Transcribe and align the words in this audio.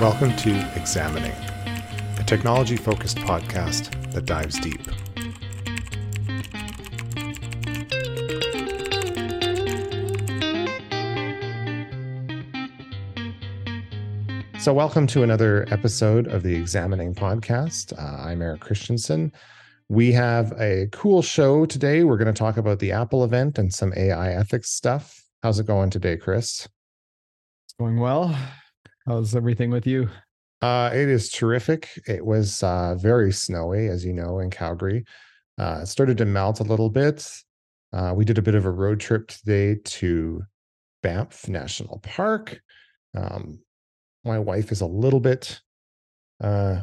Welcome 0.00 0.34
to 0.36 0.72
Examining, 0.76 1.34
a 2.16 2.24
technology 2.26 2.78
focused 2.78 3.18
podcast 3.18 3.90
that 4.12 4.24
dives 4.24 4.58
deep. 4.58 4.80
So, 14.58 14.72
welcome 14.72 15.06
to 15.08 15.22
another 15.22 15.66
episode 15.70 16.28
of 16.28 16.42
the 16.44 16.54
Examining 16.54 17.14
podcast. 17.14 17.92
Uh, 17.92 18.22
I'm 18.22 18.40
Erik 18.40 18.62
Christensen. 18.62 19.30
We 19.90 20.12
have 20.12 20.58
a 20.58 20.88
cool 20.92 21.20
show 21.20 21.66
today. 21.66 22.04
We're 22.04 22.16
going 22.16 22.32
to 22.32 22.38
talk 22.38 22.56
about 22.56 22.78
the 22.78 22.92
Apple 22.92 23.22
event 23.22 23.58
and 23.58 23.70
some 23.70 23.92
AI 23.94 24.32
ethics 24.32 24.70
stuff. 24.70 25.22
How's 25.42 25.60
it 25.60 25.66
going 25.66 25.90
today, 25.90 26.16
Kris? 26.16 26.66
It's 27.66 27.74
going 27.78 28.00
well. 28.00 28.34
How's 29.06 29.34
everything 29.34 29.70
with 29.70 29.86
you? 29.86 30.10
Uh, 30.60 30.90
it 30.92 31.08
is 31.08 31.30
terrific. 31.30 31.88
It 32.06 32.24
was 32.24 32.62
uh, 32.62 32.94
very 32.96 33.32
snowy, 33.32 33.88
as 33.88 34.04
you 34.04 34.12
know, 34.12 34.40
in 34.40 34.50
Calgary. 34.50 35.04
Uh, 35.58 35.80
it 35.82 35.86
started 35.86 36.18
to 36.18 36.26
melt 36.26 36.60
a 36.60 36.64
little 36.64 36.90
bit. 36.90 37.26
Uh, 37.92 38.12
we 38.14 38.24
did 38.24 38.36
a 38.36 38.42
bit 38.42 38.54
of 38.54 38.66
a 38.66 38.70
road 38.70 39.00
trip 39.00 39.28
today 39.28 39.76
to 39.84 40.42
Banff 41.02 41.48
National 41.48 41.98
Park. 42.02 42.60
Um, 43.16 43.60
my 44.24 44.38
wife 44.38 44.70
is 44.70 44.82
a 44.82 44.86
little 44.86 45.20
bit 45.20 45.60
uh, 46.42 46.82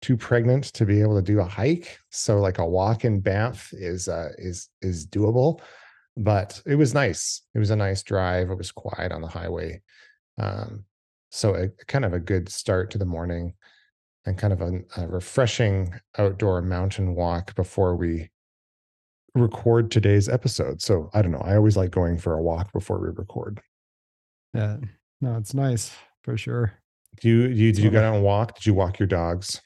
too 0.00 0.16
pregnant 0.16 0.64
to 0.64 0.86
be 0.86 1.02
able 1.02 1.16
to 1.16 1.22
do 1.22 1.40
a 1.40 1.44
hike, 1.44 1.98
so 2.10 2.40
like 2.40 2.58
a 2.58 2.66
walk 2.66 3.04
in 3.04 3.20
Banff 3.20 3.68
is 3.72 4.08
uh, 4.08 4.30
is 4.38 4.70
is 4.80 5.06
doable. 5.06 5.60
But 6.16 6.60
it 6.66 6.74
was 6.74 6.94
nice. 6.94 7.42
It 7.54 7.58
was 7.58 7.70
a 7.70 7.76
nice 7.76 8.02
drive. 8.02 8.50
It 8.50 8.58
was 8.58 8.72
quiet 8.72 9.12
on 9.12 9.20
the 9.20 9.28
highway. 9.28 9.82
Um, 10.38 10.84
so 11.32 11.54
a 11.54 11.68
kind 11.86 12.04
of 12.04 12.12
a 12.12 12.20
good 12.20 12.48
start 12.50 12.90
to 12.90 12.98
the 12.98 13.06
morning 13.06 13.54
and 14.26 14.36
kind 14.36 14.52
of 14.52 14.60
a, 14.60 14.80
a 14.98 15.08
refreshing 15.08 15.92
outdoor 16.18 16.60
mountain 16.60 17.14
walk 17.14 17.54
before 17.54 17.96
we 17.96 18.30
record 19.34 19.90
today's 19.90 20.28
episode. 20.28 20.82
So 20.82 21.08
I 21.14 21.22
don't 21.22 21.32
know. 21.32 21.42
I 21.42 21.56
always 21.56 21.76
like 21.76 21.90
going 21.90 22.18
for 22.18 22.34
a 22.34 22.42
walk 22.42 22.70
before 22.72 23.00
we 23.00 23.08
record. 23.08 23.62
Yeah. 24.52 24.76
No, 25.22 25.36
it's 25.38 25.54
nice 25.54 25.96
for 26.22 26.36
sure. 26.36 26.74
Do 27.20 27.28
you, 27.28 27.48
do 27.48 27.54
you, 27.54 27.72
did 27.72 27.82
you 27.82 27.90
go 27.90 28.06
out 28.06 28.14
and 28.14 28.22
walk? 28.22 28.56
Did 28.56 28.66
you 28.66 28.74
walk 28.74 28.98
your 28.98 29.06
dogs? 29.06 29.62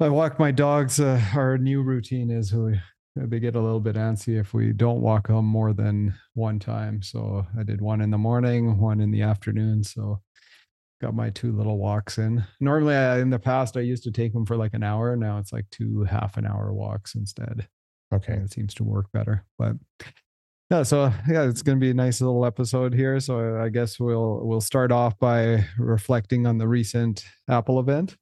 I 0.00 0.08
walk 0.08 0.40
my 0.40 0.50
dogs. 0.50 0.98
Uh, 0.98 1.22
our 1.34 1.58
new 1.58 1.82
routine 1.82 2.30
is 2.30 2.52
we 2.52 2.80
they 3.14 3.40
get 3.40 3.56
a 3.56 3.60
little 3.60 3.80
bit 3.80 3.96
antsy 3.96 4.38
if 4.38 4.54
we 4.54 4.72
don't 4.72 5.00
walk 5.00 5.28
them 5.28 5.44
more 5.44 5.72
than 5.72 6.14
one 6.34 6.58
time. 6.58 7.02
So 7.02 7.46
I 7.58 7.62
did 7.62 7.80
one 7.80 8.00
in 8.00 8.10
the 8.10 8.18
morning, 8.18 8.78
one 8.78 9.00
in 9.00 9.10
the 9.10 9.22
afternoon. 9.22 9.82
So 9.82 10.20
got 11.00 11.14
my 11.14 11.30
two 11.30 11.52
little 11.52 11.78
walks 11.78 12.18
in. 12.18 12.44
Normally, 12.60 12.94
I, 12.94 13.20
in 13.20 13.30
the 13.30 13.38
past, 13.38 13.76
I 13.76 13.80
used 13.80 14.04
to 14.04 14.10
take 14.10 14.32
them 14.32 14.46
for 14.46 14.56
like 14.56 14.74
an 14.74 14.82
hour. 14.82 15.16
Now 15.16 15.38
it's 15.38 15.52
like 15.52 15.66
two 15.70 16.04
half 16.04 16.36
an 16.36 16.46
hour 16.46 16.72
walks 16.72 17.14
instead. 17.14 17.68
Okay, 18.12 18.34
it 18.34 18.52
seems 18.52 18.74
to 18.74 18.84
work 18.84 19.06
better. 19.12 19.44
But 19.58 19.76
yeah, 20.70 20.82
so 20.82 21.12
yeah, 21.28 21.44
it's 21.44 21.62
going 21.62 21.78
to 21.78 21.80
be 21.80 21.90
a 21.90 21.94
nice 21.94 22.20
little 22.20 22.44
episode 22.44 22.94
here. 22.94 23.20
So 23.20 23.60
I 23.60 23.68
guess 23.68 23.98
we'll 23.98 24.40
we'll 24.44 24.60
start 24.60 24.92
off 24.92 25.18
by 25.18 25.64
reflecting 25.78 26.46
on 26.46 26.58
the 26.58 26.68
recent 26.68 27.24
Apple 27.48 27.80
event. 27.80 28.16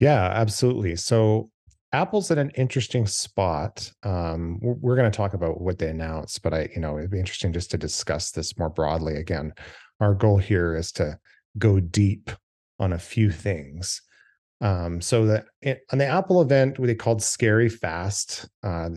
Yeah, 0.00 0.24
absolutely. 0.24 0.96
So 0.96 1.50
Apple's 1.92 2.30
at 2.30 2.38
an 2.38 2.50
interesting 2.50 3.06
spot. 3.06 3.90
Um, 4.02 4.58
we're, 4.60 4.74
we're 4.74 4.96
going 4.96 5.10
to 5.10 5.16
talk 5.16 5.34
about 5.34 5.60
what 5.60 5.78
they 5.78 5.88
announced, 5.88 6.42
but 6.42 6.52
I, 6.52 6.68
you 6.74 6.80
know, 6.80 6.98
it'd 6.98 7.10
be 7.10 7.20
interesting 7.20 7.52
just 7.52 7.70
to 7.70 7.78
discuss 7.78 8.32
this 8.32 8.58
more 8.58 8.70
broadly. 8.70 9.16
Again, 9.16 9.52
our 10.00 10.14
goal 10.14 10.38
here 10.38 10.74
is 10.74 10.90
to 10.92 11.18
go 11.58 11.80
deep 11.80 12.30
on 12.78 12.92
a 12.92 12.98
few 12.98 13.30
things. 13.30 14.02
Um, 14.60 15.00
so 15.00 15.26
that 15.26 15.46
on 15.92 15.98
the 15.98 16.06
Apple 16.06 16.40
event, 16.40 16.78
what 16.78 16.86
they 16.86 16.94
called 16.94 17.22
Scary 17.22 17.68
Fast, 17.68 18.48
uh, 18.62 18.90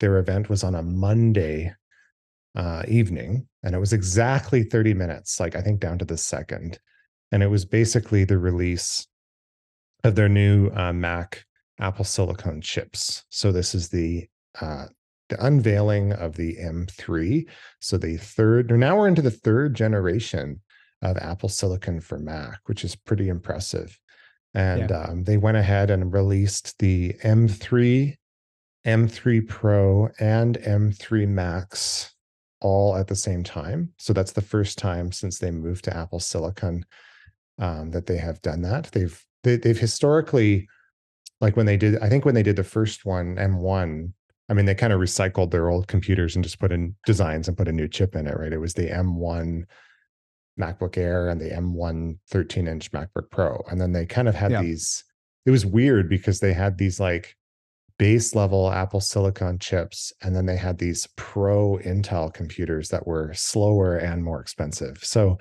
their 0.00 0.18
event 0.18 0.48
was 0.48 0.64
on 0.64 0.74
a 0.74 0.82
Monday 0.82 1.72
uh, 2.54 2.82
evening, 2.88 3.46
and 3.62 3.74
it 3.74 3.78
was 3.78 3.92
exactly 3.92 4.62
30 4.62 4.94
minutes, 4.94 5.40
like 5.40 5.56
I 5.56 5.60
think 5.60 5.80
down 5.80 5.98
to 5.98 6.04
the 6.04 6.18
second. 6.18 6.78
And 7.32 7.42
it 7.42 7.48
was 7.48 7.64
basically 7.64 8.24
the 8.24 8.38
release 8.38 9.06
of 10.04 10.14
their 10.14 10.28
new 10.28 10.70
uh, 10.70 10.92
Mac 10.92 11.44
Apple 11.80 12.04
Silicon 12.04 12.60
chips. 12.60 13.24
So 13.30 13.52
this 13.52 13.74
is 13.74 13.88
the 13.88 14.26
uh, 14.60 14.86
the 15.28 15.44
unveiling 15.44 16.12
of 16.12 16.36
the 16.36 16.56
M3. 16.56 17.46
So 17.80 17.98
the 17.98 18.16
third, 18.16 18.70
now 18.70 18.96
we're 18.96 19.08
into 19.08 19.22
the 19.22 19.30
third 19.30 19.74
generation 19.74 20.60
of 21.02 21.16
Apple 21.18 21.48
Silicon 21.48 22.00
for 22.00 22.18
Mac, 22.18 22.60
which 22.66 22.84
is 22.84 22.96
pretty 22.96 23.28
impressive. 23.28 23.98
And 24.54 24.90
yeah. 24.90 25.02
um, 25.02 25.24
they 25.24 25.36
went 25.36 25.56
ahead 25.56 25.90
and 25.90 26.12
released 26.12 26.78
the 26.78 27.12
M3, 27.22 28.16
M3 28.86 29.48
Pro, 29.48 30.08
and 30.18 30.58
M3 30.58 31.28
Max 31.28 32.14
all 32.60 32.96
at 32.96 33.06
the 33.06 33.14
same 33.14 33.44
time. 33.44 33.92
So 33.98 34.12
that's 34.12 34.32
the 34.32 34.40
first 34.42 34.78
time 34.78 35.12
since 35.12 35.38
they 35.38 35.50
moved 35.50 35.84
to 35.84 35.96
Apple 35.96 36.20
Silicon 36.20 36.84
um, 37.58 37.90
that 37.90 38.06
they 38.06 38.16
have 38.16 38.42
done 38.42 38.62
that. 38.62 38.90
They've 38.92 39.24
they, 39.44 39.52
have 39.52 39.62
they 39.62 39.68
have 39.68 39.78
historically, 39.78 40.68
like 41.40 41.56
when 41.56 41.66
they 41.66 41.76
did, 41.76 41.98
I 42.00 42.08
think 42.08 42.24
when 42.24 42.34
they 42.34 42.42
did 42.42 42.56
the 42.56 42.64
first 42.64 43.04
one, 43.04 43.36
M1, 43.36 44.12
I 44.48 44.54
mean, 44.54 44.64
they 44.64 44.74
kind 44.74 44.92
of 44.92 45.00
recycled 45.00 45.50
their 45.50 45.68
old 45.68 45.86
computers 45.86 46.34
and 46.34 46.42
just 46.42 46.58
put 46.58 46.72
in 46.72 46.96
designs 47.06 47.48
and 47.48 47.56
put 47.56 47.68
a 47.68 47.72
new 47.72 47.86
chip 47.86 48.16
in 48.16 48.26
it, 48.26 48.36
right? 48.36 48.52
It 48.52 48.58
was 48.58 48.74
the 48.74 48.88
M1 48.88 49.64
MacBook 50.58 50.96
Air 50.96 51.28
and 51.28 51.40
the 51.40 51.50
M1 51.50 52.18
13 52.30 52.66
inch 52.66 52.92
MacBook 52.92 53.30
Pro. 53.30 53.62
And 53.70 53.80
then 53.80 53.92
they 53.92 54.06
kind 54.06 54.28
of 54.28 54.34
had 54.34 54.50
yeah. 54.50 54.62
these, 54.62 55.04
it 55.46 55.50
was 55.50 55.64
weird 55.64 56.08
because 56.08 56.40
they 56.40 56.52
had 56.52 56.78
these 56.78 57.00
like 57.00 57.36
base 57.98 58.34
level 58.34 58.70
Apple 58.70 59.00
Silicon 59.00 59.58
chips. 59.58 60.12
And 60.22 60.34
then 60.34 60.46
they 60.46 60.56
had 60.56 60.78
these 60.78 61.08
pro 61.16 61.78
Intel 61.84 62.32
computers 62.32 62.88
that 62.90 63.06
were 63.06 63.32
slower 63.34 63.96
and 63.96 64.22
more 64.24 64.40
expensive. 64.40 64.98
So 65.02 65.38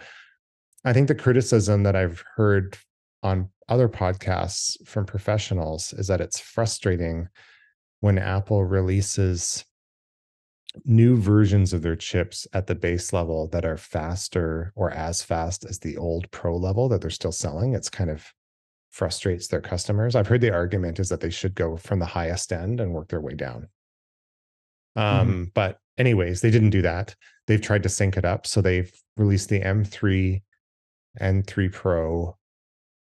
I 0.85 0.93
think 0.93 1.07
the 1.07 1.15
criticism 1.15 1.83
that 1.83 1.95
I've 1.95 2.23
heard 2.35 2.77
on 3.23 3.49
other 3.69 3.89
podcasts 3.89 4.77
from 4.87 5.05
professionals 5.05 5.93
is 5.93 6.07
that 6.07 6.21
it's 6.21 6.39
frustrating 6.39 7.27
when 7.99 8.17
Apple 8.17 8.63
releases 8.63 9.65
new 10.85 11.17
versions 11.17 11.73
of 11.73 11.81
their 11.81 11.95
chips 11.95 12.45
at 12.53 12.67
the 12.67 12.75
base 12.75 13.11
level 13.11 13.47
that 13.47 13.65
are 13.65 13.77
faster 13.77 14.71
or 14.75 14.91
as 14.91 15.23
fast 15.23 15.65
as 15.65 15.79
the 15.79 15.97
old 15.97 16.29
pro 16.31 16.55
level 16.55 16.87
that 16.87 17.01
they're 17.01 17.09
still 17.09 17.31
selling 17.31 17.73
it's 17.73 17.89
kind 17.89 18.09
of 18.09 18.31
frustrates 18.97 19.47
their 19.47 19.61
customers. 19.61 20.15
I've 20.15 20.27
heard 20.27 20.41
the 20.41 20.53
argument 20.53 20.99
is 20.99 21.09
that 21.09 21.21
they 21.21 21.29
should 21.29 21.53
go 21.53 21.77
from 21.77 21.99
the 21.99 22.05
highest 22.05 22.51
end 22.51 22.81
and 22.81 22.93
work 22.93 23.09
their 23.09 23.21
way 23.21 23.35
down. 23.35 23.67
Um, 24.95 25.27
mm-hmm. 25.27 25.43
but 25.53 25.77
anyways 25.99 26.41
they 26.41 26.49
didn't 26.49 26.71
do 26.71 26.81
that. 26.81 27.15
They've 27.45 27.61
tried 27.61 27.83
to 27.83 27.89
sync 27.89 28.17
it 28.17 28.25
up 28.25 28.47
so 28.47 28.59
they've 28.59 28.91
released 29.15 29.49
the 29.49 29.61
m3 29.61 30.41
n3 31.21 31.71
pro 31.71 32.37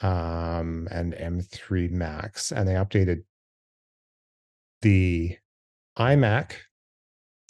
um, 0.01 0.89
and 0.91 1.15
m3 1.15 1.91
max 1.91 2.51
and 2.51 2.69
they 2.69 2.75
updated 2.75 3.23
the 4.83 5.37
imac 5.97 6.53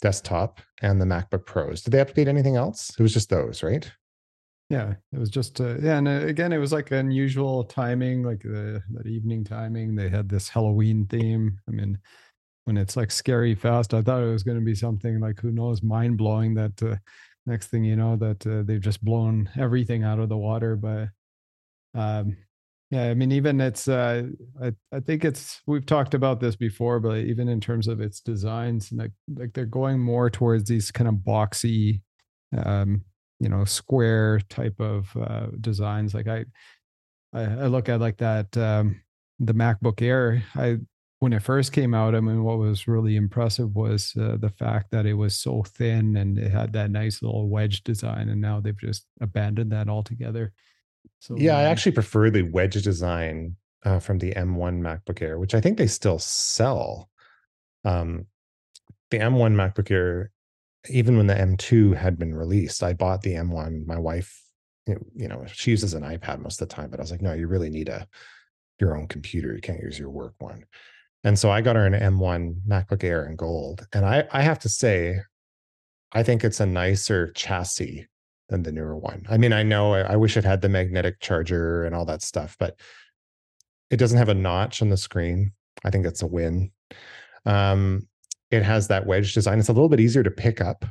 desktop 0.01 0.61
and 0.81 1.01
the 1.01 1.05
MacBook 1.05 1.45
Pros. 1.45 1.81
Did 1.81 1.91
they 1.91 2.03
update 2.03 2.27
anything 2.27 2.55
else? 2.55 2.91
It 2.97 3.03
was 3.03 3.13
just 3.13 3.29
those, 3.29 3.63
right? 3.63 3.89
Yeah, 4.69 4.93
it 5.11 5.19
was 5.19 5.31
just 5.31 5.59
uh, 5.59 5.77
yeah, 5.79 5.97
and 5.97 6.07
uh, 6.07 6.27
again, 6.27 6.53
it 6.53 6.59
was 6.59 6.71
like 6.71 6.91
unusual 6.91 7.63
timing, 7.63 8.21
like 8.21 8.43
the 8.43 8.81
that 8.93 9.07
evening 9.07 9.43
timing. 9.43 9.95
They 9.95 10.09
had 10.09 10.29
this 10.29 10.47
Halloween 10.47 11.07
theme. 11.07 11.59
I 11.67 11.71
mean, 11.71 11.97
when 12.65 12.77
it's 12.77 12.95
like 12.95 13.09
scary 13.09 13.55
fast, 13.55 13.95
I 13.95 14.03
thought 14.03 14.21
it 14.21 14.31
was 14.31 14.43
going 14.43 14.59
to 14.59 14.63
be 14.63 14.75
something 14.75 15.19
like 15.19 15.39
who 15.39 15.51
knows, 15.51 15.81
mind 15.81 16.19
blowing. 16.19 16.53
That 16.53 16.83
uh, 16.83 16.97
next 17.47 17.67
thing 17.67 17.83
you 17.83 17.95
know, 17.95 18.15
that 18.17 18.45
uh, 18.45 18.61
they've 18.63 18.79
just 18.79 19.03
blown 19.03 19.49
everything 19.57 20.03
out 20.03 20.19
of 20.19 20.29
the 20.29 20.37
water. 20.37 20.75
But 20.75 21.09
um, 21.95 22.37
yeah, 22.91 23.09
I 23.09 23.13
mean, 23.13 23.31
even 23.31 23.61
it's, 23.61 23.87
uh, 23.87 24.23
I, 24.61 24.73
I 24.91 24.99
think 24.99 25.23
it's, 25.23 25.61
we've 25.67 25.85
talked 25.85 26.15
about 26.15 26.39
this 26.39 26.55
before, 26.55 26.99
but 26.99 27.17
even 27.19 27.47
in 27.47 27.59
terms 27.59 27.87
of 27.87 28.01
its 28.01 28.19
designs, 28.19 28.91
like, 28.91 29.11
like 29.35 29.53
they're 29.53 29.65
going 29.65 29.99
more 29.99 30.29
towards 30.29 30.67
these 30.67 30.91
kind 30.91 31.07
of 31.07 31.15
boxy, 31.15 32.01
um, 32.57 33.03
you 33.39 33.47
know, 33.47 33.63
square 33.63 34.39
type 34.49 34.79
of 34.79 35.15
uh, 35.15 35.47
designs. 35.61 36.15
Like 36.15 36.27
I, 36.27 36.45
I, 37.31 37.41
I 37.43 37.67
look 37.67 37.89
at 37.89 37.99
like 37.99 38.17
that, 38.17 38.57
um, 38.57 38.99
the 39.39 39.53
MacBook 39.53 40.01
Air. 40.01 40.43
I, 40.55 40.77
when 41.19 41.33
it 41.33 41.43
first 41.43 41.73
came 41.73 41.93
out, 41.93 42.15
I 42.15 42.21
mean, 42.21 42.43
what 42.43 42.57
was 42.57 42.87
really 42.87 43.17
impressive 43.17 43.75
was 43.75 44.13
uh, 44.19 44.37
the 44.37 44.49
fact 44.49 44.89
that 44.91 45.05
it 45.05 45.13
was 45.13 45.35
so 45.35 45.63
thin 45.63 46.15
and 46.15 46.39
it 46.39 46.51
had 46.51 46.73
that 46.73 46.91
nice 46.91 47.21
little 47.21 47.49
wedge 47.49 47.83
design. 47.83 48.29
And 48.29 48.41
now 48.41 48.61
they've 48.61 48.79
just 48.79 49.05
abandoned 49.21 49.71
that 49.73 49.89
altogether. 49.89 50.53
So 51.19 51.35
yeah, 51.37 51.57
I 51.57 51.63
actually 51.63 51.91
prefer 51.93 52.29
the 52.29 52.43
wedge 52.43 52.81
design 52.81 53.55
uh, 53.83 53.99
from 53.99 54.19
the 54.19 54.33
M1 54.33 54.79
MacBook 54.81 55.21
Air, 55.21 55.39
which 55.39 55.53
I 55.53 55.61
think 55.61 55.77
they 55.77 55.87
still 55.87 56.19
sell. 56.19 57.09
Um, 57.85 58.27
the 59.11 59.17
M1 59.17 59.53
MacBook 59.55 59.91
Air, 59.91 60.31
even 60.89 61.17
when 61.17 61.27
the 61.27 61.35
M2 61.35 61.95
had 61.95 62.17
been 62.17 62.33
released, 62.33 62.83
I 62.83 62.93
bought 62.93 63.21
the 63.21 63.33
M1. 63.33 63.85
My 63.85 63.97
wife 63.97 64.41
you 65.15 65.27
know, 65.27 65.45
she 65.51 65.71
uses 65.71 65.93
an 65.93 66.03
iPad 66.03 66.39
most 66.39 66.61
of 66.61 66.67
the 66.67 66.73
time, 66.73 66.89
but 66.89 66.99
I 66.99 67.03
was 67.03 67.11
like, 67.11 67.21
no, 67.21 67.33
you 67.33 67.47
really 67.47 67.69
need 67.69 67.89
a 67.89 68.07
your 68.79 68.97
own 68.97 69.07
computer. 69.07 69.53
You 69.53 69.61
can't 69.61 69.83
use 69.83 69.99
your 69.99 70.09
work 70.09 70.33
one. 70.39 70.63
And 71.23 71.37
so 71.37 71.51
I 71.51 71.61
got 71.61 71.75
her 71.75 71.85
an 71.85 71.93
M1 71.93 72.61
MacBook 72.67 73.03
Air 73.03 73.25
in 73.25 73.35
gold. 73.35 73.85
And 73.93 74.05
I, 74.05 74.23
I 74.31 74.41
have 74.41 74.59
to 74.59 74.69
say, 74.69 75.19
I 76.13 76.23
think 76.23 76.43
it's 76.43 76.61
a 76.61 76.65
nicer 76.65 77.31
chassis 77.33 78.07
than 78.49 78.63
the 78.63 78.71
newer 78.71 78.97
one. 78.97 79.25
I 79.29 79.37
mean, 79.37 79.53
I 79.53 79.63
know 79.63 79.93
I, 79.93 80.01
I 80.01 80.15
wish 80.15 80.35
it 80.35 80.43
had 80.43 80.61
the 80.61 80.69
magnetic 80.69 81.19
charger 81.19 81.85
and 81.85 81.95
all 81.95 82.05
that 82.05 82.21
stuff, 82.21 82.55
but 82.59 82.79
it 83.89 83.97
doesn't 83.97 84.17
have 84.17 84.29
a 84.29 84.33
notch 84.33 84.81
on 84.81 84.89
the 84.89 84.97
screen. 84.97 85.51
I 85.83 85.89
think 85.89 86.03
that's 86.03 86.21
a 86.21 86.27
win. 86.27 86.71
Um, 87.45 88.07
it 88.51 88.63
has 88.63 88.87
that 88.87 89.05
wedge 89.05 89.33
design. 89.33 89.59
It's 89.59 89.69
a 89.69 89.73
little 89.73 89.89
bit 89.89 89.99
easier 89.99 90.23
to 90.23 90.31
pick 90.31 90.61
up 90.61 90.85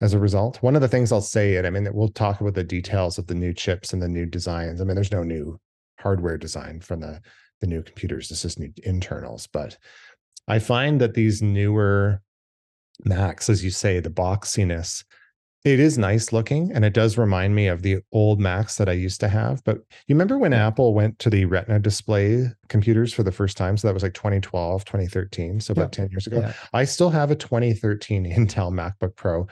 as 0.00 0.14
a 0.14 0.18
result. 0.18 0.62
One 0.62 0.76
of 0.76 0.82
the 0.82 0.88
things 0.88 1.12
I'll 1.12 1.20
say, 1.20 1.56
and 1.56 1.66
I 1.66 1.70
mean, 1.70 1.88
we'll 1.92 2.08
talk 2.08 2.40
about 2.40 2.54
the 2.54 2.64
details 2.64 3.18
of 3.18 3.26
the 3.26 3.34
new 3.34 3.52
chips 3.52 3.92
and 3.92 4.00
the 4.00 4.08
new 4.08 4.26
designs. 4.26 4.80
I 4.80 4.84
mean, 4.84 4.94
there's 4.94 5.12
no 5.12 5.22
new 5.22 5.58
hardware 5.98 6.38
design 6.38 6.80
from 6.80 7.00
the 7.00 7.20
the 7.60 7.66
new 7.66 7.82
computers. 7.82 8.30
It's 8.30 8.42
just 8.42 8.58
new 8.58 8.72
internals. 8.84 9.46
But 9.46 9.76
I 10.48 10.58
find 10.58 11.00
that 11.00 11.12
these 11.12 11.42
newer 11.42 12.22
Macs, 13.04 13.48
as 13.48 13.64
you 13.64 13.70
say, 13.70 14.00
the 14.00 14.10
boxiness 14.10 15.04
it 15.64 15.78
is 15.78 15.98
nice 15.98 16.32
looking 16.32 16.72
and 16.72 16.84
it 16.84 16.94
does 16.94 17.18
remind 17.18 17.54
me 17.54 17.66
of 17.66 17.82
the 17.82 17.98
old 18.12 18.40
Macs 18.40 18.76
that 18.76 18.88
I 18.88 18.92
used 18.92 19.20
to 19.20 19.28
have. 19.28 19.62
But 19.64 19.78
you 20.06 20.14
remember 20.14 20.38
when. 20.38 20.50
Apple 20.60 20.94
went 20.94 21.18
to 21.20 21.30
the 21.30 21.44
Retina 21.44 21.78
display 21.78 22.46
computers 22.68 23.12
for 23.12 23.22
the 23.22 23.32
first 23.32 23.56
time? 23.56 23.76
So 23.76 23.88
that 23.88 23.94
was 23.94 24.02
like 24.02 24.14
2012, 24.14 24.84
2013. 24.84 25.60
So 25.60 25.72
about 25.72 25.96
yeah. 25.96 26.04
10 26.04 26.10
years 26.10 26.26
ago. 26.26 26.40
Yeah. 26.40 26.52
I 26.72 26.84
still 26.84 27.10
have 27.10 27.30
a 27.30 27.36
2013 27.36 28.24
Intel 28.36 28.72
MacBook 28.72 29.16
Pro, 29.16 29.46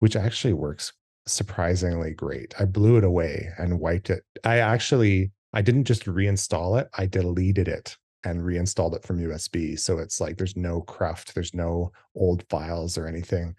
which 0.00 0.16
actually 0.16 0.54
works 0.54 0.92
surprisingly 1.26 2.12
great. 2.12 2.54
I 2.58 2.64
blew 2.64 2.96
it 2.96 3.04
away 3.04 3.48
and 3.58 3.80
wiped 3.80 4.10
it. 4.10 4.24
I 4.44 4.58
actually, 4.58 5.30
I 5.52 5.62
didn't 5.62 5.84
just 5.84 6.06
reinstall 6.06 6.80
it, 6.80 6.88
I 6.96 7.06
deleted 7.06 7.68
it 7.68 7.96
and 8.24 8.44
reinstalled 8.44 8.94
it 8.94 9.04
from 9.04 9.20
USB. 9.20 9.78
So 9.78 9.98
it's 9.98 10.20
like 10.20 10.36
there's 10.36 10.56
no 10.56 10.80
cruft, 10.82 11.34
there's 11.34 11.54
no 11.54 11.92
old 12.14 12.44
files 12.48 12.96
or 12.96 13.06
anything. 13.06 13.54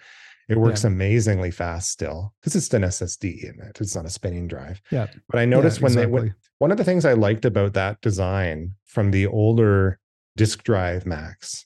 It 0.54 0.60
works 0.60 0.84
yeah. 0.84 0.90
amazingly 0.90 1.52
fast 1.52 1.90
still 1.90 2.34
because 2.40 2.56
it's 2.56 2.74
an 2.74 2.84
SSD 2.84 3.44
in 3.44 3.62
it. 3.62 3.80
It's 3.80 3.96
not 3.96 4.06
a 4.06 4.10
spinning 4.10 4.48
drive. 4.48 4.82
Yeah. 4.92 5.08
But 5.30 5.40
I 5.40 5.46
noticed 5.46 5.80
yeah, 5.80 5.84
when 5.84 5.92
exactly. 5.94 6.12
they 6.12 6.26
when, 6.26 6.36
one 6.60 6.72
of 6.72 6.78
the 6.78 6.84
things 6.84 7.06
I 7.06 7.14
liked 7.14 7.46
about 7.46 7.74
that 7.74 8.02
design 8.02 8.76
from 8.86 9.12
the 9.12 9.28
older 9.28 10.00
disk 10.36 10.64
drive 10.64 11.06
Macs 11.06 11.66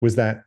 was 0.00 0.16
that 0.16 0.42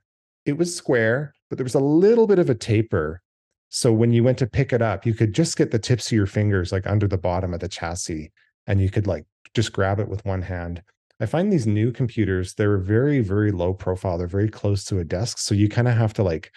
it 0.46 0.58
was 0.58 0.76
square, 0.76 1.34
but 1.50 1.58
there 1.58 1.66
was 1.66 1.76
a 1.76 1.80
little 1.80 2.28
bit 2.28 2.40
of 2.40 2.50
a 2.50 2.56
taper. 2.56 3.22
So 3.70 3.92
when 3.92 4.12
you 4.12 4.24
went 4.24 4.38
to 4.40 4.48
pick 4.48 4.74
it 4.74 4.82
up, 4.82 5.06
you 5.06 5.14
could 5.14 5.34
just 5.34 5.58
get 5.58 5.72
the 5.72 5.80
tips 5.80 6.08
of 6.08 6.14
your 6.14 6.26
fingers 6.26 6.72
like 6.72 6.88
under 6.88 7.08
the 7.08 7.18
bottom 7.18 7.54
of 7.54 7.60
the 7.60 7.68
chassis 7.68 8.32
and 8.68 8.82
you 8.82 8.90
could 8.90 9.08
like 9.08 9.26
just 9.54 9.74
grab 9.74 10.00
it 10.00 10.08
with 10.08 10.26
one 10.26 10.44
hand. 10.44 10.82
I 11.20 11.26
find 11.26 11.52
these 11.52 11.68
new 11.68 11.92
computers, 11.92 12.54
they're 12.54 12.78
very, 12.78 13.20
very 13.20 13.52
low 13.52 13.74
profile. 13.74 14.18
They're 14.18 14.28
very 14.28 14.50
close 14.50 14.86
to 14.86 15.00
a 15.00 15.04
desk. 15.04 15.38
So 15.38 15.54
you 15.54 15.68
kind 15.68 15.88
of 15.88 15.98
have 15.98 16.14
to 16.14 16.24
like 16.24 16.52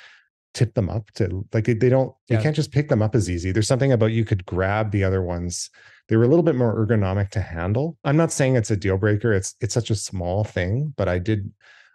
tip 0.54 0.74
them 0.74 0.90
up 0.90 1.10
to 1.12 1.46
like 1.52 1.64
they 1.64 1.88
don't 1.88 2.14
yeah. 2.28 2.36
you 2.36 2.42
can't 2.42 2.56
just 2.56 2.72
pick 2.72 2.88
them 2.88 3.02
up 3.02 3.14
as 3.14 3.30
easy. 3.30 3.52
There's 3.52 3.68
something 3.68 3.92
about 3.92 4.12
you 4.12 4.24
could 4.24 4.44
grab 4.44 4.90
the 4.90 5.04
other 5.04 5.22
ones. 5.22 5.70
They 6.08 6.16
were 6.16 6.24
a 6.24 6.28
little 6.28 6.42
bit 6.42 6.56
more 6.56 6.74
ergonomic 6.74 7.30
to 7.30 7.40
handle. 7.40 7.96
I'm 8.04 8.16
not 8.16 8.32
saying 8.32 8.56
it's 8.56 8.70
a 8.70 8.76
deal 8.76 8.98
breaker. 8.98 9.32
It's 9.32 9.54
it's 9.60 9.74
such 9.74 9.90
a 9.90 9.94
small 9.94 10.44
thing 10.44 10.92
but 10.96 11.08
i 11.08 11.18
did 11.18 11.50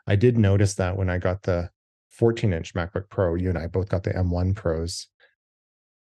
i 0.07 0.15
did 0.15 0.37
notice 0.37 0.75
that 0.75 0.97
when 0.97 1.09
i 1.09 1.17
got 1.17 1.43
the 1.43 1.69
14 2.11 2.53
inch 2.53 2.73
macbook 2.73 3.09
pro 3.09 3.35
you 3.35 3.49
and 3.49 3.57
i 3.57 3.67
both 3.67 3.89
got 3.89 4.03
the 4.03 4.11
m1 4.11 4.55
pros. 4.55 5.07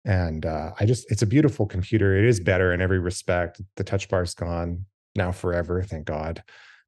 And 0.04 0.44
uh, 0.44 0.72
i 0.78 0.84
just 0.84 1.10
it's 1.10 1.22
a 1.22 1.26
beautiful 1.26 1.66
computer. 1.66 2.16
It 2.16 2.26
is 2.26 2.40
better 2.40 2.74
in 2.74 2.82
every 2.82 2.98
respect. 2.98 3.60
The 3.76 3.84
touch 3.84 4.08
bar's 4.08 4.34
gone 4.34 4.84
now 5.16 5.32
forever 5.32 5.82
thank 5.82 6.06
god. 6.06 6.42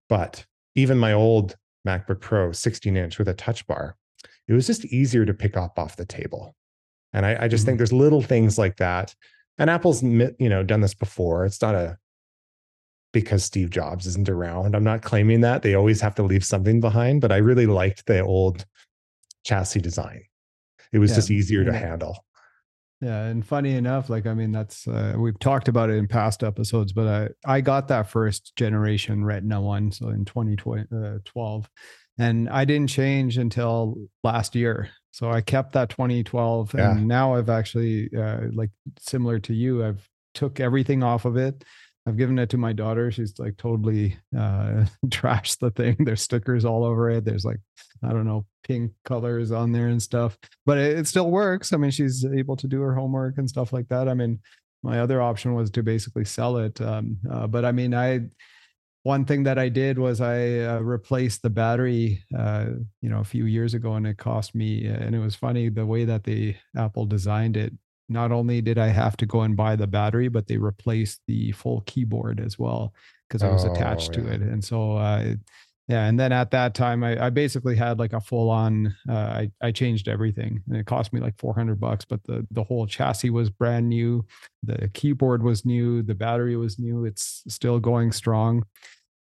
But 0.09 0.45
even 0.75 0.99
my 0.99 1.15
old 1.15 1.57
macbook 1.87 2.21
pro 2.21 2.53
16 2.53 2.97
inch 2.97 3.19
with 3.19 3.29
a 3.29 3.35
touch 3.35 3.67
bar 3.67 3.97
it 4.49 4.53
was 4.53 4.67
just 4.67 4.85
easier 4.87 5.25
to 5.25 5.35
pick 5.35 5.57
up 5.57 5.79
off 5.79 5.97
the 5.97 6.05
table. 6.05 6.55
And 7.13 7.25
I, 7.25 7.45
I 7.45 7.49
just 7.49 7.63
mm-hmm. 7.63 7.67
think 7.67 7.79
there's 7.79 7.93
little 7.93 8.23
things 8.23 8.59
like 8.59 8.77
that. 8.77 9.15
And 9.59 9.71
Apple's 9.71 10.03
you 10.03 10.35
know 10.41 10.63
done 10.63 10.81
this 10.81 10.95
before. 10.95 11.47
It's 11.47 11.63
not 11.63 11.75
a 11.75 11.97
because 13.13 13.45
Steve 13.45 13.71
Jobs 13.71 14.07
isn't 14.07 14.29
around. 14.29 14.77
I'm 14.77 14.85
not 14.85 15.01
claiming 15.01 15.41
that. 15.41 15.63
They 15.63 15.75
always 15.75 16.03
have 16.03 16.15
to 16.17 16.23
leave 16.23 16.45
something 16.45 16.81
behind, 16.81 17.23
but 17.23 17.33
I 17.33 17.39
really 17.39 17.65
liked 17.65 18.05
the 18.05 18.21
old 18.21 18.67
chassis 19.45 19.81
design. 19.81 20.23
It 20.93 20.99
was 20.99 21.11
yeah. 21.11 21.17
just 21.17 21.31
easier 21.31 21.65
to 21.65 21.73
handle. 21.73 22.27
Yeah, 23.01 23.25
and 23.25 23.45
funny 23.45 23.75
enough, 23.77 24.09
like 24.09 24.27
I 24.27 24.33
mean, 24.33 24.53
that's 24.53 24.89
uh, 24.89 25.15
we've 25.19 25.39
talked 25.39 25.69
about 25.69 25.91
it 25.91 25.97
in 25.97 26.07
past 26.07 26.43
episodes, 26.43 26.93
but 26.93 27.07
I 27.07 27.57
I 27.57 27.61
got 27.61 27.89
that 27.89 28.09
first 28.09 28.57
generation 28.57 29.25
Retina 29.25 29.61
one, 29.61 29.93
so 29.93 30.09
in 30.09 30.25
2012, 30.25 31.65
uh, 31.65 31.69
and 32.19 32.49
I 32.49 32.65
didn't 32.65 32.89
change 32.89 33.39
until 33.39 33.97
last 34.25 34.55
year. 34.55 34.91
So 35.13 35.31
I 35.31 35.41
kept 35.41 35.73
that 35.73 35.89
2012, 35.91 36.75
yeah. 36.75 36.91
and 36.91 37.09
now 37.09 37.35
I've 37.35 37.49
actually 37.49 38.11
uh, 38.17 38.41
like 38.53 38.71
similar 38.99 39.39
to 39.41 39.55
you, 39.55 39.85
I've 39.85 40.07
took 40.35 40.61
everything 40.61 41.03
off 41.03 41.25
of 41.25 41.37
it. 41.37 41.65
I've 42.07 42.17
given 42.17 42.39
it 42.39 42.51
to 42.51 42.59
my 42.59 42.73
daughter. 42.73 43.11
She's 43.11 43.37
like 43.39 43.57
totally 43.57 44.17
uh, 44.37 44.85
trashed 45.07 45.59
the 45.59 45.71
thing. 45.71 45.97
There's 45.99 46.23
stickers 46.23 46.65
all 46.65 46.85
over 46.85 47.11
it. 47.11 47.25
There's 47.25 47.45
like 47.45 47.61
I 48.05 48.11
don't 48.11 48.27
know 48.27 48.47
pink 48.63 48.93
colors 49.05 49.51
on 49.51 49.73
there 49.73 49.89
and 49.89 50.03
stuff, 50.03 50.39
but 50.65 50.79
it, 50.79 50.99
it 50.99 51.07
still 51.07 51.31
works. 51.31 51.73
I 51.73 51.79
mean, 51.79 51.91
she's 51.91 52.25
able 52.25 52.57
to 52.57 52.69
do 52.69 52.81
her 52.83 52.95
homework 52.95 53.39
and 53.39 53.49
stuff 53.49 53.73
like 53.73 53.89
that. 53.89 54.09
I 54.09 54.15
mean, 54.15 54.41
my 54.83 55.01
other 55.01 55.21
option 55.21 55.55
was 55.55 55.71
to 55.73 55.83
basically 55.83 56.25
sell 56.25 56.59
it, 56.59 56.81
um, 56.81 57.17
uh, 57.31 57.47
but 57.47 57.65
I 57.65 57.73
mean, 57.73 57.95
I 57.95 58.21
one 59.07 59.25
thing 59.25 59.45
that 59.45 59.57
I 59.57 59.69
did 59.69 60.01
was 60.01 60.21
I 60.21 60.59
uh, 60.63 60.81
replaced 60.81 61.43
the 61.43 61.49
battery, 61.49 62.25
uh, 62.37 62.67
you 63.01 63.09
know, 63.09 63.21
a 63.21 63.25
few 63.25 63.45
years 63.45 63.73
ago, 63.73 63.93
and 63.93 64.05
it 64.05 64.19
cost 64.19 64.53
me. 64.53 64.85
And 64.85 65.15
it 65.15 65.21
was 65.21 65.37
funny 65.37 65.69
the 65.69 65.87
way 65.87 66.05
that 66.05 66.25
the 66.25 66.57
Apple 66.77 67.07
designed 67.07 67.57
it. 67.57 67.73
Not 68.09 68.33
only 68.33 68.61
did 68.61 68.79
I 68.79 68.89
have 68.89 69.17
to 69.19 69.27
go 69.27 69.43
and 69.43 69.57
buy 69.57 69.77
the 69.77 69.87
battery, 69.87 70.27
but 70.27 70.49
they 70.49 70.57
replaced 70.57 71.21
the 71.29 71.53
full 71.53 71.83
keyboard 71.87 72.41
as 72.41 72.59
well 72.59 72.93
because 73.29 73.45
I 73.45 73.53
was 73.53 73.65
oh, 73.65 73.71
attached 73.71 74.17
yeah. 74.17 74.23
to 74.25 74.33
it. 74.33 74.41
And 74.43 74.65
so, 74.65 74.97
uh, 74.97 75.35
yeah, 75.87 76.07
and 76.07 76.19
then 76.19 76.33
at 76.33 76.51
that 76.51 76.75
time, 76.75 77.05
I, 77.05 77.27
I 77.27 77.31
basically 77.31 77.77
had 77.77 78.01
like 78.01 78.13
a 78.13 78.21
full 78.21 78.51
on. 78.51 78.93
Uh, 79.09 79.13
I 79.13 79.51
I 79.63 79.71
changed 79.71 80.09
everything, 80.09 80.65
and 80.67 80.77
it 80.77 80.87
cost 80.87 81.13
me 81.13 81.21
like 81.21 81.39
four 81.39 81.55
hundred 81.55 81.79
bucks. 81.79 82.05
But 82.05 82.25
the 82.25 82.45
the 82.51 82.65
whole 82.65 82.89
chassis 82.89 83.31
was 83.31 83.51
brand 83.51 83.89
new, 83.89 84.27
the 84.65 84.89
keyboard 84.95 85.45
was 85.45 85.65
new, 85.65 86.03
the 86.03 86.17
battery 86.17 86.57
was 86.57 86.77
new. 86.81 87.05
It's 87.05 87.45
still 87.47 87.79
going 87.79 88.11
strong. 88.11 88.65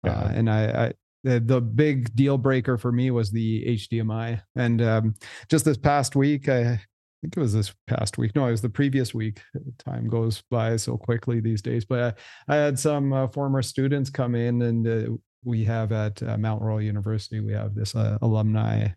Uh, 0.05 0.09
yeah. 0.09 0.19
Uh, 0.19 0.31
and 0.33 0.49
I, 0.49 0.85
I 0.85 0.93
the, 1.23 1.39
the, 1.39 1.59
big 1.59 2.15
deal 2.15 2.37
breaker 2.37 2.77
for 2.77 2.91
me 2.91 3.11
was 3.11 3.31
the 3.31 3.65
HDMI. 3.65 4.41
And 4.55 4.81
um, 4.81 5.15
just 5.49 5.65
this 5.65 5.77
past 5.77 6.15
week, 6.15 6.47
I 6.47 6.79
think 7.21 7.35
it 7.35 7.39
was 7.39 7.53
this 7.53 7.73
past 7.87 8.17
week. 8.17 8.33
No, 8.35 8.47
it 8.47 8.51
was 8.51 8.61
the 8.61 8.69
previous 8.69 9.13
week. 9.13 9.41
Time 9.79 10.07
goes 10.07 10.41
by 10.49 10.77
so 10.77 10.97
quickly 10.97 11.41
these 11.41 11.61
days. 11.61 11.83
But 11.83 12.17
I, 12.47 12.53
I 12.53 12.57
had 12.57 12.79
some 12.79 13.11
uh, 13.11 13.27
former 13.27 13.61
students 13.61 14.09
come 14.09 14.33
in, 14.33 14.61
and 14.61 14.87
uh, 14.87 15.17
we 15.43 15.65
have 15.65 15.91
at 15.91 16.23
uh, 16.23 16.37
Mount 16.37 16.61
Royal 16.61 16.81
University, 16.81 17.41
we 17.41 17.53
have 17.53 17.75
this 17.75 17.95
uh, 17.95 18.17
alumni 18.21 18.87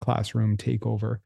classroom 0.00 0.56
takeover. 0.56 1.18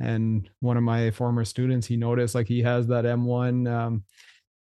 And 0.00 0.48
one 0.60 0.76
of 0.76 0.82
my 0.82 1.10
former 1.10 1.44
students, 1.44 1.86
he 1.86 1.96
noticed 1.96 2.34
like 2.34 2.48
he 2.48 2.62
has 2.62 2.86
that 2.88 3.04
M1 3.04 3.70
um, 3.70 4.04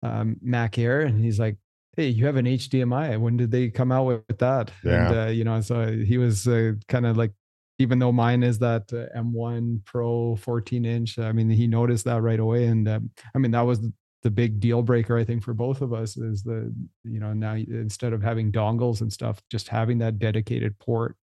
um, 0.03 0.37
Mac 0.43 0.79
Air, 0.79 1.03
and 1.03 1.23
he's 1.23 1.39
like, 1.39 1.57
hey 1.97 2.09
you 2.09 2.27
have 2.27 2.37
an 2.37 2.47
hdmi 2.47 3.19
when 3.21 3.37
did 3.37 3.51
they 3.51 3.69
come 3.69 3.93
out 3.93 4.05
with 4.05 4.39
that? 4.39 4.71
Yeah. 4.83 5.09
and 5.09 5.19
uh, 5.19 5.31
you 5.31 5.45
know 5.45 5.61
so 5.61 5.93
he 5.93 6.19
was 6.19 6.47
uh, 6.47 6.73
kind 6.89 7.07
of 7.07 7.17
like 7.17 7.33
even 7.79 7.99
though 7.99 8.13
mine 8.13 8.43
is 8.43 8.59
that 8.61 8.83
uh, 8.93 9.19
m1 9.19 9.85
pro 9.85 10.37
14 10.37 10.85
inch 10.85 11.19
i 11.19 11.33
mean 11.33 11.51
he 11.51 11.67
noticed 11.67 12.05
that 12.05 12.23
right 12.23 12.41
away. 12.41 12.67
And 12.67 12.89
um, 12.89 13.11
i 13.35 13.39
mean 13.39 13.51
that 13.53 13.63
was 13.63 13.81
the 14.23 14.31
big 14.31 14.59
deal 14.59 14.83
breaker 14.83 15.19
i 15.19 15.25
think 15.25 15.43
for 15.43 15.53
both 15.53 15.83
of 15.83 15.93
us 15.93 16.17
is 16.17 16.43
the 16.43 16.73
you 17.05 17.21
know 17.21 17.33
now 17.33 17.55
instead 17.55 18.13
of 18.13 18.23
having 18.23 18.51
dongles 18.51 19.01
and 19.01 19.13
stuff 19.13 19.43
just 19.51 19.69
having 19.69 19.99
that 19.99 20.19
dedicated 20.19 20.79
port. 20.79 21.17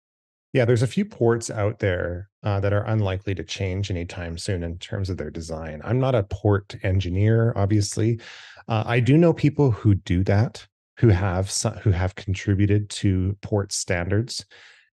Yeah, 0.53 0.65
there's 0.65 0.81
a 0.81 0.87
few 0.87 1.05
ports 1.05 1.49
out 1.49 1.79
there 1.79 2.29
uh, 2.43 2.59
that 2.59 2.73
are 2.73 2.85
unlikely 2.85 3.35
to 3.35 3.43
change 3.43 3.91
anytime 3.91 4.37
soon 4.37 4.63
in 4.63 4.77
terms 4.77 5.09
of 5.09 5.17
their 5.17 5.29
design. 5.29 5.81
I'm 5.83 5.99
not 5.99 6.15
a 6.15 6.23
port 6.23 6.75
engineer, 6.83 7.53
obviously. 7.55 8.19
Uh, 8.67 8.83
I 8.85 8.99
do 8.99 9.17
know 9.17 9.33
people 9.33 9.71
who 9.71 9.95
do 9.95 10.23
that, 10.25 10.65
who 10.97 11.09
have 11.09 11.51
who 11.81 11.91
have 11.91 12.15
contributed 12.15 12.89
to 12.89 13.37
port 13.41 13.71
standards. 13.71 14.45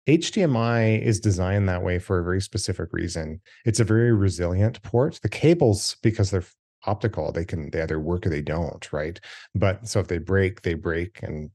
HDMI 0.08 1.02
is 1.02 1.20
designed 1.20 1.70
that 1.70 1.84
way 1.84 1.98
for 1.98 2.20
a 2.20 2.24
very 2.24 2.42
specific 2.42 2.90
reason. 2.92 3.40
It's 3.66 3.80
a 3.80 3.86
very 3.86 4.12
resilient 4.12 4.82
port. 4.82 5.20
The 5.24 5.30
cables, 5.30 5.96
because 6.04 6.30
they're 6.30 6.44
optical, 6.86 7.32
they 7.32 7.46
can 7.46 7.70
they 7.72 7.82
either 7.82 8.00
work 8.00 8.26
or 8.26 8.30
they 8.30 8.42
don't, 8.42 8.92
right? 8.92 9.20
But 9.56 9.88
so 9.88 10.00
if 10.00 10.08
they 10.08 10.18
break, 10.18 10.62
they 10.62 10.74
break, 10.74 11.24
and 11.24 11.52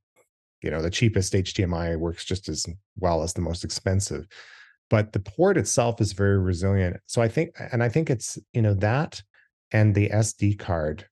you 0.63 0.71
know 0.71 0.83
the 0.83 0.91
cheapest 0.91 1.33
hdmi 1.33 1.97
works 1.99 2.25
just 2.25 2.49
as 2.49 2.67
well 2.97 3.23
as 3.23 3.33
the 3.33 3.41
most 3.41 3.65
expensive 3.65 4.27
but 4.91 5.13
the 5.13 5.21
port 5.21 5.57
itself 5.57 6.01
is 6.01 6.13
very 6.13 6.39
resilient 6.39 6.97
so 7.07 7.23
i 7.23 7.29
think 7.29 7.51
and 7.73 7.83
i 7.83 7.89
think 7.89 8.11
it's 8.11 8.39
you 8.53 8.63
know 8.63 8.75
that 8.75 9.23
and 9.73 9.95
the 9.95 10.09
sd 10.11 10.59
card 10.59 11.07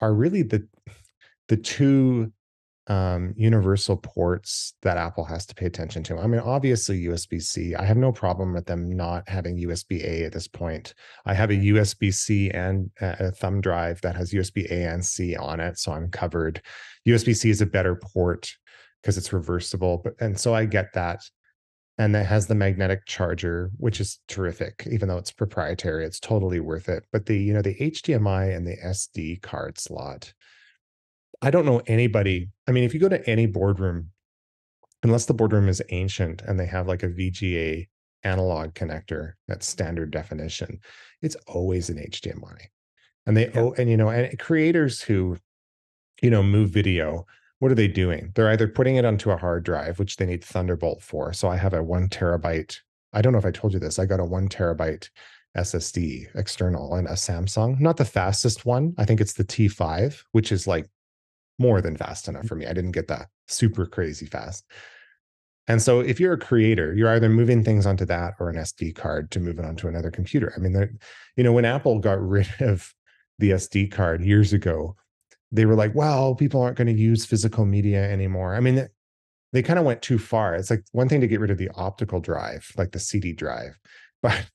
are 0.00 0.14
really 0.14 0.42
the 0.42 0.66
the 1.48 1.56
two 1.56 2.32
um, 2.88 3.32
universal 3.36 3.96
ports 3.96 4.74
that 4.82 4.96
Apple 4.96 5.24
has 5.24 5.46
to 5.46 5.54
pay 5.54 5.66
attention 5.66 6.02
to. 6.04 6.18
I 6.18 6.26
mean, 6.26 6.40
obviously 6.40 7.04
USB 7.04 7.40
C. 7.40 7.74
I 7.74 7.84
have 7.84 7.96
no 7.96 8.10
problem 8.10 8.52
with 8.52 8.66
them 8.66 8.90
not 8.90 9.28
having 9.28 9.56
USB 9.56 10.04
A 10.04 10.24
at 10.24 10.32
this 10.32 10.48
point. 10.48 10.94
I 11.24 11.34
have 11.34 11.50
a 11.50 11.54
USB 11.54 12.12
C 12.12 12.50
and 12.50 12.90
a 13.00 13.30
thumb 13.30 13.60
drive 13.60 14.00
that 14.00 14.16
has 14.16 14.32
USB 14.32 14.68
A 14.70 14.88
and 14.88 15.04
C 15.04 15.36
on 15.36 15.60
it, 15.60 15.78
so 15.78 15.92
I'm 15.92 16.10
covered. 16.10 16.60
USB 17.06 17.36
C 17.36 17.50
is 17.50 17.60
a 17.60 17.66
better 17.66 17.94
port 17.94 18.52
because 19.00 19.16
it's 19.16 19.32
reversible, 19.32 20.00
but 20.02 20.14
and 20.20 20.38
so 20.38 20.54
I 20.54 20.64
get 20.64 20.92
that. 20.94 21.20
And 21.98 22.14
that 22.14 22.26
has 22.26 22.46
the 22.46 22.54
magnetic 22.54 23.04
charger, 23.06 23.70
which 23.76 24.00
is 24.00 24.18
terrific, 24.26 24.88
even 24.90 25.08
though 25.08 25.18
it's 25.18 25.30
proprietary. 25.30 26.06
It's 26.06 26.18
totally 26.18 26.58
worth 26.58 26.88
it. 26.88 27.04
But 27.12 27.26
the 27.26 27.36
you 27.36 27.52
know 27.52 27.62
the 27.62 27.74
HDMI 27.74 28.56
and 28.56 28.66
the 28.66 28.76
SD 28.82 29.42
card 29.42 29.78
slot 29.78 30.32
I 31.42 31.50
don't 31.50 31.66
know 31.66 31.82
anybody. 31.88 32.50
I 32.68 32.72
mean, 32.72 32.84
if 32.84 32.94
you 32.94 33.00
go 33.00 33.08
to 33.08 33.28
any 33.28 33.46
boardroom, 33.46 34.10
unless 35.02 35.26
the 35.26 35.34
boardroom 35.34 35.68
is 35.68 35.82
ancient 35.90 36.40
and 36.42 36.58
they 36.58 36.66
have 36.66 36.86
like 36.86 37.02
a 37.02 37.08
VGA 37.08 37.88
analog 38.22 38.74
connector 38.74 39.32
that's 39.48 39.66
standard 39.66 40.12
definition, 40.12 40.78
it's 41.20 41.34
always 41.48 41.90
an 41.90 41.96
HDMI. 41.96 42.66
And 43.26 43.36
they 43.36 43.48
yeah. 43.48 43.60
oh, 43.60 43.74
and 43.76 43.90
you 43.90 43.96
know, 43.96 44.08
and 44.08 44.38
creators 44.38 45.02
who, 45.02 45.36
you 46.22 46.30
know, 46.30 46.44
move 46.44 46.70
video, 46.70 47.26
what 47.62 47.70
are 47.70 47.76
they 47.76 47.86
doing? 47.86 48.32
They're 48.34 48.50
either 48.50 48.66
putting 48.66 48.96
it 48.96 49.04
onto 49.04 49.30
a 49.30 49.36
hard 49.36 49.62
drive, 49.62 50.00
which 50.00 50.16
they 50.16 50.26
need 50.26 50.42
Thunderbolt 50.42 51.00
for. 51.00 51.32
So 51.32 51.46
I 51.46 51.56
have 51.56 51.74
a 51.74 51.80
one 51.80 52.08
terabyte. 52.08 52.76
I 53.12 53.22
don't 53.22 53.32
know 53.32 53.38
if 53.38 53.46
I 53.46 53.52
told 53.52 53.72
you 53.72 53.78
this. 53.78 54.00
I 54.00 54.04
got 54.04 54.18
a 54.18 54.24
one 54.24 54.48
terabyte 54.48 55.08
SSD 55.56 56.26
external 56.34 56.96
and 56.96 57.06
a 57.06 57.12
Samsung, 57.12 57.78
not 57.78 57.98
the 57.98 58.04
fastest 58.04 58.66
one. 58.66 58.94
I 58.98 59.04
think 59.04 59.20
it's 59.20 59.34
the 59.34 59.44
T5, 59.44 60.24
which 60.32 60.50
is 60.50 60.66
like 60.66 60.90
more 61.60 61.80
than 61.80 61.96
fast 61.96 62.26
enough 62.26 62.48
for 62.48 62.56
me. 62.56 62.66
I 62.66 62.72
didn't 62.72 62.90
get 62.90 63.06
that 63.06 63.28
super 63.46 63.86
crazy 63.86 64.26
fast. 64.26 64.64
And 65.68 65.80
so 65.80 66.00
if 66.00 66.18
you're 66.18 66.32
a 66.32 66.38
creator, 66.40 66.92
you're 66.92 67.14
either 67.14 67.28
moving 67.28 67.62
things 67.62 67.86
onto 67.86 68.06
that 68.06 68.34
or 68.40 68.50
an 68.50 68.56
SD 68.56 68.96
card 68.96 69.30
to 69.30 69.38
move 69.38 69.60
it 69.60 69.64
onto 69.64 69.86
another 69.86 70.10
computer. 70.10 70.52
I 70.56 70.58
mean, 70.58 70.98
you 71.36 71.44
know, 71.44 71.52
when 71.52 71.64
Apple 71.64 72.00
got 72.00 72.20
rid 72.28 72.48
of 72.58 72.92
the 73.38 73.50
SD 73.50 73.92
card 73.92 74.20
years 74.20 74.52
ago, 74.52 74.96
they 75.52 75.66
were 75.66 75.74
like, 75.74 75.94
well, 75.94 76.34
people 76.34 76.62
aren't 76.62 76.78
going 76.78 76.86
to 76.88 77.00
use 77.00 77.26
physical 77.26 77.66
media 77.66 78.10
anymore. 78.10 78.54
I 78.54 78.60
mean, 78.60 78.88
they, 79.52 79.62
kind 79.62 79.78
of 79.78 79.84
went 79.84 80.00
too 80.00 80.18
far. 80.18 80.54
It's 80.54 80.70
like 80.70 80.82
one 80.92 81.08
thing 81.08 81.20
to 81.20 81.26
get 81.26 81.40
rid 81.40 81.50
of 81.50 81.58
the 81.58 81.70
optical 81.76 82.20
drive, 82.20 82.72
like 82.78 82.92
the 82.92 82.98
CD 82.98 83.34
drive, 83.34 83.78
but 84.22 84.46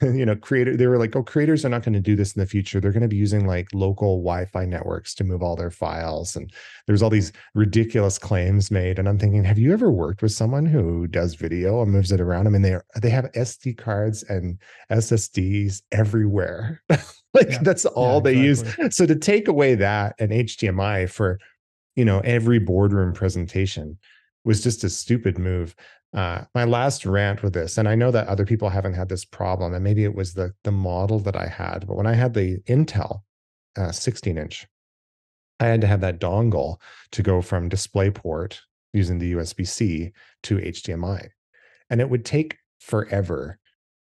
you 0.02 0.24
know 0.24 0.34
creator 0.34 0.76
they 0.76 0.86
were 0.86 0.98
like 0.98 1.14
oh 1.14 1.22
creators 1.22 1.64
are 1.64 1.68
not 1.68 1.82
going 1.82 1.92
to 1.92 2.00
do 2.00 2.16
this 2.16 2.34
in 2.34 2.40
the 2.40 2.46
future. 2.46 2.80
They're 2.80 2.92
going 2.92 3.02
to 3.02 3.08
be 3.08 3.16
using 3.16 3.46
like 3.46 3.68
local 3.74 4.18
wi-fi 4.18 4.64
networks 4.64 5.14
to 5.16 5.24
move 5.24 5.42
all 5.42 5.56
their 5.56 5.70
files. 5.70 6.36
And 6.36 6.50
there's 6.86 7.02
all 7.02 7.10
these 7.10 7.32
ridiculous 7.54 8.18
claims 8.18 8.70
made 8.70 8.98
and 8.98 9.08
i'm 9.08 9.18
thinking 9.18 9.44
have 9.44 9.58
you 9.58 9.72
ever 9.72 9.90
worked 9.90 10.22
with 10.22 10.32
someone 10.32 10.66
who 10.66 11.06
does 11.06 11.34
video 11.34 11.82
and 11.82 11.92
moves 11.92 12.12
it 12.12 12.20
around? 12.20 12.46
I 12.46 12.50
mean 12.50 12.62
they 12.62 12.76
they 13.00 13.10
have 13.10 13.30
sd 13.32 13.76
cards 13.76 14.22
and 14.24 14.58
ssds 14.90 15.82
everywhere. 15.92 16.82
Like 17.32 17.50
yeah. 17.50 17.58
that's 17.62 17.86
all 17.86 18.16
yeah, 18.16 18.22
they 18.22 18.40
use. 18.40 18.64
so 18.90 19.06
to 19.06 19.14
take 19.14 19.46
away 19.46 19.76
that 19.76 20.16
and 20.18 20.32
hdmi 20.32 21.08
for 21.08 21.38
you 21.94 22.04
know 22.04 22.18
every 22.24 22.58
boardroom 22.58 23.12
presentation 23.12 23.98
was 24.44 24.62
just 24.62 24.82
a 24.82 24.90
stupid 24.90 25.38
move 25.38 25.76
uh, 26.12 26.42
my 26.54 26.64
last 26.64 27.06
rant 27.06 27.42
with 27.42 27.52
this, 27.52 27.78
and 27.78 27.88
I 27.88 27.94
know 27.94 28.10
that 28.10 28.26
other 28.26 28.44
people 28.44 28.68
haven't 28.68 28.94
had 28.94 29.08
this 29.08 29.24
problem, 29.24 29.74
and 29.74 29.84
maybe 29.84 30.04
it 30.04 30.14
was 30.14 30.34
the 30.34 30.52
the 30.64 30.72
model 30.72 31.20
that 31.20 31.36
I 31.36 31.46
had, 31.46 31.86
but 31.86 31.96
when 31.96 32.06
I 32.06 32.14
had 32.14 32.34
the 32.34 32.58
Intel 32.68 33.22
uh, 33.76 33.92
16 33.92 34.36
inch, 34.36 34.66
I 35.60 35.66
had 35.66 35.80
to 35.82 35.86
have 35.86 36.00
that 36.00 36.20
dongle 36.20 36.80
to 37.12 37.22
go 37.22 37.40
from 37.40 37.70
DisplayPort 37.70 38.58
using 38.92 39.18
the 39.18 39.34
USB 39.34 39.66
C 39.66 40.10
to 40.44 40.56
HDMI, 40.56 41.28
and 41.90 42.00
it 42.00 42.10
would 42.10 42.24
take 42.24 42.58
forever 42.80 43.58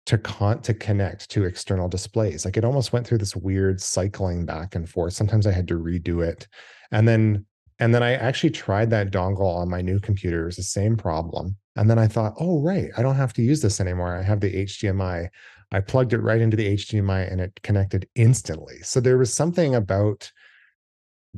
to 0.06 0.16
con 0.16 0.62
to 0.62 0.72
connect 0.72 1.30
to 1.30 1.44
external 1.44 1.88
displays. 1.88 2.46
Like 2.46 2.56
it 2.56 2.64
almost 2.64 2.94
went 2.94 3.06
through 3.06 3.18
this 3.18 3.36
weird 3.36 3.78
cycling 3.78 4.46
back 4.46 4.74
and 4.74 4.88
forth. 4.88 5.12
Sometimes 5.12 5.46
I 5.46 5.52
had 5.52 5.68
to 5.68 5.74
redo 5.74 6.26
it, 6.26 6.48
and 6.92 7.06
then 7.06 7.44
and 7.78 7.94
then 7.94 8.02
I 8.02 8.14
actually 8.14 8.50
tried 8.50 8.88
that 8.90 9.10
dongle 9.10 9.54
on 9.54 9.68
my 9.68 9.82
new 9.82 10.00
computer. 10.00 10.42
It 10.42 10.46
was 10.46 10.56
the 10.56 10.62
same 10.62 10.96
problem 10.96 11.56
and 11.80 11.88
then 11.88 11.98
I 11.98 12.08
thought, 12.08 12.34
oh, 12.38 12.60
right, 12.60 12.90
I 12.98 13.02
don't 13.02 13.16
have 13.16 13.32
to 13.32 13.42
use 13.42 13.62
this 13.62 13.80
anymore. 13.80 14.14
I 14.14 14.22
have 14.22 14.40
the 14.40 14.52
HDMI. 14.66 15.30
I 15.72 15.80
plugged 15.80 16.12
it 16.12 16.18
right 16.18 16.40
into 16.42 16.54
the 16.54 16.74
HDMI 16.74 17.32
and 17.32 17.40
it 17.40 17.58
connected 17.62 18.06
instantly. 18.14 18.82
So 18.82 19.00
there 19.00 19.16
was 19.16 19.32
something 19.32 19.74
about 19.74 20.30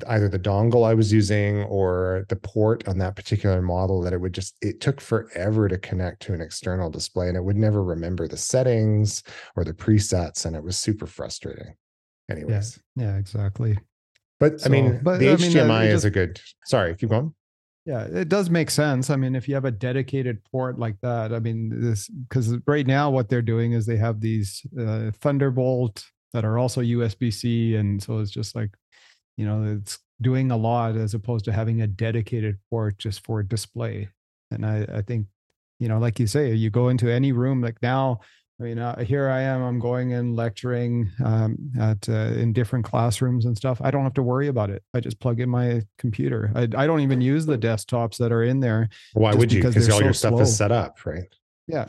either 0.08 0.28
the 0.28 0.40
dongle 0.40 0.84
I 0.84 0.94
was 0.94 1.12
using 1.12 1.62
or 1.64 2.24
the 2.28 2.34
port 2.34 2.88
on 2.88 2.98
that 2.98 3.14
particular 3.14 3.62
model 3.62 4.00
that 4.00 4.12
it 4.12 4.20
would 4.20 4.34
just, 4.34 4.56
it 4.60 4.80
took 4.80 5.00
forever 5.00 5.68
to 5.68 5.78
connect 5.78 6.22
to 6.22 6.34
an 6.34 6.40
external 6.40 6.90
display 6.90 7.28
and 7.28 7.36
it 7.36 7.44
would 7.44 7.56
never 7.56 7.84
remember 7.84 8.26
the 8.26 8.36
settings 8.36 9.22
or 9.54 9.62
the 9.62 9.74
presets. 9.74 10.44
And 10.44 10.56
it 10.56 10.64
was 10.64 10.76
super 10.76 11.06
frustrating. 11.06 11.74
Anyways. 12.28 12.80
Yeah, 12.96 13.12
yeah 13.12 13.16
exactly. 13.16 13.78
But 14.40 14.60
so, 14.60 14.66
I 14.66 14.70
mean, 14.70 14.98
but, 15.04 15.20
the 15.20 15.30
I 15.30 15.34
HDMI 15.36 15.82
mean, 15.82 15.92
uh, 15.92 15.94
is 15.94 16.04
a 16.04 16.10
good, 16.10 16.40
sorry, 16.64 16.96
keep 16.96 17.10
going. 17.10 17.32
Yeah, 17.84 18.04
it 18.04 18.28
does 18.28 18.48
make 18.48 18.70
sense. 18.70 19.10
I 19.10 19.16
mean, 19.16 19.34
if 19.34 19.48
you 19.48 19.54
have 19.54 19.64
a 19.64 19.70
dedicated 19.72 20.44
port 20.44 20.78
like 20.78 20.96
that, 21.02 21.32
I 21.32 21.40
mean, 21.40 21.68
this 21.80 22.08
because 22.28 22.54
right 22.66 22.86
now 22.86 23.10
what 23.10 23.28
they're 23.28 23.42
doing 23.42 23.72
is 23.72 23.86
they 23.86 23.96
have 23.96 24.20
these 24.20 24.64
uh, 24.78 25.10
Thunderbolt 25.20 26.04
that 26.32 26.44
are 26.44 26.58
also 26.58 26.80
USB 26.80 27.32
C, 27.32 27.74
and 27.74 28.00
so 28.00 28.18
it's 28.18 28.30
just 28.30 28.54
like, 28.54 28.70
you 29.36 29.44
know, 29.46 29.64
it's 29.78 29.98
doing 30.20 30.52
a 30.52 30.56
lot 30.56 30.96
as 30.96 31.14
opposed 31.14 31.44
to 31.46 31.52
having 31.52 31.82
a 31.82 31.86
dedicated 31.88 32.58
port 32.70 32.98
just 32.98 33.24
for 33.24 33.42
display. 33.42 34.08
And 34.52 34.64
I, 34.64 34.86
I 34.94 35.02
think, 35.02 35.26
you 35.80 35.88
know, 35.88 35.98
like 35.98 36.20
you 36.20 36.26
say, 36.28 36.54
you 36.54 36.70
go 36.70 36.88
into 36.88 37.08
any 37.10 37.32
room 37.32 37.62
like 37.62 37.82
now 37.82 38.20
I 38.60 38.64
mean, 38.64 38.78
uh, 38.78 39.02
here 39.02 39.28
I 39.28 39.40
am. 39.40 39.62
I'm 39.62 39.78
going 39.78 40.12
and 40.12 40.36
lecturing 40.36 41.10
um, 41.24 41.56
at 41.78 42.08
uh, 42.08 42.12
in 42.12 42.52
different 42.52 42.84
classrooms 42.84 43.46
and 43.46 43.56
stuff. 43.56 43.80
I 43.82 43.90
don't 43.90 44.04
have 44.04 44.14
to 44.14 44.22
worry 44.22 44.48
about 44.48 44.70
it. 44.70 44.82
I 44.94 45.00
just 45.00 45.18
plug 45.18 45.40
in 45.40 45.48
my 45.48 45.82
computer. 45.98 46.52
I, 46.54 46.62
I 46.76 46.86
don't 46.86 47.00
even 47.00 47.20
use 47.20 47.46
the 47.46 47.58
desktops 47.58 48.18
that 48.18 48.30
are 48.30 48.44
in 48.44 48.60
there. 48.60 48.88
Why 49.14 49.34
would 49.34 49.52
you? 49.52 49.62
Because 49.62 49.88
all 49.88 49.98
so 49.98 50.04
your 50.04 50.12
stuff 50.12 50.34
slow. 50.34 50.40
is 50.42 50.56
set 50.56 50.70
up, 50.70 51.04
right? 51.04 51.24
Yeah. 51.66 51.88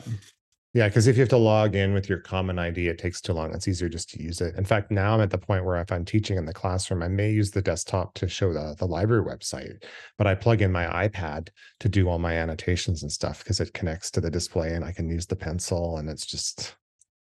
Yeah, 0.74 0.88
because 0.88 1.06
if 1.06 1.16
you 1.16 1.20
have 1.20 1.28
to 1.28 1.36
log 1.36 1.76
in 1.76 1.94
with 1.94 2.08
your 2.08 2.18
common 2.18 2.58
ID, 2.58 2.88
it 2.88 2.98
takes 2.98 3.20
too 3.20 3.32
long. 3.32 3.54
It's 3.54 3.68
easier 3.68 3.88
just 3.88 4.10
to 4.10 4.22
use 4.22 4.40
it. 4.40 4.56
In 4.56 4.64
fact, 4.64 4.90
now 4.90 5.14
I'm 5.14 5.20
at 5.20 5.30
the 5.30 5.38
point 5.38 5.64
where 5.64 5.80
if 5.80 5.92
I'm 5.92 6.04
teaching 6.04 6.36
in 6.36 6.46
the 6.46 6.52
classroom, 6.52 7.00
I 7.00 7.06
may 7.06 7.30
use 7.30 7.52
the 7.52 7.62
desktop 7.62 8.12
to 8.14 8.28
show 8.28 8.52
the, 8.52 8.74
the 8.76 8.86
library 8.86 9.22
website, 9.22 9.84
but 10.18 10.26
I 10.26 10.34
plug 10.34 10.62
in 10.62 10.72
my 10.72 11.08
iPad 11.08 11.50
to 11.78 11.88
do 11.88 12.08
all 12.08 12.18
my 12.18 12.34
annotations 12.34 13.04
and 13.04 13.12
stuff 13.12 13.44
because 13.44 13.60
it 13.60 13.72
connects 13.72 14.10
to 14.12 14.20
the 14.20 14.30
display 14.30 14.74
and 14.74 14.84
I 14.84 14.90
can 14.90 15.08
use 15.08 15.26
the 15.26 15.36
pencil 15.36 15.98
and 15.98 16.10
it's 16.10 16.26
just 16.26 16.74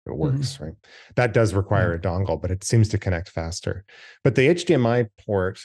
it 0.06 0.10
mm-hmm. 0.10 0.18
works, 0.18 0.54
mm-hmm. 0.54 0.64
right? 0.64 0.74
That 1.16 1.34
does 1.34 1.52
require 1.52 1.98
mm-hmm. 1.98 2.06
a 2.06 2.10
dongle, 2.10 2.40
but 2.40 2.50
it 2.50 2.64
seems 2.64 2.88
to 2.90 2.98
connect 2.98 3.28
faster. 3.28 3.84
But 4.22 4.36
the 4.36 4.48
HDMI 4.54 5.08
port 5.26 5.60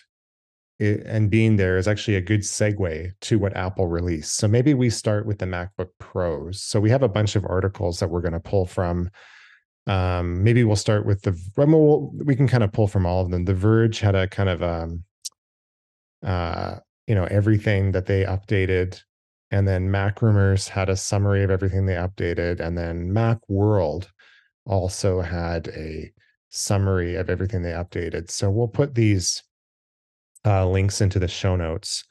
it, 0.79 1.03
and 1.05 1.29
being 1.29 1.57
there 1.57 1.77
is 1.77 1.87
actually 1.87 2.15
a 2.15 2.21
good 2.21 2.41
segue 2.41 3.11
to 3.21 3.39
what 3.39 3.55
Apple 3.55 3.87
released. 3.87 4.37
So 4.37 4.47
maybe 4.47 4.73
we 4.73 4.89
start 4.89 5.25
with 5.25 5.39
the 5.39 5.45
MacBook 5.45 5.89
Pros. 5.99 6.61
So 6.61 6.79
we 6.79 6.89
have 6.89 7.03
a 7.03 7.09
bunch 7.09 7.35
of 7.35 7.45
articles 7.45 7.99
that 7.99 8.09
we're 8.09 8.21
going 8.21 8.33
to 8.33 8.39
pull 8.39 8.65
from. 8.65 9.09
Um, 9.87 10.43
maybe 10.43 10.63
we'll 10.63 10.75
start 10.75 11.05
with 11.05 11.21
the. 11.21 11.37
We'll, 11.57 12.11
we 12.13 12.35
can 12.35 12.47
kind 12.47 12.63
of 12.63 12.71
pull 12.71 12.87
from 12.87 13.05
all 13.05 13.21
of 13.21 13.31
them. 13.31 13.45
The 13.45 13.53
Verge 13.53 13.99
had 13.99 14.15
a 14.15 14.27
kind 14.27 14.49
of 14.49 14.63
um, 14.63 15.03
uh, 16.23 16.77
you 17.07 17.15
know, 17.15 17.25
everything 17.25 17.91
that 17.91 18.05
they 18.05 18.23
updated, 18.23 19.01
and 19.51 19.67
then 19.67 19.89
MacRumors 19.89 20.67
had 20.67 20.89
a 20.89 20.95
summary 20.95 21.43
of 21.43 21.49
everything 21.49 21.85
they 21.85 21.95
updated, 21.95 22.59
and 22.59 22.77
then 22.77 23.09
Macworld 23.09 24.07
also 24.65 25.21
had 25.21 25.69
a 25.69 26.11
summary 26.49 27.15
of 27.15 27.29
everything 27.29 27.63
they 27.63 27.71
updated. 27.71 28.29
So 28.29 28.49
we'll 28.49 28.67
put 28.67 28.95
these 28.95 29.43
uh, 30.45 30.67
links 30.67 31.01
into 31.01 31.19
the 31.19 31.27
show 31.27 31.55
notes. 31.55 32.05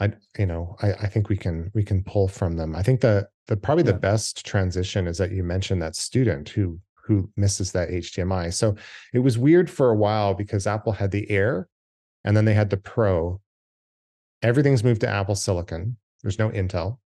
I 0.00 0.12
you 0.38 0.46
know 0.46 0.76
I, 0.82 0.92
I 0.92 1.06
think 1.06 1.28
we 1.28 1.36
can 1.36 1.70
we 1.74 1.84
can 1.84 2.02
pull 2.02 2.28
from 2.28 2.56
them. 2.56 2.74
I 2.74 2.82
think 2.82 3.00
the 3.00 3.28
the 3.48 3.56
probably 3.56 3.84
yeah. 3.84 3.92
the 3.92 3.98
best 3.98 4.46
transition 4.46 5.06
is 5.06 5.18
that 5.18 5.32
you 5.32 5.42
mentioned 5.42 5.82
that 5.82 5.96
student 5.96 6.48
who 6.48 6.78
who 7.04 7.30
misses 7.36 7.72
that 7.72 7.90
HDMI. 7.90 8.54
So 8.54 8.76
it 9.12 9.18
was 9.18 9.36
weird 9.36 9.68
for 9.68 9.90
a 9.90 9.96
while 9.96 10.34
because 10.34 10.66
Apple 10.66 10.92
had 10.92 11.10
the 11.10 11.28
Air 11.30 11.68
and 12.24 12.36
then 12.36 12.44
they 12.44 12.54
had 12.54 12.70
the 12.70 12.76
Pro. 12.76 13.40
Everything's 14.42 14.84
moved 14.84 15.00
to 15.02 15.08
Apple 15.08 15.34
Silicon. 15.34 15.96
There's 16.22 16.38
no 16.38 16.50
Intel, 16.50 16.98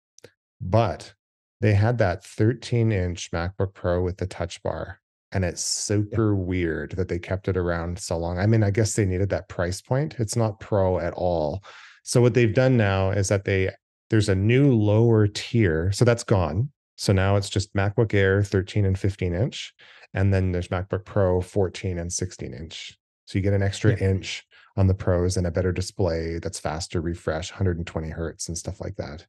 but 0.60 1.14
they 1.60 1.72
had 1.72 1.98
that 1.98 2.22
13 2.24 2.92
inch 2.92 3.30
MacBook 3.30 3.72
Pro 3.72 4.02
with 4.02 4.18
the 4.18 4.26
touch 4.26 4.62
bar 4.62 5.00
and 5.32 5.44
it's 5.44 5.62
super 5.62 6.34
yeah. 6.34 6.44
weird 6.44 6.92
that 6.92 7.08
they 7.08 7.18
kept 7.18 7.48
it 7.48 7.56
around 7.56 7.98
so 7.98 8.16
long. 8.16 8.38
I 8.38 8.46
mean, 8.46 8.62
I 8.62 8.70
guess 8.70 8.94
they 8.94 9.04
needed 9.04 9.28
that 9.30 9.48
price 9.48 9.80
point. 9.80 10.16
It's 10.18 10.36
not 10.36 10.60
pro 10.60 10.98
at 10.98 11.14
all. 11.14 11.62
So 12.04 12.20
what 12.20 12.34
they've 12.34 12.54
done 12.54 12.76
now 12.76 13.10
is 13.10 13.28
that 13.28 13.44
they 13.44 13.70
there's 14.08 14.28
a 14.28 14.34
new 14.34 14.72
lower 14.72 15.26
tier. 15.26 15.90
So 15.92 16.04
that's 16.04 16.22
gone. 16.22 16.70
So 16.96 17.12
now 17.12 17.36
it's 17.36 17.50
just 17.50 17.74
MacBook 17.74 18.14
Air 18.14 18.42
13 18.42 18.84
and 18.86 18.98
15 18.98 19.34
inch 19.34 19.74
and 20.14 20.32
then 20.32 20.52
there's 20.52 20.68
MacBook 20.68 21.04
Pro 21.04 21.40
14 21.40 21.98
and 21.98 22.12
16 22.12 22.54
inch. 22.54 22.96
So 23.26 23.38
you 23.38 23.42
get 23.42 23.52
an 23.52 23.62
extra 23.62 23.90
yeah. 23.90 24.10
inch 24.10 24.46
on 24.76 24.86
the 24.86 24.94
pros 24.94 25.36
and 25.36 25.46
a 25.46 25.50
better 25.50 25.72
display 25.72 26.38
that's 26.38 26.60
faster 26.60 27.00
refresh 27.00 27.50
120 27.50 28.10
hertz 28.10 28.48
and 28.48 28.56
stuff 28.56 28.80
like 28.80 28.96
that 28.96 29.26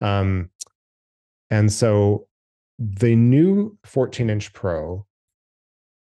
um, 0.00 0.50
and 1.50 1.72
so 1.72 2.26
the 2.78 3.14
new 3.14 3.76
14 3.84 4.30
inch 4.30 4.52
pro 4.52 5.06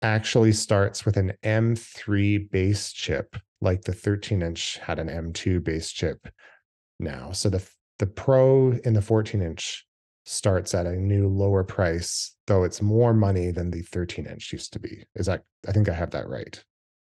actually 0.03 0.51
starts 0.51 1.05
with 1.05 1.17
an 1.17 1.33
m3 1.43 2.49
base 2.51 2.91
chip 2.91 3.35
like 3.61 3.81
the 3.81 3.93
13 3.93 4.41
inch 4.41 4.77
had 4.77 4.99
an 4.99 5.07
m2 5.07 5.63
base 5.63 5.91
chip 5.91 6.27
now 6.99 7.31
so 7.31 7.49
the 7.49 7.65
the 7.99 8.05
pro 8.05 8.71
in 8.83 8.93
the 8.93 9.01
14 9.01 9.41
inch 9.41 9.85
starts 10.25 10.73
at 10.73 10.85
a 10.85 10.95
new 10.95 11.27
lower 11.27 11.63
price, 11.63 12.35
though 12.47 12.63
it's 12.63 12.81
more 12.81 13.13
money 13.13 13.51
than 13.51 13.71
the 13.71 13.81
13 13.81 14.25
inch 14.25 14.51
used 14.51 14.73
to 14.73 14.79
be. 14.79 15.03
Is 15.15 15.25
that 15.27 15.43
I 15.67 15.71
think 15.71 15.89
I 15.89 15.93
have 15.93 16.11
that 16.11 16.27
right. 16.27 16.61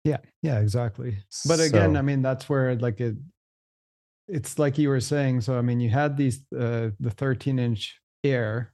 Yeah, 0.04 0.18
yeah, 0.42 0.58
exactly. 0.58 1.16
But 1.46 1.60
again, 1.60 1.94
so, 1.94 1.98
I 1.98 2.02
mean 2.02 2.22
that's 2.22 2.48
where 2.48 2.74
like 2.76 3.00
it 3.00 3.16
it's 4.28 4.58
like 4.58 4.78
you 4.78 4.88
were 4.88 5.00
saying. 5.00 5.42
So 5.42 5.56
I 5.56 5.62
mean 5.62 5.80
you 5.80 5.90
had 5.90 6.16
these 6.16 6.40
uh 6.58 6.90
the 6.98 7.10
13 7.10 7.58
inch 7.58 8.00
air 8.24 8.72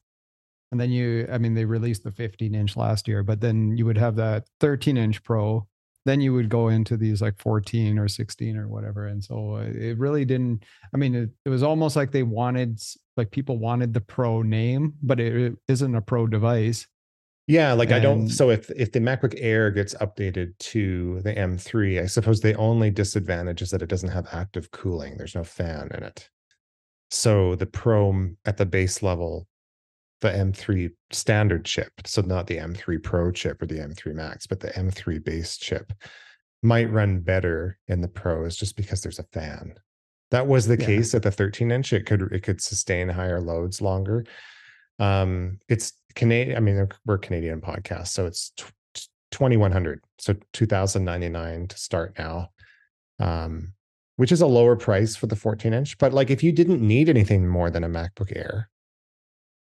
and 0.70 0.80
then 0.80 0.90
you 0.90 1.28
I 1.32 1.38
mean 1.38 1.54
they 1.54 1.64
released 1.64 2.04
the 2.04 2.12
15 2.12 2.54
inch 2.54 2.76
last 2.76 3.08
year, 3.08 3.22
but 3.22 3.40
then 3.40 3.76
you 3.76 3.86
would 3.86 3.98
have 3.98 4.16
that 4.16 4.44
13 4.60 4.96
inch 4.96 5.22
pro. 5.22 5.66
Then 6.04 6.20
you 6.20 6.32
would 6.32 6.48
go 6.48 6.68
into 6.68 6.96
these 6.96 7.20
like 7.20 7.38
14 7.38 7.98
or 7.98 8.08
16 8.08 8.56
or 8.56 8.66
whatever 8.66 9.08
and 9.08 9.22
so 9.22 9.56
uh, 9.56 9.64
it 9.64 9.98
really 9.98 10.24
didn't 10.24 10.64
i 10.94 10.96
mean 10.96 11.14
it, 11.14 11.28
it 11.44 11.50
was 11.50 11.62
almost 11.62 11.96
like 11.96 12.12
they 12.12 12.22
wanted 12.22 12.80
like 13.18 13.30
people 13.30 13.58
wanted 13.58 13.92
the 13.92 14.00
pro 14.00 14.40
name 14.40 14.94
but 15.02 15.20
it, 15.20 15.36
it 15.36 15.58
isn't 15.68 15.94
a 15.94 16.00
pro 16.00 16.26
device. 16.26 16.86
Yeah 17.46 17.74
like 17.74 17.88
and, 17.88 17.96
i 17.96 17.98
don't 17.98 18.30
so 18.30 18.48
if 18.48 18.70
if 18.70 18.92
the 18.92 19.00
macbook 19.00 19.34
air 19.36 19.70
gets 19.70 19.92
updated 19.96 20.56
to 20.58 21.20
the 21.22 21.34
m3 21.34 22.00
i 22.02 22.06
suppose 22.06 22.40
the 22.40 22.54
only 22.54 22.90
disadvantage 22.90 23.60
is 23.60 23.70
that 23.70 23.82
it 23.82 23.90
doesn't 23.90 24.08
have 24.10 24.28
active 24.32 24.70
cooling. 24.70 25.18
There's 25.18 25.34
no 25.34 25.44
fan 25.44 25.90
in 25.94 26.04
it. 26.04 26.30
So 27.10 27.54
the 27.54 27.66
pro 27.66 28.30
at 28.46 28.56
the 28.56 28.66
base 28.66 29.02
level 29.02 29.46
the 30.20 30.30
M3 30.30 30.90
standard 31.10 31.64
chip, 31.64 31.92
so 32.04 32.22
not 32.22 32.46
the 32.46 32.56
M3 32.56 33.02
Pro 33.02 33.30
chip 33.30 33.62
or 33.62 33.66
the 33.66 33.78
M3 33.78 34.14
Max, 34.14 34.46
but 34.46 34.60
the 34.60 34.68
M3 34.68 35.22
base 35.22 35.56
chip 35.56 35.92
might 36.62 36.90
run 36.90 37.20
better 37.20 37.78
in 37.86 38.00
the 38.00 38.08
pros 38.08 38.56
just 38.56 38.76
because 38.76 39.02
there's 39.02 39.20
a 39.20 39.24
fan. 39.32 39.74
That 40.30 40.46
was 40.46 40.66
the 40.66 40.78
yeah. 40.78 40.86
case 40.86 41.14
at 41.14 41.22
the 41.22 41.30
13 41.30 41.70
inch. 41.70 41.92
It 41.92 42.04
could 42.04 42.22
it 42.32 42.42
could 42.42 42.60
sustain 42.60 43.08
higher 43.08 43.40
loads 43.40 43.80
longer. 43.80 44.24
Um, 44.98 45.58
it's 45.68 45.92
Canadian. 46.14 46.56
I 46.56 46.60
mean, 46.60 46.88
we're 47.06 47.18
Canadian 47.18 47.60
podcast, 47.60 48.08
so 48.08 48.26
it's 48.26 48.52
2100, 49.30 50.00
so 50.18 50.34
2099 50.52 51.68
to 51.68 51.78
start 51.78 52.18
now. 52.18 52.50
Um, 53.20 53.72
which 54.16 54.32
is 54.32 54.40
a 54.40 54.46
lower 54.46 54.74
price 54.74 55.14
for 55.14 55.28
the 55.28 55.36
14 55.36 55.72
inch. 55.72 55.96
But 55.96 56.12
like, 56.12 56.28
if 56.28 56.42
you 56.42 56.50
didn't 56.50 56.82
need 56.82 57.08
anything 57.08 57.46
more 57.46 57.70
than 57.70 57.84
a 57.84 57.88
MacBook 57.88 58.36
Air, 58.36 58.68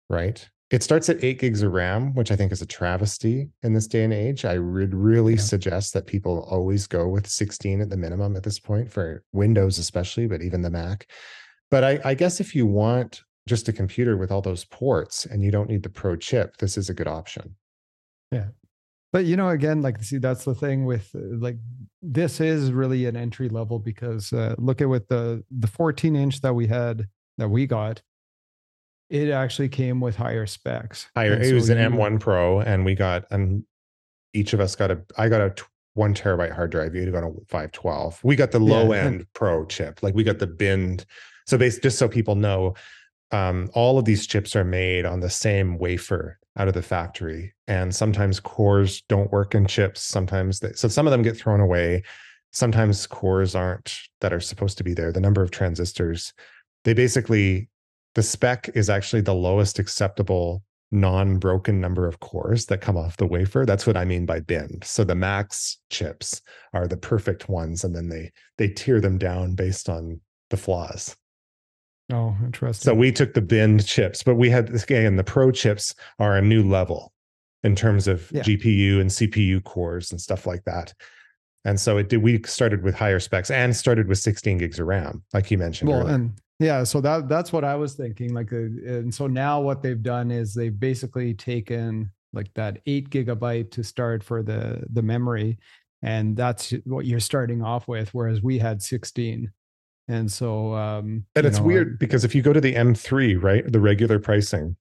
right? 0.10 0.48
It 0.72 0.82
starts 0.82 1.10
at 1.10 1.24
eight 1.24 1.40
gigs 1.40 1.62
of 1.62 1.72
RAM, 1.72 2.14
which 2.16 2.32
I 2.32 2.36
think 2.36 2.52
is 2.52 2.62
a 2.62 2.66
travesty 2.66 3.50
in 3.62 3.74
this 3.74 3.88
day 3.88 4.04
and 4.04 4.14
age. 4.14 4.46
I 4.46 4.58
would 4.58 4.96
really 4.96 5.36
yeah. 5.36 5.40
suggest 5.40 5.94
that 5.94 6.08
people 6.08 6.48
always 6.50 6.88
go 6.88 7.08
with 7.08 7.28
16 7.28 7.82
at 7.82 7.90
the 7.90 7.98
minimum 7.98 8.36
at 8.36 8.44
this 8.44 8.60
point 8.60 8.92
for 8.92 9.24
Windows, 9.32 9.78
especially, 9.78 10.28
but 10.28 10.42
even 10.42 10.62
the 10.62 10.72
Mac. 10.72 11.08
But 11.70 11.84
I, 11.84 12.00
I 12.04 12.14
guess 12.16 12.40
if 12.40 12.56
you 12.56 12.66
want 12.66 13.22
just 13.48 13.68
a 13.68 13.74
computer 13.74 14.18
with 14.18 14.32
all 14.32 14.42
those 14.42 14.66
ports 14.66 15.26
and 15.26 15.44
you 15.44 15.52
don't 15.52 15.70
need 15.70 15.84
the 15.84 15.90
Pro 15.90 16.16
chip, 16.16 16.58
this 16.58 16.78
is 16.78 16.90
a 16.90 16.94
good 16.96 17.08
option. 17.08 17.56
Yeah. 18.32 18.48
But 19.14 19.26
you 19.26 19.38
know, 19.38 19.50
again, 19.50 19.82
like 19.82 20.04
see, 20.04 20.18
that's 20.18 20.44
the 20.44 20.56
thing 20.56 20.86
with 20.86 21.10
uh, 21.16 21.38
like 21.38 21.58
this 22.02 22.42
is 22.42 22.72
really 22.72 23.06
an 23.06 23.16
entry 23.16 23.50
level 23.50 23.80
because 23.80 24.34
uh, 24.34 24.56
look 24.58 24.82
at 24.82 24.90
with 24.90 25.08
the 25.08 25.44
the 25.52 25.68
14 25.68 26.16
inch 26.16 26.42
that 26.42 26.54
we 26.54 26.68
had 26.68 27.08
that 27.38 27.48
we 27.48 27.66
got 27.66 28.02
it 29.10 29.30
actually 29.30 29.70
came 29.70 30.00
with 30.00 30.16
higher 30.16 30.46
specs. 30.46 31.08
Higher. 31.16 31.34
And 31.34 31.44
it 31.44 31.50
so 31.50 31.56
was 31.56 31.70
an 31.70 31.78
you, 31.78 31.98
M1 31.98 32.20
Pro, 32.20 32.60
and 32.60 32.86
we 32.86 32.96
got 32.96 33.26
and 33.32 33.64
each 34.34 34.54
of 34.54 34.60
us 34.60 34.76
got 34.76 34.92
a. 34.92 35.02
I 35.18 35.30
got 35.30 35.42
a 35.42 35.50
t- 35.52 35.64
one 35.94 36.14
terabyte 36.14 36.54
hard 36.54 36.72
drive. 36.72 36.94
You 36.96 37.10
got 37.12 37.24
a 37.24 37.32
512. 37.48 38.20
We 38.24 38.36
got 38.36 38.52
the 38.52 38.60
low 38.60 38.94
yeah, 38.94 39.04
end 39.04 39.28
Pro 39.34 39.66
chip. 39.66 40.04
Like 40.04 40.14
we 40.16 40.24
got 40.24 40.40
the 40.40 40.48
binned. 40.48 41.06
So 41.48 41.58
basically, 41.58 41.88
just 41.88 42.00
so 42.00 42.08
people 42.08 42.36
know, 42.36 42.74
um, 43.32 43.70
all 43.74 43.98
of 43.98 44.06
these 44.06 44.28
chips 44.28 44.56
are 44.56 44.64
made 44.64 45.06
on 45.06 45.20
the 45.20 45.30
same 45.30 45.78
wafer 45.78 46.40
out 46.58 46.68
of 46.68 46.74
the 46.74 46.82
factory, 46.82 47.54
and 47.68 47.94
sometimes 47.94 48.40
cores 48.40 49.02
don't 49.04 49.32
work 49.32 49.56
in 49.56 49.68
chips. 49.68 50.02
Sometimes 50.02 50.60
they, 50.60 50.74
so 50.74 50.88
some 50.88 51.08
of 51.08 51.12
them 51.12 51.22
get 51.22 51.38
thrown 51.38 51.60
away. 51.60 52.04
Sometimes 52.52 53.06
cores 53.06 53.54
aren't 53.56 53.98
that 54.22 54.34
are 54.34 54.40
supposed 54.40 54.78
to 54.78 54.84
be 54.84 54.94
there. 54.94 55.12
The 55.12 55.20
number 55.20 55.44
of 55.44 55.52
transistors, 55.52 56.34
they 56.84 56.94
basically 56.94 57.70
the 58.16 58.24
spec 58.24 58.70
is 58.74 58.90
actually 58.90 59.22
the 59.22 59.36
lowest 59.36 59.78
acceptable 59.78 60.64
non-broken 60.92 61.82
number 61.82 62.08
of 62.08 62.20
cores 62.20 62.68
that 62.68 62.82
come 62.82 62.96
off 62.98 63.18
the 63.18 63.26
wafer. 63.26 63.66
That's 63.66 63.86
what 63.86 63.98
i 63.98 64.06
mean 64.06 64.26
by 64.26 64.40
binned 64.40 64.84
so 64.86 65.04
the 65.04 65.16
max 65.16 65.80
chips 65.90 66.42
are 66.74 66.88
the 66.88 66.98
perfect 66.98 67.50
ones 67.50 67.84
and 67.84 67.96
then 67.96 68.10
they 68.10 68.32
they 68.58 68.70
tear 68.70 69.02
them 69.02 69.18
down 69.18 69.56
based 69.56 69.90
on 69.90 70.22
the 70.50 70.58
flaws. 70.58 71.16
Oh 72.12 72.36
interesting. 72.44 72.86
So 72.86 72.96
we 72.96 73.12
took 73.12 73.34
the 73.34 73.42
binned 73.42 73.86
chips 73.86 74.24
but 74.24 74.36
we 74.36 74.50
had 74.50 74.70
again 74.70 75.16
the 75.16 75.24
pro 75.24 75.52
chips 75.52 75.94
are 76.20 76.38
a 76.38 76.42
new 76.42 76.64
level 76.64 77.12
in 77.64 77.76
terms 77.76 78.08
of 78.08 78.32
yeah. 78.32 78.44
gpu 78.44 79.02
and 79.02 79.10
cpu 79.10 79.64
cores 79.64 80.12
and 80.12 80.22
stuff 80.22 80.46
like 80.46 80.64
that. 80.66 80.94
And 81.66 81.80
so 81.80 81.98
it 81.98 82.10
did 82.10 82.22
we 82.22 82.42
started 82.44 82.84
with 82.84 82.94
higher 82.94 83.20
specs 83.20 83.50
and 83.50 83.76
started 83.76 84.08
with 84.08 84.20
16 84.20 84.60
gigs 84.60 84.80
of 84.80 84.86
ram 84.86 85.24
like 85.34 85.50
you 85.50 85.58
mentioned 85.58 85.90
well 85.90 86.02
earlier. 86.02 86.16
and 86.16 86.40
yeah, 86.60 86.84
so 86.84 87.02
that 87.02 87.28
that's 87.28 87.52
what 87.52 87.64
I 87.64 87.76
was 87.76 87.96
thinking. 87.96 88.34
Like, 88.34 88.54
uh, 88.54 88.58
and 88.58 89.14
so 89.14 89.28
now 89.28 89.60
what 89.60 89.82
they've 89.82 90.02
done 90.02 90.32
is 90.32 90.54
they've 90.54 90.78
basically 90.78 91.34
taken 91.34 92.12
like 92.34 92.54
that 92.54 92.80
eight 92.86 93.10
gigabyte 93.10 93.72
to 93.72 93.84
start 93.84 94.24
for 94.24 94.42
the 94.42 94.84
the 94.92 95.02
memory, 95.02 95.58
and 96.02 96.36
that's 96.38 96.74
what 96.86 97.06
you're 97.06 97.20
starting 97.20 97.62
off 97.62 97.88
with. 97.88 98.14
Whereas 98.14 98.42
we 98.42 98.58
had 98.58 98.82
16, 98.82 99.52
and 100.08 100.32
so 100.32 100.74
um, 100.76 101.26
and 101.36 101.46
it's 101.46 101.60
know, 101.60 101.66
weird 101.66 102.00
because 102.00 102.24
if 102.24 102.34
you 102.34 102.42
go 102.42 102.54
to 102.54 102.62
the 102.62 102.74
M3, 102.74 103.42
right, 103.42 103.70
the 103.70 103.80
regular 103.82 104.20
pricing, 104.20 104.78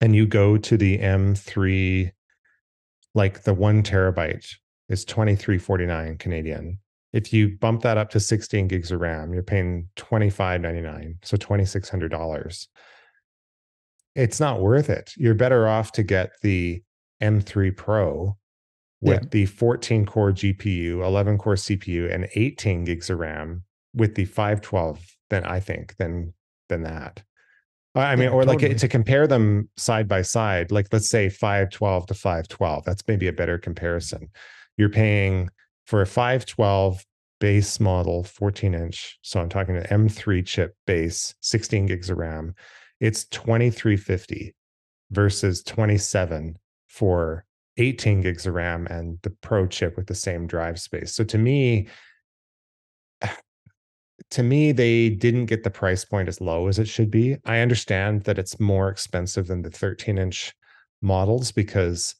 and 0.00 0.16
you 0.16 0.26
go 0.26 0.56
to 0.56 0.76
the 0.76 0.98
M3, 0.98 2.10
like 3.14 3.44
the 3.44 3.54
one 3.54 3.84
terabyte 3.84 4.46
is 4.88 5.04
23.49 5.04 6.18
Canadian 6.18 6.78
if 7.12 7.32
you 7.32 7.56
bump 7.58 7.82
that 7.82 7.96
up 7.96 8.10
to 8.10 8.20
16 8.20 8.68
gigs 8.68 8.90
of 8.90 9.00
RAM, 9.00 9.32
you're 9.32 9.42
paying 9.42 9.88
$25.99, 9.96 11.16
so 11.22 11.36
$2,600. 11.36 12.66
It's 14.14 14.40
not 14.40 14.60
worth 14.60 14.90
it. 14.90 15.12
You're 15.16 15.34
better 15.34 15.68
off 15.68 15.92
to 15.92 16.02
get 16.02 16.32
the 16.42 16.82
M3 17.22 17.76
Pro 17.76 18.36
with 19.00 19.22
yeah. 19.22 19.28
the 19.30 19.46
14 19.46 20.06
core 20.06 20.32
GPU, 20.32 21.04
11 21.04 21.38
core 21.38 21.54
CPU, 21.54 22.12
and 22.12 22.28
18 22.34 22.84
gigs 22.84 23.10
of 23.10 23.18
RAM 23.18 23.62
with 23.94 24.14
the 24.14 24.24
512 24.24 25.00
than 25.30 25.44
I 25.44 25.60
think 25.60 25.96
than 25.96 26.34
than 26.68 26.82
that. 26.82 27.22
I 27.94 28.14
mean, 28.16 28.24
yeah, 28.24 28.30
or 28.30 28.44
totally. 28.44 28.68
like 28.68 28.78
to 28.78 28.88
compare 28.88 29.26
them 29.26 29.68
side 29.76 30.08
by 30.08 30.22
side, 30.22 30.70
like 30.70 30.88
let's 30.92 31.08
say 31.08 31.28
512 31.28 32.06
to 32.06 32.14
512. 32.14 32.84
That's 32.84 33.02
maybe 33.08 33.28
a 33.28 33.32
better 33.32 33.58
comparison. 33.58 34.28
You're 34.76 34.90
paying 34.90 35.50
for 35.88 36.02
a 36.02 36.06
512 36.06 37.04
base 37.40 37.80
model 37.80 38.24
14 38.24 38.74
inch 38.74 39.18
so 39.22 39.40
i'm 39.40 39.48
talking 39.48 39.76
an 39.76 39.84
m3 39.84 40.44
chip 40.44 40.74
base 40.86 41.34
16 41.40 41.86
gigs 41.86 42.10
of 42.10 42.18
ram 42.18 42.54
it's 43.00 43.24
2350 43.26 44.54
versus 45.10 45.62
27 45.62 46.58
for 46.88 47.44
18 47.76 48.20
gigs 48.20 48.46
of 48.46 48.54
ram 48.54 48.86
and 48.88 49.18
the 49.22 49.30
pro 49.30 49.66
chip 49.66 49.96
with 49.96 50.06
the 50.06 50.14
same 50.14 50.46
drive 50.46 50.80
space. 50.80 51.14
So 51.14 51.24
to 51.24 51.38
me 51.38 51.88
to 54.30 54.42
me 54.42 54.72
they 54.72 55.10
didn't 55.10 55.46
get 55.46 55.62
the 55.62 55.70
price 55.70 56.04
point 56.04 56.28
as 56.28 56.40
low 56.40 56.66
as 56.66 56.78
it 56.78 56.88
should 56.88 57.10
be. 57.10 57.36
I 57.44 57.60
understand 57.60 58.24
that 58.24 58.38
it's 58.38 58.60
more 58.60 58.88
expensive 58.88 59.46
than 59.46 59.62
the 59.62 59.70
13 59.70 60.18
inch 60.18 60.52
models 61.00 61.52
because 61.52 62.16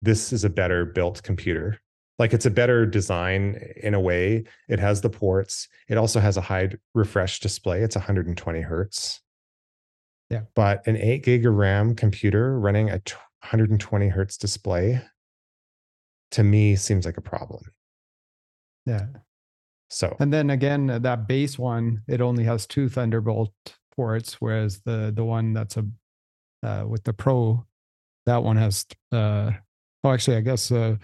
this 0.00 0.32
is 0.32 0.44
a 0.44 0.50
better 0.50 0.84
built 0.86 1.22
computer 1.22 1.81
like 2.18 2.32
it's 2.32 2.46
a 2.46 2.50
better 2.50 2.86
design 2.86 3.60
in 3.76 3.94
a 3.94 4.00
way. 4.00 4.44
It 4.68 4.78
has 4.78 5.00
the 5.00 5.10
ports. 5.10 5.68
It 5.88 5.98
also 5.98 6.20
has 6.20 6.36
a 6.36 6.40
high 6.40 6.70
refresh 6.94 7.40
display. 7.40 7.82
It's 7.82 7.96
120 7.96 8.60
hertz. 8.60 9.20
Yeah. 10.30 10.42
But 10.54 10.86
an 10.86 10.96
8 10.96 11.24
gig 11.24 11.46
of 11.46 11.54
ram 11.54 11.94
computer 11.94 12.58
running 12.58 12.88
a 12.90 13.00
120 13.42 14.08
hertz 14.08 14.36
display 14.36 15.00
to 16.30 16.42
me 16.42 16.76
seems 16.76 17.04
like 17.04 17.18
a 17.18 17.22
problem. 17.22 17.62
Yeah. 18.86 19.06
So. 19.90 20.16
And 20.20 20.32
then 20.32 20.50
again 20.50 20.86
that 20.86 21.28
base 21.28 21.58
one 21.58 22.02
it 22.08 22.20
only 22.20 22.44
has 22.44 22.66
two 22.66 22.88
thunderbolt 22.88 23.52
ports 23.94 24.34
whereas 24.40 24.80
the 24.80 25.12
the 25.14 25.24
one 25.24 25.52
that's 25.52 25.76
a 25.76 25.86
uh, 26.62 26.84
with 26.88 27.04
the 27.04 27.12
pro 27.12 27.66
that 28.24 28.42
one 28.42 28.56
has 28.56 28.86
uh 29.10 29.50
oh 30.04 30.10
actually 30.10 30.36
i 30.36 30.40
guess 30.40 30.70
uh 30.70 30.96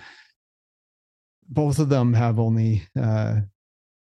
both 1.48 1.78
of 1.78 1.88
them 1.88 2.12
have 2.14 2.38
only 2.38 2.82
uh, 3.00 3.40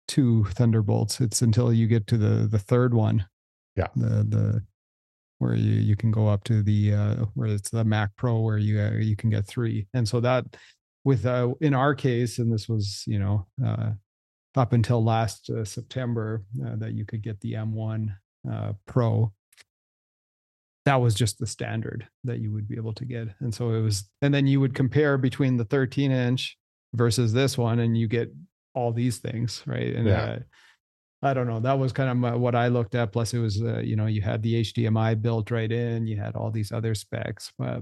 two 0.07 0.45
Thunderbolts. 0.45 1.21
It's 1.21 1.41
until 1.41 1.73
you 1.73 1.87
get 1.87 2.07
to 2.07 2.17
the 2.17 2.47
the 2.47 2.59
third 2.59 2.93
one. 2.93 3.25
Yeah. 3.75 3.87
The 3.95 4.23
the 4.23 4.63
where 5.39 5.55
you 5.55 5.73
you 5.73 5.95
can 5.95 6.11
go 6.11 6.27
up 6.27 6.43
to 6.45 6.61
the 6.61 6.93
uh 6.93 7.15
where 7.33 7.49
it's 7.49 7.69
the 7.69 7.83
Mac 7.83 8.11
Pro 8.15 8.39
where 8.39 8.57
you 8.57 8.79
uh, 8.79 8.91
you 8.91 9.15
can 9.15 9.29
get 9.29 9.45
three. 9.45 9.87
And 9.93 10.07
so 10.07 10.19
that 10.21 10.45
with 11.03 11.25
uh 11.25 11.53
in 11.61 11.73
our 11.73 11.95
case, 11.95 12.39
and 12.39 12.51
this 12.51 12.69
was 12.69 13.03
you 13.07 13.19
know 13.19 13.47
uh 13.65 13.91
up 14.55 14.73
until 14.73 15.03
last 15.03 15.49
uh, 15.49 15.65
September 15.65 16.43
uh, 16.65 16.75
that 16.77 16.93
you 16.93 17.05
could 17.05 17.21
get 17.21 17.39
the 17.41 17.53
M1 17.53 18.15
uh, 18.51 18.73
Pro. 18.85 19.33
That 20.85 20.95
was 20.97 21.15
just 21.15 21.39
the 21.39 21.47
standard 21.47 22.07
that 22.23 22.39
you 22.39 22.51
would 22.51 22.67
be 22.67 22.75
able 22.75 22.93
to 22.93 23.05
get. 23.05 23.29
And 23.39 23.53
so 23.53 23.71
it 23.71 23.81
was, 23.81 24.09
and 24.21 24.33
then 24.33 24.47
you 24.47 24.59
would 24.59 24.75
compare 24.75 25.17
between 25.17 25.57
the 25.57 25.65
13 25.65 26.11
inch 26.11 26.57
versus 26.93 27.33
this 27.33 27.57
one, 27.57 27.79
and 27.79 27.97
you 27.97 28.07
get 28.07 28.33
all 28.73 28.91
these 28.91 29.17
things, 29.17 29.63
right? 29.65 29.93
And 29.95 30.07
Yeah. 30.07 30.23
uh, 30.23 30.39
I 31.21 31.33
don't 31.33 31.47
know. 31.47 31.61
That 31.61 31.79
was 31.79 31.93
kind 31.93 32.09
of 32.09 32.17
my, 32.17 32.35
what 32.35 32.53
I 32.53 32.67
looked 32.67 32.95
at. 32.95 33.13
Plus, 33.13 33.33
it 33.33 33.39
was, 33.39 33.61
uh, 33.61 33.79
you 33.79 33.95
know, 33.95 34.07
you 34.07 34.21
had 34.21 34.43
the 34.43 34.55
HDMI 34.59 35.21
built 35.21 35.51
right 35.51 35.71
in, 35.71 36.05
you 36.05 36.17
had 36.17 36.35
all 36.35 36.51
these 36.51 36.71
other 36.71 36.93
specs. 36.93 37.51
But 37.57 37.81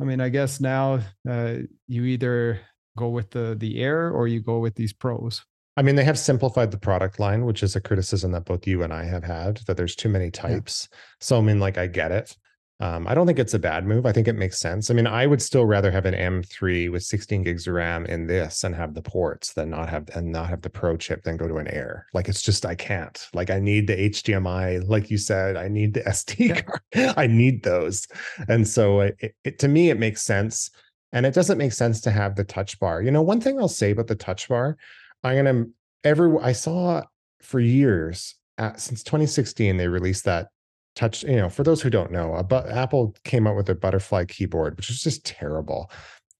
I 0.00 0.04
mean, 0.04 0.20
I 0.20 0.28
guess 0.28 0.60
now 0.60 1.00
uh, 1.28 1.54
you 1.88 2.04
either 2.04 2.60
go 2.98 3.08
with 3.08 3.30
the 3.30 3.56
the 3.58 3.80
Air 3.80 4.10
or 4.10 4.28
you 4.28 4.40
go 4.40 4.58
with 4.58 4.74
these 4.74 4.92
Pros. 4.92 5.42
I 5.76 5.82
mean, 5.82 5.96
they 5.96 6.04
have 6.04 6.18
simplified 6.18 6.70
the 6.70 6.78
product 6.78 7.18
line, 7.18 7.44
which 7.46 7.62
is 7.62 7.74
a 7.74 7.80
criticism 7.80 8.32
that 8.32 8.44
both 8.44 8.66
you 8.66 8.82
and 8.82 8.92
I 8.92 9.04
have 9.04 9.24
had 9.24 9.60
that 9.66 9.76
there's 9.76 9.96
too 9.96 10.08
many 10.08 10.30
types. 10.30 10.88
So 11.20 11.38
I 11.38 11.40
mean, 11.40 11.58
like 11.60 11.78
I 11.78 11.86
get 11.86 12.12
it. 12.12 12.36
Um, 12.80 13.06
I 13.06 13.14
don't 13.14 13.26
think 13.26 13.38
it's 13.38 13.54
a 13.54 13.58
bad 13.58 13.86
move. 13.86 14.04
I 14.04 14.10
think 14.12 14.26
it 14.26 14.32
makes 14.34 14.58
sense. 14.58 14.90
I 14.90 14.94
mean, 14.94 15.06
I 15.06 15.26
would 15.26 15.40
still 15.40 15.64
rather 15.64 15.92
have 15.92 16.06
an 16.06 16.14
M3 16.14 16.90
with 16.90 17.04
16 17.04 17.44
gigs 17.44 17.68
of 17.68 17.74
RAM 17.74 18.04
in 18.06 18.26
this 18.26 18.64
and 18.64 18.74
have 18.74 18.94
the 18.94 19.00
ports 19.02 19.52
than 19.52 19.70
not 19.70 19.88
have 19.88 20.08
and 20.16 20.32
not 20.32 20.48
have 20.48 20.60
the 20.60 20.70
Pro 20.70 20.96
chip 20.96 21.22
than 21.22 21.36
go 21.36 21.46
to 21.46 21.58
an 21.58 21.68
Air. 21.68 22.06
Like 22.12 22.28
it's 22.28 22.42
just 22.42 22.66
I 22.66 22.74
can't. 22.74 23.28
Like 23.32 23.48
I 23.50 23.60
need 23.60 23.86
the 23.86 23.94
HDMI, 23.96 24.88
like 24.88 25.08
you 25.08 25.18
said, 25.18 25.56
I 25.56 25.68
need 25.68 25.94
the 25.94 26.00
SD 26.02 26.48
Yeah. 26.48 26.60
card. 26.62 26.80
I 27.16 27.28
need 27.28 27.62
those. 27.62 28.08
And 28.48 28.66
so 28.66 29.00
it, 29.00 29.16
it, 29.20 29.34
it- 29.44 29.58
to 29.60 29.68
me 29.68 29.90
it 29.90 29.98
makes 29.98 30.22
sense. 30.22 30.70
And 31.12 31.24
it 31.24 31.32
doesn't 31.34 31.58
make 31.58 31.72
sense 31.72 32.00
to 32.02 32.10
have 32.10 32.34
the 32.34 32.42
touch 32.42 32.80
bar. 32.80 33.00
You 33.00 33.12
know, 33.12 33.22
one 33.22 33.40
thing 33.40 33.56
I'll 33.60 33.68
say 33.68 33.92
about 33.92 34.08
the 34.08 34.16
touch 34.16 34.48
bar, 34.48 34.76
I'm 35.22 35.36
gonna 35.44 35.64
every 36.02 36.36
I 36.42 36.50
saw 36.52 37.02
for 37.40 37.60
years 37.60 38.34
uh, 38.58 38.72
since 38.76 39.04
2016 39.04 39.76
they 39.76 39.86
released 39.86 40.24
that 40.24 40.48
touch. 40.94 41.22
You 41.24 41.36
know, 41.36 41.48
for 41.48 41.62
those 41.62 41.82
who 41.82 41.90
don't 41.90 42.10
know, 42.10 42.42
but 42.48 42.68
Apple 42.68 43.14
came 43.24 43.46
out 43.46 43.56
with 43.56 43.68
a 43.68 43.74
butterfly 43.74 44.24
keyboard, 44.26 44.76
which 44.76 44.88
was 44.88 45.02
just 45.02 45.24
terrible. 45.24 45.90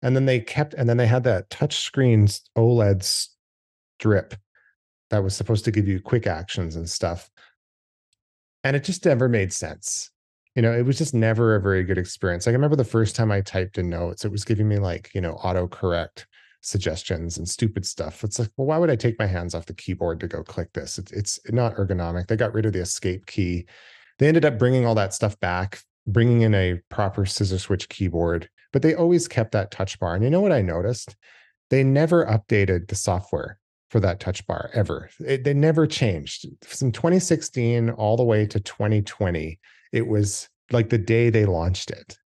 And 0.03 0.15
then 0.15 0.27
they 0.27 0.41
kept, 0.41 0.75
and 0.75 0.89
then 0.89 0.99
they 0.99 1.07
had 1.07 1.25
that 1.25 1.49
touch 1.51 1.79
screen 1.79 2.27
OLED 2.57 3.03
strip 3.99 4.35
that 5.11 5.23
was 5.23 5.35
supposed 5.35 5.65
to 5.65 5.71
give 5.71 5.89
you 5.89 6.01
quick 6.01 6.27
actions 6.27 6.77
and 6.77 6.89
stuff. 6.89 7.31
And 8.65 8.77
it 8.77 8.85
just 8.85 9.05
never 9.05 9.29
made 9.29 9.53
sense. 9.53 10.11
You 10.55 10.63
know, 10.63 10.73
it 10.73 10.83
was 10.83 10.99
just 10.99 11.15
never 11.15 11.57
a 11.57 11.61
very 11.61 11.83
good 11.85 11.99
experience. 11.99 12.47
Like 12.47 12.53
I 12.53 12.57
remember 12.57 12.77
the 12.77 12.85
first 12.85 13.17
time 13.17 13.33
I 13.33 13.41
typed 13.41 13.79
in 13.79 13.89
notes, 13.89 14.25
it 14.25 14.31
was 14.31 14.45
giving 14.45 14.69
me 14.69 14.79
like, 14.79 15.11
you 15.15 15.21
know, 15.21 15.35
autocorrect 15.43 16.27
suggestions 16.61 17.37
and 17.37 17.49
stupid 17.49 17.85
stuff. 17.85 18.25
It's 18.25 18.39
like, 18.39 18.51
well, 18.57 18.67
why 18.67 18.79
would 18.79 18.91
I 18.91 18.97
take 18.97 19.19
my 19.19 19.27
hands 19.27 19.55
off 19.55 19.67
the 19.67 19.75
keyboard 19.75 20.21
to 20.21 20.29
go 20.29 20.43
click 20.43 20.73
this? 20.73 20.99
It's, 20.99 21.13
it's 21.13 21.41
not 21.51 21.77
ergonomic. 21.77 22.27
They 22.27 22.37
got 22.37 22.55
rid 22.55 22.67
of 22.67 22.73
the 22.73 22.81
escape 22.81 23.27
key. 23.27 23.67
They 24.19 24.29
ended 24.29 24.45
up 24.45 24.59
bringing 24.59 24.87
all 24.87 24.95
that 24.95 25.15
stuff 25.15 25.39
back, 25.41 25.81
bringing 26.07 26.43
in 26.43 26.55
a 26.55 26.81
proper 26.91 27.27
scissor 27.27 27.59
switch 27.59 27.89
keyboard, 27.89 28.49
but 28.73 28.83
they 28.83 28.95
always 28.95 29.29
kept 29.29 29.53
that 29.53 29.71
touch 29.71 29.99
bar. 29.99 30.15
And 30.15 30.25
you 30.25 30.31
know 30.31 30.41
what 30.41 30.53
I 30.53 30.63
noticed? 30.63 31.17
They 31.71 31.83
never 31.83 32.25
updated 32.27 32.89
the 32.89 32.95
software 32.95 33.59
for 33.91 34.01
that 34.01 34.21
touch 34.21 34.47
bar 34.47 34.71
ever. 34.75 35.11
It, 35.25 35.45
they 35.45 35.55
never 35.55 35.87
changed. 35.87 36.47
From 36.65 36.93
2016 36.93 37.91
all 37.91 38.17
the 38.17 38.25
way 38.25 38.47
to 38.47 38.61
2020, 38.61 39.59
it 39.93 40.07
was 40.07 40.49
like 40.71 40.91
the 40.91 40.99
day 40.99 41.31
they 41.31 41.47
launched 41.47 41.91
it. 41.91 42.19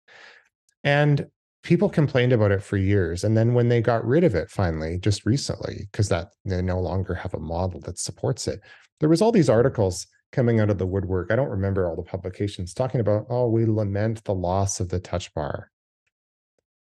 And 0.85 1.27
people 1.67 1.89
complained 1.89 2.33
about 2.33 2.53
it 2.53 2.63
for 2.63 2.77
years 2.77 3.25
and 3.25 3.37
then 3.37 3.53
when 3.53 3.69
they 3.69 3.81
got 3.81 4.07
rid 4.07 4.23
of 4.23 4.37
it 4.37 4.49
finally 4.49 4.97
just 4.99 5.27
recently 5.27 5.89
because 5.91 6.09
that 6.09 6.29
they 6.45 6.63
no 6.63 6.79
longer 6.79 7.13
have 7.13 7.35
a 7.35 7.41
model 7.41 7.81
that 7.81 7.99
supports 7.99 8.47
it 8.47 8.61
there 9.01 9.09
was 9.09 9.21
all 9.21 9.33
these 9.33 9.51
articles 9.51 10.07
coming 10.33 10.61
out 10.61 10.71
of 10.71 10.79
the 10.79 10.87
woodwork. 10.87 11.31
I 11.31 11.37
don't 11.37 11.49
remember 11.49 11.89
all 11.89 11.97
the 11.97 12.03
publications 12.03 12.75
talking 12.75 13.01
about 13.01 13.27
oh 13.29 13.49
we 13.49 13.65
lament 13.65 14.25
the 14.25 14.35
loss 14.35 14.81
of 14.81 14.89
the 14.89 15.01
touch 15.01 15.33
bar. 15.35 15.71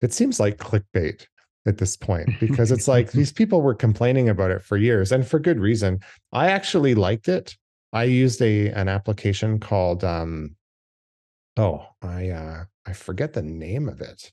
It 0.01 0.13
seems 0.13 0.39
like 0.39 0.57
clickbait 0.57 1.25
at 1.67 1.77
this 1.77 1.97
point 1.97 2.29
because 2.39 2.71
it's 2.71 2.87
like 2.87 3.11
these 3.13 3.31
people 3.31 3.61
were 3.61 3.73
complaining 3.73 4.29
about 4.29 4.51
it 4.51 4.63
for 4.63 4.77
years 4.77 5.11
and 5.11 5.27
for 5.27 5.39
good 5.39 5.59
reason. 5.59 5.99
I 6.31 6.51
actually 6.51 6.95
liked 6.95 7.27
it. 7.27 7.55
I 7.93 8.03
used 8.03 8.41
a 8.41 8.69
an 8.69 8.89
application 8.89 9.59
called 9.59 10.03
um 10.03 10.55
oh 11.57 11.87
i 12.01 12.29
uh 12.29 12.65
i 12.85 12.93
forget 12.93 13.33
the 13.33 13.41
name 13.41 13.87
of 13.87 14.01
it. 14.01 14.31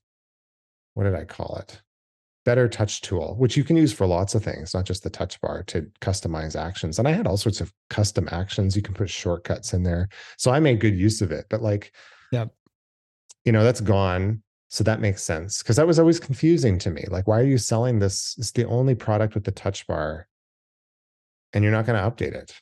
What 0.94 1.04
did 1.04 1.14
I 1.14 1.24
call 1.24 1.56
it? 1.56 1.80
BetterTouchTool, 2.44 3.36
which 3.36 3.56
you 3.56 3.64
can 3.64 3.76
use 3.76 3.92
for 3.92 4.06
lots 4.06 4.34
of 4.34 4.42
things, 4.42 4.74
not 4.74 4.84
just 4.84 5.02
the 5.02 5.10
touch 5.10 5.40
bar 5.40 5.62
to 5.64 5.82
customize 6.00 6.56
actions. 6.60 6.98
And 6.98 7.06
I 7.06 7.12
had 7.12 7.26
all 7.26 7.36
sorts 7.36 7.60
of 7.60 7.72
custom 7.88 8.28
actions. 8.32 8.74
You 8.74 8.82
can 8.82 8.94
put 8.94 9.08
shortcuts 9.10 9.72
in 9.72 9.82
there. 9.84 10.08
So 10.38 10.50
I 10.50 10.58
made 10.60 10.80
good 10.80 10.98
use 10.98 11.22
of 11.22 11.30
it. 11.30 11.46
But 11.48 11.62
like, 11.62 11.92
Yep. 12.32 12.50
you 13.44 13.52
know, 13.52 13.62
that's 13.62 13.80
gone. 13.80 14.42
So 14.68 14.82
that 14.84 15.00
makes 15.00 15.22
sense. 15.22 15.62
Cause 15.62 15.76
that 15.76 15.86
was 15.86 15.98
always 15.98 16.18
confusing 16.18 16.78
to 16.78 16.90
me. 16.90 17.04
Like, 17.10 17.28
why 17.28 17.38
are 17.38 17.44
you 17.44 17.58
selling 17.58 17.98
this? 17.98 18.34
It's 18.38 18.52
the 18.52 18.64
only 18.64 18.94
product 18.94 19.34
with 19.34 19.44
the 19.44 19.52
touch 19.52 19.86
bar 19.86 20.26
and 21.52 21.62
you're 21.62 21.72
not 21.72 21.86
going 21.86 22.02
to 22.02 22.10
update 22.10 22.34
it. 22.34 22.54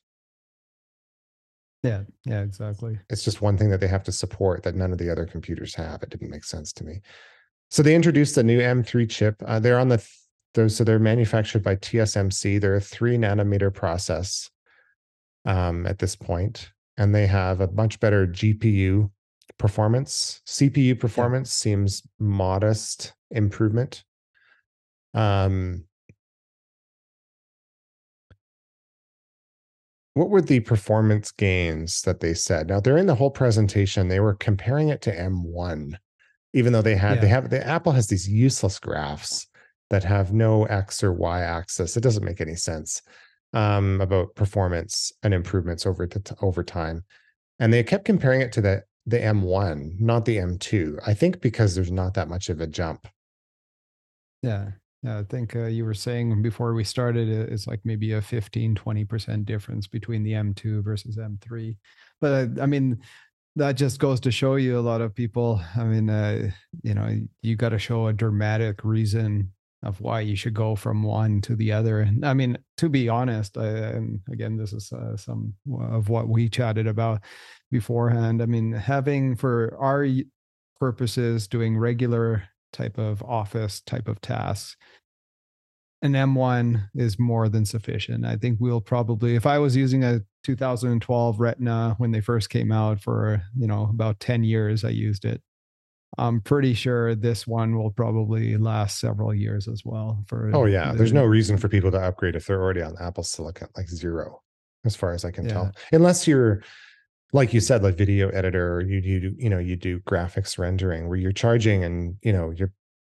Yeah, 1.82 2.02
yeah, 2.26 2.42
exactly. 2.42 2.98
It's 3.08 3.24
just 3.24 3.40
one 3.40 3.56
thing 3.56 3.70
that 3.70 3.80
they 3.80 3.86
have 3.86 4.02
to 4.04 4.12
support 4.12 4.62
that 4.64 4.74
none 4.74 4.92
of 4.92 4.98
the 4.98 5.10
other 5.10 5.24
computers 5.24 5.74
have. 5.76 6.02
It 6.02 6.10
didn't 6.10 6.28
make 6.30 6.44
sense 6.44 6.72
to 6.74 6.84
me. 6.84 7.00
So 7.70 7.82
they 7.82 7.94
introduced 7.94 8.34
the 8.34 8.42
new 8.42 8.60
M3 8.60 9.08
chip. 9.08 9.36
Uh, 9.46 9.60
they're 9.60 9.78
on 9.78 9.88
the 9.88 9.98
th- 9.98 10.18
those, 10.54 10.76
so 10.76 10.82
they're 10.82 10.98
manufactured 10.98 11.62
by 11.62 11.76
TSMC. 11.76 12.60
They're 12.60 12.74
a 12.74 12.80
three 12.80 13.16
nanometer 13.16 13.72
process 13.72 14.50
um, 15.44 15.86
at 15.86 16.00
this 16.00 16.16
point, 16.16 16.72
and 16.96 17.14
they 17.14 17.26
have 17.26 17.60
a 17.60 17.70
much 17.70 18.00
better 18.00 18.26
GPU 18.26 19.10
performance. 19.58 20.40
CPU 20.46 20.98
performance 20.98 21.52
seems 21.52 22.02
modest 22.18 23.14
improvement. 23.30 24.02
Um, 25.14 25.84
what 30.14 30.30
were 30.30 30.42
the 30.42 30.60
performance 30.60 31.30
gains 31.30 32.02
that 32.02 32.18
they 32.18 32.34
said? 32.34 32.68
Now 32.68 32.80
during 32.80 33.06
the 33.06 33.14
whole 33.14 33.30
presentation, 33.30 34.08
they 34.08 34.18
were 34.18 34.34
comparing 34.34 34.88
it 34.88 35.02
to 35.02 35.14
M1, 35.16 35.94
even 36.52 36.72
though 36.72 36.82
they 36.82 36.96
had 36.96 37.20
they 37.20 37.28
have 37.28 37.50
the 37.50 37.66
Apple 37.66 37.92
has 37.92 38.06
these 38.06 38.28
useless 38.28 38.78
graphs 38.78 39.46
that 39.90 40.04
have 40.04 40.32
no 40.32 40.64
X 40.64 41.02
or 41.02 41.12
Y 41.12 41.40
axis. 41.40 41.96
It 41.96 42.02
doesn't 42.02 42.24
make 42.24 42.40
any 42.40 42.54
sense 42.54 43.02
um, 43.52 44.00
about 44.00 44.34
performance 44.34 45.12
and 45.22 45.34
improvements 45.34 45.86
over 45.86 46.06
the 46.06 46.20
t- 46.20 46.34
over 46.42 46.62
time. 46.62 47.04
And 47.58 47.72
they 47.72 47.82
kept 47.82 48.04
comparing 48.04 48.40
it 48.40 48.52
to 48.52 48.60
the 48.60 48.84
the 49.06 49.18
M1, 49.18 50.00
not 50.00 50.24
the 50.24 50.36
M2. 50.36 51.00
I 51.06 51.14
think 51.14 51.40
because 51.40 51.74
there's 51.74 51.90
not 51.90 52.14
that 52.14 52.28
much 52.28 52.48
of 52.48 52.60
a 52.60 52.66
jump. 52.66 53.08
Yeah. 54.42 54.70
Yeah. 55.02 55.18
I 55.18 55.22
think 55.24 55.56
uh, 55.56 55.66
you 55.66 55.84
were 55.84 55.94
saying 55.94 56.42
before 56.42 56.74
we 56.74 56.84
started, 56.84 57.28
uh, 57.28 57.52
it's 57.52 57.66
like 57.66 57.80
maybe 57.84 58.12
a 58.12 58.22
15, 58.22 58.74
20% 58.74 59.44
difference 59.46 59.86
between 59.86 60.22
the 60.22 60.32
M2 60.32 60.84
versus 60.84 61.16
M3. 61.16 61.76
But 62.20 62.32
uh, 62.32 62.62
I 62.62 62.66
mean, 62.66 63.00
that 63.60 63.76
just 63.76 64.00
goes 64.00 64.20
to 64.20 64.30
show 64.30 64.56
you 64.56 64.78
a 64.78 64.80
lot 64.80 65.02
of 65.02 65.14
people. 65.14 65.60
I 65.76 65.84
mean, 65.84 66.08
uh, 66.08 66.50
you 66.82 66.94
know, 66.94 67.20
you 67.42 67.56
got 67.56 67.68
to 67.68 67.78
show 67.78 68.06
a 68.06 68.12
dramatic 68.12 68.82
reason 68.84 69.52
of 69.82 70.00
why 70.00 70.20
you 70.20 70.34
should 70.34 70.54
go 70.54 70.74
from 70.74 71.02
one 71.02 71.42
to 71.42 71.54
the 71.54 71.70
other. 71.70 72.00
And 72.00 72.24
I 72.24 72.32
mean, 72.32 72.56
to 72.78 72.88
be 72.88 73.10
honest, 73.10 73.58
I, 73.58 73.66
and 73.66 74.20
again, 74.32 74.56
this 74.56 74.72
is 74.72 74.90
uh, 74.92 75.14
some 75.16 75.52
of 75.78 76.08
what 76.08 76.28
we 76.28 76.48
chatted 76.48 76.86
about 76.86 77.20
beforehand. 77.70 78.42
I 78.42 78.46
mean, 78.46 78.72
having 78.72 79.36
for 79.36 79.76
our 79.78 80.06
purposes, 80.78 81.46
doing 81.46 81.76
regular 81.76 82.44
type 82.72 82.96
of 82.96 83.22
office 83.22 83.82
type 83.82 84.08
of 84.08 84.22
tasks, 84.22 84.74
an 86.00 86.12
M1 86.12 86.88
is 86.94 87.18
more 87.18 87.50
than 87.50 87.66
sufficient. 87.66 88.24
I 88.24 88.36
think 88.36 88.58
we'll 88.58 88.80
probably, 88.80 89.34
if 89.34 89.44
I 89.44 89.58
was 89.58 89.76
using 89.76 90.02
a 90.02 90.20
2012 90.42 91.40
Retina 91.40 91.94
when 91.98 92.10
they 92.10 92.20
first 92.20 92.50
came 92.50 92.72
out 92.72 93.00
for, 93.00 93.42
you 93.56 93.66
know, 93.66 93.84
about 93.90 94.20
10 94.20 94.44
years, 94.44 94.84
I 94.84 94.90
used 94.90 95.24
it. 95.24 95.42
I'm 96.18 96.40
pretty 96.40 96.74
sure 96.74 97.14
this 97.14 97.46
one 97.46 97.76
will 97.76 97.90
probably 97.92 98.56
last 98.56 98.98
several 98.98 99.32
years 99.32 99.68
as 99.68 99.82
well. 99.84 100.24
For 100.26 100.50
Oh 100.52 100.64
yeah, 100.64 100.92
there's 100.92 101.12
no 101.12 101.24
reason 101.24 101.56
for 101.56 101.68
people 101.68 101.90
to 101.92 101.98
upgrade 102.00 102.34
if 102.36 102.46
they're 102.46 102.60
already 102.60 102.82
on 102.82 102.96
Apple 103.00 103.22
Silicon, 103.22 103.68
like 103.76 103.88
zero, 103.88 104.42
as 104.84 104.96
far 104.96 105.12
as 105.12 105.24
I 105.24 105.30
can 105.30 105.46
Yeah. 105.46 105.52
tell. 105.52 105.72
Unless 105.92 106.26
you're, 106.26 106.62
like 107.32 107.54
you 107.54 107.60
said, 107.60 107.82
like 107.82 107.96
video 107.96 108.28
editor, 108.30 108.74
or 108.74 108.80
you 108.82 108.98
you 109.00 109.20
do 109.20 109.34
you 109.38 109.48
know 109.48 109.58
you 109.58 109.76
do 109.76 110.00
graphics 110.00 110.58
rendering 110.58 111.08
where 111.08 111.18
you're 111.18 111.32
charging 111.32 111.84
and 111.84 112.16
you 112.22 112.32
know 112.32 112.50
you're 112.50 112.72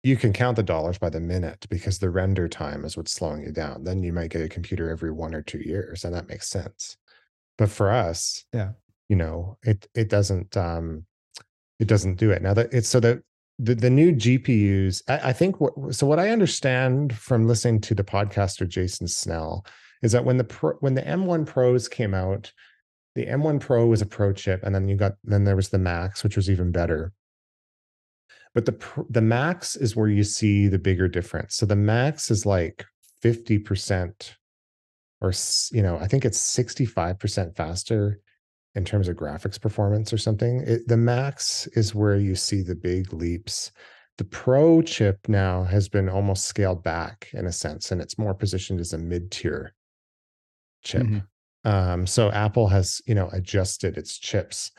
you 0.04 0.18
can 0.18 0.34
count 0.34 0.56
the 0.58 0.64
dollars 0.64 0.98
by 0.98 1.10
the 1.10 1.20
minute 1.20 1.66
because 1.70 2.00
the 2.00 2.10
render 2.10 2.50
time 2.50 2.84
is 2.84 2.98
what's 2.98 3.12
slowing 3.14 3.44
you 3.44 3.52
down. 3.52 3.84
Then 3.84 4.04
you 4.04 4.12
might 4.12 4.32
get 4.32 4.42
a 4.42 4.50
computer 4.50 4.90
every 4.90 5.12
one 5.12 5.34
or 5.36 5.42
two 5.44 5.60
years, 5.60 6.04
and 6.04 6.14
that 6.16 6.28
makes 6.28 6.50
sense. 6.50 6.98
But 7.62 7.70
for 7.70 7.92
us, 7.92 8.44
yeah, 8.54 8.72
you 9.08 9.16
know, 9.16 9.60
it 9.62 9.88
it 9.94 10.10
doesn't 10.10 10.58
um 10.58 11.06
it 11.80 11.88
doesn't 11.88 12.16
do 12.16 12.32
it. 12.32 12.42
Now 12.42 12.56
that 12.56 12.74
it's 12.74 12.90
so 12.90 13.00
that 13.02 13.22
the, 13.60 13.76
the 13.76 13.92
new 13.92 14.14
GPUs, 14.14 15.04
I, 15.08 15.30
I 15.30 15.34
think 15.34 15.62
what 15.62 15.94
so 15.94 16.08
what 16.08 16.18
I 16.18 16.32
understand 16.32 17.16
from 17.16 17.46
listening 17.46 17.80
to 17.82 17.94
the 17.94 18.04
podcaster 18.04 18.68
Jason 18.68 19.08
Snell 19.08 19.64
is 20.02 20.12
that 20.14 20.26
when 20.26 20.38
the 20.38 20.44
pro, 20.44 20.74
when 20.80 20.96
the 20.96 21.04
M1 21.04 21.46
Pros 21.46 21.88
came 21.88 22.16
out, 22.16 22.52
the 23.14 23.28
M1 23.28 23.60
Pro 23.60 23.86
was 23.86 24.02
a 24.02 24.08
Pro 24.08 24.34
chip, 24.34 24.64
and 24.64 24.74
then 24.74 24.88
you 24.88 24.96
got 24.96 25.14
then 25.24 25.44
there 25.44 25.56
was 25.56 25.70
the 25.70 25.78
Max, 25.78 26.24
which 26.24 26.36
was 26.36 26.50
even 26.50 26.72
better. 26.72 27.14
But 28.56 28.66
the 28.66 29.06
the 29.08 29.22
Max 29.22 29.76
is 29.76 29.96
where 29.96 30.08
you 30.08 30.24
see 30.24 30.68
the 30.68 30.80
bigger 30.80 31.08
difference. 31.08 31.58
So 31.58 31.68
the 31.68 31.76
Max 31.76 32.32
is 32.32 32.44
like 32.44 32.84
fifty 33.22 33.60
percent, 33.60 34.36
or 35.22 35.32
you 35.72 35.82
know, 35.82 35.98
I 35.98 36.08
think 36.08 36.26
it's 36.26 36.40
sixty 36.40 36.86
five 36.86 37.20
percent 37.20 37.56
faster 37.56 38.20
in 38.76 38.86
terms 38.86 39.08
of 39.08 39.16
graphics 39.16 39.60
performance 39.60 40.14
or 40.14 40.18
something. 40.18 40.62
It, 40.62 40.88
the 40.88 40.98
Max 40.98 41.68
is 41.68 41.94
where 41.94 42.16
you 42.16 42.36
see 42.36 42.62
the 42.62 42.76
big 42.76 43.14
leaps. 43.14 43.72
The 44.18 44.24
Pro 44.24 44.82
chip 44.82 45.20
now 45.28 45.64
has 45.64 45.90
been 45.90 46.10
almost 46.10 46.46
scaled 46.46 46.84
back 46.84 47.30
in 47.34 47.48
a 47.48 47.52
sense, 47.52 47.92
and 47.92 48.02
it's 48.02 48.18
more 48.18 48.34
positioned 48.34 48.80
as 48.80 48.94
a 48.94 48.98
mid 48.98 49.32
tier 49.32 49.74
chip. 50.84 51.04
Mm-hmm. 51.04 51.20
Um, 51.64 52.08
so 52.08 52.32
Apple 52.32 52.68
has, 52.68 53.02
you 53.06 53.16
know, 53.16 53.30
adjusted 53.34 53.98
its 53.98 54.18
chips. 54.18 54.72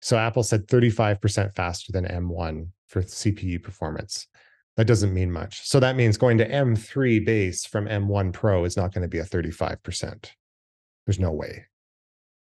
So 0.00 0.16
Apple 0.16 0.42
said 0.42 0.66
35% 0.66 1.54
faster 1.54 1.92
than 1.92 2.04
M1 2.04 2.68
for 2.88 3.02
CPU 3.02 3.62
performance. 3.62 4.26
That 4.76 4.86
doesn't 4.86 5.12
mean 5.12 5.30
much. 5.30 5.66
So 5.66 5.80
that 5.80 5.96
means 5.96 6.16
going 6.16 6.38
to 6.38 6.48
M3 6.48 7.24
base 7.24 7.66
from 7.66 7.86
M1 7.86 8.32
Pro 8.32 8.64
is 8.64 8.76
not 8.76 8.92
going 8.92 9.02
to 9.02 9.08
be 9.08 9.18
a 9.18 9.24
35%. 9.24 10.30
There's 11.06 11.18
no 11.18 11.32
way. 11.32 11.66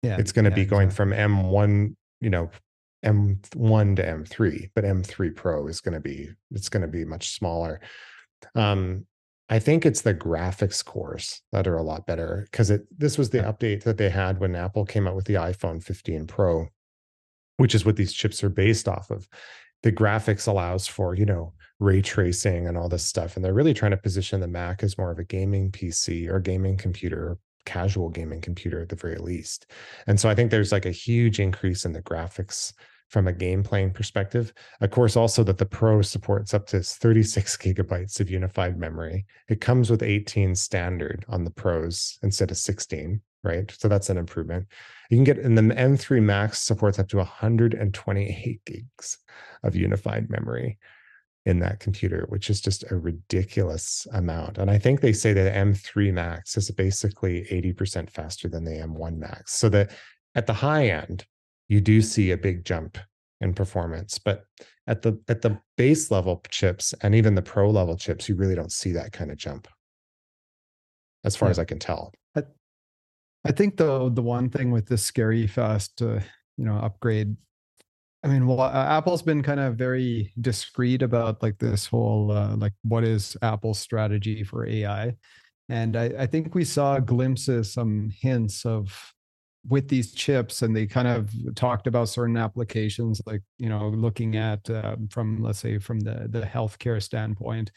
Yeah. 0.03 0.17
It's 0.19 0.33
going 0.33 0.45
to 0.45 0.51
yeah, 0.51 0.57
be 0.57 0.65
going 0.65 0.89
exactly. 0.89 1.17
from 1.17 1.33
M1, 1.33 1.97
you 2.21 2.31
know, 2.31 2.51
M1 3.05 3.97
to 3.97 4.03
M3, 4.03 4.71
but 4.75 4.85
M3 4.85 5.35
Pro 5.35 5.67
is 5.67 5.81
going 5.81 5.95
to 5.95 6.01
be 6.01 6.31
it's 6.53 6.69
going 6.69 6.83
to 6.83 6.89
be 6.89 7.05
much 7.05 7.35
smaller. 7.35 7.81
Um 8.55 9.07
I 9.49 9.61
think 9.61 9.87
it's 9.87 10.01
the 10.01 10.15
graphics 10.15 10.85
cores 10.85 11.41
that 11.53 11.69
are 11.69 11.77
a 11.77 11.83
lot 11.83 12.07
better 12.07 12.49
because 12.51 12.71
it 12.71 12.87
this 12.97 13.17
was 13.17 13.31
the 13.31 13.39
update 13.39 13.85
that 13.85 13.97
they 13.97 14.11
had 14.11 14.41
when 14.41 14.57
Apple 14.57 14.85
came 14.85 15.07
out 15.07 15.15
with 15.15 15.27
the 15.27 15.35
iPhone 15.35 15.83
15 15.83 16.27
Pro, 16.27 16.67
which 17.59 17.75
is 17.75 17.85
what 17.85 17.97
these 17.97 18.13
chips 18.13 18.43
are 18.43 18.49
based 18.49 18.89
off 18.89 19.11
of. 19.11 19.29
The 19.87 19.93
graphics 19.93 20.49
allows 20.49 20.89
for, 20.89 21.15
you 21.15 21.25
know, 21.25 21.53
ray 21.79 22.03
tracing 22.03 22.67
and 22.67 22.77
all 22.77 22.89
this 22.89 23.07
stuff. 23.07 23.37
And 23.37 23.45
they're 23.45 23.55
really 23.55 23.73
trying 23.73 23.93
to 23.93 23.97
position 23.97 24.41
the 24.41 24.49
Mac 24.49 24.83
as 24.83 24.99
more 24.99 25.13
of 25.13 25.21
a 25.21 25.25
gaming 25.25 25.71
PC 25.71 26.29
or 26.29 26.41
gaming 26.41 26.77
computer, 26.77 27.39
casual 27.67 28.09
gaming 28.09 28.41
computer 28.41 28.83
at 28.83 28.89
the 28.89 28.97
very 28.97 29.19
least. 29.19 29.71
And 30.09 30.19
so 30.19 30.29
I 30.29 30.35
think 30.35 30.51
there's 30.51 30.73
like 30.73 30.87
a 30.87 30.91
huge 30.91 31.39
increase 31.39 31.85
in 31.85 31.93
the 31.93 32.03
graphics 32.03 32.73
from 33.11 33.29
a 33.29 33.33
game 33.33 33.63
playing 33.63 33.93
perspective. 33.93 34.53
Of 34.81 34.91
course, 34.91 35.15
also 35.15 35.45
that 35.45 35.59
the 35.59 35.67
Pro 35.67 36.03
supports 36.03 36.53
up 36.53 36.67
to 36.67 36.81
36 36.81 37.57
gigabytes 37.63 38.19
of 38.19 38.29
unified 38.29 38.77
memory. 38.77 39.25
It 39.49 39.61
comes 39.61 39.89
with 39.89 40.03
18 40.03 40.57
standard 40.57 41.25
on 41.29 41.45
the 41.45 41.53
Pros 41.53 42.19
instead 42.25 42.51
of 42.51 42.59
16, 42.59 43.21
right? 43.47 43.71
So 43.71 43.89
that's 43.89 44.11
an 44.11 44.19
improvement. 44.19 44.67
You 45.11 45.17
can 45.17 45.25
get 45.25 45.39
in 45.39 45.55
the 45.55 45.63
M3 45.63 46.23
Max 46.23 46.61
supports 46.61 46.99
up 46.99 47.09
to 47.09 47.19
128 47.19 48.65
gigs 48.65 49.19
of 49.63 49.77
unified 49.77 50.29
memory 50.29 50.79
in 51.47 51.61
that 51.61 51.79
computer, 51.81 52.27
which 52.29 52.51
is 52.51 52.61
just 52.61 52.85
a 52.91 52.97
ridiculous 52.97 54.07
amount. 54.13 54.59
And 54.59 54.71
I 54.71 54.79
think 54.79 55.01
they 55.01 55.13
say 55.13 55.33
that 55.33 55.55
M3 55.55 56.13
Max 56.13 56.57
is 56.57 56.71
basically 56.73 57.47
80% 57.51 58.11
faster 58.11 58.49
than 58.49 58.65
the 58.65 58.73
M1 58.73 59.17
Max. 59.17 59.55
So 59.55 59.69
that 59.69 59.93
at 60.35 60.47
the 60.47 60.53
high 60.53 60.89
end, 60.89 61.25
you 61.69 61.81
do 61.81 62.03
see 62.03 62.33
a 62.33 62.37
big 62.37 62.65
jump 62.65 62.99
in 63.41 63.53
performance 63.53 64.19
but 64.19 64.45
at 64.87 65.03
the 65.03 65.21
at 65.29 65.43
the 65.43 65.59
base 65.77 66.11
level 66.11 66.43
chips 66.51 66.95
and 67.03 67.15
even 67.15 67.35
the 67.35 67.43
pro 67.43 67.71
level 67.71 67.97
chips 67.97 68.29
you 68.29 68.35
really 68.35 68.55
don't 68.55 68.73
see 68.73 68.93
that 68.93 69.13
kind 69.13 69.31
of 69.31 69.37
jump 69.37 69.69
as 71.25 71.37
far 71.37 71.49
yeah. 71.49 71.51
as 71.51 71.59
i 71.59 71.65
can 71.65 71.79
tell 71.79 72.13
I, 73.47 73.53
think 73.53 73.77
the 73.77 74.11
the 74.11 74.23
one 74.23 74.51
thing 74.51 74.71
with 74.71 74.87
this 74.87 75.03
scary 75.03 75.47
fast 75.47 76.03
uh, 76.03 76.21
you 76.57 76.65
know 76.65 76.77
upgrade 76.77 77.37
i 78.25 78.29
mean 78.29 78.47
well 78.47 78.63
apple's 78.63 79.23
been 79.23 79.43
kind 79.43 79.61
of 79.61 79.77
very 79.77 80.33
discreet 80.41 81.03
about 81.03 81.43
like 81.43 81.59
this 81.59 81.87
whole 81.87 82.33
uh, 82.33 82.57
like 82.57 82.73
what 82.83 83.05
is 83.05 83.37
apple's 83.43 83.79
strategy 83.79 84.43
for 84.43 84.67
ai 84.67 85.15
and 85.69 85.97
I, 85.97 86.05
I 86.19 86.27
think 86.27 86.55
we 86.55 86.65
saw 86.65 86.99
glimpses 87.01 87.73
some 87.73 88.11
hints 88.11 88.65
of 88.65 89.13
with 89.69 89.89
these 89.89 90.13
chips 90.13 90.63
and 90.63 90.77
they 90.77 90.87
kind 90.87 91.09
of 91.09 91.31
talked 91.57 91.87
about 91.87 92.09
certain 92.09 92.37
applications 92.37 93.21
like 93.27 93.43
you 93.59 93.69
know 93.69 93.89
looking 93.89 94.37
at 94.37 94.69
uh, 94.71 94.97
from 95.11 95.43
let's 95.43 95.59
say 95.59 95.79
from 95.79 96.01
the 96.01 96.27
the 96.31 96.43
healthcare 96.43 97.03
standpoint 97.03 97.71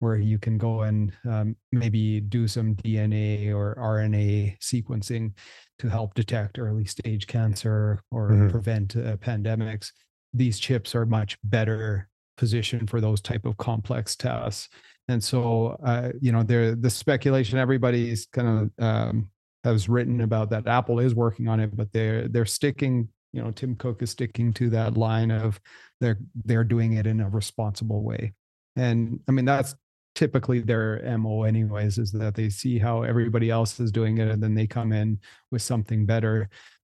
where 0.00 0.16
you 0.16 0.38
can 0.38 0.58
go 0.58 0.82
and 0.82 1.12
um, 1.28 1.56
maybe 1.72 2.20
do 2.20 2.46
some 2.48 2.74
dna 2.76 3.54
or 3.54 3.74
rna 3.78 4.58
sequencing 4.60 5.32
to 5.78 5.88
help 5.88 6.14
detect 6.14 6.58
early 6.58 6.84
stage 6.84 7.26
cancer 7.26 8.00
or 8.10 8.30
mm-hmm. 8.30 8.48
prevent 8.48 8.96
uh, 8.96 9.16
pandemics 9.16 9.90
these 10.32 10.58
chips 10.58 10.94
are 10.94 11.06
much 11.06 11.36
better 11.44 12.08
positioned 12.36 12.88
for 12.88 13.00
those 13.00 13.20
type 13.20 13.44
of 13.44 13.56
complex 13.56 14.14
tests 14.14 14.68
and 15.08 15.22
so 15.22 15.78
uh, 15.84 16.10
you 16.20 16.32
know 16.32 16.42
there 16.42 16.74
the 16.74 16.90
speculation 16.90 17.58
everybody's 17.58 18.26
kind 18.26 18.70
of 18.78 18.84
um, 18.84 19.28
has 19.64 19.88
written 19.88 20.20
about 20.20 20.50
that 20.50 20.66
Apple 20.66 21.00
is 21.00 21.14
working 21.14 21.48
on 21.48 21.60
it, 21.60 21.76
but 21.76 21.92
they're 21.92 22.28
they're 22.28 22.46
sticking. 22.46 23.08
You 23.32 23.42
know, 23.42 23.50
Tim 23.50 23.76
Cook 23.76 24.02
is 24.02 24.10
sticking 24.10 24.54
to 24.54 24.70
that 24.70 24.96
line 24.96 25.30
of 25.30 25.60
they're 26.00 26.18
they're 26.44 26.64
doing 26.64 26.94
it 26.94 27.06
in 27.06 27.20
a 27.20 27.28
responsible 27.28 28.02
way, 28.02 28.32
and 28.76 29.20
I 29.28 29.32
mean 29.32 29.44
that's 29.44 29.74
typically 30.18 30.58
their 30.58 31.00
mo 31.16 31.44
anyways 31.44 31.96
is 31.96 32.10
that 32.10 32.34
they 32.34 32.50
see 32.50 32.76
how 32.76 33.02
everybody 33.02 33.50
else 33.50 33.78
is 33.78 33.92
doing 33.92 34.18
it 34.18 34.28
and 34.28 34.42
then 34.42 34.52
they 34.52 34.66
come 34.66 34.92
in 34.92 35.16
with 35.52 35.62
something 35.62 36.04
better 36.04 36.48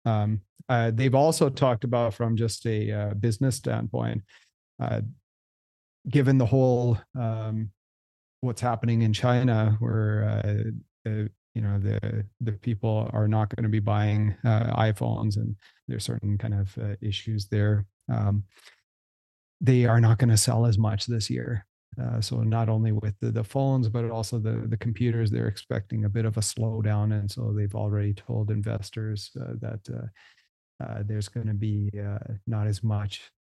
um, 0.05 0.41
uh, 0.69 0.91
they've 0.93 1.15
also 1.15 1.49
talked 1.49 1.85
about 1.85 2.13
from 2.13 2.37
just 2.37 2.67
a 2.67 2.91
uh, 2.91 3.15
business 3.15 3.57
standpoint 3.57 4.21
uh, 4.83 5.01
given 6.09 6.37
the 6.37 6.47
whole 6.47 6.99
um, 7.17 7.71
what's 8.41 8.61
happening 8.61 9.03
in 9.03 9.13
china 9.13 9.77
where 9.79 10.73
uh, 11.07 11.23
you 11.55 11.61
know 11.61 11.79
the 11.79 12.25
the 12.41 12.53
people 12.53 13.09
are 13.13 13.29
not 13.29 13.55
going 13.55 13.63
to 13.63 13.69
be 13.69 13.81
buying 13.81 14.35
uh, 14.45 14.75
iPhones, 14.77 15.37
and 15.37 15.55
there's 15.87 16.05
certain 16.05 16.39
kind 16.39 16.55
of 16.55 16.77
uh, 16.79 16.97
issues 17.01 17.47
there. 17.47 17.87
Um, 18.11 18.45
they 19.61 19.85
are 19.85 20.01
not 20.01 20.19
going 20.19 20.31
to 20.31 20.37
sell 20.37 20.67
as 20.67 20.79
much 20.79 21.07
this 21.07 21.31
year. 21.31 21.67
Uh, 22.01 22.21
so 22.21 22.43
not 22.43 22.69
only 22.69 22.93
with 22.93 23.15
the, 23.21 23.31
the 23.31 23.45
phones, 23.45 23.89
but 23.89 24.11
also 24.11 24.39
the 24.39 24.65
the 24.69 24.77
computers, 24.77 25.31
they're 25.31 25.49
expecting 25.49 26.05
a 26.05 26.09
bit 26.09 26.25
of 26.25 26.37
a 26.37 26.41
slowdown, 26.41 27.13
and 27.13 27.31
so 27.31 27.53
they've 27.53 27.75
already 27.75 28.15
told 28.15 28.51
investors 28.51 29.31
uh, 29.41 29.55
that. 29.61 29.81
Uh, 29.93 30.07
uh, 30.83 31.01
there's 31.07 31.29
going 31.29 31.47
to 31.47 31.55
be 31.55 31.89
not 32.49 32.67
as 32.67 32.83
much 32.83 33.31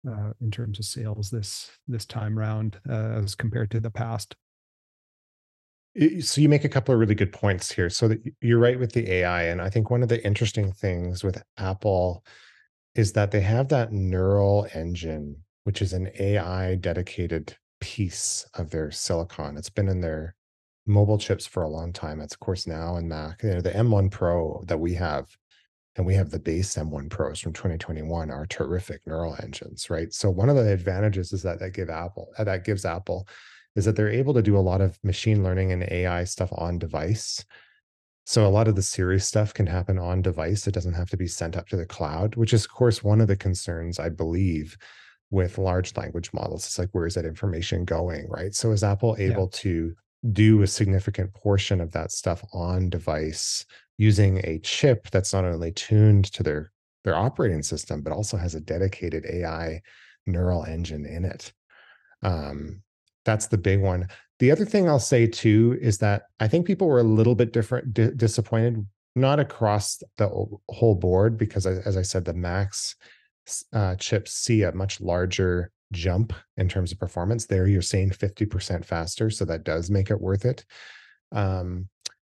in 0.41 0.49
terms 0.53 0.79
of 0.79 0.85
sales 0.85 1.29
this 1.29 1.73
this 1.88 2.07
time 2.07 2.38
round 2.38 2.79
as 2.88 3.35
compared 3.35 3.69
to 3.69 3.81
the 3.81 3.91
past. 3.91 4.37
So 6.21 6.41
you 6.41 6.49
make 6.49 6.65
a 6.65 6.69
couple 6.69 6.95
of 6.95 7.01
really 7.01 7.17
good 7.17 7.33
points 7.33 7.73
here. 7.73 7.91
So 7.91 8.15
you're 8.41 8.61
right 8.61 8.79
with 8.79 8.93
the 8.93 9.11
ai 9.11 9.45
and 9.45 9.61
i 9.61 9.69
think 9.69 9.91
one 9.91 10.05
of 10.05 10.09
the 10.09 10.25
interesting 10.25 10.71
things 10.71 11.25
with 11.25 11.43
apple 11.57 12.25
is 12.95 13.12
that 13.15 13.33
they 13.33 13.41
have 13.41 13.69
that 13.69 13.93
neural 13.93 14.69
engine 14.73 15.37
which 15.65 15.83
is 15.83 15.93
an 15.93 16.11
ai 16.21 16.77
dedicated 16.77 17.57
piece 17.83 18.47
of 18.55 18.71
their 18.71 18.90
silicon 18.90 19.57
it's 19.57 19.71
been 19.71 19.88
in 19.88 20.01
their 20.01 20.35
mobile 20.87 21.18
chips 21.18 21.47
for 21.47 21.62
a 21.62 21.68
long 21.68 21.92
time 21.92 22.21
it's 22.21 22.35
of 22.35 22.40
course 22.40 22.66
now 22.66 22.97
in 22.97 23.09
mac 23.09 23.42
you 23.42 23.51
know 23.51 23.61
the 23.61 23.71
m1 23.71 24.11
pro 24.11 24.62
that 24.66 24.79
we 24.79 24.95
have 24.95 25.29
and 25.97 26.07
we 26.07 26.14
have 26.14 26.31
the 26.31 26.38
base 26.38 26.75
m1 26.77 27.11
pros 27.11 27.40
from 27.40 27.53
2021 27.53 28.31
are 28.31 28.47
terrific 28.47 29.01
neural 29.07 29.37
engines 29.42 29.90
right 29.90 30.12
so 30.12 30.31
one 30.31 30.49
of 30.49 30.57
the 30.57 30.73
advantages 30.73 31.33
is 31.33 31.42
that 31.42 31.59
that 31.59 31.75
give 31.75 31.90
apple 31.90 32.29
uh, 32.38 32.45
that 32.45 32.64
gives 32.64 32.85
apple 32.85 33.27
is 33.75 33.85
that 33.85 33.97
they're 33.97 34.11
able 34.11 34.35
to 34.35 34.42
do 34.42 34.57
a 34.57 34.61
lot 34.61 34.81
of 34.81 34.99
machine 35.03 35.42
learning 35.42 35.73
and 35.73 35.90
AI 35.90 36.25
stuff 36.25 36.51
on 36.53 36.79
device. 36.79 37.45
So 38.25 38.47
a 38.47 38.49
lot 38.49 38.68
of 38.68 38.77
the 38.77 38.83
serious 38.83 39.27
stuff 39.27 39.53
can 39.53 39.66
happen 39.66 39.99
on 39.99 40.23
device. 40.23 40.66
It 40.66 40.75
doesn't 40.75 40.95
have 40.95 41.11
to 41.11 41.16
be 41.16 41.27
sent 41.27 41.57
up 41.57 41.68
to 41.68 41.77
the 41.77 41.87
cloud, 41.87 42.37
which 42.37 42.53
is, 42.53 42.64
of 42.64 42.71
course, 42.71 43.03
one 43.03 43.21
of 43.21 43.29
the 43.29 43.37
concerns 43.37 43.99
I 43.99 44.11
believe 44.11 44.77
with 45.33 45.59
large 45.59 45.97
language 45.97 46.31
models. 46.35 46.66
It's 46.66 46.79
like, 46.79 46.90
where 46.92 47.07
is 47.07 47.14
that 47.14 47.25
information 47.25 47.85
going? 47.85 48.29
Right. 48.29 48.55
So 48.55 48.71
is 48.71 48.85
Apple 48.85 49.16
able 49.18 49.51
yeah. 49.53 49.59
to 49.61 49.95
do 50.31 50.62
a 50.62 50.66
significant 50.66 51.33
portion 51.35 51.81
of 51.81 51.90
that 51.92 52.12
stuff 52.12 52.45
on 52.53 52.90
device 52.90 53.64
using 53.99 54.40
a 54.45 54.59
chip 54.61 55.11
that's 55.11 55.33
not 55.33 55.45
only 55.45 55.73
tuned 55.73 56.27
to 56.35 56.42
their 56.45 56.71
their 57.03 57.16
operating 57.16 57.62
system, 57.62 58.03
but 58.03 58.12
also 58.12 58.37
has 58.37 58.55
a 58.55 58.61
dedicated 58.61 59.27
AI 59.27 59.83
neural 60.27 60.64
engine 60.64 61.05
in 61.05 61.25
it. 61.25 61.53
Um, 62.23 62.83
that's 63.25 63.49
the 63.49 63.59
big 63.59 63.81
one. 63.81 64.07
The 64.38 64.53
other 64.53 64.64
thing 64.64 64.88
I'll 64.88 65.01
say 65.01 65.27
too 65.27 65.79
is 65.81 65.99
that 65.99 66.25
I 66.38 66.47
think 66.47 66.66
people 66.66 66.87
were 66.87 67.01
a 67.01 67.05
little 67.05 67.35
bit 67.35 67.53
different, 67.53 67.95
di- 67.95 68.12
disappointed, 68.14 68.87
not 69.16 69.40
across 69.40 70.01
the 70.18 70.29
whole 70.68 70.95
board, 70.95 71.37
because 71.38 71.66
as 71.66 71.97
I 71.97 72.03
said, 72.03 72.25
the 72.25 72.35
Max 72.35 72.95
uh, 73.72 73.96
chips 73.96 74.33
see 74.33 74.62
a 74.62 74.72
much 74.72 75.00
larger 75.00 75.70
jump 75.92 76.33
in 76.57 76.68
terms 76.68 76.92
of 76.92 76.98
performance. 76.98 77.46
There, 77.46 77.66
you're 77.66 77.83
seeing 77.83 78.11
50% 78.11 78.85
faster, 78.85 79.31
so 79.31 79.44
that 79.44 79.64
does 79.64 79.90
make 79.90 80.11
it 80.11 80.20
worth 80.20 80.44
it. 80.44 80.64
Um, 81.33 81.88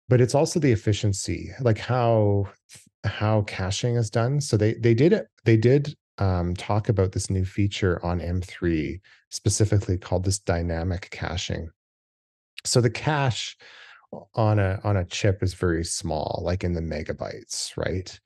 but 0.09 0.21
it's 0.21 0.35
also 0.35 0.61
the 0.61 0.73
efficiency, 0.73 1.51
like 1.61 1.79
how 1.79 2.49
how 3.05 3.43
caching 3.43 3.97
is 3.97 4.11
done. 4.11 4.41
So 4.41 4.57
they 4.57 4.75
they 4.75 4.95
did 4.95 5.13
it. 5.13 5.27
They 5.45 5.57
did 5.57 5.95
um, 6.19 6.55
talk 6.55 6.89
about 6.89 7.13
this 7.13 7.29
new 7.29 7.45
feature 7.45 8.05
on 8.05 8.21
M3 8.21 9.01
specifically 9.31 9.99
called 9.99 10.25
this 10.25 10.39
dynamic 10.39 11.09
caching. 11.11 11.69
So 12.65 12.81
the 12.81 12.91
cache 12.91 13.57
on 14.35 14.59
a 14.59 14.81
on 14.85 14.97
a 14.97 15.05
chip 15.05 15.43
is 15.43 15.55
very 15.55 15.85
small, 15.85 16.41
like 16.45 16.65
in 16.65 16.73
the 16.73 16.81
megabytes, 16.81 17.77
right? 17.77 18.19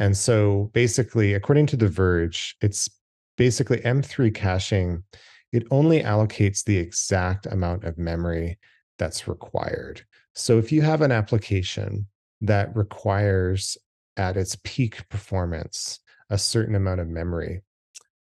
And 0.00 0.16
so 0.16 0.70
basically, 0.72 1.34
according 1.34 1.66
to 1.66 1.76
The 1.76 1.86
Verge, 1.86 2.56
it's 2.62 2.88
basically 3.36 3.80
M3 3.80 4.34
caching. 4.34 5.04
It 5.52 5.66
only 5.70 6.02
allocates 6.02 6.64
the 6.64 6.78
exact 6.78 7.44
amount 7.44 7.84
of 7.84 7.98
memory 7.98 8.58
that's 8.98 9.28
required. 9.28 10.02
So 10.34 10.58
if 10.58 10.72
you 10.72 10.80
have 10.80 11.02
an 11.02 11.12
application 11.12 12.06
that 12.40 12.74
requires 12.74 13.76
at 14.16 14.38
its 14.38 14.56
peak 14.64 15.06
performance 15.10 16.00
a 16.30 16.38
certain 16.38 16.76
amount 16.76 17.00
of 17.00 17.08
memory, 17.08 17.60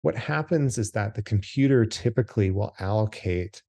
what 0.03 0.17
happens 0.17 0.79
is 0.79 0.91
that 0.93 1.15
the 1.15 1.23
computer 1.23 1.87
typically 1.87 2.51
will 2.51 2.75
allocate 2.81 3.63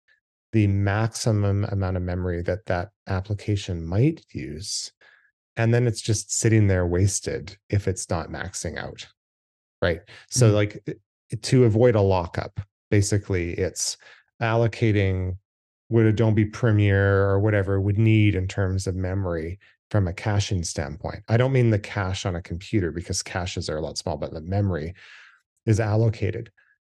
the 0.51 0.65
maximum 0.65 1.63
amount 1.65 1.95
of 1.95 2.01
memory 2.01 2.41
that 2.41 2.65
that 2.65 2.89
application 3.07 3.85
might 3.85 4.25
use 4.31 4.93
and 5.59 5.73
then 5.73 5.85
it's 5.85 6.01
just 6.01 6.31
sitting 6.31 6.65
there 6.65 6.87
wasted 6.87 7.55
if 7.69 7.87
it's 7.87 8.09
not 8.09 8.29
maxing 8.29 8.77
out 8.77 9.05
right 9.81 10.01
so 10.29 10.47
mm-hmm. 10.47 10.55
like 10.55 10.83
to 11.41 11.65
avoid 11.65 11.95
a 11.95 12.01
lockup 12.01 12.59
basically 12.89 13.53
it's 13.53 13.97
allocating 14.41 15.35
what 15.89 16.05
Adobe 16.05 16.45
Premiere 16.45 17.23
or 17.25 17.39
whatever 17.39 17.81
would 17.81 17.97
need 17.97 18.35
in 18.35 18.47
terms 18.47 18.87
of 18.87 18.95
memory 18.95 19.59
from 19.89 20.07
a 20.07 20.13
caching 20.13 20.63
standpoint. 20.63 21.23
I 21.27 21.37
don't 21.37 21.51
mean 21.51 21.71
the 21.71 21.79
cache 21.79 22.25
on 22.25 22.35
a 22.35 22.41
computer 22.41 22.91
because 22.91 23.23
caches 23.23 23.69
are 23.69 23.77
a 23.77 23.81
lot 23.81 23.97
small, 23.97 24.17
but 24.17 24.31
the 24.31 24.41
memory 24.41 24.93
is 25.65 25.79
allocated. 25.79 26.51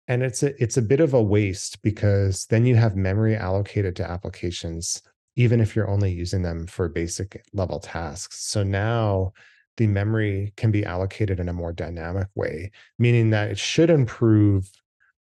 And 0.07 0.22
it's 0.22 0.42
a 0.42 0.62
it's 0.62 0.77
a 0.77 0.83
bit 0.83 1.00
of 1.00 1.14
a 1.14 1.22
waste 1.22 1.83
because 1.83 2.46
then 2.46 2.66
you 2.66 2.77
have 2.77 2.94
memory 2.94 3.37
allocated 3.37 3.96
to 3.96 4.09
applications, 4.09 5.03
even 5.37 5.61
if 5.61 5.75
you're 5.75 5.90
only 5.90 6.12
using 6.12 6.42
them 6.42 6.66
for 6.66 6.88
basic 6.88 7.44
level 7.53 7.81
tasks. 7.81 8.44
So 8.47 8.62
now 8.62 9.33
the 9.77 9.87
memory 9.87 10.53
can 10.57 10.70
be 10.70 10.85
allocated 10.85 11.40
in 11.40 11.49
a 11.49 11.53
more 11.53 11.73
dynamic 11.73 12.29
way, 12.35 12.70
meaning 12.99 13.31
that 13.31 13.51
it 13.51 13.59
should 13.59 13.90
improve 13.90 14.70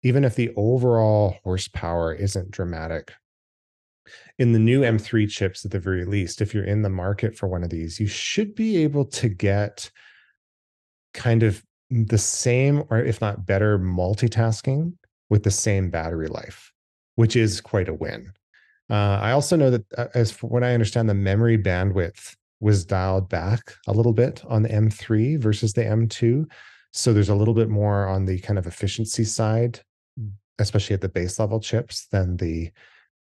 even 0.03 0.25
if 0.25 0.35
the 0.35 0.51
overall 0.57 1.37
horsepower 1.45 2.15
isn't 2.15 2.51
dramatic 2.51 3.13
in 4.39 4.53
the 4.53 4.59
new 4.59 4.81
M3 4.83 5.29
chips, 5.29 5.65
at 5.65 5.71
the 5.71 5.79
very 5.79 6.05
least, 6.05 6.41
if 6.41 6.55
you're 6.55 6.65
in 6.65 6.83
the 6.83 6.91
market 6.91 7.37
for 7.37 7.49
one 7.49 7.63
of 7.63 7.71
these, 7.71 8.01
you 8.01 8.07
should 8.07 8.55
be 8.55 8.79
able 8.79 9.05
to 9.05 9.29
get 9.29 9.91
kind 11.15 11.43
of 11.43 11.63
the 11.91 12.19
same, 12.19 12.85
or 12.91 12.99
if 12.99 13.21
not 13.21 13.47
better, 13.47 13.79
multitasking 13.79 14.95
with 15.29 15.43
the 15.43 15.51
same 15.51 15.91
battery 15.91 16.29
life, 16.29 16.73
which 17.17 17.37
is 17.37 17.61
quite 17.61 17.89
a 17.89 17.95
win. 17.95 18.33
Uh, 18.91 19.19
I 19.23 19.33
also 19.33 19.57
know 19.57 19.71
that, 19.71 19.85
uh, 19.97 20.07
as 20.15 20.33
for 20.33 20.49
what 20.49 20.65
I 20.65 20.75
understand, 20.75 21.09
the 21.09 21.15
memory 21.15 21.57
bandwidth 21.57 22.35
was 22.61 22.85
dialed 22.85 23.29
back 23.29 23.75
a 23.87 23.93
little 23.93 24.13
bit 24.13 24.43
on 24.49 24.63
the 24.63 24.69
M3 24.69 25.39
versus 25.39 25.73
the 25.73 25.83
M2. 25.83 26.45
So 26.93 27.13
there's 27.13 27.29
a 27.29 27.35
little 27.35 27.55
bit 27.55 27.69
more 27.69 28.07
on 28.07 28.27
the 28.27 28.39
kind 28.41 28.59
of 28.59 28.67
efficiency 28.67 29.25
side, 29.25 29.81
especially 30.59 30.95
at 30.95 31.01
the 31.01 31.09
base 31.09 31.39
level 31.39 31.61
chips, 31.61 32.07
than 32.11 32.37
the 32.37 32.71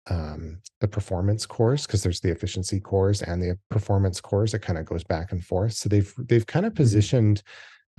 um, 0.09 0.61
the 0.81 0.87
performance 0.87 1.47
cores 1.47 1.85
because 1.85 2.05
there's 2.05 2.21
the 2.21 2.31
efficiency 2.31 2.79
cores 2.79 3.23
and 3.23 3.43
the 3.43 3.59
performance 3.71 4.21
cores. 4.21 4.55
It 4.55 4.63
kind 4.63 4.79
of 4.79 4.87
goes 4.87 5.03
back 5.03 5.33
and 5.33 5.45
forth. 5.45 5.73
So 5.73 5.89
they've 5.89 6.15
they've 6.17 6.47
kind 6.47 6.65
of 6.65 6.73
mm-hmm. 6.73 6.83
positioned, 6.83 7.43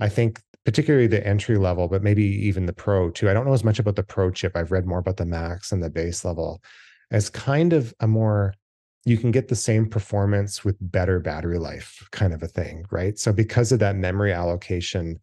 I 0.00 0.08
think, 0.08 0.40
particularly 0.64 1.06
the 1.06 1.24
entry 1.26 1.58
level, 1.58 1.86
but 1.86 2.02
maybe 2.02 2.24
even 2.24 2.64
the 2.64 2.72
pro 2.72 3.10
too. 3.10 3.28
I 3.28 3.34
don't 3.34 3.46
know 3.46 3.52
as 3.52 3.64
much 3.64 3.78
about 3.78 3.96
the 3.96 4.02
pro 4.02 4.30
chip. 4.30 4.56
I've 4.56 4.72
read 4.72 4.86
more 4.86 4.98
about 4.98 5.18
the 5.18 5.26
max 5.26 5.70
and 5.70 5.82
the 5.82 5.90
base 5.90 6.24
level 6.24 6.62
as 7.10 7.30
kind 7.30 7.72
of 7.72 7.94
a 8.00 8.06
more 8.06 8.54
you 9.04 9.16
can 9.16 9.30
get 9.30 9.48
the 9.48 9.56
same 9.56 9.88
performance 9.88 10.64
with 10.64 10.76
better 10.80 11.18
battery 11.18 11.58
life 11.58 12.06
kind 12.10 12.34
of 12.34 12.42
a 12.42 12.48
thing, 12.48 12.84
right? 12.90 13.18
So 13.18 13.32
because 13.32 13.72
of 13.72 13.78
that 13.78 13.96
memory 13.96 14.32
allocation, 14.32 15.18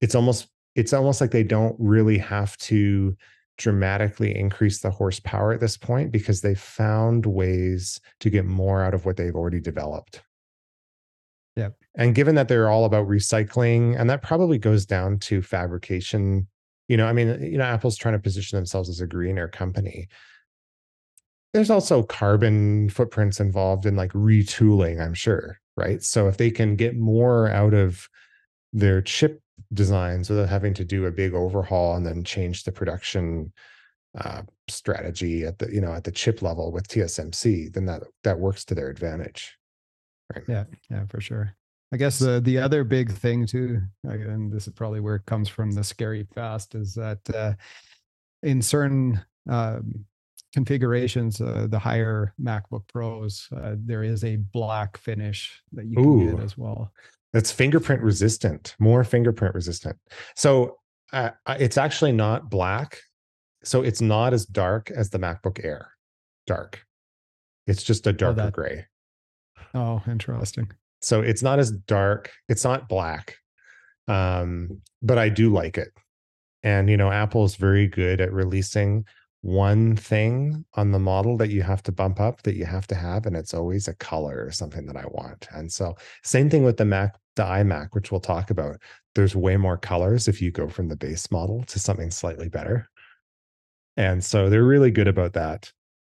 it's 0.00 0.14
almost 0.14 0.48
it's 0.74 0.92
almost 0.92 1.20
like 1.20 1.32
they 1.32 1.42
don't 1.42 1.76
really 1.78 2.18
have 2.18 2.56
to 2.58 3.16
dramatically 3.58 4.34
increase 4.36 4.78
the 4.80 4.90
horsepower 4.90 5.52
at 5.52 5.60
this 5.60 5.76
point 5.76 6.12
because 6.12 6.40
they've 6.40 6.58
found 6.58 7.26
ways 7.26 8.00
to 8.20 8.30
get 8.30 8.44
more 8.44 8.82
out 8.82 8.94
of 8.94 9.04
what 9.04 9.16
they've 9.16 9.34
already 9.34 9.60
developed. 9.60 10.22
Yeah. 11.56 11.70
And 11.96 12.14
given 12.14 12.36
that 12.36 12.46
they're 12.46 12.70
all 12.70 12.84
about 12.84 13.08
recycling, 13.08 14.00
and 14.00 14.08
that 14.08 14.22
probably 14.22 14.58
goes 14.58 14.86
down 14.86 15.18
to 15.20 15.42
fabrication, 15.42 16.46
you 16.86 16.96
know, 16.96 17.06
I 17.06 17.12
mean, 17.12 17.42
you 17.42 17.58
know, 17.58 17.64
Apple's 17.64 17.96
trying 17.96 18.14
to 18.14 18.20
position 18.20 18.56
themselves 18.56 18.88
as 18.88 19.00
a 19.00 19.06
greener 19.08 19.48
company. 19.48 20.06
There's 21.54 21.70
also 21.70 22.02
carbon 22.02 22.90
footprints 22.90 23.40
involved 23.40 23.86
in 23.86 23.96
like 23.96 24.12
retooling, 24.12 25.00
I'm 25.00 25.14
sure, 25.14 25.58
right? 25.76 26.02
So 26.02 26.28
if 26.28 26.36
they 26.36 26.50
can 26.50 26.76
get 26.76 26.96
more 26.96 27.48
out 27.48 27.74
of 27.74 28.08
their 28.72 29.00
chip 29.00 29.42
designs 29.72 30.30
without 30.30 30.48
having 30.48 30.74
to 30.74 30.84
do 30.84 31.06
a 31.06 31.10
big 31.10 31.34
overhaul 31.34 31.96
and 31.96 32.06
then 32.06 32.22
change 32.22 32.64
the 32.64 32.72
production 32.72 33.52
uh, 34.16 34.42
strategy 34.68 35.44
at 35.44 35.58
the 35.58 35.72
you 35.72 35.80
know 35.80 35.92
at 35.92 36.04
the 36.04 36.12
chip 36.12 36.42
level 36.42 36.72
with 36.72 36.88
TSMC, 36.88 37.72
then 37.72 37.86
that 37.86 38.02
that 38.24 38.38
works 38.38 38.64
to 38.66 38.74
their 38.74 38.88
advantage. 38.88 39.56
Right. 40.34 40.44
Yeah, 40.48 40.64
yeah, 40.90 41.04
for 41.08 41.20
sure. 41.20 41.54
I 41.92 41.96
guess 41.96 42.18
the 42.18 42.40
the 42.40 42.58
other 42.58 42.84
big 42.84 43.12
thing 43.12 43.46
too, 43.46 43.80
and 44.04 44.52
this 44.52 44.66
is 44.66 44.74
probably 44.74 45.00
where 45.00 45.16
it 45.16 45.26
comes 45.26 45.48
from, 45.48 45.70
the 45.70 45.84
scary 45.84 46.26
fast, 46.34 46.74
is 46.74 46.94
that 46.94 47.18
uh, 47.34 47.54
in 48.42 48.60
certain 48.60 49.20
um, 49.48 50.04
configurations, 50.52 51.40
uh, 51.40 51.66
the 51.68 51.78
higher 51.78 52.34
MacBook 52.40 52.88
Pros, 52.88 53.48
uh, 53.56 53.74
there 53.76 54.02
is 54.02 54.24
a 54.24 54.36
black 54.36 54.96
finish 54.96 55.62
that 55.72 55.86
you 55.86 55.96
can 55.96 56.04
Ooh. 56.04 56.30
get 56.30 56.42
as 56.42 56.56
well 56.56 56.92
that's 57.32 57.52
fingerprint 57.52 58.02
resistant, 58.02 58.74
more 58.78 59.04
fingerprint 59.04 59.54
resistant. 59.54 59.96
So 60.34 60.78
uh, 61.12 61.30
it's 61.46 61.76
actually 61.76 62.12
not 62.12 62.50
black. 62.50 62.98
So 63.64 63.82
it's 63.82 64.00
not 64.00 64.32
as 64.32 64.46
dark 64.46 64.90
as 64.90 65.10
the 65.10 65.18
MacBook 65.18 65.62
Air. 65.64 65.92
Dark. 66.46 66.84
It's 67.66 67.82
just 67.82 68.06
a 68.06 68.12
darker 68.12 68.40
oh, 68.40 68.44
that, 68.44 68.52
gray. 68.52 68.86
Oh, 69.74 70.02
interesting. 70.06 70.70
So 71.02 71.20
it's 71.20 71.42
not 71.42 71.58
as 71.58 71.70
dark. 71.70 72.30
It's 72.48 72.64
not 72.64 72.88
black. 72.88 73.36
Um, 74.06 74.80
but 75.02 75.18
I 75.18 75.28
do 75.28 75.52
like 75.52 75.76
it. 75.76 75.88
And 76.62 76.88
you 76.88 76.96
know, 76.96 77.10
Apple 77.10 77.44
is 77.44 77.56
very 77.56 77.86
good 77.86 78.20
at 78.20 78.32
releasing 78.32 79.04
one 79.42 79.94
thing 79.94 80.64
on 80.74 80.90
the 80.90 80.98
model 80.98 81.36
that 81.36 81.50
you 81.50 81.62
have 81.62 81.82
to 81.84 81.92
bump 81.92 82.20
up 82.20 82.42
that 82.42 82.56
you 82.56 82.64
have 82.64 82.86
to 82.88 82.94
have 82.94 83.24
and 83.24 83.36
it's 83.36 83.54
always 83.54 83.86
a 83.86 83.94
color 83.94 84.44
or 84.44 84.50
something 84.50 84.86
that 84.86 84.96
i 84.96 85.04
want. 85.06 85.46
And 85.52 85.72
so 85.72 85.96
same 86.24 86.50
thing 86.50 86.64
with 86.64 86.76
the 86.76 86.84
mac 86.84 87.16
the 87.36 87.44
imac 87.44 87.90
which 87.92 88.10
we'll 88.10 88.20
talk 88.20 88.50
about. 88.50 88.80
There's 89.14 89.36
way 89.36 89.56
more 89.56 89.76
colors 89.76 90.26
if 90.26 90.42
you 90.42 90.50
go 90.50 90.68
from 90.68 90.88
the 90.88 90.96
base 90.96 91.30
model 91.30 91.62
to 91.64 91.78
something 91.78 92.10
slightly 92.10 92.48
better. 92.48 92.88
And 93.96 94.24
so 94.24 94.48
they're 94.48 94.64
really 94.64 94.90
good 94.90 95.08
about 95.08 95.34
that. 95.34 95.72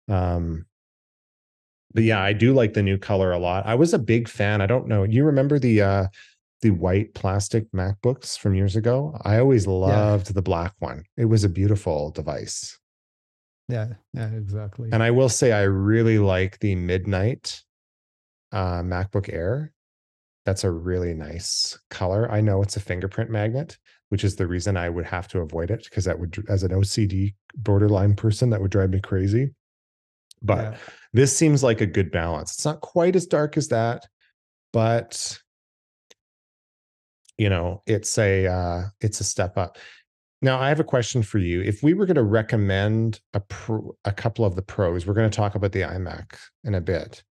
Um 0.09 0.67
but 1.93 2.05
yeah 2.05 2.23
i 2.23 2.33
do 2.33 2.55
like 2.55 2.73
the 2.73 2.83
new 2.83 2.97
color 2.97 3.33
a 3.33 3.39
lot. 3.39 3.67
I 3.67 3.75
was 3.75 3.93
a 3.93 3.99
big 3.99 4.29
fan 4.29 4.63
i 4.63 4.67
don't 4.67 4.89
know 4.89 5.03
you 5.03 5.25
remember 5.25 5.59
the 5.59 5.83
uh 5.83 6.07
the 6.63 6.71
white 6.71 7.15
plastic 7.15 7.71
macbooks 7.73 8.39
from 8.39 8.55
years 8.55 8.77
ago? 8.77 9.19
I 9.25 9.39
always 9.39 9.67
loved 9.67 10.29
yeah. 10.29 10.35
the 10.35 10.43
black 10.43 10.75
one. 10.79 11.05
It 11.17 11.25
was 11.25 11.43
a 11.43 11.49
beautiful 11.49 12.11
device 12.11 12.79
yeah, 13.71 13.89
yeah, 14.13 14.29
exactly. 14.29 14.91
And 14.93 15.03
I 15.03 15.11
will 15.11 15.29
say 15.29 15.53
I 15.53 15.63
really 15.63 16.19
like 16.19 16.59
the 16.61 16.75
midnight 16.75 17.63
uh, 18.53 18.83
MacBook 18.83 19.33
Air. 19.33 19.73
That's 20.47 20.65
a 20.65 20.71
really 20.71 21.15
nice 21.15 21.79
color. 21.91 22.31
I 22.31 22.41
know 22.41 22.63
it's 22.63 22.77
a 22.77 22.81
fingerprint 22.81 23.31
magnet, 23.31 23.79
which 24.09 24.25
is 24.25 24.37
the 24.37 24.47
reason 24.47 24.77
I 24.77 24.89
would 24.89 25.07
have 25.07 25.29
to 25.29 25.41
avoid 25.41 25.71
it 25.71 25.85
because 25.85 26.05
that 26.05 26.19
would, 26.19 26.45
as 26.49 26.63
an 26.63 26.71
OCD 26.71 27.35
borderline 27.57 28.15
person, 28.15 28.51
that 28.51 28.61
would 28.61 28.71
drive 28.71 28.91
me 28.91 29.01
crazy. 29.01 29.55
But 30.43 30.73
yeah. 30.73 30.77
this 31.13 31.37
seems 31.37 31.63
like 31.63 31.81
a 31.81 31.87
good 31.87 32.11
balance. 32.11 32.55
It's 32.55 32.65
not 32.65 32.81
quite 32.81 33.15
as 33.15 33.27
dark 33.27 33.57
as 33.57 33.69
that, 33.69 34.07
but 34.73 35.39
you 37.37 37.49
know, 37.49 37.83
it's 37.87 38.19
a 38.19 38.47
uh, 38.47 38.83
it's 39.01 39.21
a 39.21 39.25
step 39.25 39.57
up 39.57 39.79
Now, 40.43 40.59
I 40.59 40.69
have 40.69 40.81
a 40.81 40.85
question 40.85 41.23
for 41.23 41.39
you. 41.39 41.61
If 41.61 41.83
we 41.83 41.93
were 41.93 42.07
going 42.07 42.15
to 42.15 42.23
recommend 42.23 43.21
a 43.35 43.41
pro, 43.41 43.95
a 44.05 44.13
couple 44.13 44.45
of 44.45 44.57
the 44.57 44.63
pros, 44.63 45.07
we're 45.07 45.15
going 45.15 45.31
to 45.31 45.37
talk 45.37 45.55
about 45.55 45.73
the 45.73 45.83
iMac 45.83 46.37
in 46.65 46.75
a 46.75 46.81
bit. 46.81 47.23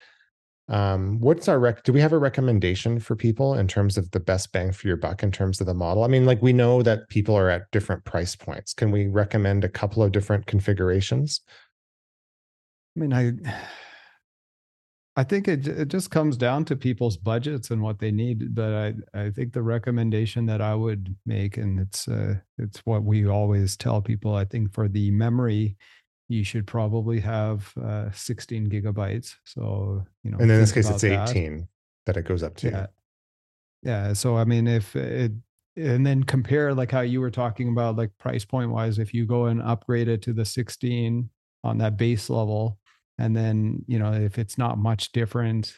Um, 0.68 1.20
what's 1.20 1.47
our 1.47 1.60
rec? 1.60 1.82
Do 1.84 1.91
we 1.91 2.01
have 2.01 2.14
a 2.14 2.20
recommendation 2.20 2.99
for 2.99 3.16
people 3.16 3.55
in 3.55 3.68
terms 3.68 3.97
of 3.97 4.12
the 4.12 4.20
best 4.20 4.51
bang 4.51 4.72
for 4.72 4.88
your 4.88 4.97
buck 4.97 5.24
in 5.24 5.32
terms 5.32 5.60
of 5.60 5.66
the 5.66 5.74
model? 5.74 6.03
I 6.03 6.07
mean, 6.07 6.28
like 6.28 6.43
we 6.43 6.53
know 6.53 6.84
that 6.84 7.10
people 7.10 7.36
are 7.36 7.49
at 7.49 7.72
different 7.72 8.05
price 8.05 8.36
points. 8.36 8.76
Can 8.76 8.91
we 8.91 9.07
recommend 9.07 9.64
a 9.64 9.70
couple 9.70 10.03
of 10.03 10.12
different 10.12 10.45
configurations? 10.45 11.41
I 12.95 12.99
mean, 12.99 13.14
I 13.14 13.32
I 15.20 15.24
think 15.24 15.50
it 15.50 15.68
it 15.68 15.90
just 15.90 16.12
comes 16.12 16.38
down 16.38 16.64
to 16.66 16.78
people's 16.78 17.18
budgets 17.18 17.72
and 17.72 17.82
what 17.82 18.00
they 18.00 18.10
need. 18.10 18.56
But 18.56 18.74
I 18.74 18.94
I 19.14 19.30
think 19.32 19.52
the 19.52 19.62
recommendation 19.62 20.46
that 20.46 20.62
I 20.62 20.76
would 20.76 21.14
make, 21.26 21.58
and 21.58 21.78
it's 21.78 22.08
uh, 22.08 22.36
it's 22.58 22.80
what 22.86 23.04
we 23.04 23.28
always 23.28 23.76
tell 23.76 24.02
people. 24.02 24.36
I 24.36 24.46
think 24.46 24.72
for 24.74 24.88
the 24.88 25.12
memory, 25.12 25.76
you 26.30 26.46
should 26.46 26.66
probably 26.66 27.20
have 27.20 27.74
uh, 27.84 28.12
16 28.12 28.70
gigabytes. 28.70 29.36
So, 29.44 30.06
you 30.24 30.32
know, 30.32 30.38
and 30.38 30.50
in 30.50 30.60
this 30.60 30.72
case, 30.72 30.90
it's 30.90 31.04
18 31.04 31.58
that. 31.58 31.68
that. 32.06 32.18
it 32.18 32.26
goes 32.26 32.42
up 32.42 32.56
to. 32.58 32.70
Yeah. 32.70 32.86
Yeah. 33.84 34.14
So, 34.14 34.38
I 34.38 34.46
mean, 34.46 34.68
if 34.68 34.96
it, 34.96 35.34
and 35.76 36.06
then 36.06 36.24
compare 36.24 36.74
like 36.74 36.92
how 36.92 37.02
you 37.02 37.20
were 37.20 37.32
talking 37.32 37.70
about, 37.70 37.98
like 37.98 38.12
price 38.20 38.46
point 38.46 38.70
wise, 38.70 39.00
if 39.00 39.14
you 39.14 39.26
go 39.26 39.46
and 39.48 39.62
upgrade 39.62 40.08
it 40.08 40.22
to 40.24 40.34
the 40.34 40.46
16 40.46 41.30
on 41.66 41.78
that 41.80 41.98
base 41.98 42.30
level, 42.30 42.78
and 43.20 43.36
then, 43.36 43.86
you 43.88 44.00
know, 44.00 44.14
if 44.14 44.40
it's 44.40 44.58
not 44.58 44.80
much 44.80 45.12
different, 45.12 45.76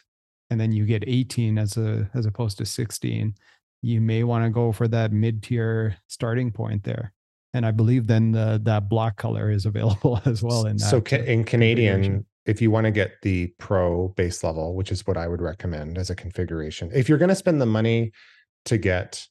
and 0.50 0.60
then 0.60 0.72
you 0.72 0.86
get 0.86 1.04
18 1.06 1.58
as 1.58 1.76
a, 1.76 2.10
as 2.14 2.26
opposed 2.26 2.58
to 2.60 2.66
16, 2.66 3.36
you 3.82 4.00
may 4.00 4.24
want 4.24 4.46
to 4.46 4.50
go 4.50 4.72
for 4.72 4.88
that 4.88 5.12
mid 5.12 5.44
tier 5.44 5.98
starting 6.08 6.52
point 6.52 6.84
there 6.84 7.14
and 7.54 7.66
I 7.66 7.72
believe 7.72 8.08
then 8.08 8.32
the, 8.32 8.60
that 8.64 8.90
black 8.90 9.18
color 9.18 9.52
is 9.52 9.66
available 9.66 10.22
as 10.26 10.42
well. 10.44 10.66
In 10.66 10.80
so 10.80 11.02
ca- 11.02 11.24
in 11.24 11.44
Canadian, 11.44 12.26
if 12.46 12.62
you 12.62 12.72
want 12.72 12.86
to 12.86 12.92
get 12.92 13.14
the 13.22 13.48
pro 13.60 14.10
base 14.10 14.44
level, 14.44 14.76
which 14.76 14.92
is 14.92 15.06
what 15.06 15.18
I 15.18 15.28
would 15.28 15.42
recommend 15.42 15.98
as 15.98 16.10
a 16.10 16.16
configuration, 16.16 16.90
if 16.94 17.08
you're 17.08 17.18
going 17.18 17.30
to 17.30 17.36
spend 17.36 17.62
the 17.62 17.66
money 17.66 18.12
to 18.66 18.78
get, 18.78 19.26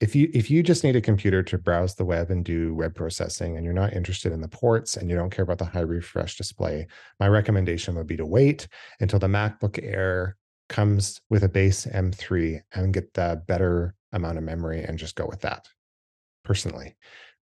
if 0.00 0.16
you 0.16 0.30
if 0.32 0.50
you 0.50 0.62
just 0.62 0.82
need 0.82 0.96
a 0.96 1.00
computer 1.00 1.42
to 1.42 1.58
browse 1.58 1.94
the 1.94 2.04
web 2.04 2.30
and 2.30 2.44
do 2.44 2.74
web 2.74 2.94
processing, 2.94 3.56
and 3.56 3.64
you're 3.64 3.74
not 3.74 3.92
interested 3.92 4.32
in 4.32 4.40
the 4.40 4.48
ports 4.48 4.96
and 4.96 5.10
you 5.10 5.16
don't 5.16 5.30
care 5.30 5.42
about 5.42 5.58
the 5.58 5.66
high 5.66 5.80
refresh 5.80 6.36
display, 6.36 6.86
my 7.20 7.28
recommendation 7.28 7.94
would 7.94 8.06
be 8.06 8.16
to 8.16 8.26
wait 8.26 8.66
until 9.00 9.18
the 9.18 9.26
MacBook 9.26 9.78
Air 9.82 10.36
comes 10.70 11.20
with 11.28 11.44
a 11.44 11.48
base 11.48 11.84
M3 11.86 12.60
and 12.74 12.94
get 12.94 13.12
the 13.12 13.42
better 13.46 13.94
amount 14.12 14.38
of 14.38 14.44
memory 14.44 14.82
and 14.82 14.98
just 14.98 15.16
go 15.16 15.26
with 15.26 15.40
that. 15.42 15.68
Personally, 16.44 16.96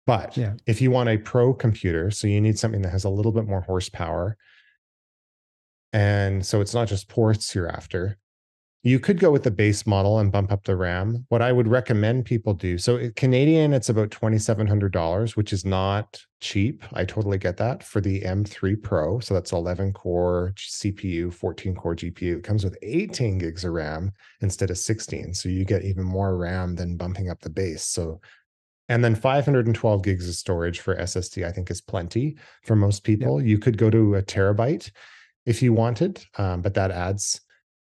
but 0.07 0.35
yeah. 0.37 0.55
if 0.67 0.81
you 0.81 0.91
want 0.91 1.11
a 1.11 1.19
pro 1.19 1.53
computer, 1.53 2.11
so 2.11 2.27
you 2.27 2.41
need 2.41 2.59
something 2.59 2.81
that 2.83 2.93
has 2.93 3.05
a 3.05 3.11
little 3.11 3.33
bit 3.33 3.47
more 3.47 3.61
horsepower, 3.61 4.39
and 5.93 6.45
so 6.45 6.63
it's 6.63 6.75
not 6.75 6.89
just 6.89 7.09
ports 7.09 7.55
you're 7.55 7.69
after, 7.69 8.17
you 8.87 9.01
could 9.01 9.19
go 9.19 9.33
with 9.33 9.43
the 9.43 9.51
base 9.51 9.85
model 9.85 10.21
and 10.21 10.31
bump 10.31 10.53
up 10.53 10.63
the 10.63 10.77
RAM. 10.77 11.27
What 11.29 11.43
I 11.43 11.51
would 11.51 11.67
recommend 11.67 12.25
people 12.25 12.55
do 12.55 12.79
so 12.79 13.11
Canadian, 13.17 13.73
it's 13.73 13.89
about 13.89 14.11
$2,700, 14.11 15.35
which 15.35 15.53
is 15.53 15.65
not 15.65 16.21
cheap. 16.41 16.85
I 16.93 17.05
totally 17.05 17.37
get 17.37 17.57
that 17.57 17.83
for 17.83 18.01
the 18.01 18.21
M3 18.21 18.81
Pro. 18.81 19.19
So 19.19 19.35
that's 19.35 19.51
11 19.51 19.93
core 19.93 20.53
CPU, 20.57 21.35
14 21.35 21.75
core 21.75 21.97
GPU. 21.97 22.37
It 22.37 22.45
comes 22.45 22.63
with 22.63 22.79
18 22.81 23.39
gigs 23.39 23.65
of 23.65 23.73
RAM 23.73 24.13
instead 24.41 24.71
of 24.71 24.79
16. 24.79 25.35
So 25.35 25.49
you 25.49 25.65
get 25.65 25.83
even 25.83 26.05
more 26.05 26.37
RAM 26.37 26.77
than 26.77 26.97
bumping 26.97 27.29
up 27.29 27.41
the 27.41 27.51
base. 27.51 27.83
So 27.83 28.21
and 28.89 29.03
then 29.03 29.17
512 29.17 30.05
gigs 30.05 30.29
of 30.29 30.37
storage 30.37 30.79
for 30.79 30.95
SSD, 30.95 31.45
I 31.45 31.51
think, 31.51 31.73
is 31.73 31.81
plenty 31.81 32.37
for 32.63 32.77
most 32.77 33.03
people. 33.03 33.43
You 33.43 33.59
could 33.59 33.79
go 33.79 33.91
to 33.91 34.15
a 34.15 34.23
terabyte 34.23 34.93
if 35.45 35.61
you 35.61 35.73
wanted, 35.73 36.25
um, 36.39 36.63
but 36.63 36.75
that 36.75 36.93
adds, 36.93 37.41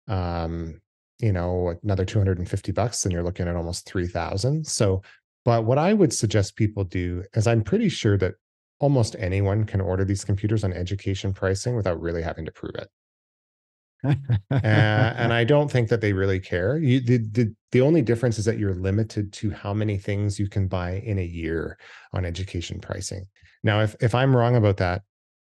um, 0.09 0.80
you 1.25 1.33
know, 1.33 1.75
another 1.83 2.05
250 2.05 2.72
bucks, 2.72 3.05
and 3.05 3.12
you're 3.12 3.22
looking 3.22 3.49
at 3.49 3.57
almost 3.57 3.87
3,000. 3.87 4.66
So, 4.66 5.03
but 5.45 5.64
what 5.64 5.79
I 5.79 5.93
would 5.93 6.12
suggest 6.12 6.57
people 6.57 6.85
do 6.85 7.25
is 7.35 7.47
I'm 7.47 7.62
pretty 7.62 7.89
sure 7.89 8.16
that 8.18 8.35
almost 8.79 9.16
anyone 9.18 9.64
can 9.64 9.81
order 9.81 10.05
these 10.05 10.25
computers 10.25 10.64
on 10.64 10.72
education 10.72 11.33
pricing 11.33 11.77
without 11.77 12.01
really 12.01 12.22
having 12.22 12.45
to 12.45 12.53
prove 12.53 12.75
it 12.75 12.89
uh, 14.05 14.14
and 14.51 15.33
I 15.33 15.45
don't 15.45 15.70
think 15.70 15.89
that 15.89 16.01
they 16.01 16.12
really 16.12 16.41
care. 16.41 16.79
You, 16.79 17.01
the, 17.01 17.18
the 17.18 17.55
the 17.72 17.81
only 17.81 18.03
difference 18.03 18.39
is 18.39 18.45
that 18.45 18.59
you're 18.59 18.75
limited 18.75 19.33
to 19.35 19.51
how 19.51 19.72
many 19.72 19.99
things 19.99 20.39
you 20.39 20.49
can 20.49 20.68
buy 20.68 21.03
in 21.05 21.18
a 21.18 21.25
year 21.25 21.79
on 22.12 22.25
education 22.25 22.81
pricing. 22.81 23.27
Now, 23.62 23.81
if 23.81 23.97
if 24.01 24.14
I'm 24.14 24.37
wrong 24.37 24.57
about 24.57 24.79
that, 24.79 25.03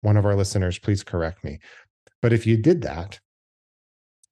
one 0.03 0.17
of 0.17 0.27
our 0.27 0.35
listeners, 0.35 0.79
please 0.79 1.03
correct 1.03 1.45
me. 1.45 1.61
But 2.23 2.33
if 2.33 2.47
you 2.47 2.57
did 2.57 2.83
that, 2.83 3.21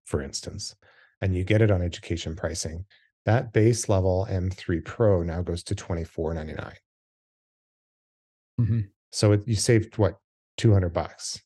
for 0.04 0.20
instance, 0.20 0.74
and 1.20 1.34
you 1.34 1.44
get 1.44 1.62
it 1.62 1.70
on 1.70 1.82
education 1.82 2.36
pricing, 2.36 2.84
that 3.24 3.52
base 3.52 3.88
level 3.88 4.26
M3 4.30 4.84
Pro 4.84 5.22
now 5.22 5.42
goes 5.42 5.62
to 5.64 5.74
twenty 5.74 6.04
four 6.04 6.34
ninety 6.34 6.54
nine. 6.54 6.76
Mm-hmm. 8.60 8.80
So 9.12 9.32
it, 9.32 9.42
you 9.46 9.56
saved 9.56 9.98
what 9.98 10.18
two 10.56 10.72
hundred 10.72 10.92
bucks. 10.92 11.42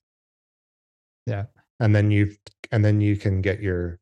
Yeah 1.26 1.44
and 1.82 1.94
then 1.94 2.10
you 2.10 2.32
and 2.70 2.82
then 2.82 3.00
you 3.00 3.16
can 3.16 3.42
get 3.42 3.60
your 3.60 3.98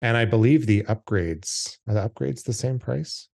and 0.00 0.16
i 0.16 0.24
believe 0.24 0.64
the 0.64 0.82
upgrades 0.84 1.76
are 1.86 1.94
the 1.94 2.08
upgrades 2.08 2.44
the 2.44 2.52
same 2.52 2.78
price 2.78 3.28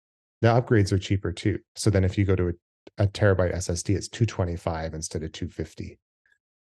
the 0.42 0.48
upgrades 0.48 0.92
are 0.92 0.98
cheaper 0.98 1.32
too 1.32 1.58
so 1.74 1.90
then 1.90 2.04
if 2.04 2.16
you 2.16 2.24
go 2.24 2.36
to 2.36 2.48
a, 2.48 3.04
a 3.04 3.06
terabyte 3.08 3.54
ssd 3.56 3.96
it's 3.96 4.08
225 4.08 4.94
instead 4.94 5.22
of 5.22 5.32
250 5.32 5.98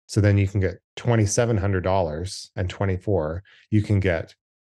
so 0.07 0.19
then 0.19 0.37
you 0.37 0.45
can 0.45 0.59
get 0.59 0.79
$2700 0.97 2.49
and 2.57 2.69
24 2.69 3.43
you 3.71 3.81
can 3.81 3.99
get 4.01 4.35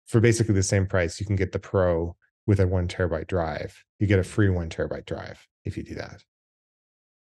for 0.07 0.19
basically 0.19 0.55
the 0.55 0.63
same 0.63 0.85
price 0.85 1.19
you 1.19 1.25
can 1.25 1.35
get 1.35 1.51
the 1.51 1.59
pro 1.59 2.15
with 2.45 2.59
a 2.59 2.67
one 2.67 2.87
terabyte 2.87 3.27
drive 3.27 3.83
you 3.99 4.07
get 4.07 4.19
a 4.19 4.23
free 4.23 4.49
one 4.49 4.69
terabyte 4.69 5.05
drive 5.05 5.47
if 5.65 5.77
you 5.77 5.83
do 5.83 5.95
that 5.95 6.23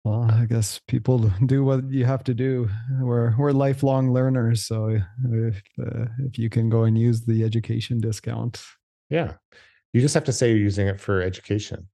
well, 0.04 0.30
I 0.30 0.46
guess 0.46 0.80
people 0.88 1.18
do 1.46 1.64
what 1.64 1.84
you 1.90 2.04
have 2.04 2.24
to 2.24 2.34
do. 2.34 2.70
We're 3.00 3.34
we're 3.36 3.52
lifelong 3.52 4.12
learners, 4.12 4.66
so 4.66 4.98
if 5.30 5.62
uh, 5.78 6.06
if 6.20 6.38
you 6.38 6.48
can 6.48 6.70
go 6.70 6.84
and 6.84 6.98
use 6.98 7.22
the 7.22 7.44
education 7.44 8.00
discount, 8.00 8.62
yeah, 9.10 9.34
you 9.92 10.00
just 10.00 10.14
have 10.14 10.24
to 10.24 10.32
say 10.32 10.48
you're 10.48 10.58
using 10.58 10.86
it 10.86 11.00
for 11.00 11.20
education. 11.20 11.88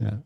Yeah. 0.00 0.18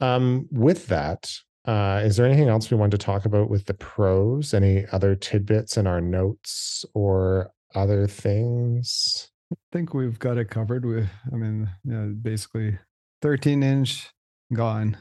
Um, 0.00 0.48
with 0.50 0.88
that, 0.88 1.32
uh, 1.64 2.02
is 2.04 2.16
there 2.16 2.26
anything 2.26 2.48
else 2.48 2.70
we 2.70 2.76
want 2.76 2.90
to 2.92 2.98
talk 2.98 3.24
about 3.24 3.48
with 3.48 3.64
the 3.64 3.74
pros? 3.74 4.52
Any 4.52 4.86
other 4.92 5.14
tidbits 5.14 5.76
in 5.78 5.86
our 5.86 6.00
notes 6.00 6.84
or 6.94 7.50
other 7.74 8.06
things? 8.06 9.28
I 9.52 9.56
think 9.72 9.94
we've 9.94 10.18
got 10.18 10.38
it 10.38 10.50
covered. 10.50 10.84
With, 10.84 11.08
I 11.32 11.36
mean, 11.36 11.68
yeah, 11.84 12.06
basically 12.06 12.78
13 13.22 13.62
inch 13.62 14.10
gone 14.52 14.96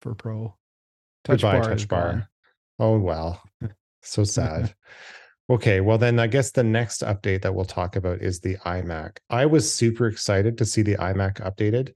for 0.00 0.14
Pro. 0.14 0.54
Touch 1.24 1.42
Goodbye, 1.42 1.60
bar 1.60 1.70
touch 1.70 1.88
bar. 1.88 2.12
Gone. 2.12 2.26
Oh 2.78 2.98
well, 2.98 3.42
so 4.02 4.24
sad. 4.24 4.74
okay, 5.50 5.80
well 5.80 5.98
then 5.98 6.18
I 6.18 6.26
guess 6.26 6.50
the 6.50 6.64
next 6.64 7.02
update 7.02 7.42
that 7.42 7.54
we'll 7.54 7.64
talk 7.64 7.96
about 7.96 8.20
is 8.20 8.40
the 8.40 8.56
iMac. 8.56 9.18
I 9.30 9.46
was 9.46 9.72
super 9.72 10.06
excited 10.06 10.58
to 10.58 10.64
see 10.64 10.82
the 10.82 10.96
iMac 10.96 11.40
updated. 11.40 11.94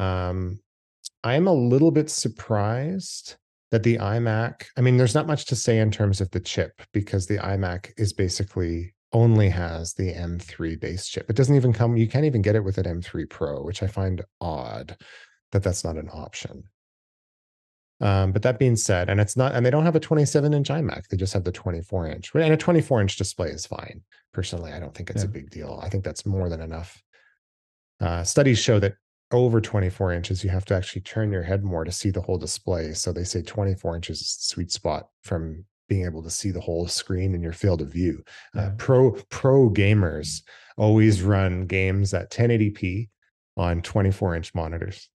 Um, 0.00 0.60
I 1.24 1.34
am 1.34 1.46
a 1.46 1.52
little 1.52 1.90
bit 1.90 2.10
surprised 2.10 3.36
that 3.70 3.82
the 3.82 3.96
iMac. 3.98 4.66
I 4.76 4.80
mean, 4.80 4.96
there's 4.96 5.14
not 5.14 5.26
much 5.26 5.46
to 5.46 5.56
say 5.56 5.78
in 5.78 5.90
terms 5.90 6.20
of 6.20 6.30
the 6.30 6.40
chip 6.40 6.82
because 6.92 7.26
the 7.26 7.38
iMac 7.38 7.90
is 7.96 8.12
basically 8.12 8.94
only 9.12 9.48
has 9.48 9.94
the 9.94 10.12
M3 10.12 10.80
base 10.80 11.06
chip. 11.06 11.28
It 11.28 11.36
doesn't 11.36 11.56
even 11.56 11.72
come. 11.72 11.96
You 11.96 12.08
can't 12.08 12.24
even 12.24 12.42
get 12.42 12.56
it 12.56 12.64
with 12.64 12.78
an 12.78 12.84
M3 12.84 13.28
Pro, 13.28 13.62
which 13.62 13.82
I 13.82 13.86
find 13.86 14.22
odd 14.40 14.96
that 15.52 15.62
that's 15.62 15.84
not 15.84 15.96
an 15.96 16.08
option. 16.12 16.64
Um, 18.00 18.32
but 18.32 18.42
that 18.42 18.58
being 18.58 18.74
said, 18.74 19.08
and 19.08 19.20
it's 19.20 19.36
not, 19.36 19.54
and 19.54 19.64
they 19.64 19.70
don't 19.70 19.84
have 19.84 19.94
a 19.94 20.00
27 20.00 20.52
inch 20.52 20.68
iMac, 20.68 21.06
they 21.06 21.16
just 21.16 21.32
have 21.34 21.44
the 21.44 21.52
24 21.52 22.08
inch. 22.08 22.34
And 22.34 22.52
a 22.52 22.56
24 22.56 23.00
inch 23.00 23.16
display 23.16 23.48
is 23.48 23.64
fine. 23.64 24.02
Personally, 24.32 24.72
I 24.72 24.80
don't 24.80 24.94
think 24.94 25.10
it's 25.10 25.22
yeah. 25.22 25.28
a 25.28 25.32
big 25.32 25.50
deal. 25.50 25.78
I 25.82 25.88
think 25.88 26.02
that's 26.02 26.26
more 26.26 26.48
than 26.48 26.60
enough. 26.60 27.00
Uh, 28.00 28.24
studies 28.24 28.58
show 28.58 28.80
that 28.80 28.94
over 29.30 29.60
24 29.60 30.12
inches, 30.12 30.42
you 30.42 30.50
have 30.50 30.64
to 30.64 30.74
actually 30.74 31.02
turn 31.02 31.30
your 31.30 31.44
head 31.44 31.62
more 31.62 31.84
to 31.84 31.92
see 31.92 32.10
the 32.10 32.20
whole 32.20 32.38
display. 32.38 32.92
So 32.92 33.12
they 33.12 33.24
say 33.24 33.40
24 33.40 33.94
inches 33.94 34.20
is 34.20 34.36
the 34.36 34.42
sweet 34.42 34.72
spot 34.72 35.08
from 35.22 35.64
being 35.92 36.06
able 36.06 36.22
to 36.22 36.30
see 36.30 36.50
the 36.50 36.60
whole 36.60 36.88
screen 36.88 37.34
in 37.34 37.42
your 37.42 37.52
field 37.52 37.82
of 37.82 37.92
view. 37.92 38.24
Uh, 38.56 38.60
yeah. 38.60 38.66
Uh, 38.66 38.70
pro 38.78 39.10
pro 39.28 39.68
gamers 39.68 40.40
always 40.78 41.20
run 41.20 41.66
games 41.66 42.14
at 42.14 42.30
1080p 42.30 43.10
on 43.58 43.82
24 43.82 44.36
inch 44.36 44.54
monitors 44.54 45.10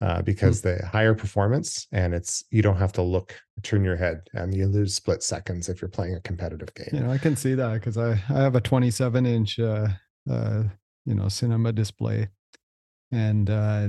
uh, 0.00 0.16
hmm. 0.16 0.24
because 0.24 0.60
mm. 0.60 0.62
the 0.62 0.86
higher 0.86 1.14
performance 1.14 1.86
and 1.92 2.14
it's 2.14 2.42
you 2.50 2.62
don't 2.62 2.78
have 2.78 2.92
to 2.92 3.02
look 3.02 3.38
turn 3.62 3.84
your 3.84 3.96
head 3.96 4.22
and 4.32 4.54
you 4.54 4.66
lose 4.66 4.94
split 4.94 5.22
seconds 5.22 5.68
if 5.68 5.82
you're 5.82 5.90
playing 5.90 6.14
a 6.14 6.20
competitive 6.20 6.72
game 6.74 6.88
you 6.94 7.00
know 7.00 7.10
i 7.10 7.18
can 7.18 7.36
see 7.36 7.54
that 7.54 7.74
because 7.74 7.98
i 7.98 8.12
i 8.30 8.40
have 8.40 8.56
a 8.56 8.60
27 8.62 9.26
inch 9.26 9.58
uh 9.58 9.86
uh 10.30 10.62
you 11.04 11.14
know 11.14 11.28
cinema 11.28 11.70
display 11.70 12.26
and 13.12 13.50
uh 13.50 13.88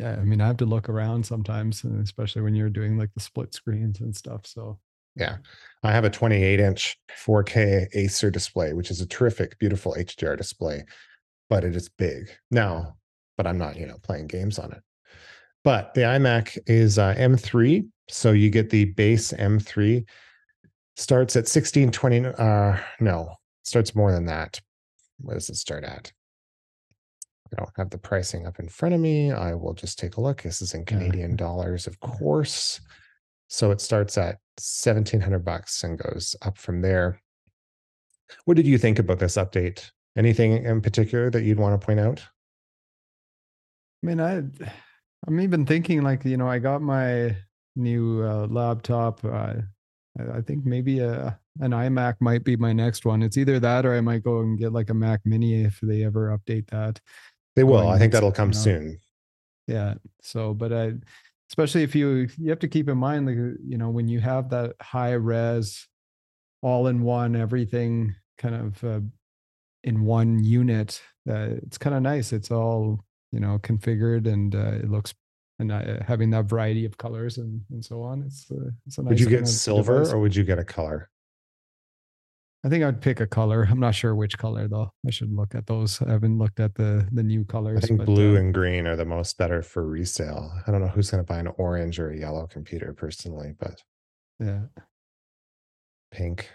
Yeah, 0.00 0.16
I 0.18 0.24
mean, 0.24 0.40
I 0.40 0.46
have 0.46 0.56
to 0.56 0.64
look 0.64 0.88
around 0.88 1.26
sometimes, 1.26 1.84
and 1.84 2.02
especially 2.02 2.40
when 2.40 2.54
you're 2.54 2.70
doing 2.70 2.96
like 2.96 3.12
the 3.12 3.20
split 3.20 3.52
screens 3.52 4.00
and 4.00 4.16
stuff. 4.16 4.46
So 4.46 4.78
Yeah. 5.16 5.38
I 5.82 5.92
have 5.92 6.04
a 6.04 6.10
28 6.10 6.60
inch 6.60 6.96
4K 7.24 7.88
Acer 7.94 8.30
display, 8.30 8.72
which 8.72 8.90
is 8.90 9.00
a 9.00 9.06
terrific, 9.06 9.58
beautiful 9.58 9.94
HDR 9.98 10.36
display, 10.36 10.84
but 11.48 11.64
it 11.64 11.74
is 11.74 11.88
big 11.88 12.30
now. 12.50 12.96
But 13.36 13.46
I'm 13.46 13.58
not, 13.58 13.76
you 13.76 13.86
know, 13.86 13.96
playing 14.02 14.26
games 14.26 14.58
on 14.58 14.72
it. 14.72 14.82
But 15.64 15.94
the 15.94 16.02
iMac 16.02 16.58
is 16.66 16.98
uh, 16.98 17.14
M3, 17.14 17.86
so 18.08 18.32
you 18.32 18.50
get 18.50 18.70
the 18.70 18.86
base 18.86 19.32
M3. 19.32 20.04
Starts 20.96 21.36
at 21.36 21.48
1620. 21.48 22.26
Uh, 22.26 22.78
no, 23.00 23.34
starts 23.64 23.94
more 23.94 24.12
than 24.12 24.26
that. 24.26 24.60
What 25.18 25.34
does 25.34 25.48
it 25.48 25.56
start 25.56 25.84
at? 25.84 26.12
I 27.52 27.56
don't 27.56 27.70
have 27.76 27.90
the 27.90 27.98
pricing 27.98 28.46
up 28.46 28.58
in 28.58 28.68
front 28.68 28.94
of 28.94 29.00
me. 29.00 29.32
I 29.32 29.54
will 29.54 29.74
just 29.74 29.98
take 29.98 30.16
a 30.16 30.20
look. 30.20 30.42
This 30.42 30.62
is 30.62 30.74
in. 30.74 30.84
Canadian 30.84 31.36
dollars, 31.36 31.86
of 31.86 31.98
course. 32.00 32.80
So 33.50 33.72
it 33.72 33.80
starts 33.80 34.16
at 34.16 34.38
1700 34.58 35.44
bucks 35.44 35.82
and 35.82 35.98
goes 35.98 36.36
up 36.42 36.56
from 36.56 36.82
there. 36.82 37.20
What 38.44 38.56
did 38.56 38.66
you 38.66 38.78
think 38.78 39.00
about 39.00 39.18
this 39.18 39.36
update? 39.36 39.90
Anything 40.16 40.64
in 40.64 40.80
particular 40.80 41.30
that 41.30 41.42
you'd 41.42 41.58
want 41.58 41.78
to 41.78 41.84
point 41.84 41.98
out? 41.98 42.20
I 44.02 44.06
mean, 44.06 44.20
I 44.20 44.42
I'm 45.26 45.40
even 45.40 45.66
thinking 45.66 46.02
like 46.02 46.24
you 46.24 46.36
know 46.36 46.48
I 46.48 46.60
got 46.60 46.80
my 46.80 47.36
new 47.74 48.24
uh, 48.24 48.46
laptop. 48.46 49.24
Uh, 49.24 49.54
I, 50.18 50.40
think 50.40 50.64
maybe 50.64 51.00
a 51.00 51.38
an 51.60 51.72
iMac 51.72 52.16
might 52.20 52.44
be 52.44 52.56
my 52.56 52.72
next 52.72 53.04
one. 53.04 53.22
It's 53.22 53.36
either 53.36 53.58
that 53.60 53.84
or 53.84 53.94
I 53.94 54.00
might 54.00 54.22
go 54.22 54.40
and 54.40 54.58
get 54.58 54.72
like 54.72 54.90
a 54.90 54.94
Mac 54.94 55.20
Mini 55.24 55.64
if 55.64 55.80
they 55.82 56.04
ever 56.04 56.36
update 56.36 56.68
that. 56.70 57.00
They 57.56 57.64
will. 57.64 57.82
Going 57.82 57.94
I 57.94 57.98
think 57.98 58.12
that'll 58.12 58.32
come 58.32 58.50
you 58.50 58.54
know. 58.54 58.60
soon. 58.60 59.00
Yeah. 59.66 59.94
So, 60.22 60.54
but 60.54 60.72
I, 60.72 60.94
especially 61.50 61.82
if 61.82 61.94
you 61.94 62.28
you 62.38 62.50
have 62.50 62.60
to 62.60 62.68
keep 62.68 62.88
in 62.88 62.98
mind 62.98 63.26
like 63.26 63.36
you 63.36 63.76
know 63.76 63.90
when 63.90 64.08
you 64.08 64.20
have 64.20 64.50
that 64.50 64.74
high 64.80 65.12
res, 65.12 65.86
all 66.62 66.86
in 66.86 67.02
one 67.02 67.36
everything 67.36 68.14
kind 68.38 68.54
of 68.54 68.84
uh, 68.84 69.00
in 69.84 70.02
one 70.04 70.42
unit. 70.42 71.00
Uh, 71.28 71.58
it's 71.62 71.78
kind 71.78 71.94
of 71.94 72.02
nice. 72.02 72.32
It's 72.32 72.50
all 72.50 73.04
you 73.32 73.40
know 73.40 73.58
configured 73.58 74.26
and 74.26 74.54
uh, 74.54 74.72
it 74.74 74.90
looks 74.90 75.14
and 75.58 75.70
uh, 75.70 76.02
having 76.06 76.30
that 76.30 76.46
variety 76.46 76.84
of 76.84 76.96
colors 76.96 77.38
and 77.38 77.60
and 77.70 77.84
so 77.84 78.02
on. 78.02 78.22
It's 78.22 78.50
uh, 78.50 78.70
it's 78.86 78.98
a 78.98 79.02
nice. 79.02 79.10
Would 79.10 79.20
you 79.20 79.28
get 79.28 79.48
silver 79.48 79.98
device. 79.98 80.12
or 80.12 80.20
would 80.20 80.34
you 80.34 80.44
get 80.44 80.58
a 80.58 80.64
color? 80.64 81.10
I 82.62 82.68
think 82.68 82.84
I'd 82.84 83.00
pick 83.00 83.20
a 83.20 83.26
color. 83.26 83.66
I'm 83.70 83.80
not 83.80 83.94
sure 83.94 84.14
which 84.14 84.36
color 84.36 84.68
though. 84.68 84.92
I 85.06 85.10
should 85.10 85.32
look 85.32 85.54
at 85.54 85.66
those. 85.66 86.00
I 86.02 86.10
haven't 86.10 86.38
looked 86.38 86.60
at 86.60 86.74
the 86.74 87.08
the 87.10 87.22
new 87.22 87.44
colors. 87.44 87.82
I 87.82 87.86
think 87.86 88.04
blue 88.04 88.36
uh, 88.36 88.40
and 88.40 88.52
green 88.52 88.86
are 88.86 88.96
the 88.96 89.06
most 89.06 89.38
better 89.38 89.62
for 89.62 89.86
resale. 89.86 90.52
I 90.66 90.70
don't 90.70 90.82
know 90.82 90.88
who's 90.88 91.10
going 91.10 91.24
to 91.24 91.26
buy 91.26 91.38
an 91.38 91.48
orange 91.56 91.98
or 91.98 92.10
a 92.10 92.18
yellow 92.18 92.46
computer 92.46 92.92
personally, 92.92 93.54
but 93.58 93.82
yeah. 94.38 94.60
pink. 96.10 96.50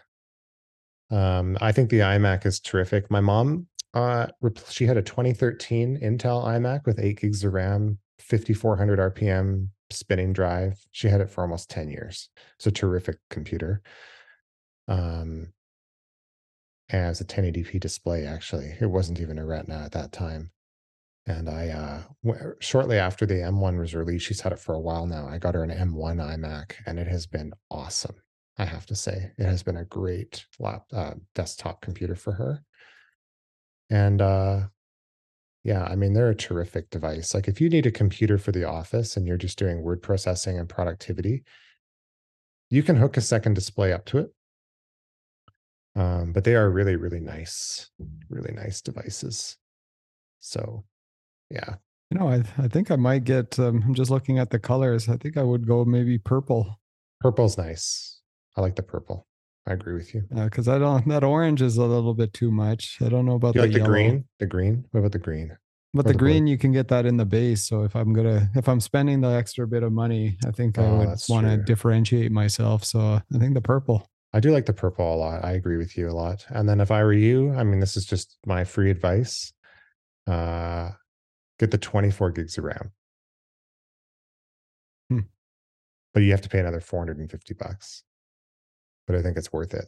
Um, 1.09 1.57
I 1.61 1.71
think 1.71 1.89
the 1.89 1.99
iMac 1.99 2.45
is 2.45 2.59
terrific. 2.59 3.09
My 3.09 3.21
mom, 3.21 3.67
uh, 3.93 4.27
she 4.69 4.85
had 4.85 4.97
a 4.97 5.01
2013 5.01 5.99
Intel 6.01 6.45
iMac 6.45 6.85
with 6.85 6.99
eight 6.99 7.19
gigs 7.19 7.43
of 7.43 7.53
RAM, 7.53 7.99
5400 8.19 9.15
RPM 9.15 9.69
spinning 9.91 10.33
drive. 10.33 10.83
She 10.91 11.07
had 11.07 11.21
it 11.21 11.29
for 11.29 11.43
almost 11.43 11.69
10 11.69 11.89
years. 11.89 12.29
It's 12.57 12.67
a 12.67 12.71
terrific 12.71 13.17
computer. 13.29 13.81
Um, 14.87 15.53
it's 16.89 17.21
a 17.21 17.25
1080p 17.25 17.79
display, 17.79 18.25
actually. 18.25 18.75
It 18.79 18.87
wasn't 18.87 19.19
even 19.19 19.39
a 19.39 19.45
Retina 19.45 19.83
at 19.83 19.91
that 19.93 20.11
time. 20.11 20.51
And 21.27 21.49
I, 21.49 21.69
uh, 21.69 22.01
w- 22.23 22.55
shortly 22.59 22.99
after 22.99 23.25
the 23.25 23.35
M1 23.41 23.79
was 23.79 23.95
released, 23.95 24.27
she's 24.27 24.41
had 24.41 24.51
it 24.51 24.59
for 24.59 24.75
a 24.75 24.79
while 24.79 25.07
now. 25.07 25.27
I 25.27 25.39
got 25.39 25.55
her 25.55 25.63
an 25.63 25.71
M1 25.71 26.17
iMac, 26.17 26.73
and 26.85 26.99
it 26.99 27.07
has 27.07 27.25
been 27.25 27.51
awesome. 27.71 28.15
I 28.57 28.65
have 28.65 28.85
to 28.87 28.95
say, 28.95 29.31
it 29.37 29.45
has 29.45 29.63
been 29.63 29.77
a 29.77 29.85
great 29.85 30.45
lap, 30.59 30.83
uh, 30.93 31.15
desktop 31.33 31.81
computer 31.81 32.15
for 32.15 32.33
her. 32.33 32.63
And 33.89 34.21
uh, 34.21 34.67
yeah, 35.63 35.83
I 35.83 35.95
mean, 35.95 36.13
they're 36.13 36.29
a 36.29 36.35
terrific 36.35 36.91
device. 36.91 37.33
Like, 37.33 37.47
if 37.47 37.59
you 37.59 37.69
need 37.69 37.87
a 37.87 37.91
computer 37.91 38.37
for 38.37 38.51
the 38.51 38.65
office 38.65 39.17
and 39.17 39.25
you're 39.25 39.35
just 39.35 39.57
doing 39.57 39.81
word 39.81 40.03
processing 40.03 40.59
and 40.59 40.69
productivity, 40.69 41.43
you 42.69 42.83
can 42.83 42.95
hook 42.95 43.17
a 43.17 43.21
second 43.21 43.55
display 43.55 43.91
up 43.91 44.05
to 44.05 44.19
it. 44.19 44.34
Um, 45.95 46.33
but 46.33 46.43
they 46.43 46.55
are 46.55 46.69
really, 46.69 46.95
really 46.95 47.19
nice, 47.21 47.89
really 48.29 48.53
nice 48.53 48.81
devices. 48.81 49.57
So, 50.39 50.83
yeah, 51.49 51.75
You 52.11 52.19
know, 52.19 52.27
I 52.29 52.43
I 52.57 52.67
think 52.67 52.91
I 52.91 52.95
might 52.97 53.23
get. 53.23 53.57
Um, 53.59 53.81
I'm 53.85 53.93
just 53.93 54.11
looking 54.11 54.37
at 54.39 54.49
the 54.49 54.59
colors. 54.59 55.07
I 55.09 55.17
think 55.17 55.37
I 55.37 55.43
would 55.43 55.65
go 55.67 55.85
maybe 55.85 56.17
purple 56.17 56.79
purple's 57.21 57.57
nice. 57.57 58.21
I 58.57 58.61
like 58.61 58.75
the 58.75 58.83
purple. 58.83 59.25
I 59.67 59.73
agree 59.73 59.95
with 59.95 60.13
you. 60.13 60.21
because 60.29 60.67
I 60.67 60.77
don't. 60.77 61.07
That 61.07 61.23
orange 61.23 61.61
is 61.61 61.77
a 61.77 61.85
little 61.85 62.13
bit 62.13 62.33
too 62.33 62.51
much. 62.51 62.97
I 63.01 63.09
don't 63.09 63.25
know 63.25 63.35
about 63.35 63.55
you 63.55 63.61
the 63.61 63.67
like 63.67 63.73
the 63.73 63.79
yellow. 63.79 63.89
green? 63.91 64.25
The 64.39 64.45
green? 64.45 64.85
What 64.91 64.99
about 64.99 65.11
the 65.13 65.19
green? 65.19 65.57
But 65.93 66.05
the 66.05 66.11
the 66.11 66.17
blue? 66.19 66.27
green, 66.27 66.45
you 66.45 66.57
can 66.57 66.71
get 66.73 66.89
that 66.89 67.05
in 67.05 67.15
the 67.17 67.25
base. 67.25 67.65
So 67.67 67.83
if 67.83 67.95
I'm 67.95 68.11
gonna, 68.13 68.49
if 68.55 68.67
I'm 68.67 68.79
spending 68.81 69.21
the 69.21 69.29
extra 69.29 69.65
bit 69.67 69.81
of 69.81 69.91
money, 69.93 70.37
I 70.45 70.51
think 70.51 70.77
I 70.77 70.85
Oh, 70.85 70.97
would 70.97 71.19
want 71.29 71.47
to 71.47 71.57
differentiate 71.57 72.31
myself. 72.31 72.83
So 72.83 72.99
I 72.99 73.37
think 73.39 73.53
the 73.55 73.61
purple. 73.61 74.05
I 74.35 74.41
do 74.41 74.51
like 74.51 74.65
the 74.65 74.73
purple 74.73 75.13
a 75.13 75.15
lot. 75.15 75.45
I 75.45 75.53
agree 75.53 75.77
with 75.77 75.97
you 75.97 76.09
a 76.09 76.11
lot. 76.11 76.45
And 76.49 76.67
then 76.67 76.81
if 76.81 76.91
I 76.91 77.01
were 77.05 77.13
you, 77.13 77.53
I 77.53 77.63
mean, 77.63 77.79
this 77.79 77.95
is 77.95 78.03
just 78.03 78.37
my 78.45 78.65
free 78.65 78.91
advice. 78.91 79.53
Uh, 80.27 80.89
get 81.57 81.71
the 81.71 81.77
24 81.77 82.31
gigs 82.31 82.57
of 82.57 82.65
RAM. 82.65 82.91
Hmm. 85.09 85.19
But 86.13 86.23
you 86.23 86.31
have 86.31 86.41
to 86.41 86.49
pay 86.49 86.59
another 86.59 86.81
450 86.81 87.53
bucks. 87.53 88.03
But 89.07 89.15
I 89.15 89.21
think 89.21 89.37
it's 89.37 89.53
worth 89.53 89.73
it. 89.73 89.85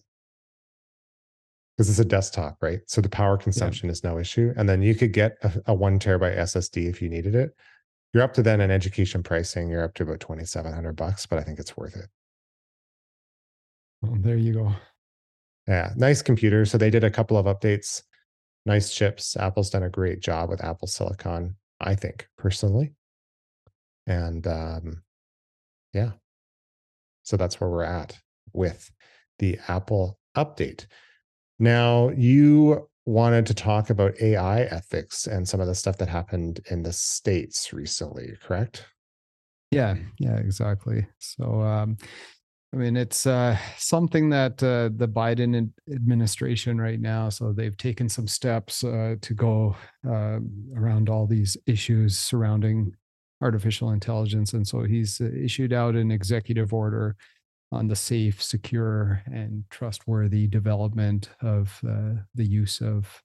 Because 1.75 1.89
it's 1.89 1.99
a 1.99 2.05
desktop, 2.05 2.55
right? 2.61 2.79
So 2.87 3.01
the 3.01 3.09
power 3.09 3.35
consumption 3.35 3.89
is 3.89 4.01
no 4.01 4.17
issue. 4.17 4.53
And 4.55 4.69
then 4.69 4.81
you 4.81 4.95
could 4.95 5.11
get 5.11 5.35
a, 5.43 5.61
a 5.65 5.73
one 5.73 5.99
terabyte 5.99 6.37
SSD 6.37 6.87
if 6.87 7.01
you 7.01 7.09
needed 7.09 7.35
it. 7.35 7.51
You're 8.13 8.23
up 8.23 8.33
to 8.35 8.43
then 8.43 8.61
in 8.61 8.71
education 8.71 9.23
pricing, 9.23 9.67
you're 9.67 9.83
up 9.83 9.93
to 9.95 10.03
about 10.03 10.21
2,700 10.21 10.93
bucks, 10.93 11.25
but 11.25 11.37
I 11.37 11.43
think 11.43 11.59
it's 11.59 11.75
worth 11.75 11.97
it. 11.97 12.07
Well, 14.01 14.17
there 14.19 14.37
you 14.37 14.53
go. 14.53 14.73
Yeah, 15.67 15.93
nice 15.95 16.21
computer. 16.21 16.65
So 16.65 16.77
they 16.77 16.89
did 16.89 17.03
a 17.03 17.11
couple 17.11 17.37
of 17.37 17.45
updates, 17.45 18.03
nice 18.65 18.93
chips. 18.93 19.35
Apple's 19.35 19.69
done 19.69 19.83
a 19.83 19.89
great 19.89 20.21
job 20.21 20.49
with 20.49 20.63
Apple 20.63 20.87
Silicon, 20.87 21.55
I 21.81 21.95
think, 21.95 22.27
personally. 22.37 22.93
And 24.05 24.47
um, 24.47 25.03
yeah, 25.93 26.11
so 27.23 27.35
that's 27.35 27.59
where 27.59 27.69
we're 27.69 27.83
at 27.83 28.17
with 28.53 28.89
the 29.39 29.59
Apple 29.67 30.17
update. 30.37 30.85
Now, 31.59 32.09
you 32.15 32.87
wanted 33.05 33.45
to 33.47 33.53
talk 33.53 33.89
about 33.89 34.21
AI 34.21 34.61
ethics 34.61 35.27
and 35.27 35.47
some 35.47 35.59
of 35.59 35.67
the 35.67 35.75
stuff 35.75 35.97
that 35.97 36.07
happened 36.07 36.61
in 36.69 36.83
the 36.83 36.93
States 36.93 37.73
recently, 37.73 38.37
correct? 38.41 38.85
Yeah, 39.71 39.95
yeah, 40.19 40.37
exactly. 40.37 41.05
So, 41.19 41.61
um, 41.61 41.97
I 42.73 42.75
mean, 42.75 42.97
it's 42.97 43.25
uh, 43.25 43.57
something 43.77 44.29
that 44.31 44.61
uh, 44.61 44.89
the 44.95 45.07
Biden 45.07 45.71
administration 45.89 46.79
right 46.79 46.99
now. 46.99 47.29
So 47.29 47.53
they've 47.53 47.77
taken 47.77 48.09
some 48.09 48.27
steps 48.27 48.83
uh, 48.83 49.15
to 49.21 49.33
go 49.33 49.75
uh, 50.05 50.39
around 50.75 51.09
all 51.09 51.27
these 51.27 51.55
issues 51.65 52.17
surrounding 52.17 52.93
artificial 53.41 53.91
intelligence, 53.91 54.53
and 54.53 54.67
so 54.67 54.83
he's 54.83 55.21
uh, 55.21 55.29
issued 55.33 55.71
out 55.71 55.95
an 55.95 56.11
executive 56.11 56.73
order 56.73 57.15
on 57.71 57.87
the 57.87 57.95
safe, 57.95 58.43
secure, 58.43 59.21
and 59.27 59.63
trustworthy 59.69 60.47
development 60.47 61.29
of 61.41 61.79
uh, 61.87 62.21
the 62.35 62.45
use 62.45 62.81
of 62.81 63.21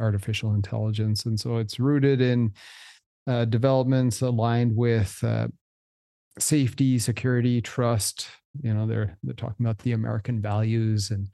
artificial 0.00 0.54
intelligence. 0.54 1.26
And 1.26 1.38
so 1.38 1.58
it's 1.58 1.78
rooted 1.78 2.20
in 2.22 2.52
developments 3.50 4.22
aligned 4.22 4.74
with 4.74 5.22
safety, 6.38 6.98
security, 6.98 7.60
trust. 7.60 8.28
You 8.62 8.74
know, 8.74 8.86
they're 8.86 9.16
they're 9.22 9.34
talking 9.34 9.64
about 9.64 9.78
the 9.78 9.92
American 9.92 10.40
values, 10.40 11.10
and 11.10 11.28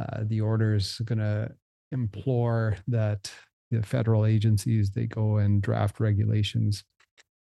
uh, 0.00 0.24
the 0.24 0.40
order 0.40 0.74
is 0.74 1.00
going 1.04 1.18
to 1.18 1.50
implore 1.90 2.76
that 2.88 3.30
the 3.70 3.82
federal 3.82 4.26
agencies 4.26 4.90
they 4.90 5.06
go 5.06 5.38
and 5.38 5.62
draft 5.62 6.00
regulations 6.00 6.84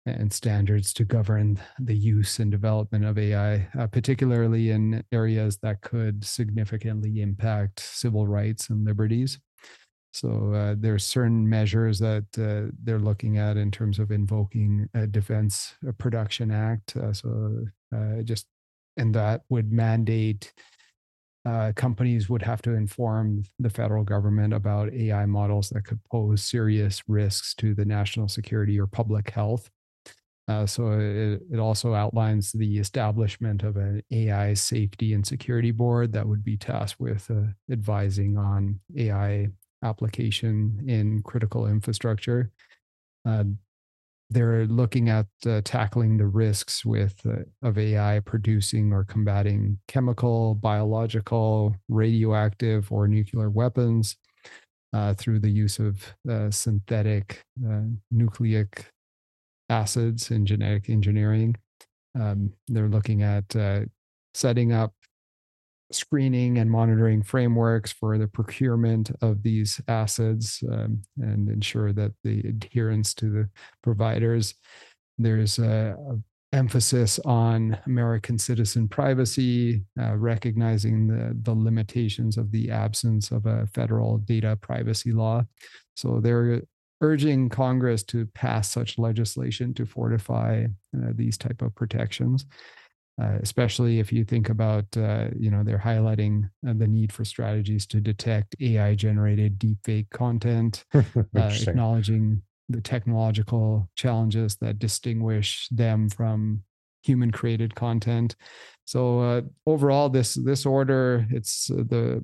and 0.06 0.32
standards 0.32 0.92
to 0.92 1.04
govern 1.04 1.60
the 1.80 1.94
use 1.94 2.38
and 2.38 2.50
development 2.50 3.04
of 3.04 3.18
AI, 3.18 3.68
uh, 3.78 3.86
particularly 3.88 4.70
in 4.70 5.02
areas 5.10 5.58
that 5.58 5.80
could 5.80 6.24
significantly 6.24 7.20
impact 7.20 7.80
civil 7.80 8.26
rights 8.26 8.70
and 8.70 8.84
liberties. 8.84 9.38
So 10.16 10.54
uh, 10.54 10.74
there's 10.78 11.04
certain 11.04 11.46
measures 11.46 11.98
that 11.98 12.24
uh, 12.38 12.72
they're 12.82 12.98
looking 12.98 13.36
at 13.36 13.58
in 13.58 13.70
terms 13.70 13.98
of 13.98 14.10
invoking 14.10 14.88
a 14.94 15.06
Defense 15.06 15.74
Production 15.98 16.50
Act. 16.50 16.96
Uh, 16.96 17.12
so 17.12 17.66
uh, 17.94 18.22
just 18.22 18.46
and 18.96 19.14
that 19.14 19.42
would 19.50 19.70
mandate 19.70 20.54
uh, 21.44 21.72
companies 21.76 22.30
would 22.30 22.40
have 22.42 22.62
to 22.62 22.70
inform 22.70 23.44
the 23.58 23.68
federal 23.68 24.04
government 24.04 24.54
about 24.54 24.92
AI 24.94 25.26
models 25.26 25.68
that 25.68 25.84
could 25.84 26.02
pose 26.10 26.42
serious 26.42 27.02
risks 27.08 27.54
to 27.54 27.74
the 27.74 27.84
national 27.84 28.26
security 28.26 28.80
or 28.80 28.86
public 28.86 29.28
health. 29.30 29.70
Uh, 30.48 30.64
so 30.64 30.92
it, 30.92 31.42
it 31.52 31.58
also 31.58 31.92
outlines 31.92 32.52
the 32.52 32.78
establishment 32.78 33.62
of 33.64 33.76
an 33.76 34.02
AI 34.10 34.54
safety 34.54 35.12
and 35.12 35.26
security 35.26 35.72
board 35.72 36.12
that 36.14 36.26
would 36.26 36.42
be 36.42 36.56
tasked 36.56 36.98
with 36.98 37.30
advising 37.70 38.38
on 38.38 38.80
AI 38.96 39.48
application 39.82 40.84
in 40.86 41.22
critical 41.22 41.66
infrastructure. 41.66 42.50
Uh, 43.26 43.44
they're 44.30 44.66
looking 44.66 45.08
at 45.08 45.26
uh, 45.46 45.60
tackling 45.64 46.16
the 46.16 46.26
risks 46.26 46.84
with 46.84 47.20
uh, 47.26 47.42
of 47.62 47.78
AI 47.78 48.20
producing 48.20 48.92
or 48.92 49.04
combating 49.04 49.78
chemical, 49.86 50.54
biological, 50.56 51.76
radioactive, 51.88 52.90
or 52.90 53.06
nuclear 53.06 53.50
weapons 53.50 54.16
uh, 54.92 55.14
through 55.14 55.38
the 55.38 55.50
use 55.50 55.78
of 55.78 56.14
uh, 56.28 56.50
synthetic 56.50 57.44
uh, 57.68 57.82
nucleic 58.10 58.90
acids 59.68 60.30
in 60.30 60.46
genetic 60.46 60.88
engineering. 60.88 61.54
Um, 62.18 62.52
they're 62.68 62.88
looking 62.88 63.22
at 63.22 63.54
uh, 63.54 63.80
setting 64.34 64.72
up 64.72 64.94
screening 65.92 66.58
and 66.58 66.70
monitoring 66.70 67.22
frameworks 67.22 67.92
for 67.92 68.18
the 68.18 68.28
procurement 68.28 69.10
of 69.22 69.42
these 69.42 69.80
acids 69.88 70.62
um, 70.72 71.00
and 71.20 71.48
ensure 71.48 71.92
that 71.92 72.12
the 72.24 72.40
adherence 72.40 73.14
to 73.14 73.30
the 73.30 73.48
providers. 73.82 74.54
There's 75.18 75.58
a, 75.58 75.96
a 76.10 76.18
emphasis 76.56 77.18
on 77.24 77.78
American 77.86 78.38
citizen 78.38 78.88
privacy, 78.88 79.82
uh, 80.00 80.16
recognizing 80.16 81.06
the, 81.06 81.36
the 81.42 81.54
limitations 81.54 82.36
of 82.36 82.50
the 82.50 82.70
absence 82.70 83.30
of 83.30 83.46
a 83.46 83.66
federal 83.68 84.18
data 84.18 84.56
privacy 84.56 85.12
law. 85.12 85.44
So 85.96 86.20
they're 86.20 86.62
urging 87.00 87.48
Congress 87.48 88.02
to 88.04 88.26
pass 88.26 88.70
such 88.70 88.98
legislation 88.98 89.74
to 89.74 89.84
fortify 89.84 90.64
uh, 90.96 91.10
these 91.14 91.36
type 91.36 91.62
of 91.62 91.74
protections. 91.74 92.46
Uh, 93.20 93.38
especially 93.40 93.98
if 93.98 94.12
you 94.12 94.24
think 94.24 94.50
about, 94.50 94.84
uh, 94.94 95.28
you 95.38 95.50
know, 95.50 95.62
they're 95.64 95.78
highlighting 95.78 96.50
uh, 96.68 96.74
the 96.76 96.86
need 96.86 97.10
for 97.10 97.24
strategies 97.24 97.86
to 97.86 97.98
detect 97.98 98.54
AI 98.60 98.94
generated 98.94 99.58
deepfake 99.58 100.10
content, 100.10 100.84
uh, 100.94 101.00
acknowledging 101.34 102.42
the 102.68 102.82
technological 102.82 103.88
challenges 103.94 104.56
that 104.56 104.78
distinguish 104.78 105.66
them 105.70 106.10
from 106.10 106.62
human 107.02 107.30
created 107.30 107.74
content. 107.74 108.36
So 108.84 109.20
uh, 109.20 109.40
overall, 109.66 110.08
this 110.10 110.34
this 110.34 110.66
order, 110.66 111.26
it's 111.30 111.68
the 111.68 112.22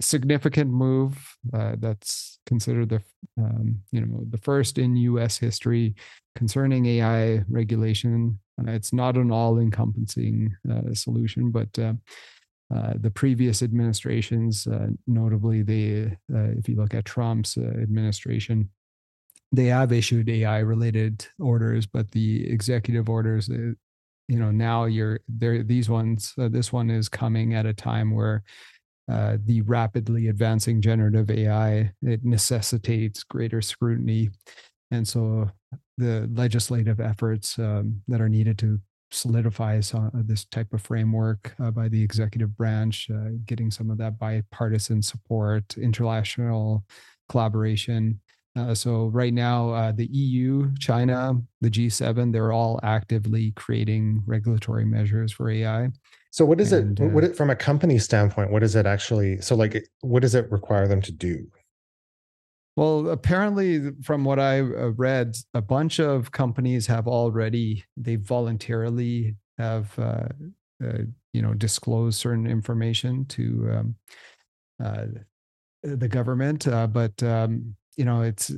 significant 0.00 0.70
move 0.70 1.36
uh, 1.54 1.76
that's 1.78 2.38
considered 2.44 2.90
the 2.90 3.02
um, 3.38 3.80
you 3.90 4.04
know 4.04 4.24
the 4.28 4.38
first 4.38 4.78
in 4.78 4.96
U.S. 4.96 5.38
history 5.38 5.94
concerning 6.34 6.86
AI 6.86 7.44
regulation. 7.48 8.38
Uh, 8.58 8.70
it's 8.70 8.92
not 8.92 9.16
an 9.16 9.30
all-encompassing 9.30 10.54
uh, 10.70 10.94
solution, 10.94 11.50
but 11.50 11.78
uh, 11.78 11.94
uh, 12.74 12.94
the 13.00 13.10
previous 13.10 13.62
administrations, 13.62 14.66
uh, 14.66 14.88
notably 15.06 15.62
the 15.62 16.10
if 16.28 16.68
you 16.68 16.76
look 16.76 16.94
at 16.94 17.04
Trump's 17.04 17.56
administration, 17.56 18.68
they 19.52 19.66
have 19.66 19.92
issued 19.92 20.28
AI-related 20.28 21.26
orders, 21.38 21.86
but 21.86 22.10
the 22.10 22.50
executive 22.50 23.08
orders. 23.08 23.48
you 23.48 23.76
know 24.28 24.50
now 24.50 24.86
you're 24.86 25.20
there 25.28 25.62
these 25.62 25.88
ones 25.88 26.34
this 26.36 26.72
one 26.72 26.90
is 26.90 27.08
coming 27.08 27.54
at 27.54 27.64
a 27.64 27.72
time 27.72 28.12
where 28.12 28.42
uh, 29.10 29.36
the 29.44 29.60
rapidly 29.62 30.28
advancing 30.28 30.80
generative 30.82 31.30
AI, 31.30 31.92
it 32.02 32.24
necessitates 32.24 33.22
greater 33.22 33.62
scrutiny. 33.62 34.30
And 34.90 35.06
so 35.06 35.50
the 35.98 36.28
legislative 36.32 37.00
efforts 37.00 37.58
um, 37.58 38.02
that 38.08 38.20
are 38.20 38.28
needed 38.28 38.58
to 38.58 38.80
solidify 39.10 39.80
uh, 39.94 40.10
this 40.14 40.44
type 40.46 40.72
of 40.72 40.82
framework 40.82 41.54
uh, 41.62 41.70
by 41.70 41.88
the 41.88 42.02
executive 42.02 42.56
branch, 42.56 43.08
uh, 43.10 43.30
getting 43.46 43.70
some 43.70 43.90
of 43.90 43.98
that 43.98 44.18
bipartisan 44.18 45.02
support, 45.02 45.76
international 45.78 46.84
collaboration. 47.28 48.20
Uh, 48.56 48.74
so 48.74 49.06
right 49.08 49.34
now, 49.34 49.70
uh, 49.70 49.92
the 49.92 50.06
EU, 50.06 50.72
China, 50.78 51.34
the 51.60 51.70
G7, 51.70 52.32
they're 52.32 52.52
all 52.52 52.80
actively 52.82 53.52
creating 53.52 54.22
regulatory 54.26 54.84
measures 54.84 55.30
for 55.30 55.50
AI. 55.50 55.90
So 56.30 56.44
what 56.44 56.60
is 56.60 56.72
and, 56.72 56.98
it? 56.98 57.12
What 57.12 57.24
uh, 57.24 57.28
it 57.28 57.36
from 57.36 57.50
a 57.50 57.56
company 57.56 57.98
standpoint? 57.98 58.50
What 58.50 58.60
does 58.60 58.74
it 58.74 58.86
actually? 58.86 59.40
So 59.40 59.54
like, 59.54 59.86
what 60.00 60.22
does 60.22 60.34
it 60.34 60.50
require 60.50 60.88
them 60.88 61.02
to 61.02 61.12
do? 61.12 61.46
Well, 62.76 63.08
apparently, 63.08 63.90
from 64.02 64.24
what 64.24 64.38
I 64.38 64.60
uh, 64.60 64.92
read, 64.96 65.34
a 65.54 65.62
bunch 65.62 65.98
of 65.98 66.30
companies 66.30 66.86
have 66.86 67.08
already 67.08 67.84
they 67.96 68.16
voluntarily 68.16 69.36
have 69.56 69.98
uh, 69.98 70.28
uh, 70.84 70.98
you 71.32 71.40
know 71.40 71.54
disclosed 71.54 72.18
certain 72.20 72.46
information 72.46 73.24
to 73.26 73.70
um, 73.72 73.94
uh, 74.82 75.06
the 75.82 76.08
government, 76.08 76.68
uh, 76.68 76.86
but 76.86 77.22
um, 77.22 77.74
you 77.96 78.04
know 78.04 78.22
it's 78.22 78.52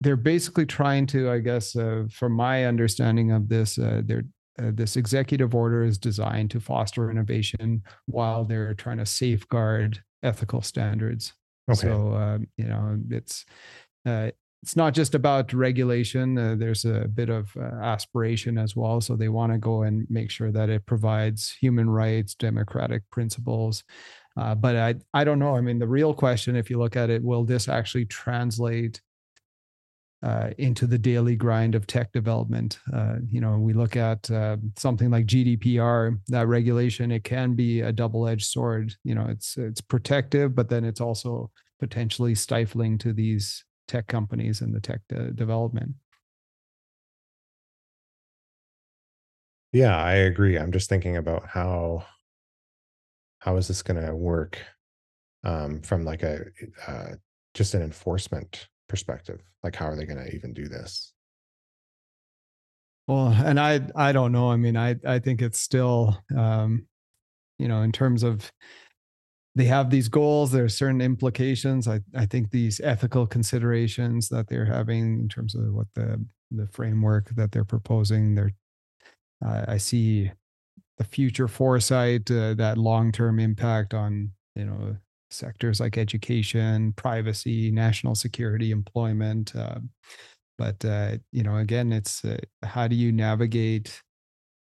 they're 0.00 0.16
basically 0.16 0.66
trying 0.66 1.06
to, 1.06 1.30
I 1.30 1.38
guess, 1.38 1.76
uh, 1.76 2.04
from 2.10 2.32
my 2.32 2.64
understanding 2.66 3.30
of 3.30 3.48
this, 3.48 3.76
they're 3.76 4.24
uh, 4.56 4.70
this 4.72 4.96
executive 4.96 5.52
order 5.52 5.82
is 5.82 5.98
designed 5.98 6.50
to 6.52 6.60
foster 6.60 7.10
innovation 7.10 7.82
while 8.06 8.44
they're 8.44 8.74
trying 8.74 8.98
to 8.98 9.06
safeguard 9.06 10.00
ethical 10.22 10.62
standards. 10.62 11.32
Okay. 11.70 11.80
So 11.80 12.12
uh, 12.12 12.38
you 12.56 12.66
know 12.66 12.98
it's 13.10 13.44
uh, 14.06 14.30
it's 14.62 14.76
not 14.76 14.94
just 14.94 15.14
about 15.14 15.52
regulation. 15.52 16.38
Uh, 16.38 16.54
there's 16.56 16.84
a 16.84 17.06
bit 17.06 17.28
of 17.28 17.54
uh, 17.56 17.64
aspiration 17.82 18.56
as 18.56 18.74
well. 18.74 19.00
So 19.00 19.14
they 19.14 19.28
want 19.28 19.52
to 19.52 19.58
go 19.58 19.82
and 19.82 20.06
make 20.08 20.30
sure 20.30 20.50
that 20.52 20.70
it 20.70 20.86
provides 20.86 21.52
human 21.52 21.88
rights, 21.90 22.34
democratic 22.34 23.02
principles. 23.10 23.84
Uh, 24.36 24.54
but 24.54 24.76
I 24.76 24.94
I 25.12 25.24
don't 25.24 25.38
know. 25.38 25.56
I 25.56 25.60
mean, 25.60 25.78
the 25.78 25.88
real 25.88 26.14
question, 26.14 26.56
if 26.56 26.70
you 26.70 26.78
look 26.78 26.96
at 26.96 27.10
it, 27.10 27.22
will 27.22 27.44
this 27.44 27.68
actually 27.68 28.06
translate 28.06 29.00
uh, 30.24 30.50
into 30.56 30.86
the 30.86 30.96
daily 30.96 31.36
grind 31.36 31.74
of 31.74 31.86
tech 31.86 32.10
development. 32.12 32.78
Uh, 32.94 33.16
you 33.30 33.42
know, 33.42 33.58
we 33.58 33.74
look 33.74 33.94
at 33.94 34.30
uh, 34.30 34.56
something 34.74 35.10
like 35.10 35.26
GDPR, 35.26 36.18
that 36.28 36.48
regulation, 36.48 37.12
it 37.12 37.24
can 37.24 37.54
be 37.54 37.82
a 37.82 37.92
double-edged 37.92 38.46
sword. 38.46 38.94
You 39.04 39.14
know, 39.14 39.26
it's 39.28 39.58
it's 39.58 39.82
protective, 39.82 40.54
but 40.54 40.70
then 40.70 40.82
it's 40.82 41.02
also 41.02 41.50
potentially 41.78 42.34
stifling 42.34 42.96
to 42.98 43.12
these 43.12 43.64
tech 43.86 44.06
companies 44.06 44.62
and 44.62 44.74
the 44.74 44.80
tech 44.80 45.02
de- 45.10 45.30
development. 45.32 45.94
Yeah, 49.72 49.94
I 49.94 50.14
agree. 50.14 50.56
I'm 50.56 50.72
just 50.72 50.88
thinking 50.88 51.18
about 51.18 51.46
how 51.48 52.06
how 53.40 53.56
is 53.56 53.68
this 53.68 53.82
going 53.82 54.02
to 54.02 54.16
work 54.16 54.58
um, 55.42 55.82
from 55.82 56.06
like 56.06 56.22
a 56.22 56.46
uh, 56.86 57.08
just 57.52 57.74
an 57.74 57.82
enforcement 57.82 58.68
perspective 58.88 59.40
like 59.62 59.74
how 59.74 59.86
are 59.86 59.96
they 59.96 60.04
going 60.04 60.22
to 60.22 60.34
even 60.34 60.52
do 60.52 60.68
this? 60.68 61.12
Well 63.06 63.28
and 63.28 63.60
i 63.60 63.80
i 63.94 64.12
don't 64.12 64.32
know 64.32 64.50
i 64.50 64.56
mean 64.56 64.78
i 64.78 64.96
i 65.06 65.18
think 65.18 65.42
it's 65.42 65.60
still 65.60 66.16
um 66.34 66.86
you 67.58 67.68
know 67.68 67.82
in 67.82 67.92
terms 67.92 68.22
of 68.22 68.50
they 69.54 69.64
have 69.64 69.90
these 69.90 70.08
goals 70.08 70.52
there 70.52 70.64
are 70.64 70.70
certain 70.70 71.02
implications 71.02 71.86
i 71.86 72.00
i 72.16 72.24
think 72.24 72.50
these 72.50 72.80
ethical 72.80 73.26
considerations 73.26 74.30
that 74.30 74.48
they're 74.48 74.64
having 74.64 75.18
in 75.20 75.28
terms 75.28 75.54
of 75.54 75.72
what 75.74 75.86
the 75.94 76.24
the 76.50 76.66
framework 76.68 77.28
that 77.36 77.52
they're 77.52 77.64
proposing 77.64 78.34
they're 78.34 78.52
uh, 79.44 79.66
i 79.68 79.76
see 79.76 80.30
the 80.96 81.04
future 81.04 81.48
foresight 81.48 82.30
uh, 82.30 82.54
that 82.54 82.78
long-term 82.78 83.38
impact 83.38 83.92
on 83.92 84.30
you 84.54 84.64
know 84.64 84.96
sectors 85.34 85.80
like 85.80 85.98
education, 85.98 86.92
privacy, 86.92 87.70
national 87.70 88.14
security, 88.14 88.70
employment. 88.70 89.54
Uh, 89.54 89.80
but 90.56 90.84
uh, 90.84 91.16
you 91.32 91.42
know, 91.42 91.56
again, 91.56 91.92
it's 91.92 92.24
uh, 92.24 92.38
how 92.62 92.86
do 92.86 92.94
you 92.96 93.12
navigate 93.12 94.02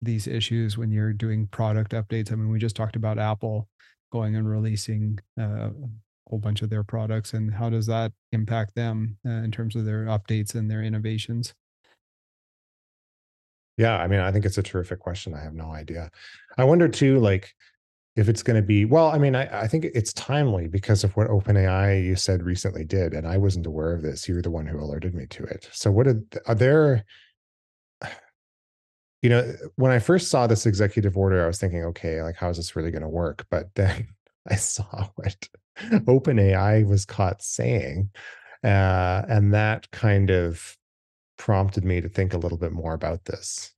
these 0.01 0.27
issues 0.27 0.77
when 0.77 0.91
you're 0.91 1.13
doing 1.13 1.47
product 1.47 1.91
updates? 1.91 2.31
I 2.31 2.35
mean, 2.35 2.49
we 2.49 2.59
just 2.59 2.75
talked 2.75 2.95
about 2.95 3.19
Apple 3.19 3.67
going 4.11 4.35
and 4.35 4.49
releasing 4.49 5.19
uh, 5.39 5.69
a 5.69 6.29
whole 6.29 6.39
bunch 6.39 6.61
of 6.61 6.69
their 6.69 6.83
products, 6.83 7.33
and 7.33 7.53
how 7.53 7.69
does 7.69 7.85
that 7.87 8.11
impact 8.31 8.75
them 8.75 9.17
uh, 9.25 9.29
in 9.29 9.51
terms 9.51 9.75
of 9.75 9.85
their 9.85 10.05
updates 10.05 10.55
and 10.55 10.69
their 10.69 10.83
innovations? 10.83 11.53
Yeah, 13.77 13.97
I 13.97 14.07
mean, 14.07 14.19
I 14.19 14.31
think 14.31 14.45
it's 14.45 14.57
a 14.57 14.63
terrific 14.63 14.99
question. 14.99 15.33
I 15.33 15.41
have 15.41 15.53
no 15.53 15.71
idea. 15.71 16.11
I 16.57 16.65
wonder 16.65 16.89
too, 16.89 17.19
like 17.19 17.53
if 18.19 18.27
it's 18.27 18.43
going 18.43 18.55
to 18.55 18.65
be 18.65 18.85
well 18.85 19.07
i 19.09 19.17
mean 19.17 19.35
I, 19.35 19.61
I, 19.61 19.67
think 19.67 19.85
it's 19.85 20.13
timely 20.13 20.67
because 20.67 21.03
of 21.03 21.15
what 21.15 21.29
openai 21.29 22.05
you 22.05 22.15
said 22.15 22.43
recently 22.43 22.83
did 22.83 23.13
and 23.13 23.25
i 23.25 23.37
wasn't 23.37 23.65
aware 23.65 23.93
of 23.93 24.01
this. 24.01 24.27
You're 24.27 24.41
the 24.41 24.51
one 24.51 24.67
who 24.67 24.79
alerted 24.79 25.15
me 25.15 25.25
to 25.27 25.43
it. 25.43 25.69
So 25.71 25.89
what 25.91 26.07
are 26.07 26.55
there 26.55 27.05
you 29.21 29.29
know 29.29 29.53
when 29.75 29.91
i 29.91 29.99
first 29.99 30.29
saw 30.29 30.47
this 30.47 30.65
executive 30.65 31.17
order 31.17 31.43
i 31.43 31.47
was 31.47 31.59
thinking 31.59 31.83
okay 31.85 32.21
like 32.21 32.35
how 32.35 32.49
is 32.49 32.57
this 32.57 32.75
really 32.75 32.91
going 32.91 33.03
to 33.03 33.09
work? 33.09 33.45
But 33.49 33.69
then 33.75 34.07
i 34.49 34.55
saw 34.55 35.07
what 35.15 35.47
openai 35.81 36.85
was 36.85 37.05
caught 37.05 37.41
saying 37.41 38.09
uh, 38.63 39.23
and 39.29 39.53
that 39.53 39.89
kind 39.91 40.29
of 40.29 40.75
prompted 41.37 41.85
me 41.85 42.01
to 42.01 42.09
think 42.09 42.33
a 42.33 42.37
little 42.37 42.57
bit 42.57 42.73
more 42.73 42.93
about 42.93 43.23
this. 43.23 43.73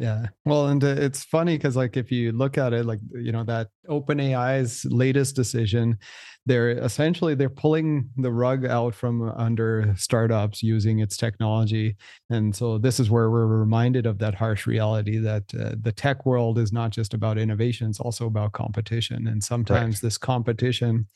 Yeah. 0.00 0.28
Well, 0.46 0.68
and 0.68 0.82
uh, 0.82 0.96
it's 0.96 1.24
funny 1.24 1.58
because, 1.58 1.76
like, 1.76 1.98
if 1.98 2.10
you 2.10 2.32
look 2.32 2.56
at 2.56 2.72
it, 2.72 2.86
like, 2.86 3.00
you 3.12 3.32
know, 3.32 3.44
that 3.44 3.68
OpenAI's 3.86 4.86
latest 4.86 5.36
decision, 5.36 5.98
they're 6.46 6.70
essentially 6.70 7.34
they're 7.34 7.50
pulling 7.50 8.08
the 8.16 8.32
rug 8.32 8.64
out 8.64 8.94
from 8.94 9.30
under 9.32 9.94
startups 9.98 10.62
using 10.62 11.00
its 11.00 11.18
technology, 11.18 11.96
and 12.30 12.56
so 12.56 12.78
this 12.78 12.98
is 12.98 13.10
where 13.10 13.30
we're 13.30 13.46
reminded 13.46 14.06
of 14.06 14.18
that 14.20 14.34
harsh 14.34 14.66
reality 14.66 15.18
that 15.18 15.44
uh, 15.54 15.74
the 15.82 15.92
tech 15.92 16.24
world 16.24 16.58
is 16.58 16.72
not 16.72 16.92
just 16.92 17.12
about 17.12 17.36
innovation; 17.36 17.90
it's 17.90 18.00
also 18.00 18.26
about 18.26 18.52
competition, 18.52 19.26
and 19.26 19.44
sometimes 19.44 19.96
right. 19.96 20.00
this 20.00 20.16
competition 20.16 21.06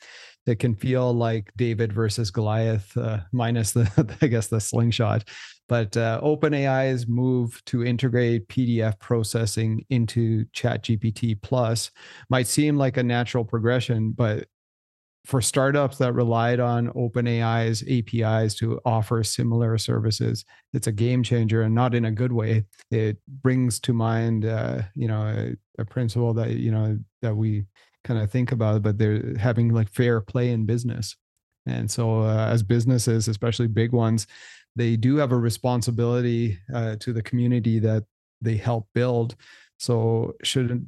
it 0.45 0.59
can 0.59 0.75
feel 0.75 1.13
like 1.13 1.51
David 1.57 1.91
versus 1.91 2.31
Goliath, 2.31 2.95
uh, 2.97 3.19
minus 3.31 3.71
the, 3.71 4.15
I 4.21 4.27
guess, 4.27 4.47
the 4.47 4.59
slingshot. 4.59 5.23
But 5.67 5.97
uh, 5.97 6.21
OpenAI's 6.21 7.07
move 7.07 7.63
to 7.65 7.83
integrate 7.83 8.47
PDF 8.49 8.99
processing 8.99 9.83
into 9.89 10.45
ChatGPT 10.45 11.41
Plus 11.41 11.89
might 12.29 12.47
seem 12.47 12.77
like 12.77 12.97
a 12.97 13.03
natural 13.03 13.43
progression, 13.43 14.11
but 14.11 14.47
for 15.25 15.41
startups 15.41 15.97
that 15.97 16.13
relied 16.13 16.59
on 16.59 16.89
OpenAI's 16.89 17.83
APIs 17.89 18.53
to 18.55 18.79
offer 18.85 19.23
similar 19.23 19.77
services, 19.77 20.45
it's 20.73 20.87
a 20.87 20.91
game 20.91 21.23
changer, 21.23 21.63
and 21.63 21.73
not 21.73 21.95
in 21.95 22.05
a 22.05 22.11
good 22.11 22.31
way. 22.31 22.63
It 22.91 23.17
brings 23.41 23.79
to 23.81 23.93
mind, 23.93 24.45
uh, 24.45 24.83
you 24.93 25.07
know, 25.07 25.23
a, 25.23 25.81
a 25.81 25.85
principle 25.85 26.33
that 26.35 26.51
you 26.51 26.71
know 26.71 26.99
that 27.21 27.35
we 27.35 27.65
kind 28.05 28.21
of 28.21 28.31
think 28.31 28.53
about, 28.53 28.77
it, 28.77 28.83
but 28.83 28.97
they're 28.97 29.35
having 29.37 29.73
like 29.73 29.91
fair 29.91 30.21
play 30.21 30.51
in 30.51 30.65
business. 30.65 31.17
And 31.65 31.89
so, 31.89 32.21
uh, 32.21 32.47
as 32.49 32.63
businesses, 32.63 33.27
especially 33.27 33.67
big 33.67 33.91
ones, 33.91 34.27
they 34.75 34.95
do 34.95 35.17
have 35.17 35.31
a 35.31 35.37
responsibility 35.37 36.59
uh, 36.73 36.95
to 36.97 37.11
the 37.11 37.23
community 37.23 37.79
that 37.79 38.03
they 38.41 38.55
help 38.55 38.87
build. 38.93 39.35
So, 39.79 40.35
shouldn't 40.43 40.85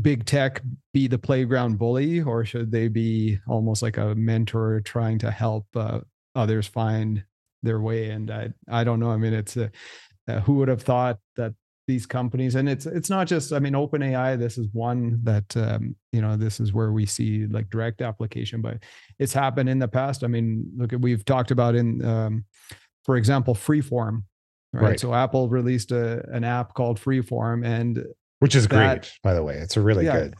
big 0.00 0.26
tech 0.26 0.62
be 0.92 1.08
the 1.08 1.18
playground 1.18 1.78
bully, 1.78 2.20
or 2.20 2.44
should 2.44 2.70
they 2.70 2.88
be 2.88 3.38
almost 3.48 3.82
like 3.82 3.96
a 3.96 4.14
mentor 4.14 4.80
trying 4.82 5.18
to 5.20 5.30
help 5.30 5.66
uh, 5.74 6.00
others 6.34 6.66
find 6.66 7.24
their 7.62 7.80
way? 7.80 8.10
And 8.10 8.30
I, 8.30 8.50
I 8.70 8.84
don't 8.84 9.00
know. 9.00 9.10
I 9.10 9.16
mean, 9.16 9.32
it's 9.32 9.56
a, 9.56 9.70
uh, 10.28 10.40
who 10.40 10.54
would 10.54 10.68
have 10.68 10.82
thought 10.82 11.18
that 11.36 11.54
these 11.88 12.06
companies 12.06 12.54
and 12.54 12.68
it's 12.68 12.84
it's 12.84 13.08
not 13.08 13.26
just 13.26 13.50
i 13.50 13.58
mean 13.58 13.74
open 13.74 14.02
ai 14.02 14.36
this 14.36 14.58
is 14.58 14.68
one 14.72 15.18
that 15.24 15.56
um, 15.56 15.96
you 16.12 16.20
know 16.20 16.36
this 16.36 16.60
is 16.60 16.72
where 16.72 16.92
we 16.92 17.06
see 17.06 17.46
like 17.46 17.68
direct 17.70 18.02
application 18.02 18.60
but 18.60 18.76
it's 19.18 19.32
happened 19.32 19.70
in 19.70 19.78
the 19.78 19.88
past 19.88 20.22
i 20.22 20.26
mean 20.26 20.70
look 20.76 20.92
at 20.92 21.00
we've 21.00 21.24
talked 21.24 21.50
about 21.50 21.74
in 21.74 22.04
um, 22.04 22.44
for 23.04 23.16
example 23.16 23.54
freeform 23.54 24.22
right? 24.74 24.82
right? 24.82 25.00
so 25.00 25.14
apple 25.14 25.48
released 25.48 25.90
a, 25.90 26.22
an 26.30 26.44
app 26.44 26.74
called 26.74 27.00
freeform 27.00 27.66
and 27.66 28.04
which 28.40 28.54
is 28.54 28.68
that, 28.68 29.00
great 29.00 29.12
by 29.22 29.32
the 29.32 29.42
way 29.42 29.56
it's 29.56 29.78
a 29.78 29.80
really 29.80 30.04
yeah, 30.04 30.12
good 30.18 30.34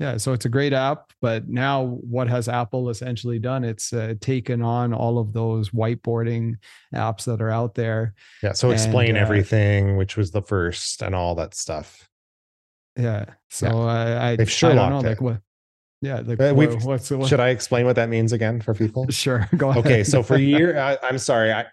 yeah, 0.00 0.16
so 0.16 0.32
it's 0.32 0.46
a 0.46 0.48
great 0.48 0.72
app, 0.72 1.12
but 1.20 1.46
now 1.46 1.84
what 1.84 2.26
has 2.26 2.48
Apple 2.48 2.88
essentially 2.88 3.38
done? 3.38 3.64
It's 3.64 3.92
uh, 3.92 4.14
taken 4.18 4.62
on 4.62 4.94
all 4.94 5.18
of 5.18 5.34
those 5.34 5.68
whiteboarding 5.70 6.56
apps 6.94 7.24
that 7.26 7.42
are 7.42 7.50
out 7.50 7.74
there. 7.74 8.14
Yeah, 8.42 8.52
so 8.52 8.70
explain 8.70 9.10
and, 9.10 9.18
uh, 9.18 9.20
everything, 9.20 9.98
which 9.98 10.16
was 10.16 10.30
the 10.30 10.40
first, 10.40 11.02
and 11.02 11.14
all 11.14 11.34
that 11.34 11.54
stuff. 11.54 12.08
Yeah, 12.96 13.26
so 13.50 13.66
yeah. 13.66 13.74
Uh, 13.74 14.22
I, 14.22 14.36
They've 14.36 14.64
I 14.64 14.74
don't 14.74 14.90
know, 14.90 14.98
it. 15.00 15.04
like 15.04 15.20
what. 15.20 15.40
Yeah, 16.00 16.22
like 16.24 16.40
uh, 16.40 16.54
what, 16.54 16.82
what's 16.82 17.10
what? 17.10 17.28
should 17.28 17.40
I 17.40 17.50
explain 17.50 17.84
what 17.84 17.96
that 17.96 18.08
means 18.08 18.32
again 18.32 18.62
for 18.62 18.72
people? 18.72 19.06
Sure, 19.10 19.46
go 19.58 19.68
ahead. 19.68 19.84
Okay, 19.84 20.02
so 20.02 20.22
for 20.22 20.36
a 20.36 20.40
year, 20.40 20.78
I, 20.78 20.96
I'm 21.02 21.18
sorry, 21.18 21.52
I 21.52 21.66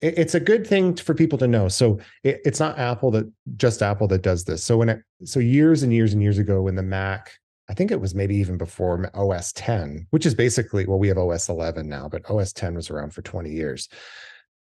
it's 0.00 0.34
a 0.34 0.40
good 0.40 0.64
thing 0.64 0.94
for 0.94 1.12
people 1.12 1.38
to 1.38 1.48
know. 1.48 1.66
So 1.66 1.98
it, 2.22 2.40
it's 2.44 2.60
not 2.60 2.78
Apple 2.78 3.10
that 3.10 3.30
just 3.56 3.82
Apple 3.82 4.06
that 4.08 4.22
does 4.22 4.44
this. 4.44 4.62
So 4.62 4.76
when 4.76 4.88
it 4.88 5.02
so 5.24 5.40
years 5.40 5.82
and 5.82 5.92
years 5.92 6.12
and 6.12 6.22
years 6.22 6.38
ago, 6.38 6.62
when 6.62 6.76
the 6.76 6.84
Mac 6.84 7.32
I 7.68 7.74
think 7.74 7.90
it 7.90 8.00
was 8.00 8.14
maybe 8.14 8.36
even 8.36 8.56
before 8.56 9.10
OS 9.14 9.52
10, 9.52 10.06
which 10.10 10.24
is 10.24 10.34
basically, 10.34 10.86
well, 10.86 10.98
we 10.98 11.08
have 11.08 11.18
OS 11.18 11.48
11 11.48 11.88
now, 11.88 12.08
but 12.08 12.28
OS 12.30 12.52
10 12.52 12.74
was 12.74 12.90
around 12.90 13.12
for 13.12 13.22
20 13.22 13.50
years. 13.50 13.88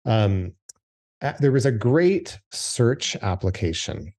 Um, 0.05 0.53
there 1.41 1.53
was 1.53 1.67
a 1.67 1.73
great 1.73 2.39
search 2.53 3.17
application 3.17 4.13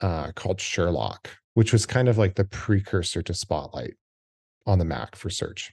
uh, 0.00 0.32
called 0.32 0.60
Sherlock, 0.60 1.30
which 1.54 1.72
was 1.72 1.86
kind 1.86 2.08
of 2.08 2.18
like 2.18 2.34
the 2.34 2.44
precursor 2.44 3.22
to 3.22 3.34
Spotlight 3.34 3.94
on 4.66 4.78
the 4.78 4.84
Mac 4.84 5.16
for 5.16 5.30
search. 5.30 5.72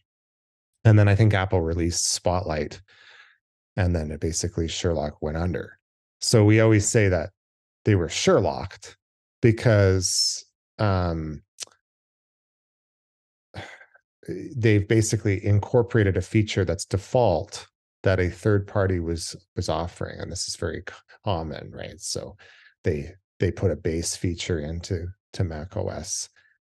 And 0.86 0.98
then 0.98 1.08
I 1.08 1.16
think 1.16 1.34
Apple 1.34 1.62
released 1.62 2.12
Spotlight, 2.12 2.82
and 3.76 3.96
then 3.96 4.12
it 4.12 4.20
basically 4.20 4.68
Sherlock 4.68 5.22
went 5.22 5.38
under. 5.38 5.80
So 6.22 6.46
we 6.46 6.62
always 6.62 6.88
say 6.88 7.10
that 7.10 7.32
they 7.86 7.96
were 7.96 8.10
Sherlocked 8.10 8.96
because 9.42 10.46
um, 10.80 11.44
they've 14.56 14.88
basically 14.88 15.44
incorporated 15.46 16.18
a 16.18 16.22
feature 16.22 16.66
that's 16.66 16.86
default 16.86 17.68
that 18.04 18.20
a 18.20 18.30
third 18.30 18.68
party 18.68 19.00
was 19.00 19.36
was 19.56 19.70
offering 19.70 20.20
and 20.20 20.32
this 20.32 20.48
is 20.48 20.56
very 20.56 20.84
common 21.24 21.72
right? 21.72 22.00
So 22.00 22.38
they 22.84 23.14
they 23.40 23.52
put 23.52 23.72
a 23.72 23.76
base 23.76 24.16
feature 24.16 24.60
into 24.60 25.08
to 25.34 25.44
mac 25.44 25.76
os 25.76 26.30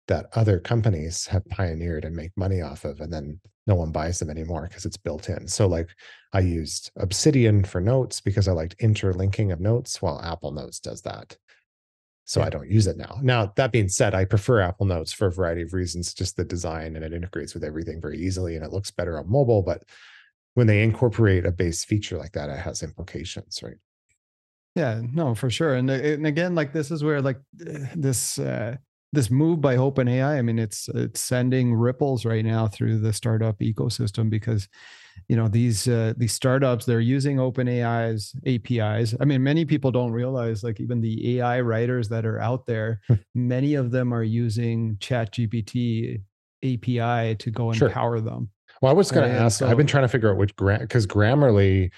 that 0.09 0.27
other 0.35 0.59
companies 0.59 1.27
have 1.27 1.49
pioneered 1.49 2.05
and 2.05 2.17
make 2.17 2.33
money 2.37 2.61
off 2.61 2.85
of 2.85 3.01
and 3.01 3.13
then 3.13 3.41
no 3.67 3.75
one 3.77 3.93
buys 3.93 4.19
them 4.19 4.31
anymore 4.31 4.67
because 4.69 4.85
it's 4.85 4.97
built 4.97 5.29
in. 5.29 5.47
So 5.47 5.67
like 5.67 5.91
i 6.33 6.41
used 6.41 6.91
obsidian 6.97 7.65
for 7.65 7.81
notes 7.81 8.21
because 8.21 8.49
i 8.49 8.53
liked 8.53 8.77
interlinking 8.81 9.53
of 9.53 9.61
notes 9.61 10.01
while 10.01 10.21
apple 10.23 10.53
notes 10.53 10.81
does 10.81 11.03
that 11.03 11.37
so. 12.31 12.43
I 12.43 12.51
don't 12.51 12.71
use 12.71 12.87
it 12.87 12.97
now. 12.97 13.19
Now, 13.23 13.53
that 13.57 13.73
being 13.73 13.89
said, 13.89 14.15
I 14.15 14.25
prefer 14.25 14.61
Apple 14.61 14.87
Notes 14.87 15.13
for 15.13 15.27
a 15.27 15.33
variety 15.33 15.63
of 15.63 15.73
reasons, 15.73 16.15
just 16.15 16.37
the 16.37 16.45
design 16.45 16.95
and 16.95 17.05
it 17.05 17.13
integrates 17.13 17.55
with 17.55 17.65
everything 17.65 18.01
very 18.01 18.19
easily 18.21 18.55
and 18.55 18.65
it 18.65 18.73
looks 18.73 18.91
better 18.91 19.19
on 19.19 19.29
mobile. 19.29 19.63
But 19.63 19.83
when 20.55 20.67
they 20.67 20.83
incorporate 20.83 21.45
a 21.45 21.51
base 21.51 21.85
feature 21.85 22.19
like 22.19 22.33
that, 22.33 22.49
it 22.49 22.59
has 22.59 22.83
implications, 22.83 23.63
right? 23.63 23.79
Yeah, 24.77 25.01
no, 25.13 25.35
for 25.35 25.51
sure. 25.51 25.75
And, 25.75 25.91
and 25.91 26.27
again, 26.27 26.55
like 26.55 26.73
this 26.73 26.93
is 26.93 27.03
where 27.03 27.21
like 27.21 27.41
this 27.53 28.39
uh, 28.39 28.77
this 29.13 29.31
move 29.31 29.61
by 29.61 29.77
OpenAI, 29.77 30.39
I 30.39 30.43
mean, 30.43 30.59
it's 30.59 30.89
it's 30.91 31.21
sending 31.21 31.75
ripples 31.75 32.25
right 32.25 32.45
now 32.45 32.69
through 32.69 33.01
the 33.01 33.13
startup 33.13 33.59
ecosystem 33.59 34.31
because 34.31 34.69
you 35.29 35.37
know 35.37 35.49
these 35.49 35.89
uh, 35.89 36.15
these 36.17 36.33
startups 36.33 36.85
they're 36.85 37.01
using 37.01 37.37
OpenAI's 37.37 38.35
APIs. 38.47 39.15
I 39.21 39.25
mean, 39.25 39.43
many 39.43 39.65
people 39.65 39.91
don't 39.91 40.13
realize 40.13 40.63
like 40.63 40.81
even 40.81 41.01
the 41.01 41.39
AI 41.39 41.61
writers 41.61 42.09
that 42.09 42.27
are 42.27 42.41
out 42.41 42.67
there, 42.67 43.01
hmm. 43.09 43.15
many 43.35 43.75
of 43.75 43.91
them 43.91 44.13
are 44.13 44.23
using 44.23 44.97
ChatGPT 44.97 46.21
API 46.63 47.37
to 47.37 47.51
go 47.51 47.69
and 47.69 47.79
sure. 47.79 47.91
power 47.91 48.21
them. 48.21 48.51
Well, 48.83 48.91
I 48.91 48.95
was 48.95 49.11
going 49.11 49.31
to 49.31 49.39
ask. 49.39 49.59
So, 49.59 49.69
I've 49.69 49.77
been 49.77 49.87
trying 49.87 50.05
to 50.05 50.09
figure 50.09 50.31
out 50.31 50.39
which 50.39 50.57
grant 50.57 50.83
because 50.83 51.07
Grammarly 51.07 51.91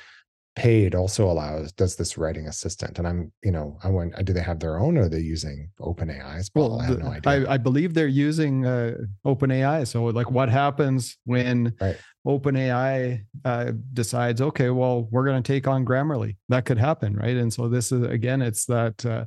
paid 0.54 0.94
also 0.94 1.30
allows 1.30 1.72
does 1.72 1.96
this 1.96 2.18
writing 2.18 2.46
assistant 2.46 2.98
and 2.98 3.08
i'm 3.08 3.32
you 3.42 3.50
know 3.50 3.78
i 3.82 3.88
went 3.88 4.12
do 4.24 4.34
they 4.34 4.42
have 4.42 4.60
their 4.60 4.78
own 4.78 4.98
or 4.98 5.04
are 5.04 5.08
they 5.08 5.18
using 5.18 5.70
open 5.80 6.10
ai 6.10 6.42
well 6.54 6.78
i 6.78 6.84
have 6.84 6.98
no 6.98 7.06
idea 7.06 7.48
I, 7.48 7.54
I 7.54 7.56
believe 7.56 7.94
they're 7.94 8.06
using 8.06 8.66
uh, 8.66 8.96
open 9.24 9.50
ai 9.50 9.84
so 9.84 10.04
like 10.04 10.30
what 10.30 10.50
happens 10.50 11.16
when 11.24 11.74
right. 11.80 11.96
Open 12.24 12.56
ai 12.56 13.24
uh, 13.44 13.72
decides 13.92 14.40
okay 14.40 14.70
well 14.70 15.08
we're 15.10 15.24
going 15.24 15.42
to 15.42 15.52
take 15.52 15.66
on 15.66 15.84
grammarly. 15.84 16.36
That 16.48 16.64
could 16.64 16.78
happen 16.78 17.16
right? 17.16 17.36
And 17.36 17.52
so 17.52 17.68
this 17.68 17.92
is 17.92 18.02
again 18.02 18.42
it's 18.42 18.64
that 18.66 19.04
uh, 19.04 19.24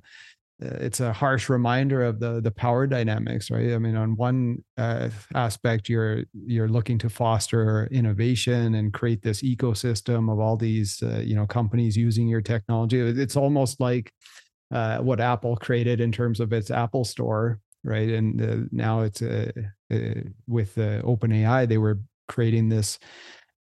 it's 0.59 1.01
a 1.01 1.11
harsh 1.11 1.49
reminder 1.49 2.03
of 2.03 2.19
the 2.19 2.39
the 2.39 2.51
power 2.51 2.87
dynamics 2.87 3.51
right? 3.51 3.73
I 3.73 3.77
mean 3.77 3.95
on 3.95 4.15
one 4.15 4.63
uh, 4.77 5.09
aspect 5.33 5.89
you're 5.89 6.23
you're 6.45 6.69
looking 6.69 6.97
to 6.99 7.09
foster 7.09 7.87
innovation 7.91 8.75
and 8.75 8.93
create 8.93 9.21
this 9.21 9.41
ecosystem 9.41 10.31
of 10.31 10.39
all 10.39 10.55
these 10.55 11.03
uh, 11.03 11.19
you 11.19 11.35
know 11.35 11.45
companies 11.45 11.97
using 11.97 12.27
your 12.27 12.41
technology. 12.41 12.99
It's 12.99 13.35
almost 13.35 13.81
like 13.81 14.13
uh, 14.71 14.99
what 14.99 15.19
apple 15.19 15.57
created 15.57 15.99
in 15.99 16.11
terms 16.11 16.39
of 16.39 16.53
its 16.53 16.71
apple 16.71 17.03
store 17.03 17.59
right? 17.85 18.09
And 18.09 18.41
uh, 18.41 18.67
now 18.71 19.01
it's 19.01 19.21
uh, 19.21 19.51
uh, 19.93 19.97
with 20.47 20.77
open 20.77 21.31
ai 21.31 21.65
they 21.65 21.77
were 21.77 21.99
creating 22.27 22.69
this 22.69 22.99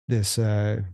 this 0.08 0.38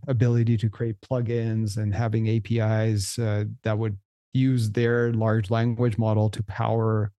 ability 0.06 0.56
to 0.56 0.68
create 0.68 0.96
plugins 1.00 1.76
and 1.76 1.94
having 1.94 2.28
apis 2.28 3.16
that 3.16 3.76
would 3.76 3.96
use 4.32 4.70
their 4.70 5.12
large 5.12 5.50
language 5.50 5.98
model 5.98 6.28
to 6.30 6.42
power 6.44 7.10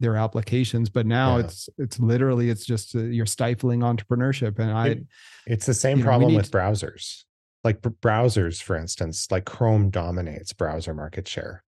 their 0.00 0.16
applications 0.16 0.90
but 0.90 1.06
now 1.06 1.36
yeah. 1.36 1.44
it's 1.44 1.68
it's 1.78 2.00
literally 2.00 2.50
it's 2.50 2.66
just 2.66 2.94
uh, 2.96 2.98
you're 2.98 3.26
stifling 3.26 3.80
entrepreneurship 3.80 4.58
and 4.58 4.70
i 4.70 4.88
it, 4.88 5.06
it's 5.46 5.66
the 5.66 5.74
same 5.74 6.02
problem 6.02 6.32
know, 6.32 6.36
with 6.36 6.50
to, 6.50 6.58
browsers 6.58 7.22
like 7.62 7.80
browsers 7.80 8.60
for 8.60 8.76
instance 8.76 9.28
like 9.30 9.44
chrome 9.44 9.90
dominates 9.90 10.52
browser 10.52 10.94
market 10.94 11.28
share 11.28 11.62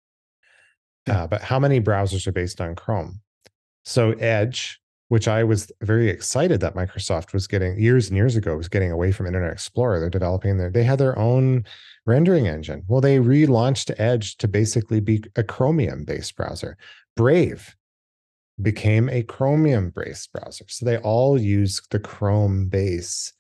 yeah. 1.07 1.25
uh, 1.25 1.27
but 1.27 1.43
how 1.43 1.59
many 1.59 1.81
browsers 1.81 2.27
are 2.27 2.33
based 2.33 2.61
on 2.61 2.75
chrome 2.75 3.21
so 3.85 4.13
edge 4.13 4.81
which 5.09 5.29
I 5.29 5.45
was 5.45 5.71
very 5.83 6.09
excited 6.09 6.61
that 6.61 6.75
Microsoft 6.75 7.33
was 7.33 7.47
getting 7.47 7.79
years 7.79 8.09
and 8.09 8.17
years 8.17 8.37
ago 8.37 8.57
was 8.57 8.69
getting 8.69 8.91
away 8.91 9.13
from 9.13 9.27
Internet 9.27 9.53
Explorer. 9.53 10.01
They're 10.01 10.11
developing 10.11 10.57
their, 10.59 10.71
they 10.71 10.85
had 10.85 10.99
their 10.99 11.19
own 11.19 11.65
rendering 12.07 12.47
engine. 12.47 12.85
Well, 12.89 13.01
they 13.01 13.19
relaunched 13.19 13.95
Edge 13.99 14.37
to 14.39 14.49
basically 14.49 15.01
be 15.01 15.23
a 15.37 15.43
Chromium 15.43 16.05
based 16.05 16.37
browser. 16.37 16.77
Brave 17.17 17.77
became 18.61 19.09
a 19.09 19.23
Chromium 19.23 19.93
based 19.95 20.33
browser. 20.33 20.65
So 20.69 20.87
they 20.87 20.99
all 20.99 21.39
use 21.39 21.83
the 21.91 22.01
Chrome 22.01 22.69
base 22.69 23.33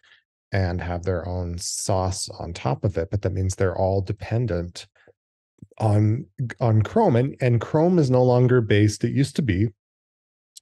and 0.52 0.80
have 0.80 1.02
their 1.02 1.26
own 1.26 1.58
sauce 1.58 2.28
on 2.38 2.52
top 2.52 2.84
of 2.84 2.96
it, 2.96 3.10
but 3.10 3.22
that 3.22 3.32
means 3.32 3.54
they're 3.54 3.76
all 3.76 4.00
dependent 4.00 4.86
on 5.78 6.26
on 6.60 6.82
Chrome 6.82 7.16
and 7.16 7.36
and 7.40 7.60
Chrome 7.60 7.98
is 7.98 8.08
no 8.08 8.22
longer 8.22 8.60
based 8.60 9.02
it 9.02 9.10
used 9.10 9.34
to 9.36 9.42
be 9.42 9.68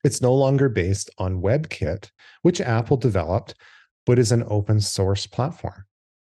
it's 0.04 0.20
no 0.20 0.34
longer 0.34 0.68
based 0.68 1.10
on 1.18 1.40
WebKit, 1.40 2.10
which 2.42 2.60
Apple 2.60 2.96
developed, 2.96 3.54
but 4.06 4.18
is 4.18 4.32
an 4.32 4.44
open 4.48 4.80
source 4.80 5.26
platform. 5.26 5.84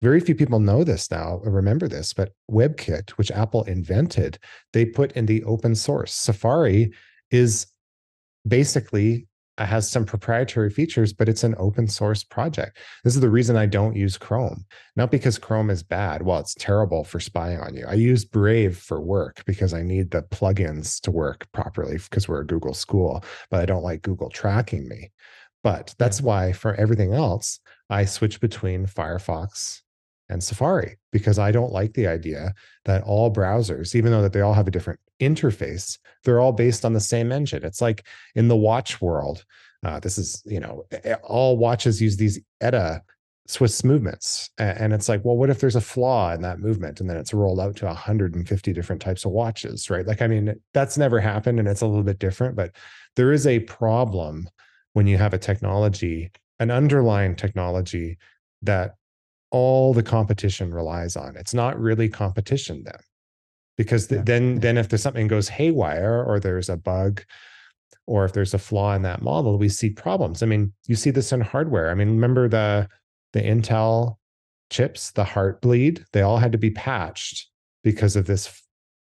Very 0.02 0.20
few 0.20 0.36
people 0.36 0.60
know 0.60 0.84
this 0.84 1.10
now 1.10 1.40
or 1.44 1.52
remember 1.52 1.88
this, 1.88 2.14
but 2.14 2.34
WebKit, 2.52 3.12
which 3.12 3.32
Apple 3.32 3.64
invented, 3.64 4.38
they 4.74 4.86
put 4.86 5.14
in 5.14 5.26
the 5.26 5.44
open 5.46 5.74
source. 5.74 6.14
Safari 6.14 6.92
is 7.32 7.68
basically 8.48 9.28
has 9.58 9.90
some 9.90 10.06
proprietary 10.06 10.70
features, 10.70 11.14
but 11.14 11.30
it's 11.30 11.44
an 11.44 11.56
open 11.58 11.88
source 11.88 12.24
project. 12.24 12.78
This 13.04 13.16
is 13.16 13.22
the 13.22 13.30
reason 13.30 13.56
I 13.56 13.66
don't 13.66 13.96
use 13.96 14.18
Chrome. 14.18 14.66
Not 14.98 15.12
because 15.12 15.38
Chrome 15.38 15.70
is 15.70 15.82
bad. 15.82 16.22
Well, 16.22 16.40
it's 16.40 16.56
terrible 16.56 17.06
for 17.06 17.22
spying 17.22 17.60
on 17.60 17.74
you. 17.74 17.86
I 17.88 17.94
use 17.94 18.26
Brave 18.26 18.78
for 18.78 19.00
work 19.00 19.44
because 19.46 19.74
I 19.74 19.82
need 19.82 20.12
the 20.12 20.24
plugins 20.24 21.00
to 21.02 21.12
work 21.12 21.48
properly 21.54 21.98
because 21.98 22.28
we're 22.28 22.42
a 22.42 22.48
Google 22.48 22.74
school, 22.74 23.24
but 23.50 23.62
I 23.62 23.66
don't 23.66 23.84
like 23.84 24.02
Google 24.02 24.30
tracking 24.30 24.88
me. 24.90 25.12
But 25.64 25.96
that's 25.98 26.22
why 26.22 26.52
for 26.52 26.76
everything 26.76 27.14
else, 27.14 27.60
I 27.90 28.06
switch 28.06 28.42
between 28.42 28.86
Firefox 28.86 29.82
and 30.30 30.44
Safari 30.44 30.98
because 31.12 31.40
I 31.40 31.52
don't 31.52 31.72
like 31.72 31.94
the 31.94 32.08
idea 32.08 32.54
that 32.86 33.04
all 33.04 33.34
browsers, 33.34 33.96
even 33.96 34.12
though 34.12 34.22
that 34.22 34.34
they 34.34 34.42
all 34.42 34.54
have 34.54 34.68
a 34.68 34.72
different 34.72 35.00
interface, 35.20 35.98
they're 36.24 36.40
all 36.40 36.52
based 36.52 36.86
on 36.86 36.94
the 36.94 37.00
same 37.00 37.32
engine. 37.32 37.64
It's 37.64 37.82
like 37.82 38.06
in 38.36 38.48
the 38.48 38.56
watch 38.56 39.02
world. 39.02 39.46
Uh, 39.84 40.00
this 40.00 40.18
is, 40.18 40.42
you 40.46 40.60
know, 40.60 40.84
all 41.24 41.58
watches 41.58 42.02
use 42.02 42.18
these 42.18 42.40
ETA 42.62 43.02
Swiss 43.48 43.84
movements. 43.84 44.50
And 44.58 44.94
it's 44.94 45.08
like, 45.08 45.24
well, 45.24 45.38
what 45.38 45.50
if 45.50 45.60
there's 45.60 45.76
a 45.76 45.82
flaw 45.82 46.34
in 46.34 46.42
that 46.42 46.60
movement 46.60 47.00
and 47.00 47.10
then 47.10 47.18
it's 47.18 47.34
rolled 47.34 47.60
out 47.60 47.76
to 47.78 47.86
150 47.86 48.74
different 48.74 49.02
types 49.02 49.26
of 49.26 49.32
watches, 49.32 49.90
right? 49.90 50.06
Like, 50.06 50.22
I 50.22 50.28
mean, 50.28 50.56
that's 50.74 50.98
never 50.98 51.20
happened 51.20 51.60
and 51.60 51.68
it's 51.68 51.82
a 51.82 51.88
little 51.88 52.04
bit 52.04 52.20
different, 52.20 52.56
but 52.56 52.76
there 53.16 53.32
is 53.32 53.46
a 53.46 53.60
problem 53.60 54.50
when 54.94 55.06
you 55.06 55.18
have 55.18 55.34
a 55.34 55.38
technology, 55.38 56.32
an 56.60 56.72
underlying 56.72 57.36
technology 57.36 58.18
that 58.64 58.96
all 59.52 59.94
the 59.94 60.04
competition 60.04 60.74
relies 60.74 61.16
on. 61.16 61.36
It's 61.38 61.54
not 61.54 61.80
really 61.80 62.10
competition 62.10 62.84
then. 62.84 63.00
Because 63.78 64.08
th- 64.08 64.20
yeah. 64.20 64.24
then 64.24 64.60
then 64.60 64.78
if 64.78 64.90
there's 64.90 65.02
something 65.02 65.28
goes 65.28 65.50
haywire 65.50 66.24
or 66.24 66.40
there's 66.40 66.70
a 66.70 66.78
bug 66.78 67.24
or 68.08 68.26
if 68.26 68.34
there's 68.34 68.54
a 68.54 68.60
flaw 68.60 68.94
in 68.94 69.02
that 69.02 69.22
model, 69.22 69.58
we 69.58 69.70
see 69.70 69.90
problems. 69.90 70.44
I 70.44 70.46
mean, 70.46 70.74
you 70.88 70.96
see 70.96 71.10
this 71.10 71.32
in 71.32 71.42
hardware. 71.42 71.90
I 71.90 71.94
mean, 71.94 72.10
remember 72.10 72.48
the 72.48 72.88
the 73.34 73.42
Intel 73.42 74.18
chips, 74.70 75.12
the 75.12 75.24
Heartbleed, 75.24 76.06
they 76.14 76.22
all 76.22 76.38
had 76.38 76.52
to 76.54 76.58
be 76.58 76.72
patched 76.72 77.50
because 77.84 78.16
of 78.16 78.26
this 78.26 78.62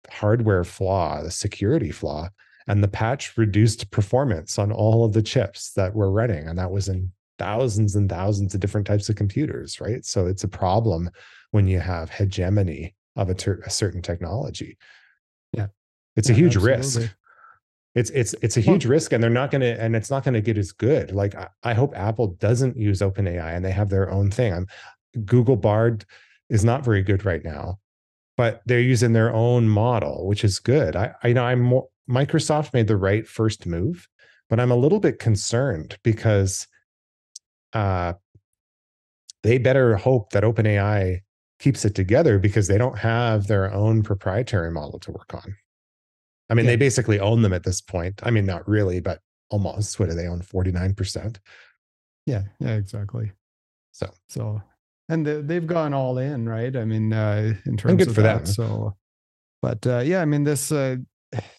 hardware 0.09 0.63
flaw, 0.63 1.23
the 1.23 1.31
security 1.31 1.91
flaw. 1.91 2.29
And 2.67 2.83
the 2.83 2.89
patch 2.89 3.37
reduced 3.37 3.89
performance 3.91 4.59
on 4.59 4.71
all 4.71 5.05
of 5.05 5.13
the 5.13 5.21
chips 5.21 5.71
that 5.73 5.95
were 5.95 6.11
running. 6.11 6.47
And 6.47 6.59
that 6.59 6.71
was 6.71 6.89
in 6.89 7.11
thousands 7.39 7.95
and 7.95 8.09
thousands 8.09 8.53
of 8.53 8.59
different 8.59 8.85
types 8.85 9.07
of 9.09 9.15
computers, 9.15 9.79
right? 9.79 10.03
So 10.05 10.27
it's 10.27 10.43
a 10.43 10.49
problem 10.49 11.09
when 11.51 11.67
you 11.67 11.79
have 11.79 12.09
hegemony 12.09 12.93
of 13.17 13.29
a, 13.29 13.33
ter- 13.33 13.61
a 13.65 13.69
certain 13.69 14.01
technology. 14.01 14.77
Yeah, 15.53 15.67
it's 16.15 16.29
yeah, 16.29 16.35
a 16.35 16.37
huge 16.37 16.55
absolutely. 16.55 17.01
risk. 17.01 17.15
It's 17.95 18.09
it's 18.11 18.35
it's 18.43 18.57
a 18.57 18.61
huge 18.61 18.85
well, 18.85 18.91
risk, 18.91 19.11
and 19.11 19.23
they're 19.23 19.29
not 19.29 19.49
going 19.49 19.61
to, 19.61 19.81
and 19.81 19.95
it's 19.95 20.11
not 20.11 20.23
going 20.23 20.35
to 20.35 20.41
get 20.41 20.57
as 20.57 20.71
good. 20.71 21.11
Like 21.11 21.35
I, 21.35 21.47
I 21.63 21.73
hope 21.73 21.97
Apple 21.97 22.27
doesn't 22.39 22.77
use 22.77 22.99
OpenAI 22.99 23.55
and 23.55 23.65
they 23.65 23.71
have 23.71 23.89
their 23.89 24.11
own 24.11 24.29
thing. 24.29 24.53
I'm, 24.53 24.67
Google 25.25 25.55
Bard 25.55 26.05
is 26.49 26.63
not 26.63 26.85
very 26.85 27.01
good 27.01 27.25
right 27.25 27.43
now, 27.43 27.79
but 28.37 28.61
they're 28.67 28.79
using 28.79 29.13
their 29.13 29.33
own 29.33 29.67
model, 29.67 30.27
which 30.27 30.43
is 30.43 30.59
good. 30.59 30.95
I, 30.95 31.13
I 31.23 31.33
know 31.33 31.43
I'm 31.43 31.61
more 31.61 31.87
Microsoft 32.09 32.73
made 32.73 32.87
the 32.87 32.97
right 32.97 33.27
first 33.27 33.65
move, 33.65 34.07
but 34.49 34.59
I'm 34.59 34.71
a 34.71 34.75
little 34.75 34.99
bit 34.99 35.19
concerned 35.19 35.97
because 36.03 36.67
uh, 37.73 38.13
they 39.43 39.57
better 39.57 39.95
hope 39.95 40.31
that 40.31 40.43
OpenAI 40.43 41.21
keeps 41.59 41.85
it 41.85 41.95
together 41.95 42.39
because 42.39 42.67
they 42.67 42.77
don't 42.77 42.97
have 42.97 43.47
their 43.47 43.73
own 43.73 44.03
proprietary 44.03 44.71
model 44.71 44.99
to 44.99 45.11
work 45.11 45.33
on. 45.33 45.55
I 46.49 46.53
mean, 46.53 46.65
yeah. 46.65 46.71
they 46.71 46.75
basically 46.77 47.19
own 47.19 47.41
them 47.41 47.53
at 47.53 47.63
this 47.63 47.81
point. 47.81 48.21
I 48.23 48.31
mean, 48.31 48.45
not 48.45 48.67
really, 48.67 48.99
but 48.99 49.19
almost. 49.49 49.99
What 49.99 50.09
do 50.09 50.15
they 50.15 50.27
own? 50.27 50.41
49%. 50.41 51.37
Yeah, 52.25 52.43
yeah, 52.59 52.75
exactly. 52.75 53.31
So, 53.91 54.11
so, 54.29 54.61
and 55.09 55.25
they've 55.25 55.65
gone 55.65 55.93
all 55.93 56.17
in, 56.17 56.47
right? 56.47 56.75
I 56.75 56.85
mean, 56.85 57.13
uh, 57.13 57.53
in 57.65 57.77
terms 57.77 57.97
good 57.97 58.09
of 58.09 58.15
for 58.15 58.21
that. 58.21 58.45
them. 58.45 58.53
So, 58.53 58.95
but 59.61 59.85
uh, 59.87 59.99
yeah, 59.99 60.21
I 60.21 60.25
mean, 60.25 60.43
this 60.43 60.71
uh, 60.71 60.97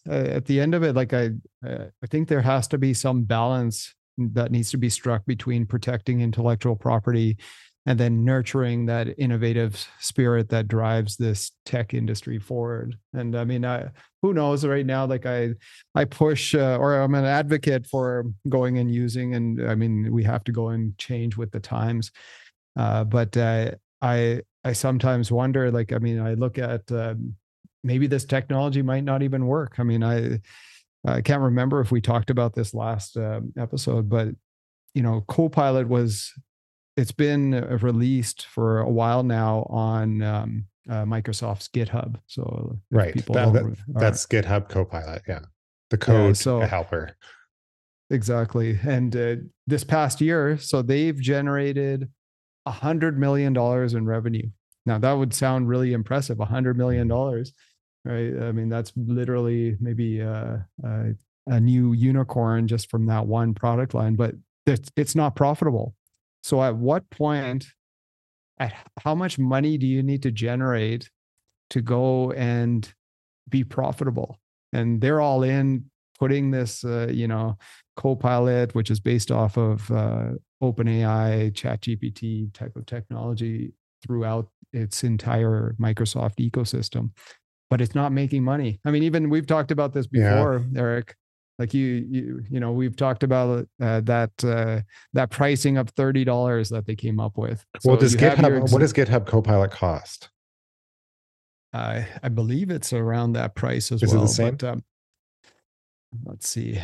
at 0.07 0.45
the 0.45 0.61
end 0.61 0.75
of 0.75 0.83
it, 0.83 0.95
like 0.95 1.13
I, 1.13 1.31
uh, 1.67 1.87
I 2.03 2.07
think 2.07 2.29
there 2.29 2.43
has 2.43 2.69
to 2.69 2.79
be 2.79 2.95
some 2.95 3.25
balance 3.25 3.95
that 4.19 4.51
needs 4.51 4.71
to 4.71 4.77
be 4.77 4.91
struck 4.91 5.25
between 5.27 5.67
protecting 5.67 6.21
intellectual 6.21 6.77
property 6.77 7.39
and 7.87 7.99
then 7.99 8.25
nurturing 8.25 8.87
that 8.87 9.19
innovative 9.19 9.89
spirit 9.99 10.51
that 10.51 10.69
drives 10.69 11.17
this 11.17 11.53
tech 11.65 11.95
industry 11.95 12.39
forward. 12.39 12.97
And 13.15 13.37
i 13.37 13.45
mean 13.45 13.65
I, 13.65 13.89
who 14.23 14.35
knows 14.35 14.65
right 14.65 14.85
now 14.85 15.07
like 15.07 15.27
i 15.27 15.51
i 15.95 16.05
push 16.05 16.55
uh, 16.55 16.77
or 16.79 17.01
i'm 17.01 17.15
an 17.15 17.25
advocate 17.25 17.87
for 17.87 18.27
going 18.49 18.79
and 18.79 18.93
using 18.93 19.35
and 19.35 19.71
i 19.71 19.75
mean 19.75 20.13
we 20.13 20.25
have 20.25 20.45
to 20.45 20.53
go 20.53 20.69
and 20.69 20.97
change 20.99 21.37
with 21.37 21.51
the 21.51 21.61
times. 21.61 22.11
Uh, 22.77 23.05
but 23.05 23.37
uh, 23.37 23.73
i 24.03 24.41
i 24.65 24.73
sometimes 24.73 25.33
wonder 25.33 25.71
like 25.71 25.93
i 25.93 25.99
mean 25.99 26.21
i 26.21 26.35
look 26.35 26.59
at 26.59 26.91
um, 26.93 27.35
maybe 27.85 28.07
this 28.07 28.25
technology 28.25 28.83
might 28.83 29.05
not 29.05 29.23
even 29.23 29.47
work. 29.47 29.77
I 29.79 29.83
mean 29.83 30.03
i 30.03 30.41
I 31.07 31.23
can't 31.23 31.43
remember 31.43 31.81
if 31.81 31.93
we 31.93 32.01
talked 32.01 32.29
about 32.29 32.55
this 32.55 32.75
last 32.75 33.17
uh, 33.17 33.41
episode, 33.57 34.09
but 34.09 34.29
you 34.95 35.03
know, 35.03 35.23
Copilot 35.29 35.89
was 35.89 36.33
it's 36.99 37.13
been 37.13 37.55
uh, 37.55 37.79
released 37.81 38.47
for 38.47 38.81
a 38.81 38.91
while 38.91 39.23
now 39.23 39.67
on 39.71 40.23
um, 40.23 40.67
uh, 40.91 41.05
Microsoft's 41.05 41.69
GitHub. 41.69 42.17
So 42.27 42.79
right, 42.91 43.15
people 43.15 43.35
that, 43.35 43.53
that, 43.53 43.77
that's 43.89 44.27
GitHub 44.27 44.69
Copilot. 44.69 45.23
Yeah, 45.27 45.41
the 45.91 45.99
code 45.99 46.27
yeah, 46.29 46.33
so, 46.33 46.61
helper. 46.61 47.17
Exactly, 48.11 48.79
and 48.87 49.17
uh, 49.17 49.37
this 49.67 49.85
past 49.85 50.21
year, 50.21 50.59
so 50.59 50.83
they've 50.83 51.19
generated 51.19 52.11
a 52.67 52.71
hundred 52.71 53.19
million 53.19 53.53
dollars 53.53 53.95
in 53.95 54.05
revenue. 54.05 54.49
Now 54.85 54.99
that 54.99 55.13
would 55.13 55.33
sound 55.33 55.69
really 55.69 55.93
impressive, 55.93 56.41
a 56.41 56.47
hundred 56.47 56.77
million 56.77 57.09
dollars 57.09 57.53
right? 58.09 58.49
I 58.49 58.53
mean, 58.53 58.69
that's 58.69 58.93
literally 58.97 59.77
maybe 59.81 60.21
a, 60.21 60.67
a, 60.85 61.05
a 61.47 61.61
new 61.61 61.93
unicorn 61.93 62.67
just 62.67 62.91
from 62.91 63.07
that 63.07 63.27
one 63.27 63.55
product 63.55 63.95
line, 63.95 64.17
but 64.17 64.35
it's, 64.67 64.91
it's 64.97 65.15
not 65.15 65.37
profitable. 65.37 65.95
So, 66.43 66.63
at 66.63 66.77
what 66.77 67.09
point, 67.11 67.67
at 68.59 68.75
how 69.01 69.15
much 69.15 69.39
money 69.39 69.79
do 69.79 69.87
you 69.87 70.03
need 70.03 70.23
to 70.23 70.31
generate 70.31 71.11
to 71.71 71.81
go 71.81 72.33
and 72.33 72.93
be 73.49 73.65
profitable? 73.65 74.39
And 74.73 75.01
they're 75.01 75.21
all 75.21 75.43
in 75.43 75.87
putting 76.19 76.51
this, 76.51 76.85
uh, 76.85 77.09
you 77.11 77.29
know, 77.29 77.57
Copilot, 77.97 78.75
which 78.75 78.91
is 78.91 79.01
based 79.01 79.31
off 79.31 79.57
of 79.57 79.91
uh, 79.91 80.31
OpenAI, 80.63 81.53
ChatGPT 81.53 82.53
type 82.53 82.77
of 82.77 82.87
technology 82.87 83.73
throughout 84.05 84.49
its 84.73 85.03
entire 85.03 85.75
Microsoft 85.81 86.37
ecosystem 86.39 87.11
but 87.71 87.81
it's 87.81 87.95
not 87.95 88.13
making 88.13 88.45
money. 88.45 88.81
I 88.85 88.91
mean, 88.91 89.03
even 89.03 89.31
we've 89.31 89.47
talked 89.47 89.71
about 89.71 89.93
this 89.93 90.07
before, 90.07 90.65
yeah. 90.73 90.81
Erik. 90.81 91.15
Like 91.59 91.75
you, 91.75 92.07
you, 92.09 92.45
you 92.49 92.61
know, 92.61 92.71
we've 92.71 92.95
talked 92.95 93.25
about 93.25 93.67
uh, 93.81 94.01
that 94.03 94.31
uh, 94.45 94.81
that 95.13 95.31
pricing 95.31 95.77
of 95.77 95.91
thirty 95.91 96.25
dollars 96.25 96.69
that 96.69 96.87
they 96.87 96.95
came 96.95 97.19
up 97.19 97.37
with. 97.37 97.65
So 97.81 97.91
well, 97.91 97.99
does 97.99 98.15
GitHub? 98.15 98.71
What 98.71 98.79
does 98.79 98.93
GitHub 98.93 99.27
Copilot 99.27 99.73
cost? 99.73 100.31
I 101.73 102.07
I 102.23 102.29
believe 102.29 102.71
it's 102.71 102.93
around 102.93 103.33
that 103.33 103.57
price 103.57 103.91
as 103.91 104.03
Is 104.03 104.15
well. 104.15 104.25
Is 104.25 104.39
it 104.39 104.43
the 104.43 104.49
same? 104.49 104.57
But, 104.57 104.69
um, 104.69 104.85
let's 106.25 106.49
see. 106.49 106.79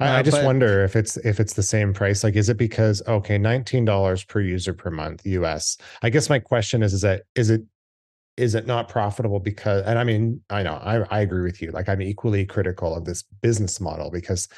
I, 0.00 0.08
uh, 0.08 0.18
I 0.18 0.22
just 0.22 0.36
but, 0.36 0.44
wonder 0.44 0.84
if 0.84 0.94
it's 0.94 1.16
if 1.18 1.40
it's 1.40 1.54
the 1.54 1.62
same 1.62 1.92
price. 1.92 2.22
Like, 2.22 2.36
is 2.36 2.48
it 2.48 2.56
because 2.56 3.02
okay, 3.06 3.38
nineteen 3.38 3.84
dollars 3.84 4.24
per 4.24 4.40
user 4.40 4.72
per 4.72 4.90
month, 4.90 5.26
US? 5.26 5.76
I 6.02 6.10
guess 6.10 6.28
my 6.28 6.38
question 6.38 6.82
is: 6.82 6.92
is 6.92 7.00
that 7.00 7.22
is 7.34 7.50
it 7.50 7.62
is 8.36 8.54
it 8.54 8.66
not 8.66 8.88
profitable 8.88 9.40
because 9.40 9.84
and 9.84 9.98
i 9.98 10.04
mean 10.04 10.40
i 10.50 10.62
know 10.62 10.74
I, 10.74 11.00
I 11.10 11.20
agree 11.20 11.42
with 11.42 11.60
you 11.60 11.70
like 11.70 11.88
i'm 11.88 12.02
equally 12.02 12.44
critical 12.46 12.94
of 12.94 13.04
this 13.04 13.22
business 13.42 13.80
model 13.80 14.10
because 14.10 14.48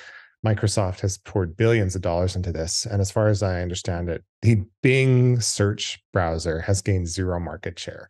Microsoft 0.45 1.01
has 1.01 1.17
poured 1.17 1.57
billions 1.57 1.97
of 1.97 2.03
dollars 2.03 2.37
into 2.37 2.53
this. 2.53 2.87
And 2.87 3.01
as 3.01 3.11
far 3.11 3.29
as 3.29 3.43
I 3.43 3.63
understand 3.63 4.11
it, 4.11 4.23
the 4.43 4.63
Bing 4.83 5.41
search 5.41 5.99
browser 6.13 6.61
has 6.61 6.83
gained 6.83 7.09
zero 7.09 7.41
market 7.41 7.79
share. 7.79 8.09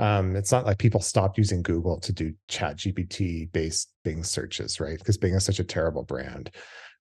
Um, 0.00 0.34
it's 0.34 0.50
not 0.50 0.66
like 0.66 0.78
people 0.78 1.00
stopped 1.00 1.38
using 1.38 1.62
Google 1.62 2.00
to 2.00 2.12
do 2.12 2.34
ChatGPT 2.48 3.52
based 3.52 3.92
Bing 4.02 4.24
searches, 4.24 4.80
right? 4.80 4.98
Because 4.98 5.16
Bing 5.16 5.34
is 5.34 5.44
such 5.44 5.60
a 5.60 5.64
terrible 5.64 6.02
brand. 6.02 6.50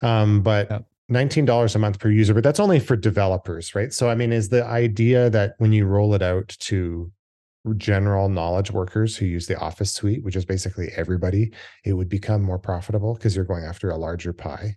Um, 0.01 0.41
but 0.41 0.69
yep. 0.69 0.85
$19 1.11 1.75
a 1.75 1.79
month 1.79 1.99
per 1.99 2.09
user, 2.09 2.33
but 2.33 2.43
that's 2.43 2.59
only 2.59 2.79
for 2.79 2.95
developers, 2.95 3.73
right? 3.73 3.91
So, 3.91 4.09
I 4.09 4.15
mean, 4.15 4.31
is 4.31 4.49
the 4.49 4.65
idea 4.65 5.29
that 5.31 5.55
when 5.57 5.73
you 5.73 5.85
roll 5.85 6.13
it 6.13 6.21
out 6.21 6.49
to 6.59 7.11
general 7.77 8.29
knowledge 8.29 8.71
workers 8.71 9.17
who 9.17 9.25
use 9.25 9.47
the 9.47 9.57
office 9.59 9.91
suite, 9.93 10.23
which 10.23 10.35
is 10.35 10.45
basically 10.45 10.89
everybody, 10.95 11.51
it 11.83 11.93
would 11.93 12.09
become 12.09 12.41
more 12.41 12.59
profitable 12.59 13.13
because 13.13 13.35
you're 13.35 13.45
going 13.45 13.63
after 13.63 13.89
a 13.89 13.97
larger 13.97 14.33
pie. 14.33 14.75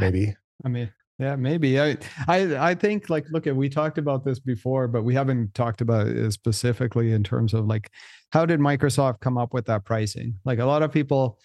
Maybe. 0.00 0.34
I 0.64 0.68
mean, 0.68 0.92
yeah, 1.18 1.36
maybe. 1.36 1.80
I 1.80 1.96
I 2.26 2.70
I 2.70 2.74
think 2.74 3.08
like 3.08 3.24
look 3.30 3.46
at 3.46 3.54
we 3.54 3.68
talked 3.68 3.98
about 3.98 4.24
this 4.24 4.40
before, 4.40 4.88
but 4.88 5.02
we 5.02 5.14
haven't 5.14 5.54
talked 5.54 5.80
about 5.80 6.08
it 6.08 6.32
specifically 6.32 7.12
in 7.12 7.22
terms 7.22 7.54
of 7.54 7.66
like 7.66 7.90
how 8.30 8.44
did 8.44 8.60
Microsoft 8.60 9.20
come 9.20 9.38
up 9.38 9.54
with 9.54 9.66
that 9.66 9.84
pricing? 9.84 10.38
Like 10.44 10.58
a 10.58 10.64
lot 10.64 10.82
of 10.82 10.92
people 10.92 11.38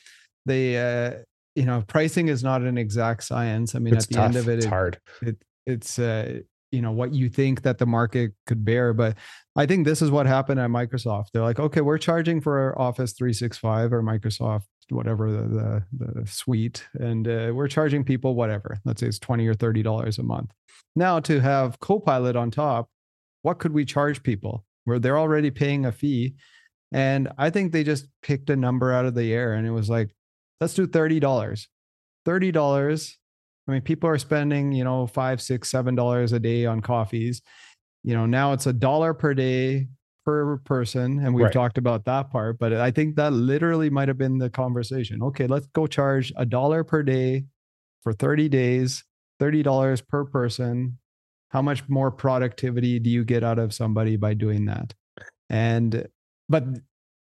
they 0.46 0.78
uh 0.78 1.20
you 1.56 1.66
know, 1.66 1.84
pricing 1.88 2.30
is 2.30 2.44
not 2.44 2.62
an 2.62 2.78
exact 2.78 3.24
science. 3.24 3.76
I 3.76 3.80
mean, 3.80 3.94
it's 3.94 4.06
at 4.06 4.10
the 4.10 4.16
tough. 4.16 4.26
end 4.26 4.36
of 4.38 4.50
it, 4.50 4.58
it's 4.58 4.66
it, 4.66 4.70
hard. 4.70 5.00
It, 5.22 5.38
it's 5.66 6.00
uh 6.00 6.40
you 6.72 6.82
know 6.82 6.92
what 6.92 7.14
you 7.14 7.30
think 7.30 7.62
that 7.64 7.78
the 7.78 7.86
market 7.86 8.32
could 8.46 8.64
bear 8.64 8.94
but 8.94 9.16
i 9.56 9.66
think 9.66 9.86
this 9.86 10.02
is 10.02 10.12
what 10.12 10.26
happened 10.26 10.60
at 10.60 10.70
microsoft. 10.70 11.28
They're 11.34 11.44
like 11.44 11.60
okay 11.60 11.82
we're 11.82 11.98
charging 11.98 12.42
for 12.42 12.80
office 12.80 13.14
365 13.14 13.94
or 13.94 14.04
microsoft 14.04 14.64
whatever 14.90 15.32
the 15.32 15.84
the, 15.92 16.14
the 16.22 16.28
suite 16.28 16.88
and 16.96 17.28
uh, 17.28 17.52
we're 17.54 17.68
charging 17.68 18.04
people 18.04 18.36
whatever. 18.36 18.80
Let's 18.86 19.02
say 19.02 19.08
it's 19.08 19.20
20 19.20 19.48
or 19.48 19.54
30 19.54 19.84
dollars 19.84 20.18
a 20.18 20.24
month. 20.24 20.52
Now 20.96 21.20
to 21.22 21.40
have 21.40 21.80
copilot 21.80 22.36
on 22.36 22.52
top 22.52 22.90
what 23.42 23.60
could 23.60 23.72
we 23.74 23.86
charge 23.86 24.22
people? 24.22 24.66
Where 24.84 25.00
they're 25.00 25.20
already 25.20 25.52
paying 25.52 25.86
a 25.86 25.92
fee 25.92 26.36
and 26.92 27.30
i 27.38 27.50
think 27.50 27.72
they 27.72 27.84
just 27.84 28.08
picked 28.22 28.50
a 28.50 28.56
number 28.56 28.92
out 28.92 29.06
of 29.06 29.16
the 29.16 29.34
air 29.34 29.54
and 29.54 29.68
it 29.68 29.72
was 29.72 29.90
like 29.90 30.10
let's 30.60 30.74
do 30.74 30.88
$30 30.88 31.68
$30 32.28 33.16
I 33.70 33.72
mean, 33.72 33.82
people 33.82 34.10
are 34.10 34.18
spending, 34.18 34.72
you 34.72 34.84
know, 34.84 35.06
five, 35.06 35.40
six, 35.40 35.70
seven 35.70 35.94
dollars 35.94 36.34
a 36.34 36.40
day 36.40 36.66
on 36.66 36.82
coffees. 36.82 37.44
You 38.04 38.16
know, 38.16 38.26
now 38.26 38.54
it's 38.54 38.66
a 38.66 38.74
dollar 38.74 39.14
per 39.14 39.36
day 39.36 39.90
per 40.26 40.58
person. 40.58 41.20
And 41.20 41.36
we've 41.36 41.46
right. 41.46 41.54
talked 41.54 41.78
about 41.78 42.06
that 42.06 42.32
part, 42.32 42.58
but 42.58 42.74
I 42.74 42.90
think 42.90 43.16
that 43.18 43.32
literally 43.32 43.92
might 43.92 44.08
have 44.08 44.18
been 44.18 44.40
the 44.40 44.50
conversation. 44.50 45.22
Okay, 45.22 45.46
let's 45.46 45.68
go 45.68 45.86
charge 45.86 46.34
a 46.36 46.48
dollar 46.48 46.84
per 46.84 47.04
day 47.04 47.46
for 48.02 48.12
30 48.12 48.50
days, 48.50 49.04
$30 49.40 50.08
per 50.08 50.26
person. 50.26 50.98
How 51.50 51.62
much 51.62 51.88
more 51.88 52.10
productivity 52.10 52.98
do 52.98 53.12
you 53.12 53.24
get 53.24 53.44
out 53.44 53.60
of 53.60 53.72
somebody 53.72 54.16
by 54.16 54.34
doing 54.34 54.66
that? 54.66 54.96
And, 55.48 56.08
but 56.48 56.64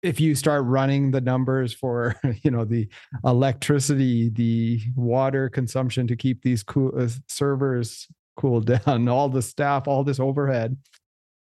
if 0.08 0.20
you 0.20 0.36
start 0.36 0.64
running 0.66 1.12
the 1.12 1.22
numbers 1.22 1.74
for 1.74 2.16
you 2.44 2.52
know 2.52 2.66
the 2.66 2.88
electricity 3.24 4.30
the 4.30 4.82
water 4.96 5.50
consumption 5.50 6.08
to 6.08 6.16
keep 6.16 6.42
these 6.42 6.64
cool 6.64 6.92
uh, 6.98 7.08
servers 7.28 8.08
cooled 8.38 8.66
down 8.86 9.08
all 9.08 9.30
the 9.30 9.42
staff 9.42 9.88
all 9.88 10.04
this 10.04 10.20
overhead 10.20 10.78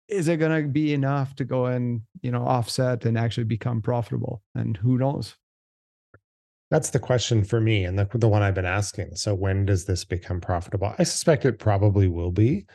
is 0.09 0.29
it 0.29 0.39
going 0.39 0.63
to 0.63 0.69
be 0.69 0.95
enough 0.95 1.35
to 1.37 1.45
go 1.45 1.67
and 1.67 2.03
you 2.23 2.31
know 2.31 2.43
offset 2.43 3.05
and 3.05 3.19
actually 3.19 3.45
become 3.45 3.83
profitable? 3.83 4.43
And 4.55 4.77
who 4.77 4.99
knows? 4.99 5.37
That's 6.71 6.91
the 6.91 6.99
question 6.99 7.45
for 7.45 7.61
me 7.61 7.85
and 7.85 7.99
the, 7.99 8.09
the 8.13 8.29
one 8.29 8.43
i've 8.43 8.55
been 8.55 8.67
asking. 8.67 9.17
So 9.17 9.35
when 9.35 9.65
does 9.65 9.87
this 9.87 10.05
become 10.05 10.41
profitable? 10.41 10.95
I 10.99 11.05
suspect 11.05 11.45
it 11.45 11.59
probably 11.59 12.09
will 12.09 12.33
be 12.33 12.67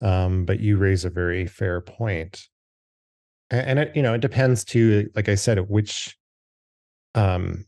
um, 0.00 0.44
but 0.44 0.60
you 0.60 0.76
raise 0.78 1.04
a 1.04 1.10
very 1.10 1.46
fair 1.46 1.80
point 1.80 2.42
and 3.52 3.78
it 3.78 3.94
you 3.94 4.02
know 4.02 4.14
it 4.14 4.20
depends 4.20 4.64
too 4.64 5.08
like 5.14 5.28
i 5.28 5.34
said 5.34 5.58
which 5.68 6.16
um 7.14 7.64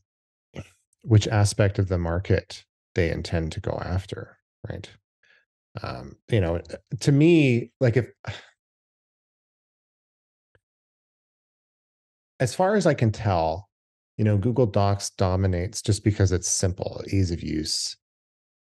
which 1.02 1.28
aspect 1.28 1.78
of 1.78 1.88
the 1.88 1.98
market 1.98 2.64
they 2.94 3.10
intend 3.10 3.52
to 3.52 3.60
go 3.60 3.78
after 3.84 4.38
right 4.68 4.90
um 5.82 6.16
you 6.30 6.40
know 6.40 6.60
to 7.00 7.12
me 7.12 7.70
like 7.80 7.96
if 7.96 8.10
as 12.40 12.54
far 12.54 12.74
as 12.74 12.86
i 12.86 12.94
can 12.94 13.12
tell 13.12 13.68
you 14.16 14.24
know 14.24 14.38
google 14.38 14.66
docs 14.66 15.10
dominates 15.10 15.82
just 15.82 16.02
because 16.02 16.32
it's 16.32 16.48
simple 16.48 17.02
ease 17.12 17.30
of 17.30 17.42
use 17.42 17.96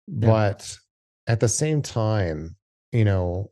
yeah. 0.07 0.27
but 0.27 0.77
at 1.25 1.39
the 1.39 1.49
same 1.49 1.81
time 1.81 2.55
you 2.91 3.03
know 3.03 3.49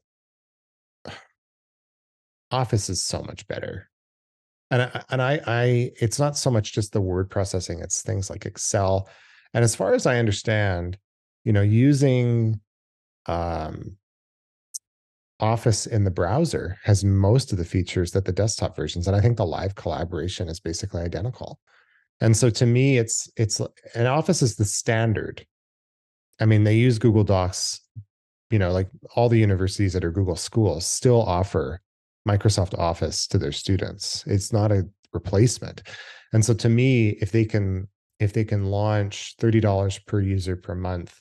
Office 2.51 2.89
is 2.89 3.01
so 3.03 3.21
much 3.21 3.47
better. 3.47 3.89
And 4.71 4.81
I, 4.81 5.03
and 5.09 5.21
I, 5.21 5.41
I, 5.45 5.91
it's 6.01 6.19
not 6.19 6.37
so 6.37 6.49
much 6.49 6.73
just 6.73 6.91
the 6.91 7.01
word 7.01 7.29
processing; 7.29 7.79
it's 7.79 8.01
things 8.01 8.29
like 8.29 8.45
Excel. 8.45 9.07
And 9.53 9.63
as 9.63 9.75
far 9.75 9.93
as 9.93 10.05
I 10.05 10.17
understand, 10.17 10.97
you 11.43 11.53
know, 11.53 11.61
using 11.61 12.59
um, 13.27 13.97
Office 15.39 15.85
in 15.85 16.03
the 16.03 16.11
browser 16.11 16.77
has 16.83 17.03
most 17.03 17.51
of 17.51 17.57
the 17.57 17.65
features 17.65 18.11
that 18.11 18.25
the 18.25 18.31
desktop 18.31 18.75
versions, 18.75 19.07
and 19.07 19.15
I 19.15 19.21
think 19.21 19.37
the 19.37 19.45
live 19.45 19.75
collaboration 19.75 20.47
is 20.47 20.59
basically 20.59 21.01
identical. 21.01 21.59
And 22.21 22.35
so 22.35 22.49
to 22.51 22.65
me, 22.65 22.97
it's 22.97 23.29
it's 23.37 23.59
an 23.93 24.07
Office 24.07 24.41
is 24.41 24.55
the 24.55 24.65
standard. 24.65 25.45
I 26.39 26.45
mean, 26.45 26.63
they 26.63 26.75
use 26.75 26.99
Google 26.99 27.23
Docs. 27.23 27.81
You 28.49 28.59
know, 28.59 28.71
like 28.71 28.87
all 29.15 29.27
the 29.27 29.39
universities 29.39 29.93
that 29.93 30.05
are 30.05 30.11
Google 30.11 30.35
schools 30.35 30.85
still 30.85 31.21
offer 31.21 31.81
Microsoft 32.27 32.77
Office 32.77 33.27
to 33.27 33.37
their 33.37 33.51
students. 33.51 34.23
It's 34.27 34.51
not 34.51 34.71
a 34.71 34.87
replacement. 35.13 35.83
And 36.33 36.43
so 36.43 36.53
to 36.55 36.69
me, 36.69 37.09
if 37.21 37.31
they 37.31 37.45
can 37.45 37.87
if 38.19 38.31
they 38.31 38.45
can 38.45 38.65
launch 38.65 39.35
$30 39.41 40.05
per 40.05 40.21
user 40.21 40.55
per 40.55 40.73
month 40.73 41.19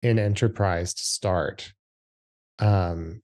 in 0.00 0.16
enterprise 0.16 0.94
to 0.94 1.02
start, 1.02 1.72
um, 2.60 3.20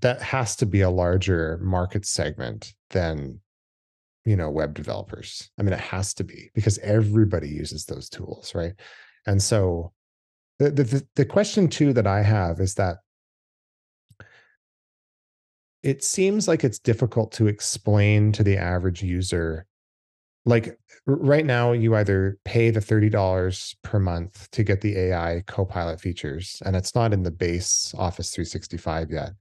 that 0.00 0.22
has 0.22 0.56
to 0.56 0.66
be 0.66 0.80
a 0.80 0.90
larger 0.90 1.58
market 1.62 2.06
segment 2.06 2.72
than 2.90 3.40
you 4.24 4.36
know 4.36 4.50
web 4.50 4.74
developers. 4.74 5.50
I 5.58 5.62
mean, 5.62 5.72
it 5.72 5.80
has 5.80 6.14
to 6.14 6.24
be 6.24 6.50
because 6.54 6.78
everybody 6.78 7.48
uses 7.48 7.84
those 7.84 8.08
tools, 8.08 8.54
right? 8.54 8.74
And 9.26 9.42
so 9.42 9.92
the 10.58 10.70
the 10.70 11.06
the 11.16 11.24
question 11.24 11.68
too 11.68 11.92
that 11.94 12.06
I 12.06 12.22
have 12.22 12.60
is 12.60 12.74
that 12.74 12.98
it 15.88 16.04
seems 16.04 16.46
like 16.46 16.64
it's 16.64 16.78
difficult 16.78 17.32
to 17.32 17.46
explain 17.46 18.30
to 18.32 18.42
the 18.42 18.58
average 18.58 19.02
user 19.02 19.64
like 20.44 20.78
right 21.06 21.46
now 21.46 21.72
you 21.72 21.94
either 21.96 22.38
pay 22.44 22.70
the 22.70 22.80
$30 22.80 23.74
per 23.82 23.98
month 23.98 24.50
to 24.50 24.62
get 24.62 24.82
the 24.82 24.96
ai 24.98 25.42
copilot 25.46 25.98
features 25.98 26.62
and 26.64 26.76
it's 26.76 26.94
not 26.94 27.12
in 27.12 27.22
the 27.22 27.30
base 27.30 27.94
office 27.96 28.30
365 28.30 29.10
yet 29.10 29.32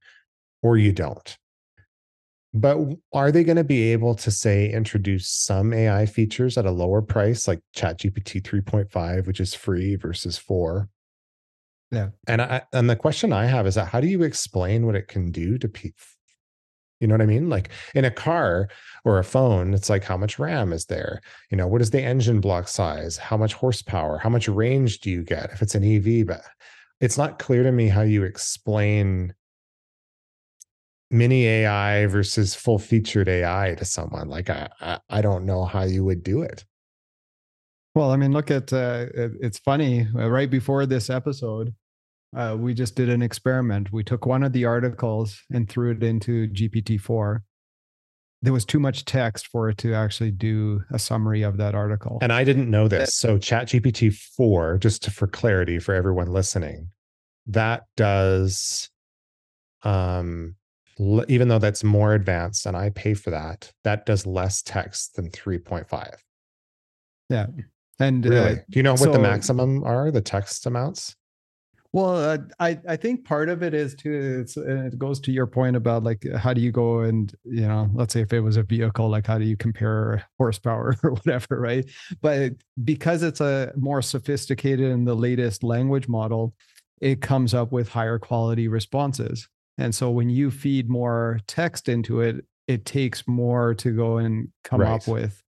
or 0.62 0.78
you 0.78 0.92
don't. 0.92 1.38
But 2.54 2.78
are 3.14 3.32
they 3.32 3.44
going 3.44 3.58
to 3.58 3.64
be 3.64 3.92
able 3.92 4.16
to 4.16 4.32
say 4.32 4.72
introduce 4.72 5.30
some 5.30 5.74
ai 5.74 6.06
features 6.06 6.58
at 6.58 6.66
a 6.66 6.72
lower 6.72 7.02
price 7.02 7.46
like 7.48 7.60
chatgpt 7.76 8.42
3.5 8.42 9.28
which 9.28 9.42
is 9.42 9.54
free 9.54 9.96
versus 9.96 10.38
4 10.38 10.88
yeah. 11.92 12.10
And 12.26 12.42
i 12.42 12.62
and 12.74 12.90
the 12.90 12.96
question 12.96 13.34
i 13.34 13.46
have 13.46 13.68
is 13.68 13.76
that 13.76 13.90
how 13.90 14.02
do 14.02 14.08
you 14.08 14.24
explain 14.24 14.86
what 14.86 14.96
it 14.96 15.08
can 15.08 15.32
do 15.32 15.58
to 15.58 15.68
people 15.68 16.04
you 17.00 17.08
know 17.08 17.14
what 17.14 17.22
I 17.22 17.28
mean? 17.28 17.50
Like 17.50 17.70
in 17.94 18.06
a 18.06 18.12
car 18.12 18.70
or 19.06 19.20
a 19.20 19.24
phone, 19.24 19.74
it's 19.74 19.90
like 19.90 20.04
how 20.04 20.18
much 20.18 20.40
RAM 20.40 20.74
is 20.74 20.86
there? 20.86 21.22
You 21.52 21.58
know, 21.58 21.68
what 21.68 21.82
is 21.82 21.92
the 21.92 22.02
engine 22.02 22.42
block 22.42 22.68
size? 22.68 23.18
How 23.18 23.38
much 23.38 23.54
horsepower? 23.54 24.18
How 24.18 24.30
much 24.30 24.48
range 24.48 25.00
do 25.00 25.10
you 25.10 25.24
get 25.24 25.52
if 25.52 25.62
it's 25.62 25.76
an 25.76 25.84
EV? 25.84 26.26
But 26.26 26.42
it's 27.00 27.18
not 27.18 27.40
clear 27.40 27.64
to 27.64 27.72
me 27.72 27.88
how 27.88 28.02
you 28.02 28.24
explain 28.24 29.34
mini 31.10 31.46
AI 31.46 32.06
versus 32.08 32.56
full 32.56 32.80
featured 32.80 33.30
AI 33.30 33.76
to 33.78 33.86
someone. 33.86 34.30
Like 34.30 34.50
I, 34.50 34.70
I, 34.82 35.00
I 35.10 35.22
don't 35.22 35.46
know 35.46 35.66
how 35.66 35.84
you 35.84 36.04
would 36.04 36.24
do 36.24 36.42
it. 36.42 36.66
Well, 37.96 38.12
I 38.12 38.18
mean, 38.18 38.32
look 38.32 38.52
at 38.52 38.72
uh, 38.74 39.08
it's 39.14 39.58
funny. 39.58 40.08
Uh, 40.16 40.30
right 40.30 40.50
before 40.50 40.86
this 40.86 41.10
episode, 41.10 41.74
uh, 42.36 42.56
we 42.60 42.74
just 42.74 42.96
did 42.96 43.10
an 43.10 43.22
experiment. 43.22 43.92
We 43.92 44.04
took 44.04 44.26
one 44.26 44.44
of 44.44 44.54
the 44.54 44.66
articles 44.66 45.42
and 45.52 45.70
threw 45.70 45.92
it 45.92 46.04
into 46.04 46.48
GPT-4. 46.50 47.40
There 48.44 48.54
was 48.54 48.66
too 48.66 48.80
much 48.80 49.06
text 49.06 49.48
for 49.48 49.70
it 49.70 49.78
to 49.80 49.94
actually 49.94 50.32
do 50.32 50.84
a 50.92 51.00
summary 51.00 51.42
of 51.42 51.58
that 51.58 51.74
article. 51.74 52.20
And 52.22 52.32
I 52.32 52.44
didn't 52.44 52.70
know 52.70 52.88
this. 52.88 53.16
So 53.16 53.38
ChatGPT 53.38 54.14
4, 54.14 54.78
just 54.78 55.04
to, 55.04 55.12
for 55.12 55.26
clarity 55.28 55.80
for 55.80 55.96
everyone 55.96 56.28
listening, 56.28 56.90
that 57.48 57.84
does 57.96 58.90
um 59.84 60.56
even 61.28 61.48
though 61.48 61.60
that's 61.60 61.84
more 61.84 62.14
advanced 62.16 62.66
and 62.66 62.76
I 62.76 62.90
pay 62.90 63.14
for 63.14 63.30
that, 63.30 63.72
that 63.84 64.06
does 64.08 64.26
less 64.26 64.62
text 64.64 65.16
than 65.16 65.30
3.5. 65.30 66.16
Yeah. 67.30 67.46
And 68.00 68.26
Really? 68.26 68.54
uh, 68.54 68.56
Do 68.70 68.80
you 68.80 68.84
know 68.84 68.96
what 68.96 69.12
the 69.12 69.20
maximum 69.20 69.84
are, 69.84 70.10
the 70.12 70.22
text 70.22 70.66
amounts? 70.66 71.16
Well, 71.98 72.16
uh, 72.16 72.38
I 72.60 72.80
I 72.88 72.96
think 72.96 73.26
part 73.26 73.50
of 73.50 73.64
it 73.64 73.74
is 73.74 73.96
too. 73.96 74.40
It's 74.42 74.56
it 74.56 75.00
goes 75.00 75.20
to 75.22 75.32
your 75.32 75.48
point 75.48 75.76
about 75.76 76.04
like 76.04 76.24
how 76.36 76.54
do 76.54 76.62
you 76.62 76.72
go 76.72 77.00
and 77.00 77.34
you 77.44 77.68
know, 77.68 77.90
let's 77.92 78.14
say 78.14 78.22
if 78.22 78.32
it 78.34 78.42
was 78.42 78.56
a 78.56 78.62
vehicle, 78.62 79.10
like 79.10 79.26
how 79.26 79.40
do 79.40 79.46
you 79.46 79.58
compare 79.58 80.24
horsepower 80.38 80.96
or 81.04 81.14
whatever, 81.14 81.60
right? 81.60 81.90
But 82.22 82.54
because 82.84 83.24
it's 83.24 83.42
a 83.42 83.74
more 83.76 84.04
sophisticated 84.04 84.92
and 84.92 85.08
the 85.08 85.16
latest 85.16 85.64
language 85.64 86.08
model, 86.08 86.54
it 87.02 87.22
comes 87.22 87.56
up 87.56 87.72
with 87.72 87.90
higher 87.90 88.20
quality 88.20 88.68
responses. 88.68 89.50
And 89.80 89.96
so 89.96 90.12
when 90.12 90.30
you 90.30 90.52
feed 90.52 90.92
more 90.92 91.40
text 91.48 91.90
into 91.90 92.22
it, 92.22 92.46
it 92.68 92.86
takes 92.86 93.28
more 93.28 93.74
to 93.74 93.90
go 93.96 94.18
and 94.18 94.50
come 94.64 94.82
up 94.82 95.08
with, 95.08 95.42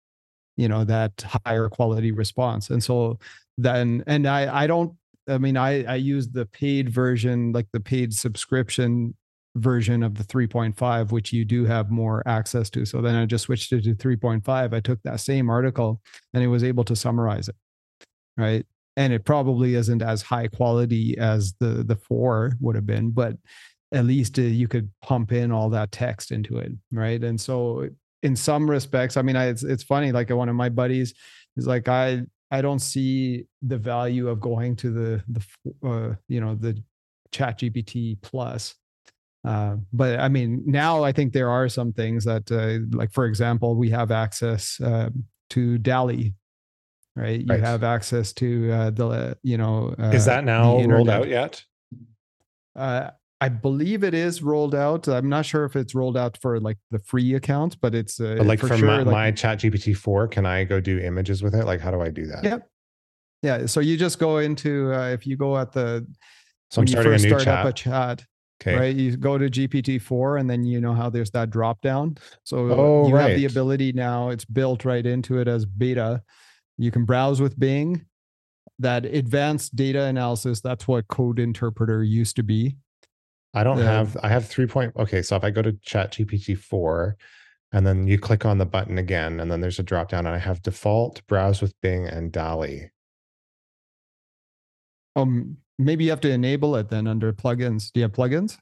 you 0.58 0.68
know, 0.68 0.84
that 0.84 1.24
higher 1.46 1.70
quality 1.70 2.12
response. 2.12 2.72
And 2.72 2.84
so 2.84 3.20
then, 3.60 4.04
and 4.08 4.26
I 4.26 4.64
I 4.64 4.66
don't 4.66 4.96
I 5.30 5.38
mean, 5.38 5.58
I 5.58 5.84
I 5.84 5.96
use 5.96 6.28
the 6.30 6.46
paid 6.46 6.90
version, 6.90 7.52
like 7.52 7.68
the 7.72 7.80
paid 7.80 8.14
subscription 8.14 9.16
version 9.56 10.04
of 10.04 10.16
the 10.16 10.24
3.5, 10.24 11.12
which 11.12 11.34
you 11.34 11.44
do 11.44 11.66
have 11.66 11.90
more 11.90 12.24
access 12.28 12.70
to. 12.70 12.86
So 12.86 13.02
then 13.02 13.16
I 13.16 13.26
just 13.26 13.46
switched 13.46 13.72
it 13.74 13.84
to 13.84 13.96
3.5. 13.96 14.74
I 14.74 14.80
took 14.80 15.02
that 15.04 15.20
same 15.20 15.50
article 15.50 16.02
and 16.34 16.44
it 16.44 16.48
was 16.48 16.64
able 16.64 16.84
to 16.86 16.96
summarize 16.96 17.50
it, 17.50 17.56
right? 18.38 18.66
And 18.96 19.14
it 19.14 19.26
probably 19.26 19.76
isn't 19.76 20.02
as 20.02 20.22
high 20.22 20.48
quality 20.48 21.18
as 21.18 21.54
the 21.60 21.84
the 21.84 21.96
four 21.96 22.54
would 22.60 22.76
have 22.76 22.86
been, 22.86 23.12
but 23.12 23.38
at 23.92 24.06
least 24.06 24.38
uh, 24.38 24.44
you 24.44 24.68
could 24.68 24.90
pump 25.02 25.32
in 25.32 25.52
all 25.52 25.70
that 25.70 25.92
text 25.92 26.32
into 26.32 26.58
it, 26.58 26.72
right? 26.92 27.24
And 27.24 27.40
so 27.40 27.90
in 28.22 28.36
some 28.36 28.70
respects, 28.70 29.18
I 29.18 29.22
mean, 29.22 29.36
I, 29.36 29.48
it's 29.48 29.64
it's 29.64 29.84
funny. 29.84 30.12
Like 30.12 30.30
one 30.30 30.50
of 30.50 30.56
my 30.56 30.70
buddies 30.70 31.14
is 31.58 31.66
like, 31.66 31.88
I 31.88 32.24
I 32.52 32.62
don't 32.62 32.80
see 32.80 33.46
the 33.62 33.78
value 33.78 34.28
of 34.28 34.40
going 34.40 34.76
to 34.78 34.92
the 34.92 35.24
the 35.28 35.88
uh, 35.88 36.16
you 36.28 36.42
know 36.42 36.56
the 36.56 36.82
ChatGPT 37.32 38.22
plus. 38.22 38.76
Uh, 39.46 39.78
but 39.94 40.20
I 40.20 40.28
mean, 40.28 40.64
now 40.66 41.04
I 41.04 41.12
think 41.12 41.32
there 41.32 41.50
are 41.50 41.70
some 41.70 41.94
things 41.94 42.26
that, 42.26 42.52
uh, 42.52 42.86
like 42.98 43.14
for 43.14 43.26
example, 43.26 43.76
we 43.76 43.90
have 43.92 44.12
access 44.12 44.80
uh, 44.82 45.10
to 45.52 45.78
DALL-E, 45.78 46.34
right? 47.16 47.40
You 47.40 47.48
Right. 47.54 47.62
have 47.64 47.84
access 47.84 48.34
to 48.34 48.72
uh, 48.72 48.90
the 48.90 49.38
you 49.44 49.58
know. 49.58 49.96
Uh, 49.98 50.12
Is 50.12 50.26
that 50.26 50.44
now 50.44 50.84
rolled 50.84 51.10
out 51.10 51.30
yet? 51.30 51.64
I 53.42 53.48
believe 53.50 54.04
it 54.04 54.14
is 54.14 54.42
rolled 54.44 54.76
out. 54.76 55.08
I'm 55.08 55.30
not 55.30 55.46
sure 55.46 55.64
if 55.64 55.76
it's 55.76 55.96
rolled 55.96 56.18
out 56.18 56.38
for 56.42 56.60
like 56.60 56.78
the 56.92 57.00
free 57.00 57.36
account, 57.36 57.78
but 57.82 57.96
it's 57.96 58.20
uh, 58.20 58.36
But 58.38 58.48
like 58.48 58.60
for 58.60 58.68
for 58.68 58.78
sure. 58.78 58.88
my, 58.88 58.98
like, 58.98 59.06
my 59.06 59.32
ChatGPT 59.32 59.96
4, 59.96 60.28
can 60.28 60.46
I 60.46 60.66
go 60.66 60.82
do 60.82 61.00
images 61.00 61.42
with 61.42 61.56
it? 61.56 61.66
Like, 61.66 61.80
how 61.80 61.92
do 61.92 62.02
I 62.02 62.10
do 62.10 62.26
that? 62.28 62.44
Yep. 62.44 62.70
Yeah. 63.42 63.66
So 63.66 63.80
you 63.80 63.96
just 63.96 64.20
go 64.20 64.40
into 64.40 64.94
uh, 64.94 65.08
if 65.10 65.26
you 65.26 65.38
go 65.38 65.58
at 65.58 65.72
the 65.72 66.06
So 66.70 66.82
I'm 66.82 66.84
when 66.84 66.88
you 66.88 66.92
starting 66.92 67.12
a 67.12 67.16
first 67.16 67.24
new 67.24 67.30
start 67.30 67.44
chat. 67.44 67.60
up 67.60 67.66
a 67.66 67.74
chat, 67.74 68.26
okay. 68.62 68.78
right? 68.78 68.96
You 68.96 69.16
go 69.16 69.38
to 69.38 69.50
GPT 69.50 70.02
four, 70.02 70.36
and 70.36 70.50
then 70.50 70.66
you 70.66 70.82
know 70.82 70.94
how 70.94 71.10
there's 71.10 71.32
that 71.32 71.50
drop 71.50 71.82
down. 71.82 72.18
So 72.44 72.58
Oh, 72.72 73.08
you 73.08 73.16
have 73.16 73.38
the 73.38 73.46
ability 73.46 73.94
now. 73.94 74.30
It's 74.30 74.44
built 74.44 74.84
right 74.84 75.06
into 75.06 75.40
it 75.40 75.48
as 75.48 75.66
beta. 75.66 76.22
You 76.78 76.92
can 76.92 77.06
browse 77.06 77.40
with 77.42 77.58
Bing. 77.58 78.06
That 78.80 79.06
advanced 79.06 79.76
data 79.76 80.04
analysis. 80.04 80.60
That's 80.62 80.88
what 80.88 81.08
Code 81.08 81.40
Interpreter 81.40 82.04
used 82.04 82.36
to 82.38 82.44
be. 82.44 82.78
I 83.54 83.64
don't 83.64 83.78
the- 83.78 83.86
have, 83.86 84.18
I 84.22 84.30
have 84.30 84.48
three 84.48 84.68
point. 84.68 84.94
Okay. 84.98 85.22
So 85.22 85.36
if 85.36 85.44
I 85.44 85.50
go 85.50 85.62
to 85.62 85.72
ChatGPT 85.74 86.58
4 86.58 87.18
and 87.72 87.86
then 87.86 88.08
you 88.08 88.18
click 88.18 88.46
on 88.46 88.58
the 88.58 88.66
button 88.66 88.98
again, 88.98 89.40
and 89.40 89.52
then 89.52 89.62
there's 89.62 89.80
a 89.80 89.84
drop 89.84 90.10
down, 90.10 90.26
and 90.26 90.36
I 90.36 90.40
have 90.40 90.62
default, 90.62 91.26
browse 91.28 91.62
with 91.62 91.74
Bing, 91.82 92.08
and 92.08 92.32
DALL-E. 92.32 92.90
Um, 95.16 95.58
maybe 95.78 96.06
you 96.06 96.10
have 96.10 96.22
to 96.22 96.32
enable 96.32 96.76
it 96.76 96.90
then 96.90 97.08
under 97.08 97.32
plugins. 97.34 97.92
Do 97.92 98.00
you 98.00 98.04
have 98.06 98.14
plugins? 98.14 98.58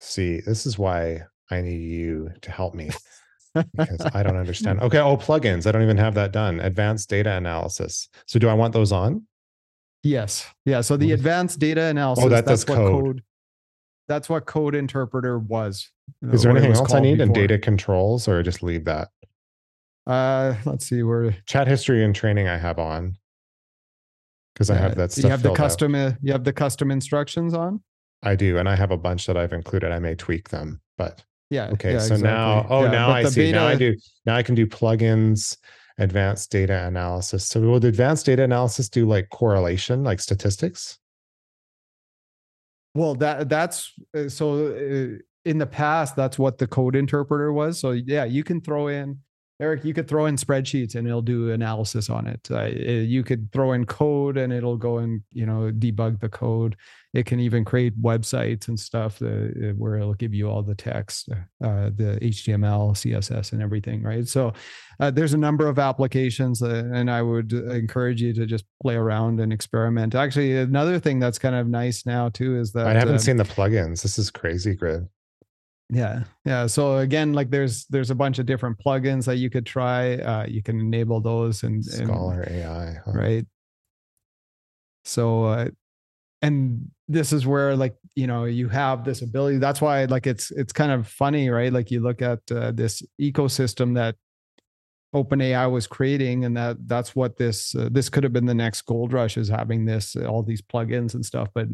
See, 0.00 0.40
this 0.40 0.66
is 0.66 0.78
why 0.78 1.22
I 1.50 1.60
need 1.60 1.80
you 1.80 2.30
to 2.42 2.50
help 2.50 2.74
me 2.74 2.90
because 3.54 4.00
I 4.14 4.22
don't 4.22 4.36
understand. 4.36 4.80
Okay. 4.82 4.98
Oh, 4.98 5.16
plugins. 5.16 5.66
I 5.66 5.72
don't 5.72 5.82
even 5.82 5.96
have 5.96 6.14
that 6.14 6.32
done. 6.32 6.60
Advanced 6.60 7.08
data 7.08 7.32
analysis. 7.32 8.08
So 8.26 8.38
do 8.38 8.48
I 8.48 8.54
want 8.54 8.72
those 8.74 8.92
on? 8.92 9.26
Yes. 10.02 10.46
Yeah. 10.64 10.82
So 10.82 10.96
the 10.96 11.12
advanced 11.12 11.58
data 11.58 11.84
analysis. 11.84 12.24
Oh, 12.24 12.28
that 12.28 12.44
that's 12.46 12.64
does 12.64 12.68
what 12.68 12.76
code. 12.76 13.22
That's 14.08 14.28
what 14.28 14.46
code 14.46 14.74
interpreter 14.74 15.38
was. 15.38 15.90
Is 16.32 16.42
there 16.42 16.52
anything 16.52 16.72
else 16.72 16.92
I 16.94 17.00
need 17.00 17.20
in 17.20 17.32
data 17.32 17.58
controls 17.58 18.28
or 18.28 18.42
just 18.42 18.62
leave 18.62 18.84
that? 18.84 19.08
Uh, 20.06 20.54
let's 20.64 20.86
see 20.86 21.02
where 21.02 21.36
Chat 21.46 21.66
history 21.66 22.04
and 22.04 22.14
training 22.14 22.46
I 22.46 22.56
have 22.56 22.78
on 22.78 23.16
because 24.54 24.70
I 24.70 24.76
uh, 24.76 24.78
have 24.78 24.94
that 24.96 25.12
stuff. 25.12 25.24
You 25.24 25.30
have 25.30 25.42
the 25.42 25.52
custom. 25.52 25.94
uh, 25.94 26.12
You 26.22 26.32
have 26.32 26.44
the 26.44 26.52
custom 26.52 26.90
instructions 26.90 27.54
on. 27.54 27.82
I 28.22 28.36
do, 28.36 28.58
and 28.58 28.68
I 28.68 28.76
have 28.76 28.92
a 28.92 28.96
bunch 28.96 29.26
that 29.26 29.36
I've 29.36 29.52
included. 29.52 29.90
I 29.92 29.98
may 29.98 30.14
tweak 30.14 30.48
them, 30.48 30.80
but 30.96 31.22
Yeah. 31.50 31.68
okay. 31.72 31.94
yeah, 31.94 31.98
so 31.98 32.16
now, 32.16 32.66
oh, 32.70 32.84
Yeah, 32.84 32.90
now 32.90 33.10
I 33.10 33.24
see. 33.24 33.52
Now 33.52 33.66
I 33.66 33.74
do. 33.74 33.96
Now 34.24 34.36
I 34.36 34.42
can 34.42 34.54
do 34.54 34.66
plugins, 34.66 35.56
advanced 35.98 36.50
data 36.50 36.86
analysis. 36.86 37.46
So 37.46 37.60
will 37.60 37.80
the 37.80 37.88
advanced 37.88 38.26
data 38.26 38.44
analysis 38.44 38.88
do 38.88 39.06
like 39.06 39.28
correlation, 39.30 40.04
like 40.04 40.20
statistics? 40.20 40.98
Well, 42.96 43.14
that 43.16 43.48
that's 43.48 43.92
uh, 44.16 44.28
so. 44.28 44.74
Uh, 45.16 45.18
in 45.44 45.58
the 45.58 45.66
past, 45.66 46.16
that's 46.16 46.40
what 46.40 46.58
the 46.58 46.66
code 46.66 46.96
interpreter 46.96 47.52
was. 47.52 47.78
So 47.78 47.92
yeah, 47.92 48.24
you 48.24 48.42
can 48.42 48.60
throw 48.60 48.88
in 48.88 49.20
Erik. 49.58 49.84
You 49.84 49.94
could 49.94 50.06
throw 50.06 50.26
in 50.26 50.36
spreadsheets 50.36 50.94
and 50.94 51.06
it'll 51.06 51.22
do 51.22 51.50
analysis 51.50 52.10
on 52.10 52.26
it. 52.26 52.46
Uh, 52.50 52.56
uh, 52.56 52.66
you 52.66 53.24
could 53.24 53.50
throw 53.52 53.72
in 53.72 53.86
code 53.86 54.36
and 54.36 54.52
it'll 54.52 54.76
go 54.76 54.98
and 54.98 55.22
you 55.32 55.46
know 55.46 55.72
debug 55.72 56.20
the 56.20 56.28
code. 56.28 56.76
It 57.14 57.24
can 57.24 57.40
even 57.40 57.64
create 57.64 57.98
websites 58.00 58.68
and 58.68 58.78
stuff 58.78 59.22
uh, 59.22 59.26
uh, 59.26 59.72
where 59.78 59.96
it'll 59.96 60.12
give 60.12 60.34
you 60.34 60.50
all 60.50 60.62
the 60.62 60.74
text, 60.74 61.30
uh, 61.30 61.90
the 61.94 62.18
HTML, 62.20 62.92
CSS, 62.92 63.52
and 63.52 63.62
everything. 63.62 64.02
Right. 64.02 64.28
So 64.28 64.52
uh, 65.00 65.10
there's 65.10 65.32
a 65.32 65.38
number 65.38 65.66
of 65.68 65.78
applications, 65.78 66.62
uh, 66.62 66.90
and 66.92 67.10
I 67.10 67.22
would 67.22 67.54
encourage 67.54 68.20
you 68.20 68.34
to 68.34 68.44
just 68.44 68.66
play 68.82 68.96
around 68.96 69.40
and 69.40 69.54
experiment. 69.54 70.14
Actually, 70.14 70.58
another 70.58 70.98
thing 70.98 71.18
that's 71.18 71.38
kind 71.38 71.54
of 71.54 71.66
nice 71.66 72.04
now 72.04 72.28
too 72.28 72.58
is 72.58 72.72
that 72.72 72.86
I 72.86 72.92
haven't 72.92 73.14
um, 73.14 73.18
seen 73.20 73.36
the 73.38 73.44
plugins. 73.44 74.02
This 74.02 74.18
is 74.18 74.30
crazy, 74.30 74.74
Grid. 74.74 75.08
Yeah, 75.90 76.24
yeah. 76.44 76.66
So 76.66 76.98
again, 76.98 77.32
like 77.32 77.50
there's 77.50 77.86
there's 77.86 78.10
a 78.10 78.14
bunch 78.14 78.38
of 78.38 78.46
different 78.46 78.78
plugins 78.78 79.24
that 79.26 79.36
you 79.36 79.50
could 79.50 79.66
try. 79.66 80.14
Uh, 80.14 80.46
you 80.46 80.62
can 80.62 80.80
enable 80.80 81.20
those 81.20 81.62
and, 81.62 81.76
and 81.76 82.08
Scholar 82.08 82.46
AI. 82.50 82.94
huh? 83.04 83.12
right. 83.12 83.46
So, 85.04 85.44
uh, 85.44 85.68
and 86.42 86.90
this 87.06 87.32
is 87.32 87.46
where 87.46 87.76
like 87.76 87.94
you 88.16 88.26
know 88.26 88.44
you 88.44 88.68
have 88.68 89.04
this 89.04 89.22
ability. 89.22 89.58
That's 89.58 89.80
why 89.80 90.04
like 90.06 90.26
it's 90.26 90.50
it's 90.50 90.72
kind 90.72 90.90
of 90.90 91.06
funny, 91.06 91.50
right? 91.50 91.72
Like 91.72 91.92
you 91.92 92.00
look 92.00 92.20
at 92.20 92.40
uh, 92.50 92.72
this 92.72 93.02
ecosystem 93.20 93.94
that 93.94 94.16
OpenAI 95.14 95.70
was 95.70 95.86
creating, 95.86 96.44
and 96.44 96.56
that 96.56 96.76
that's 96.88 97.14
what 97.14 97.36
this 97.36 97.76
uh, 97.76 97.88
this 97.92 98.08
could 98.08 98.24
have 98.24 98.32
been 98.32 98.46
the 98.46 98.54
next 98.54 98.82
gold 98.82 99.12
rush 99.12 99.36
is 99.36 99.48
having 99.48 99.84
this 99.84 100.16
all 100.16 100.42
these 100.42 100.62
plugins 100.62 101.14
and 101.14 101.24
stuff, 101.24 101.48
but 101.54 101.68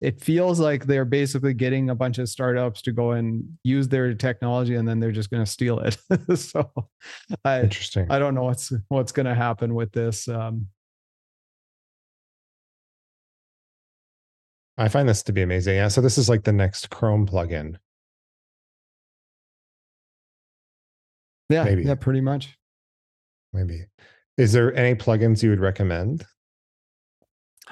it 0.00 0.20
feels 0.20 0.58
like 0.58 0.86
they're 0.86 1.04
basically 1.04 1.52
getting 1.52 1.90
a 1.90 1.94
bunch 1.94 2.18
of 2.18 2.28
startups 2.28 2.80
to 2.82 2.92
go 2.92 3.12
and 3.12 3.44
use 3.64 3.86
their 3.88 4.14
technology 4.14 4.76
and 4.76 4.88
then 4.88 4.98
they're 4.98 5.12
just 5.12 5.30
going 5.30 5.44
to 5.44 5.50
steal 5.50 5.78
it 5.80 5.98
so 6.38 6.70
i 7.44 7.60
Interesting. 7.60 8.06
i 8.10 8.18
don't 8.18 8.34
know 8.34 8.44
what's 8.44 8.72
what's 8.88 9.12
going 9.12 9.26
to 9.26 9.34
happen 9.34 9.74
with 9.74 9.92
this 9.92 10.28
um 10.28 10.66
I 14.78 14.88
find 14.88 15.06
this 15.06 15.22
to 15.24 15.32
be 15.32 15.42
amazing. 15.42 15.74
Yeah. 15.74 15.88
So 15.88 16.00
this 16.00 16.16
is 16.16 16.30
like 16.30 16.44
the 16.44 16.52
next 16.52 16.88
Chrome 16.88 17.26
plugin. 17.26 17.76
yeah 21.50 21.64
Maybe. 21.64 21.82
yeah 21.82 21.96
pretty 21.96 22.22
much 22.22 22.56
Maybe. 23.52 23.86
Is 24.38 24.52
there 24.52 24.74
any 24.74 24.94
plugins 24.94 25.42
you 25.42 25.50
would 25.50 25.60
recommend? 25.60 26.24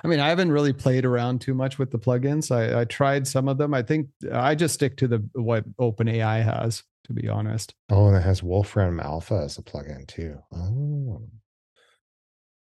I 0.03 0.07
mean 0.09 0.21
i 0.21 0.29
haven't 0.29 0.53
really 0.53 0.73
played 0.73 1.05
around 1.05 1.41
too 1.41 1.55
much 1.55 1.79
with 1.79 1.91
the 1.91 1.99
plugins 1.99 2.51
i 2.51 2.81
i 2.81 2.85
tried 2.85 3.27
some 3.27 3.49
of 3.49 3.59
them 3.59 3.75
i 3.75 3.83
think 3.83 4.09
i 4.33 4.55
just 4.55 4.75
stick 4.75 4.97
to 4.99 5.09
the 5.09 5.29
what 5.33 5.65
openai 5.77 6.43
has 6.43 6.83
to 7.05 7.13
be 7.13 7.29
honest 7.29 7.75
Oh, 7.91 8.09
and 8.09 8.17
it 8.17 8.23
has 8.23 8.43
Wolfram 8.43 9.01
Alpha 9.01 9.41
as 9.45 9.57
a 9.59 9.63
plugin 9.63 10.07
too. 10.07 10.39
Oh. 10.55 11.23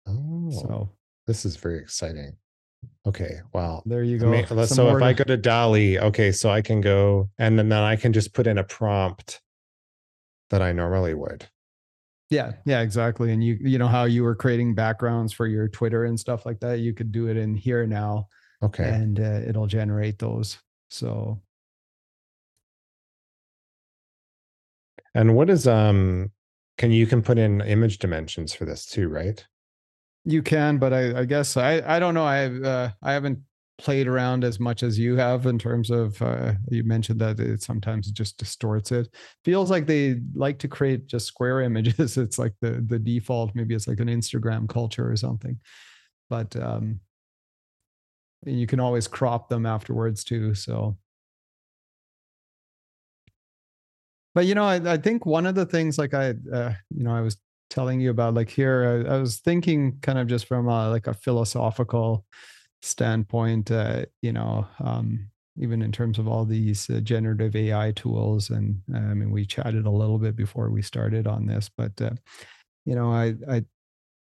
Oh, 0.06 0.50
so 0.50 0.90
this 1.26 1.44
is 1.44 1.56
very 1.56 1.78
exciting. 1.78 2.36
Okay. 3.06 3.40
Wow. 3.52 3.82
there 3.86 4.02
you 4.02 4.16
I 4.16 4.18
go 4.18 4.30
mean, 4.30 4.66
so 4.66 4.96
if 4.96 5.02
I 5.02 5.12
go 5.12 5.24
to 5.24 5.36
DALL-E, 5.36 5.98
okay, 5.98 6.32
so 6.32 6.48
I 6.48 6.62
can 6.62 6.80
go 6.80 7.28
and 7.38 7.58
then 7.58 7.72
I 7.72 7.96
can 7.96 8.12
just 8.12 8.32
put 8.32 8.46
in 8.46 8.56
a 8.58 8.64
prompt 8.64 9.40
that 10.50 10.62
I 10.62 10.72
normally 10.72 11.14
would. 11.14 11.48
Yeah, 12.30 12.52
yeah, 12.64 12.80
exactly. 12.80 13.32
And 13.32 13.42
you 13.42 13.58
you 13.60 13.76
know 13.78 13.88
how 13.88 14.04
you 14.04 14.22
were 14.22 14.36
creating 14.36 14.74
backgrounds 14.74 15.32
for 15.32 15.46
your 15.48 15.68
Twitter 15.68 16.04
and 16.04 16.18
stuff 16.18 16.46
like 16.46 16.60
that. 16.60 16.78
You 16.78 16.94
could 16.94 17.10
do 17.10 17.28
it 17.28 17.36
in 17.36 17.54
here 17.56 17.86
now, 17.86 18.28
Okay. 18.62 18.84
and 18.84 19.18
uh, 19.18 19.40
it'll 19.46 19.66
generate 19.66 20.18
those. 20.18 20.58
So 20.90 21.42
And 25.14 25.34
what 25.36 25.50
is 25.50 25.66
um 25.66 26.32
can 26.78 26.92
you 26.92 27.06
can 27.06 27.22
put 27.22 27.38
in 27.38 27.60
image 27.60 27.98
dimensions 27.98 28.54
for 28.54 28.64
this 28.64 28.86
too, 28.86 29.08
right? 29.08 29.44
You 30.24 30.42
can, 30.42 30.78
but 30.78 30.92
I, 30.92 31.20
I 31.20 31.24
guess 31.24 31.56
I, 31.56 31.82
I 31.86 31.98
don't 31.98 32.14
know. 32.14 32.24
I 32.24 32.46
uh, 32.46 32.90
I 33.02 33.12
haven't 33.12 33.40
played 33.80 34.06
around 34.06 34.44
as 34.44 34.60
much 34.60 34.82
as 34.82 34.98
you 34.98 35.16
have 35.16 35.46
in 35.46 35.58
terms 35.58 35.90
of 35.90 36.20
uh, 36.20 36.52
you 36.70 36.84
mentioned 36.84 37.18
that 37.18 37.40
it 37.40 37.62
sometimes 37.62 38.10
just 38.10 38.36
distorts 38.36 38.92
it. 38.92 39.08
Feels 39.42 39.70
like 39.70 39.86
they 39.86 40.20
like 40.34 40.58
to 40.58 40.68
create 40.68 41.06
just 41.06 41.26
square 41.26 41.60
images. 41.68 42.18
It's 42.18 42.38
like 42.38 42.52
the 42.60 42.84
the 42.86 42.98
default 42.98 43.54
maybe 43.54 43.74
it's 43.74 43.88
like 43.88 44.00
an 44.00 44.08
instagram 44.08 44.68
culture 44.68 45.10
or 45.10 45.16
something. 45.16 45.58
But 46.28 46.54
um 46.56 47.00
you 48.46 48.66
can 48.66 48.80
always 48.80 49.06
crop 49.08 49.48
them 49.48 49.66
afterwards 49.66 50.24
too 50.24 50.54
so. 50.54 50.96
But 54.34 54.46
you 54.46 54.54
know 54.54 54.64
i, 54.64 54.76
I 54.92 54.96
think 54.96 55.26
one 55.26 55.46
of 55.46 55.54
the 55.56 55.66
things 55.66 55.98
like 55.98 56.14
i 56.14 56.34
uh, 56.52 56.72
you 56.90 57.02
know 57.02 57.14
i 57.14 57.20
was 57.20 57.36
telling 57.68 58.00
you 58.00 58.10
about 58.10 58.34
like 58.34 58.50
here 58.50 59.04
I, 59.08 59.14
I 59.14 59.18
was 59.18 59.38
thinking 59.38 59.98
kind 60.02 60.18
of 60.18 60.26
just 60.26 60.46
from 60.46 60.68
a, 60.68 60.90
like 60.90 61.06
a 61.06 61.14
philosophical 61.14 62.24
standpoint, 62.82 63.70
uh, 63.70 64.04
you 64.22 64.32
know, 64.32 64.66
um, 64.80 65.30
even 65.58 65.82
in 65.82 65.92
terms 65.92 66.18
of 66.18 66.26
all 66.26 66.44
these 66.44 66.88
uh, 66.88 67.00
generative 67.00 67.54
AI 67.54 67.92
tools, 67.92 68.50
and 68.50 68.80
I 68.94 69.14
mean, 69.14 69.30
we 69.30 69.44
chatted 69.44 69.86
a 69.86 69.90
little 69.90 70.18
bit 70.18 70.36
before 70.36 70.70
we 70.70 70.82
started 70.82 71.26
on 71.26 71.46
this, 71.46 71.70
but 71.76 71.92
uh, 72.00 72.10
you 72.86 72.94
know, 72.94 73.12
I 73.12 73.34
I 73.48 73.64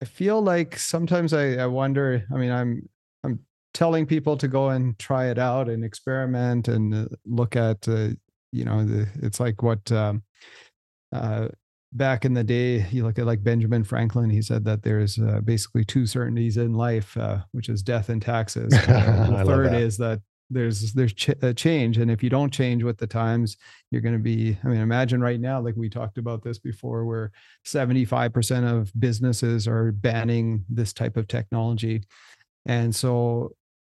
I 0.02 0.06
feel 0.06 0.42
like 0.42 0.78
sometimes 0.78 1.34
I 1.34 1.56
I 1.56 1.68
wonder. 1.68 2.26
I 2.34 2.38
mean, 2.38 2.52
I'm 2.52 2.90
I'm 3.24 3.40
telling 3.74 4.06
people 4.06 4.38
to 4.38 4.48
go 4.48 4.70
and 4.70 4.98
try 5.00 5.28
it 5.28 5.38
out 5.38 5.70
and 5.70 5.84
experiment 5.84 6.68
and 6.68 6.94
uh, 6.94 7.06
look 7.26 7.56
at 7.56 7.88
uh, 7.88 8.10
you 8.52 8.66
know 8.66 8.84
the 8.84 9.08
it's 9.22 9.40
like 9.40 9.62
what 9.62 9.92
um, 9.92 10.24
uh, 11.14 11.50
back 11.98 12.26
in 12.26 12.34
the 12.34 12.44
day, 12.44 12.86
you 12.92 13.04
look 13.04 13.20
at 13.20 13.26
like 13.26 13.44
Benjamin 13.44 13.84
Franklin, 13.84 14.30
he 14.30 14.42
said 14.42 14.64
that 14.66 14.84
there's 14.84 15.20
uh, 15.20 15.42
basically 15.44 15.84
two 15.84 16.06
certainties 16.06 16.58
in 16.58 16.74
life, 16.74 17.18
uh, 17.18 17.40
which 17.52 17.70
is 17.70 17.82
death 17.82 18.10
and 18.10 18.22
taxes. 18.22 18.70
the 18.70 19.44
third 19.46 19.72
that. 19.72 19.82
is 19.82 19.98
that 19.98 20.22
there's 20.50 20.94
there's 20.94 21.14
ch- 21.14 21.30
a 21.42 21.54
change, 21.54 21.98
and 21.98 22.10
if 22.10 22.24
you 22.24 22.30
don't 22.30 22.54
change 22.54 22.84
with 22.84 22.98
the 22.98 23.08
times, 23.08 23.58
you're 23.92 24.02
going 24.02 24.16
to 24.16 24.20
be. 24.20 24.58
I 24.64 24.68
mean, 24.68 24.80
imagine 24.80 25.20
right 25.22 25.40
now, 25.40 25.60
like 25.60 25.76
we 25.76 25.90
talked 25.90 26.18
about 26.18 26.44
this 26.44 26.58
before, 26.58 27.06
where 27.06 27.32
75% 27.66 28.72
of 28.72 28.92
businesses 28.98 29.68
are 29.68 29.92
banning 29.92 30.64
this 30.70 30.94
type 30.94 31.18
of 31.18 31.28
technology, 31.28 32.04
and 32.66 32.96
so 32.96 33.52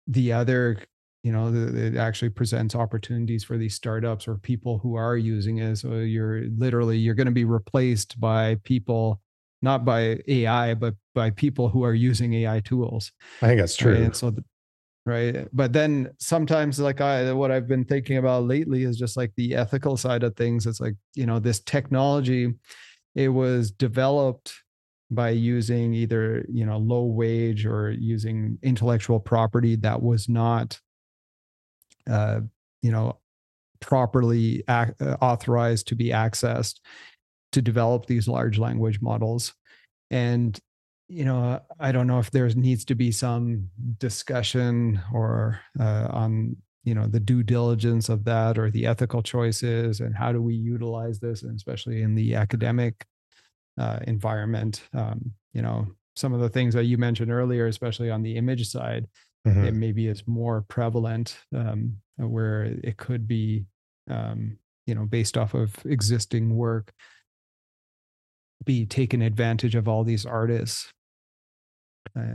the 0.08 0.32
other 0.32 0.78
you 1.28 1.34
know 1.34 1.52
it 1.54 1.98
actually 1.98 2.30
presents 2.30 2.74
opportunities 2.74 3.44
for 3.44 3.58
these 3.58 3.76
startups 3.76 4.30
or 4.30 4.36
people 4.38 4.78
who 4.78 4.96
are 4.96 5.18
using 5.18 5.58
it. 5.58 5.76
So 5.76 5.96
you're 5.96 6.44
literally 6.58 6.98
you're 6.98 7.16
going 7.16 7.26
to 7.26 7.34
be 7.34 7.44
replaced 7.44 8.18
by 8.18 8.56
people 8.64 9.20
not 9.62 9.84
by 9.84 10.20
ai 10.28 10.74
but 10.74 10.94
by 11.14 11.32
people 11.32 11.68
who 11.68 11.84
are 11.84 11.94
using 11.94 12.34
ai 12.34 12.62
tools. 12.62 13.12
I 13.42 13.48
think 13.48 13.60
that's 13.60 13.76
true. 13.76 13.96
Right? 13.96 14.04
and 14.04 14.16
so 14.16 14.30
the, 14.30 14.46
right? 15.06 15.50
But 15.52 15.74
then 15.74 16.12
sometimes 16.18 16.80
like 16.80 17.02
i 17.02 17.34
what 17.34 17.52
i've 17.52 17.68
been 17.68 17.84
thinking 17.84 18.16
about 18.16 18.46
lately 18.46 18.84
is 18.84 18.98
just 18.98 19.18
like 19.18 19.34
the 19.36 19.54
ethical 19.54 19.98
side 19.98 20.24
of 20.24 20.34
things. 20.38 20.66
It's 20.66 20.80
like 20.80 20.96
you 21.14 21.26
know 21.26 21.40
this 21.40 21.60
technology 21.60 22.54
it 23.16 23.28
was 23.28 23.70
developed 23.72 24.54
by 25.12 25.32
using 25.32 25.94
either 25.94 26.46
you 26.48 26.66
know 26.66 26.78
low 26.78 27.04
wage 27.04 27.66
or 27.66 27.92
using 27.92 28.58
intellectual 28.64 29.20
property 29.20 29.76
that 29.76 30.02
was 30.02 30.30
not 30.30 30.80
uh, 32.10 32.42
you 32.82 32.92
know, 32.92 33.20
properly 33.80 34.64
ac- 34.70 34.94
uh, 35.00 35.18
authorized 35.22 35.88
to 35.88 35.96
be 35.96 36.10
accessed 36.10 36.80
to 37.52 37.62
develop 37.62 38.06
these 38.06 38.28
large 38.28 38.58
language 38.58 39.02
models. 39.02 39.54
And 40.12 40.60
you 41.10 41.24
know, 41.24 41.62
I 41.80 41.94
don't 41.94 42.08
know 42.08 42.20
if 42.20 42.32
there 42.32 42.50
needs 42.50 42.84
to 42.86 42.96
be 42.96 43.12
some 43.12 43.70
discussion 43.98 45.02
or 45.14 45.62
uh, 45.80 46.08
on 46.10 46.58
you 46.84 46.96
know 46.96 47.08
the 47.08 47.20
due 47.20 47.44
diligence 47.44 48.10
of 48.10 48.26
that 48.26 48.58
or 48.58 48.70
the 48.70 48.86
ethical 48.86 49.22
choices 49.22 50.00
and 50.00 50.16
how 50.16 50.32
do 50.32 50.42
we 50.42 50.56
utilize 50.56 51.20
this, 51.20 51.44
and 51.44 51.56
especially 51.56 52.02
in 52.02 52.16
the 52.16 52.36
academic 52.36 53.06
uh, 53.78 54.00
environment. 54.08 54.84
Um, 54.94 55.32
you 55.54 55.62
know, 55.62 55.88
some 56.16 56.34
of 56.34 56.42
the 56.42 56.50
things 56.50 56.74
that 56.74 56.86
you 56.86 56.98
mentioned 56.98 57.32
earlier, 57.32 57.68
especially 57.68 58.10
on 58.10 58.24
the 58.24 58.36
image 58.36 58.68
side, 58.68 59.08
mm-hmm. 59.48 59.66
it 59.66 59.74
maybe 59.74 60.08
is 60.08 60.24
more 60.28 60.66
prevalent 60.68 61.38
um, 61.56 61.98
where 62.18 62.64
it 62.64 62.98
could 62.98 63.28
be 63.28 63.66
um, 64.10 64.58
you 64.86 64.96
know 64.96 65.06
based 65.06 65.38
off 65.38 65.54
of 65.54 65.76
existing 65.86 66.56
work 66.56 66.92
be 68.66 68.86
taken 68.86 69.22
advantage 69.22 69.76
of 69.76 69.88
all 69.88 70.04
these 70.04 70.26
artists 70.26 70.92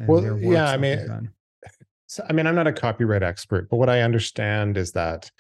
well 0.06 0.38
yeah 0.38 0.70
i 0.70 0.76
mean 0.76 1.30
so, 2.06 2.24
i 2.28 2.32
mean 2.32 2.46
i'm 2.46 2.54
not 2.54 2.66
a 2.66 2.72
copyright 2.72 3.22
expert 3.22 3.68
but 3.70 3.76
what 3.76 3.88
i 3.88 4.02
understand 4.02 4.76
is 4.76 4.92
that 4.92 5.30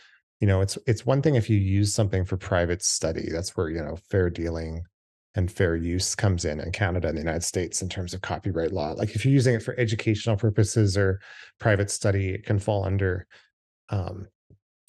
you 0.40 0.46
know 0.46 0.60
it's 0.60 0.76
it's 0.86 1.06
one 1.06 1.22
thing 1.22 1.36
if 1.36 1.48
you 1.48 1.56
use 1.56 1.94
something 1.94 2.24
for 2.24 2.36
private 2.36 2.82
study 2.82 3.28
that's 3.30 3.56
where 3.56 3.68
you 3.68 3.80
know 3.80 3.96
fair 4.10 4.28
dealing 4.28 4.82
and 5.34 5.50
fair 5.50 5.76
use 5.76 6.14
comes 6.14 6.44
in 6.44 6.60
in 6.60 6.72
Canada 6.72 7.08
and 7.08 7.16
the 7.16 7.22
United 7.22 7.44
States 7.44 7.82
in 7.82 7.88
terms 7.88 8.12
of 8.12 8.20
copyright 8.20 8.72
law. 8.72 8.92
Like 8.92 9.14
if 9.14 9.24
you're 9.24 9.32
using 9.32 9.54
it 9.54 9.62
for 9.62 9.78
educational 9.78 10.36
purposes 10.36 10.96
or 10.96 11.20
private 11.58 11.90
study, 11.90 12.30
it 12.30 12.44
can 12.44 12.58
fall 12.58 12.84
under 12.84 13.26
um, 13.88 14.28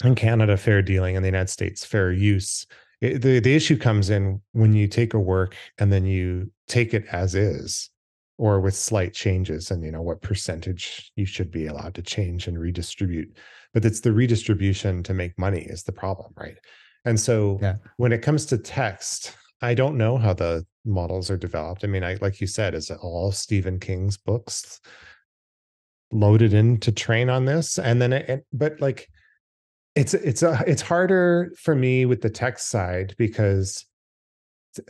in 0.03 0.15
Canada 0.15 0.57
fair 0.57 0.81
dealing, 0.81 1.15
in 1.15 1.23
the 1.23 1.29
United 1.29 1.49
States 1.49 1.85
fair 1.85 2.11
use. 2.11 2.65
It, 3.01 3.21
the 3.21 3.39
the 3.39 3.55
issue 3.55 3.77
comes 3.77 4.09
in 4.09 4.41
when 4.51 4.73
you 4.73 4.87
take 4.87 5.13
a 5.13 5.19
work 5.19 5.55
and 5.77 5.91
then 5.91 6.05
you 6.05 6.51
take 6.67 6.93
it 6.93 7.05
as 7.11 7.35
is 7.35 7.89
or 8.37 8.59
with 8.59 8.75
slight 8.75 9.13
changes 9.13 9.71
and 9.71 9.83
you 9.83 9.91
know 9.91 10.01
what 10.01 10.21
percentage 10.21 11.11
you 11.15 11.25
should 11.25 11.51
be 11.51 11.67
allowed 11.67 11.93
to 11.95 12.01
change 12.01 12.47
and 12.47 12.57
redistribute 12.57 13.37
but 13.73 13.85
it's 13.85 13.99
the 13.99 14.11
redistribution 14.11 15.03
to 15.03 15.13
make 15.13 15.37
money 15.37 15.61
is 15.61 15.83
the 15.83 15.91
problem 15.91 16.31
right 16.35 16.57
and 17.05 17.19
so 17.19 17.59
yeah. 17.61 17.75
when 17.97 18.11
it 18.11 18.21
comes 18.21 18.45
to 18.45 18.57
text 18.57 19.35
I 19.63 19.73
don't 19.73 19.97
know 19.97 20.17
how 20.17 20.33
the 20.33 20.65
models 20.83 21.31
are 21.31 21.37
developed. 21.37 21.85
I 21.85 21.87
mean, 21.87 22.03
I 22.03 22.17
like 22.21 22.41
you 22.41 22.47
said, 22.47 22.75
is 22.75 22.89
it 22.89 22.97
all 23.01 23.31
Stephen 23.31 23.79
King's 23.79 24.17
books 24.17 24.81
loaded 26.11 26.53
in 26.53 26.81
to 26.81 26.91
train 26.91 27.29
on 27.29 27.45
this? 27.45 27.79
And 27.79 28.01
then 28.01 28.11
it, 28.11 28.45
but 28.51 28.81
like 28.81 29.09
it's 29.95 30.13
it's 30.13 30.43
a 30.43 30.61
it's 30.67 30.81
harder 30.81 31.53
for 31.57 31.75
me 31.75 32.05
with 32.05 32.21
the 32.21 32.29
text 32.29 32.69
side 32.69 33.15
because 33.17 33.85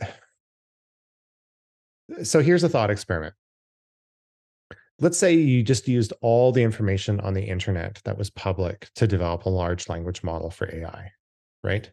so 2.24 2.40
here's 2.40 2.64
a 2.64 2.68
thought 2.68 2.90
experiment. 2.90 3.34
Let's 4.98 5.18
say 5.18 5.34
you 5.34 5.62
just 5.62 5.86
used 5.86 6.12
all 6.20 6.50
the 6.50 6.64
information 6.64 7.20
on 7.20 7.34
the 7.34 7.44
internet 7.44 8.00
that 8.04 8.18
was 8.18 8.28
public 8.28 8.88
to 8.96 9.06
develop 9.06 9.44
a 9.44 9.50
large 9.50 9.88
language 9.88 10.24
model 10.24 10.50
for 10.50 10.68
AI, 10.74 11.12
right? 11.62 11.88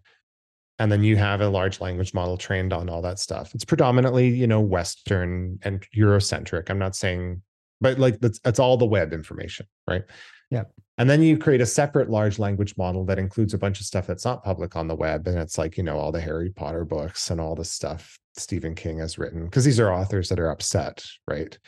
And 0.82 0.92
then 0.92 1.04
you 1.04 1.16
have 1.16 1.42
a 1.42 1.48
large 1.48 1.80
language 1.80 2.12
model 2.12 2.38
trained 2.38 2.74
on 2.74 2.90
all 2.90 3.04
that 3.04 3.20
stuff. 3.20 3.54
It's 3.54 3.64
predominantly 3.64 4.30
you 4.30 4.48
know 4.48 4.60
western 4.60 5.60
and 5.62 5.86
eurocentric. 5.96 6.70
I'm 6.70 6.80
not 6.80 6.96
saying 6.96 7.44
but 7.82 8.00
like 8.00 8.20
that's 8.20 8.40
that's 8.40 8.60
all 8.60 8.78
the 8.78 8.86
web 8.86 9.14
information 9.14 9.68
right? 9.88 10.04
Yeah. 10.50 10.64
And 10.98 11.10
then 11.10 11.22
you 11.22 11.38
create 11.38 11.62
a 11.62 11.66
separate 11.66 12.10
large 12.10 12.38
language 12.40 12.76
model 12.78 13.06
that 13.06 13.20
includes 13.20 13.54
a 13.54 13.58
bunch 13.58 13.80
of 13.80 13.86
stuff 13.86 14.06
that's 14.08 14.26
not 14.26 14.44
public 14.44 14.76
on 14.76 14.88
the 14.88 14.96
web. 14.96 15.28
And 15.28 15.38
it's 15.38 15.58
like 15.58 15.78
you 15.78 15.84
know 15.84 15.98
all 16.00 16.12
the 16.12 16.20
harry 16.20 16.50
potter 16.50 16.84
books 16.84 17.30
and 17.30 17.40
all 17.40 17.56
the 17.56 17.66
stuff 17.66 18.18
stephen 18.36 18.74
king 18.74 18.98
has 18.98 19.20
written 19.20 19.46
because 19.46 19.66
these 19.66 19.80
are 19.80 19.94
authors 19.94 20.30
that 20.30 20.40
are 20.40 20.50
upset 20.50 21.06
right? 21.28 21.60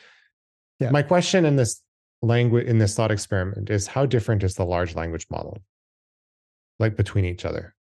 Yeah. 0.80 0.90
My 0.90 1.04
question 1.04 1.46
in 1.46 1.56
this 1.56 1.82
language 2.24 2.66
in 2.66 2.80
this 2.80 2.96
thought 2.96 3.12
experiment 3.12 3.70
is 3.70 3.86
how 3.86 4.08
different 4.08 4.44
is 4.44 4.56
the 4.56 4.66
large 4.66 4.96
language 4.96 5.28
model 5.30 5.62
like 6.80 6.96
between 6.96 7.26
each 7.26 7.46
other 7.46 7.76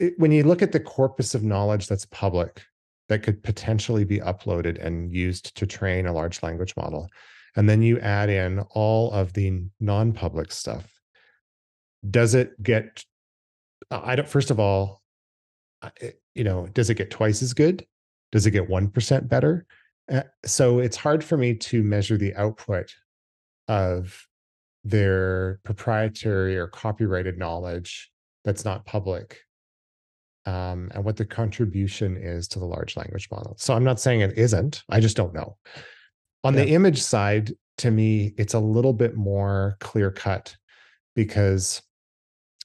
it, 0.00 0.14
when 0.18 0.32
you 0.32 0.42
look 0.42 0.62
at 0.62 0.72
the 0.72 0.80
corpus 0.80 1.34
of 1.34 1.42
knowledge 1.42 1.86
that's 1.86 2.06
public 2.06 2.62
that 3.08 3.22
could 3.22 3.42
potentially 3.42 4.04
be 4.04 4.18
uploaded 4.18 4.84
and 4.84 5.14
used 5.14 5.56
to 5.56 5.66
train 5.66 6.06
a 6.06 6.12
large 6.12 6.42
language 6.42 6.74
model 6.76 7.08
and 7.56 7.68
then 7.68 7.82
you 7.82 7.98
add 8.00 8.28
in 8.28 8.60
all 8.70 9.12
of 9.12 9.32
the 9.32 9.62
non-public 9.80 10.50
stuff 10.52 10.92
does 12.10 12.34
it 12.34 12.60
get 12.62 13.04
i 13.90 14.16
don't 14.16 14.28
first 14.28 14.50
of 14.50 14.60
all 14.60 15.02
you 16.34 16.44
know 16.44 16.66
does 16.68 16.90
it 16.90 16.96
get 16.96 17.10
twice 17.10 17.42
as 17.42 17.54
good? 17.54 17.86
Does 18.32 18.46
it 18.46 18.50
get 18.50 18.68
1% 18.68 19.28
better? 19.28 19.66
So 20.44 20.78
it's 20.78 20.96
hard 20.96 21.24
for 21.24 21.36
me 21.36 21.54
to 21.54 21.82
measure 21.82 22.16
the 22.16 22.34
output 22.34 22.92
of 23.68 24.26
their 24.84 25.60
proprietary 25.64 26.56
or 26.56 26.68
copyrighted 26.68 27.38
knowledge 27.38 28.10
that's 28.44 28.64
not 28.64 28.84
public 28.84 29.40
um, 30.46 30.90
and 30.94 31.04
what 31.04 31.16
the 31.16 31.24
contribution 31.24 32.16
is 32.16 32.48
to 32.48 32.58
the 32.58 32.64
large 32.64 32.96
language 32.96 33.28
model. 33.30 33.56
So 33.58 33.74
I'm 33.74 33.84
not 33.84 34.00
saying 34.00 34.20
it 34.20 34.38
isn't, 34.38 34.84
I 34.88 35.00
just 35.00 35.16
don't 35.16 35.34
know. 35.34 35.56
On 36.44 36.54
yeah. 36.54 36.64
the 36.64 36.70
image 36.70 37.02
side, 37.02 37.52
to 37.78 37.90
me, 37.90 38.32
it's 38.38 38.54
a 38.54 38.60
little 38.60 38.92
bit 38.92 39.16
more 39.16 39.76
clear 39.80 40.10
cut 40.10 40.56
because 41.14 41.82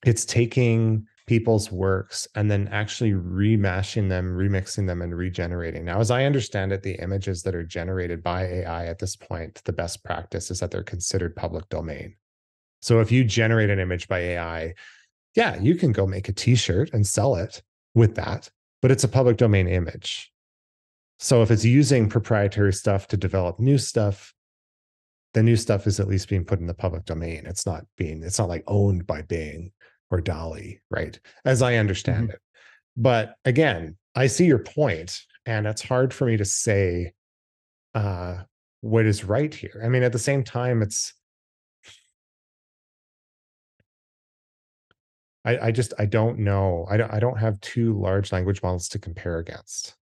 it's 0.05 0.25
taking 0.25 1.05
people's 1.27 1.71
works 1.71 2.27
and 2.35 2.49
then 2.49 2.67
actually 2.69 3.13
remashing 3.13 4.09
them, 4.09 4.35
remixing 4.35 4.87
them, 4.87 5.01
and 5.01 5.15
regenerating. 5.15 5.85
Now, 5.85 5.99
as 5.99 6.11
I 6.11 6.25
understand 6.25 6.71
it, 6.71 6.83
the 6.83 7.01
images 7.01 7.43
that 7.43 7.55
are 7.55 7.63
generated 7.63 8.21
by 8.21 8.43
AI 8.43 8.87
at 8.87 8.99
this 8.99 9.15
point, 9.15 9.61
the 9.65 9.73
best 9.73 10.03
practice 10.03 10.51
is 10.51 10.59
that 10.59 10.71
they're 10.71 10.83
considered 10.83 11.35
public 11.35 11.69
domain. 11.69 12.15
So 12.81 12.99
if 12.99 13.11
you 13.11 13.23
generate 13.23 13.69
an 13.69 13.79
image 13.79 14.07
by 14.07 14.19
AI, 14.19 14.73
yeah, 15.35 15.59
you 15.61 15.75
can 15.75 15.91
go 15.91 16.05
make 16.05 16.27
a 16.29 16.33
t-shirt 16.33 16.91
and 16.93 17.05
sell 17.05 17.35
it 17.35 17.61
with 17.93 18.15
that, 18.15 18.49
but 18.81 18.91
it's 18.91 19.03
a 19.03 19.07
public 19.07 19.38
domain 19.38 19.68
image. 19.68 20.31
So 21.19 21.41
if 21.41 21.51
it's 21.51 21.65
using 21.65 22.09
proprietary 22.09 22.73
stuff 22.73 23.07
to 23.09 23.18
develop 23.18 23.59
new 23.59 23.77
stuff, 23.77 24.34
the 25.34 25.43
new 25.43 25.55
stuff 25.55 25.88
is 25.88 25.99
at 25.99 26.07
least 26.07 26.27
being 26.27 26.45
put 26.45 26.59
in 26.59 26.68
the 26.68 26.73
public 26.73 27.05
domain. 27.05 27.45
It's 27.45 27.65
not 27.65 27.85
being, 27.97 28.23
it's 28.23 28.39
not 28.39 28.49
like 28.49 28.63
owned 28.68 29.05
by 29.05 29.22
Bing 29.22 29.72
or 30.09 30.19
DALL-E, 30.19 30.80
right? 30.89 31.19
As 31.45 31.61
I 31.61 31.76
understand 31.76 32.30
mm-hmm. 32.30 32.34
it. 32.34 32.41
But 32.97 33.35
again, 33.45 33.97
I 34.15 34.27
see 34.27 34.45
your 34.45 34.59
point, 34.59 35.22
and 35.45 35.65
it's 35.65 35.81
hard 35.81 36.13
for 36.13 36.26
me 36.26 36.38
to 36.38 36.45
say 36.45 37.13
uh, 37.95 38.39
what 38.81 39.05
is 39.05 39.23
right 39.23 39.53
here. 39.53 39.81
I 39.85 39.89
mean, 39.89 40.03
at 40.03 40.11
the 40.11 40.19
same 40.19 40.43
time, 40.43 40.81
it's 40.81 41.13
I, 45.43 45.57
I 45.57 45.72
just 45.72 45.93
I 45.97 46.05
don't 46.05 46.39
know. 46.39 46.85
I 46.89 46.97
don't 46.97 47.13
I 47.13 47.19
don't 47.19 47.38
have 47.38 47.59
two 47.61 47.99
large 47.99 48.31
language 48.31 48.61
models 48.61 48.88
to 48.89 48.99
compare 48.99 49.39
against. 49.39 49.95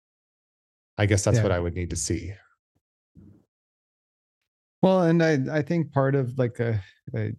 I 0.98 1.06
guess 1.06 1.24
that's 1.24 1.38
yeah. 1.38 1.42
what 1.42 1.52
I 1.52 1.58
would 1.58 1.74
need 1.74 1.90
to 1.90 1.96
see. 1.96 2.32
Well, 4.82 5.02
and 5.02 5.22
I 5.22 5.38
I 5.50 5.62
think 5.62 5.92
part 5.92 6.14
of 6.14 6.38
like 6.38 6.58
a, 6.60 6.82
a 7.14 7.32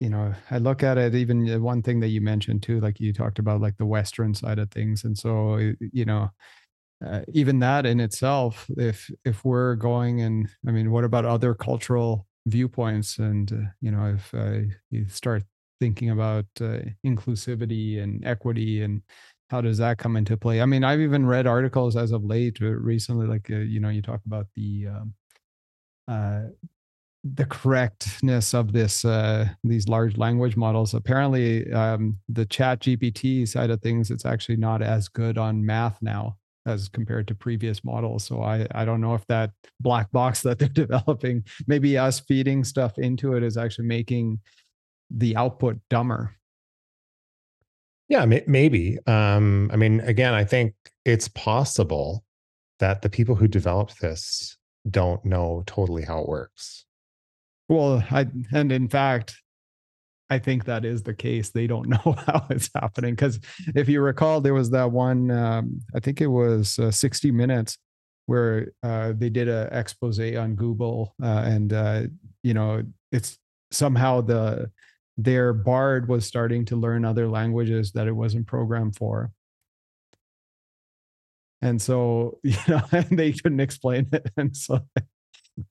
you 0.00 0.08
know 0.08 0.34
I 0.50 0.58
look 0.58 0.82
at 0.82 0.98
it 0.98 1.14
even 1.14 1.62
one 1.62 1.82
thing 1.82 2.00
that 2.00 2.08
you 2.08 2.20
mentioned 2.20 2.62
too, 2.62 2.80
like 2.80 3.00
you 3.00 3.12
talked 3.12 3.38
about 3.38 3.60
like 3.60 3.76
the 3.76 3.86
Western 3.86 4.34
side 4.34 4.58
of 4.58 4.70
things, 4.70 5.04
and 5.04 5.16
so 5.16 5.58
you 5.80 6.04
know 6.04 6.30
uh, 7.04 7.20
even 7.32 7.58
that 7.58 7.84
in 7.84 8.00
itself, 8.00 8.66
if 8.76 9.10
if 9.24 9.44
we're 9.44 9.74
going 9.74 10.22
and 10.22 10.48
I 10.66 10.70
mean, 10.70 10.90
what 10.90 11.04
about 11.04 11.26
other 11.26 11.54
cultural 11.54 12.26
viewpoints? 12.46 13.18
And 13.18 13.52
uh, 13.52 13.70
you 13.80 13.90
know, 13.90 14.14
if 14.14 14.32
uh, 14.32 14.66
you 14.90 15.06
start 15.08 15.42
thinking 15.80 16.10
about 16.10 16.46
uh, 16.60 16.78
inclusivity 17.04 18.02
and 18.02 18.24
equity 18.24 18.82
and 18.82 19.02
how 19.48 19.60
does 19.60 19.78
that 19.78 19.98
come 19.98 20.16
into 20.16 20.36
play? 20.36 20.60
I 20.60 20.66
mean 20.66 20.84
i've 20.84 21.00
even 21.00 21.26
read 21.26 21.46
articles 21.46 21.96
as 21.96 22.12
of 22.12 22.24
late 22.24 22.58
uh, 22.60 22.66
recently 22.66 23.26
like 23.26 23.50
uh, 23.50 23.56
you 23.56 23.80
know 23.80 23.90
you 23.90 24.02
talk 24.02 24.20
about 24.26 24.46
the 24.54 24.88
um, 24.88 25.14
uh, 26.08 26.42
the 27.34 27.46
correctness 27.46 28.54
of 28.54 28.72
this 28.72 29.04
uh, 29.04 29.48
these 29.64 29.88
large 29.88 30.16
language 30.16 30.56
models. 30.56 30.94
Apparently 30.94 31.72
um, 31.72 32.18
the 32.28 32.46
chat 32.46 32.80
gpt 32.80 33.48
side 33.48 33.70
of 33.70 33.80
things 33.80 34.10
it's 34.10 34.24
actually 34.24 34.56
not 34.56 34.82
as 34.82 35.08
good 35.08 35.38
on 35.38 35.64
math 35.64 35.98
now 36.02 36.36
as 36.66 36.88
compared 36.88 37.28
to 37.28 37.34
previous 37.34 37.84
models. 37.84 38.24
So 38.24 38.42
i 38.42 38.66
i 38.72 38.84
don't 38.84 39.00
know 39.00 39.14
if 39.14 39.26
that 39.26 39.50
black 39.80 40.10
box 40.12 40.42
that 40.42 40.58
they're 40.58 40.68
developing 40.68 41.44
maybe 41.66 41.98
us 41.98 42.20
feeding 42.20 42.64
stuff 42.64 42.98
into 42.98 43.34
it 43.34 43.42
is 43.42 43.56
actually 43.56 43.86
making 43.86 44.40
the 45.10 45.36
output 45.36 45.78
dumber. 45.90 46.36
Yeah 48.08 48.24
maybe 48.24 48.98
um 49.06 49.68
i 49.72 49.76
mean 49.76 50.00
again 50.00 50.32
i 50.32 50.44
think 50.44 50.74
it's 51.04 51.28
possible 51.28 52.24
that 52.78 53.02
the 53.02 53.08
people 53.08 53.34
who 53.34 53.48
developed 53.48 54.00
this 54.00 54.56
don't 54.88 55.24
know 55.24 55.64
totally 55.66 56.04
how 56.04 56.20
it 56.20 56.28
works. 56.28 56.84
Well 57.68 58.04
i 58.10 58.26
and 58.52 58.70
in 58.70 58.88
fact 58.88 59.36
i 60.30 60.38
think 60.38 60.64
that 60.64 60.84
is 60.84 61.02
the 61.02 61.14
case. 61.14 61.50
They 61.50 61.66
don't 61.66 61.88
know 61.94 62.16
how 62.26 62.46
it's 62.50 62.70
happening 62.74 63.14
because 63.14 63.40
if 63.74 63.88
you 63.88 64.00
recall 64.00 64.40
there 64.40 64.54
was 64.54 64.70
that 64.70 64.90
one 64.92 65.30
um, 65.30 65.80
i 65.94 66.00
think 66.00 66.20
it 66.20 66.28
was 66.28 66.78
uh, 66.78 66.90
60 66.90 67.32
minutes 67.32 67.78
where 68.26 68.72
uh, 68.82 69.12
they 69.16 69.30
did 69.30 69.48
a 69.48 69.68
expose 69.72 70.20
on 70.20 70.54
google 70.54 71.14
uh, 71.22 71.42
and 71.44 71.72
uh, 71.72 72.02
you 72.42 72.54
know 72.54 72.82
it's 73.10 73.38
somehow 73.70 74.20
the 74.20 74.70
their 75.16 75.52
bard 75.52 76.08
was 76.08 76.26
starting 76.26 76.64
to 76.66 76.76
learn 76.76 77.04
other 77.04 77.28
languages 77.28 77.92
that 77.92 78.06
it 78.06 78.12
wasn't 78.12 78.46
programmed 78.46 78.96
for. 78.96 79.32
And 81.62 81.80
so 81.80 82.38
you 82.42 82.56
know 82.68 82.82
they 83.10 83.32
couldn't 83.32 83.60
explain 83.60 84.08
it. 84.12 84.30
And 84.36 84.56
so 84.56 84.80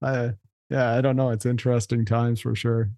uh, 0.02 0.32
yeah 0.70 0.96
i 0.96 1.02
don't 1.02 1.16
know. 1.18 1.30
It's 1.32 1.46
interesting 1.46 2.06
times 2.06 2.42
for 2.42 2.56
sure. 2.56 2.92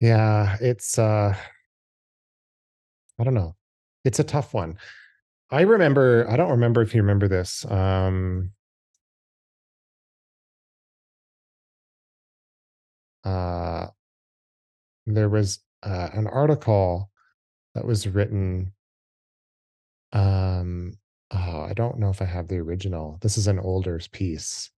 Yeah 0.00 0.56
it's 0.60 0.98
uh 0.98 1.34
i 3.18 3.24
don't 3.24 3.34
know. 3.34 3.54
It's 4.04 4.18
a 4.18 4.24
tough 4.24 4.54
one. 4.54 4.78
I 5.50 5.62
remember 5.62 6.26
i 6.30 6.36
don't 6.36 6.50
remember 6.50 6.82
if 6.82 6.94
you 6.94 7.02
remember 7.02 7.28
this 7.28 7.64
um 7.70 8.52
uh, 13.24 13.86
there 15.06 15.28
was 15.28 15.60
uh, 15.82 16.08
an 16.12 16.26
article 16.26 17.10
that 17.74 17.84
was 17.84 18.06
written. 18.06 18.72
Um, 20.12 20.94
oh, 21.30 21.60
I 21.62 21.72
don't 21.74 21.98
know 21.98 22.10
if 22.10 22.20
I 22.22 22.26
have 22.26 22.48
the 22.48 22.58
original. 22.58 23.18
This 23.20 23.38
is 23.38 23.46
an 23.46 23.58
older 23.58 24.00
piece. 24.12 24.70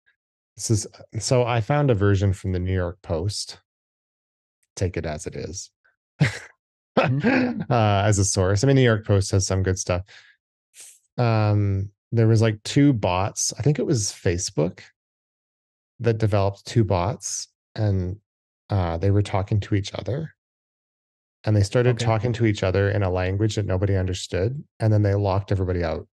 This 0.58 0.72
is 0.72 0.88
so 1.20 1.44
I 1.44 1.62
found 1.62 1.90
a 1.90 1.96
version 1.96 2.34
from 2.34 2.52
the 2.52 2.60
New 2.60 2.74
York 2.74 3.02
Post. 3.02 3.60
Take 4.76 4.98
it 4.98 5.06
as 5.06 5.26
it 5.26 5.36
is. 5.36 5.72
mm-hmm. 6.98 7.62
uh, 7.70 8.04
as 8.04 8.20
a 8.20 8.26
source. 8.26 8.64
I 8.64 8.68
mean, 8.68 8.76
New 8.76 8.82
York 8.82 9.06
Post 9.06 9.32
has 9.32 9.48
some 9.48 9.64
good 9.64 9.80
stuff. 9.80 10.04
Um, 11.18 11.90
there 12.12 12.28
was 12.28 12.42
like 12.42 12.62
two 12.64 12.94
bots. 12.94 13.54
I 13.58 13.62
think 13.62 13.80
it 13.80 13.86
was 13.86 14.12
Facebook 14.12 14.82
that 16.00 16.18
developed 16.18 16.66
two 16.66 16.84
bots, 16.84 17.48
and 17.76 18.18
uh, 18.72 18.98
they 18.98 19.12
were 19.12 19.22
talking 19.22 19.60
to 19.60 19.76
each 19.76 19.94
other. 19.94 20.34
And 21.44 21.56
they 21.56 21.64
started 21.64 21.96
okay. 21.96 22.06
talking 22.06 22.34
to 22.34 22.46
each 22.46 22.64
other 22.64 22.90
in 22.90 23.04
a 23.04 23.10
language 23.10 23.56
that 23.56 23.66
nobody 23.66 23.96
understood 23.96 24.64
and 24.80 24.94
then 24.94 25.02
they 25.02 25.16
locked 25.16 25.52
everybody 25.52 25.84
out. 25.84 26.08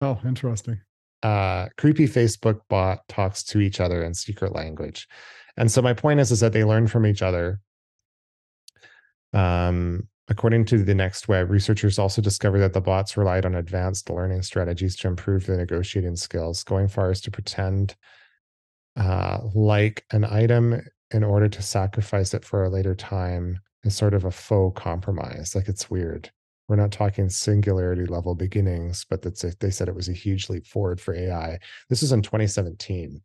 Oh 0.00 0.18
interesting. 0.24 0.80
Uh, 1.22 1.68
creepy 1.78 2.06
facebook 2.06 2.60
bot 2.68 3.06
talks 3.08 3.44
to 3.44 3.60
each 3.60 3.80
other 3.80 4.02
in 4.02 4.14
secret 4.14 4.54
language. 4.54 5.06
And 5.56 5.70
so 5.70 5.82
my 5.82 5.92
point 5.92 6.20
is 6.20 6.32
is 6.32 6.40
that 6.40 6.52
they 6.52 6.64
learn 6.64 6.86
from 6.86 7.06
each 7.06 7.22
other. 7.22 7.60
Um, 9.34 10.08
according 10.28 10.64
to 10.64 10.82
the 10.82 10.94
next 10.94 11.28
web 11.28 11.50
researchers 11.50 11.98
also 11.98 12.22
discovered 12.22 12.60
that 12.60 12.72
the 12.72 12.80
bots 12.80 13.16
relied 13.16 13.44
on 13.44 13.54
advanced 13.56 14.08
learning 14.08 14.40
strategies 14.40 14.96
to 14.96 15.08
improve 15.08 15.44
their 15.44 15.58
negotiating 15.58 16.16
skills 16.16 16.64
going 16.64 16.88
far 16.88 17.10
as 17.10 17.20
to 17.20 17.30
pretend 17.30 17.94
uh, 18.96 19.38
like 19.54 20.04
an 20.12 20.24
item 20.24 20.80
in 21.10 21.24
order 21.24 21.48
to 21.48 21.62
sacrifice 21.62 22.34
it 22.34 22.44
for 22.44 22.64
a 22.64 22.70
later 22.70 22.94
time 22.94 23.58
is 23.84 23.96
sort 23.96 24.14
of 24.14 24.24
a 24.24 24.30
faux 24.30 24.80
compromise. 24.80 25.54
Like 25.54 25.68
it's 25.68 25.90
weird. 25.90 26.30
We're 26.68 26.76
not 26.76 26.92
talking 26.92 27.28
singularity 27.28 28.06
level 28.06 28.34
beginnings, 28.34 29.04
but 29.08 29.20
that's 29.20 29.44
a, 29.44 29.52
they 29.60 29.70
said 29.70 29.88
it 29.88 29.94
was 29.94 30.08
a 30.08 30.14
huge 30.14 30.48
leap 30.48 30.66
forward 30.66 31.00
for 31.00 31.14
AI. 31.14 31.58
This 31.90 32.02
is 32.02 32.12
in 32.12 32.22
2017. 32.22 33.20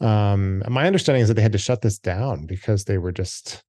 Um, 0.00 0.62
my 0.68 0.86
understanding 0.86 1.22
is 1.22 1.28
that 1.28 1.34
they 1.34 1.42
had 1.42 1.52
to 1.52 1.58
shut 1.58 1.82
this 1.82 1.98
down 1.98 2.46
because 2.46 2.84
they 2.84 2.98
were 2.98 3.12
just 3.12 3.64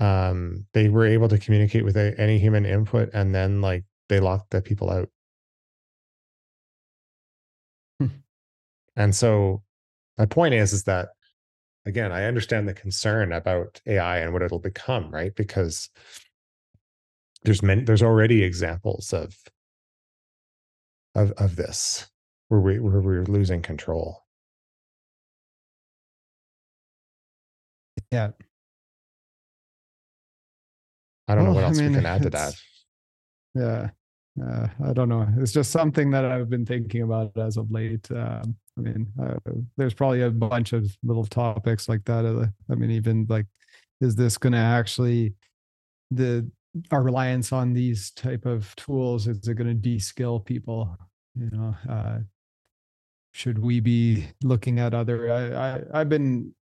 um, 0.00 0.66
they 0.72 0.88
were 0.88 1.06
able 1.06 1.28
to 1.28 1.38
communicate 1.38 1.84
with 1.84 1.96
a, 1.96 2.18
any 2.18 2.38
human 2.38 2.64
input, 2.64 3.10
and 3.14 3.34
then 3.34 3.60
like 3.60 3.84
they 4.08 4.20
locked 4.20 4.50
the 4.50 4.60
people 4.60 4.90
out. 4.90 5.08
Hmm. 8.00 8.06
And 8.96 9.14
so 9.14 9.62
my 10.22 10.26
point 10.26 10.54
is 10.54 10.72
is 10.72 10.84
that 10.84 11.08
again 11.84 12.12
i 12.12 12.26
understand 12.26 12.68
the 12.68 12.74
concern 12.74 13.32
about 13.32 13.80
ai 13.88 14.18
and 14.18 14.32
what 14.32 14.40
it'll 14.40 14.60
become 14.60 15.10
right 15.10 15.34
because 15.34 15.90
there's 17.42 17.60
many 17.60 17.82
there's 17.82 18.04
already 18.04 18.44
examples 18.44 19.12
of 19.12 19.36
of 21.16 21.32
of 21.32 21.56
this 21.56 22.06
where 22.50 22.60
we 22.60 22.78
where 22.78 23.00
we're 23.00 23.24
losing 23.24 23.60
control 23.60 24.24
yeah 28.12 28.30
i 31.26 31.34
don't 31.34 31.42
well, 31.42 31.52
know 31.52 31.54
what 31.56 31.64
else 31.64 31.80
I 31.80 31.82
mean, 31.82 31.90
we 31.90 31.96
can 31.96 32.06
add 32.14 32.22
to 32.22 32.30
that 32.30 32.54
yeah 33.56 33.90
uh, 34.42 34.66
I 34.82 34.94
don't 34.94 35.10
know. 35.10 35.28
It's 35.36 35.52
just 35.52 35.70
something 35.70 36.10
that 36.12 36.24
I've 36.24 36.48
been 36.48 36.64
thinking 36.64 37.02
about 37.02 37.36
as 37.36 37.58
of 37.58 37.70
late. 37.70 38.10
Um, 38.10 38.56
I 38.78 38.80
mean, 38.80 39.06
uh, 39.22 39.34
there's 39.76 39.94
probably 39.94 40.22
a 40.22 40.30
bunch 40.30 40.72
of 40.72 40.96
little 41.02 41.26
topics 41.26 41.88
like 41.88 42.04
that. 42.04 42.24
Uh, 42.24 42.46
I 42.70 42.74
mean, 42.74 42.90
even 42.90 43.26
like, 43.28 43.46
is 44.00 44.16
this 44.16 44.38
going 44.38 44.54
to 44.54 44.58
actually 44.58 45.34
the 46.10 46.50
our 46.90 47.02
reliance 47.02 47.52
on 47.52 47.74
these 47.74 48.12
type 48.12 48.46
of 48.46 48.74
tools 48.76 49.28
is 49.28 49.46
it 49.46 49.54
going 49.54 49.68
to 49.68 49.74
de-skill 49.74 50.40
people? 50.40 50.96
You 51.34 51.50
know, 51.50 51.76
uh, 51.88 52.18
should 53.32 53.58
we 53.58 53.80
be 53.80 54.26
looking 54.42 54.78
at 54.78 54.94
other? 54.94 55.30
I, 55.30 55.74
I 55.74 56.00
I've 56.00 56.08
been 56.08 56.54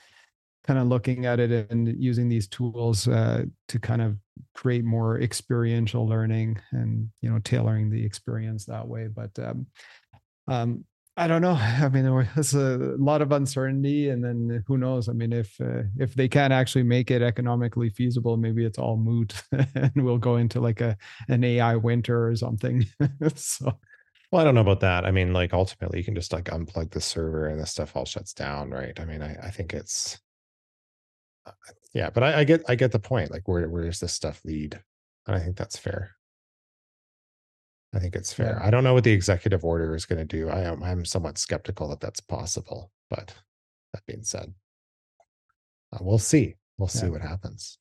kind 0.69 0.79
of 0.79 0.87
looking 0.87 1.25
at 1.25 1.41
it 1.41 1.71
and 1.71 1.89
using 2.03 2.29
these 2.29 2.47
tools 2.47 3.09
uh, 3.09 3.45
to 3.69 3.79
kind 3.79 4.03
of 4.03 4.17
create 4.55 4.85
more 4.85 5.21
experiential 5.21 6.07
learning 6.07 6.59
and 6.73 7.09
you 7.23 7.31
know 7.31 7.39
tailoring 7.39 7.89
the 7.89 8.05
experience 8.05 8.67
that 8.67 8.87
way 8.87 9.09
but 9.09 9.31
um, 9.39 9.67
um, 10.47 10.85
i 11.19 11.27
don't 11.27 11.43
know 11.43 11.53
i 11.61 11.89
mean 11.89 12.05
there's 12.35 12.55
a 12.55 12.95
lot 12.99 13.21
of 13.21 13.33
uncertainty 13.33 14.09
and 14.09 14.25
then 14.25 14.63
who 14.67 14.79
knows 14.79 15.09
i 15.09 15.13
mean 15.13 15.33
if 15.33 15.61
uh, 15.61 15.83
if 15.99 16.15
they 16.15 16.29
can't 16.29 16.53
actually 16.53 16.83
make 16.83 17.11
it 17.11 17.23
economically 17.23 17.91
feasible 17.91 18.37
maybe 18.37 18.65
it's 18.65 18.79
all 18.79 18.97
moot 18.97 19.43
and 19.75 19.93
we'll 19.97 20.19
go 20.19 20.37
into 20.37 20.61
like 20.61 20.81
a 20.81 20.97
an 21.29 21.45
ai 21.45 21.77
winter 21.77 22.29
or 22.29 22.37
something 22.37 22.87
so 23.35 23.79
well, 24.31 24.43
I 24.43 24.45
don't 24.45 24.55
know 24.55 24.61
about 24.61 24.81
that. 24.81 25.07
I 25.07 25.11
mean, 25.11 25.33
like 25.33 25.55
ultimately, 25.55 25.99
you 25.99 26.05
can 26.05 26.15
just 26.15 26.35
like 26.35 26.45
unplug 26.45 26.91
the 26.91 27.01
server 27.01 27.49
and 27.49 27.59
the 27.59 27.65
stuff 27.65 27.97
all 27.97 28.05
shuts 28.05 28.35
down, 28.35 28.69
right? 28.69 28.99
I 29.01 29.07
mean, 29.07 29.23
I, 29.23 29.35
I 29.43 29.51
think 29.51 29.73
it's 29.73 30.19
uh, 31.47 31.53
yeah, 31.95 32.11
but 32.11 32.23
I, 32.23 32.41
I 32.41 32.45
get 32.45 32.63
I 32.69 32.75
get 32.75 32.93
the 32.93 32.99
point. 32.99 33.31
Like, 33.31 33.49
where 33.49 33.67
where 33.71 33.85
does 33.85 34.01
this 34.01 34.13
stuff 34.13 34.43
lead? 34.45 34.79
And 35.27 35.35
I 35.35 35.41
think 35.41 35.57
that's 35.57 35.79
fair. 35.79 36.18
I 37.95 37.99
think 37.99 38.15
it's 38.17 38.33
fair. 38.33 38.59
Yeah. 38.61 38.67
I 38.67 38.71
don't 38.71 38.85
know 38.85 38.95
what 38.95 39.05
the 39.05 39.13
executive 39.13 39.65
order 39.65 39.95
is 39.95 40.05
going 40.05 40.19
to 40.19 40.25
do. 40.25 40.51
I 40.51 40.61
am 40.61 40.83
I'm 40.83 41.05
somewhat 41.05 41.39
skeptical 41.39 41.89
that 41.89 42.01
that's 42.01 42.21
possible. 42.21 42.91
But 43.09 43.35
that 43.95 44.05
being 44.07 44.23
said, 44.23 44.53
uh, 45.93 45.99
we'll 46.01 46.19
see. 46.19 46.57
We'll 46.77 46.89
see 46.89 47.07
Yeah. 47.07 47.13
what 47.13 47.23
happens. 47.23 47.79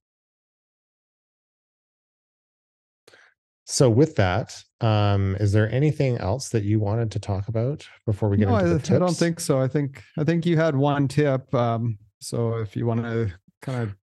So 3.66 3.90
with 3.90 4.16
that, 4.16 4.64
um, 4.80 5.36
is 5.42 5.52
there 5.52 5.70
anything 5.70 6.18
else 6.20 6.48
that 6.50 6.64
you 6.64 6.80
wanted 6.80 7.12
to 7.12 7.20
talk 7.20 7.50
about 7.50 7.86
before 8.06 8.30
we 8.30 8.38
get 8.38 8.48
no, 8.48 8.56
into 8.56 8.70
I, 8.70 8.74
the 8.74 8.80
tips? 8.80 8.92
I 8.92 9.00
don't 9.00 9.14
think 9.18 9.42
so. 9.42 9.60
I 9.60 9.68
think 9.68 10.04
I 10.18 10.24
think 10.24 10.46
you 10.46 10.56
had 10.56 10.74
one 10.74 11.10
tip. 11.10 11.54
Um, 11.54 11.98
so 12.20 12.56
if 12.56 12.78
you 12.78 12.86
want 12.86 13.02
to 13.04 13.30
kind 13.62 13.84
of 13.84 13.96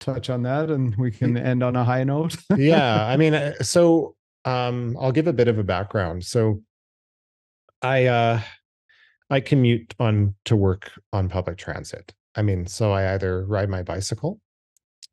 touch 0.00 0.30
on 0.30 0.42
that, 0.44 0.70
and 0.70 0.96
we 0.96 1.10
can 1.10 1.36
end 1.36 1.62
on 1.62 1.76
a 1.76 1.84
high 1.84 2.02
note. 2.04 2.34
yeah 2.56 3.04
i 3.04 3.18
mean 3.18 3.34
uh, 3.34 3.52
so 3.60 4.16
um 4.44 4.96
i'll 5.00 5.12
give 5.12 5.26
a 5.26 5.32
bit 5.32 5.48
of 5.48 5.58
a 5.58 5.64
background. 5.64 6.24
So 6.24 6.62
i 7.82 8.06
uh 8.06 8.40
i 9.28 9.40
commute 9.40 9.94
on 9.98 10.34
to 10.46 10.56
work 10.56 10.92
on 11.12 11.28
public 11.28 11.58
transit. 11.58 12.12
I 12.34 12.42
mean 12.42 12.66
so 12.66 12.92
i 12.92 13.14
either 13.14 13.44
ride 13.46 13.68
my 13.68 13.82
bicycle 13.82 14.40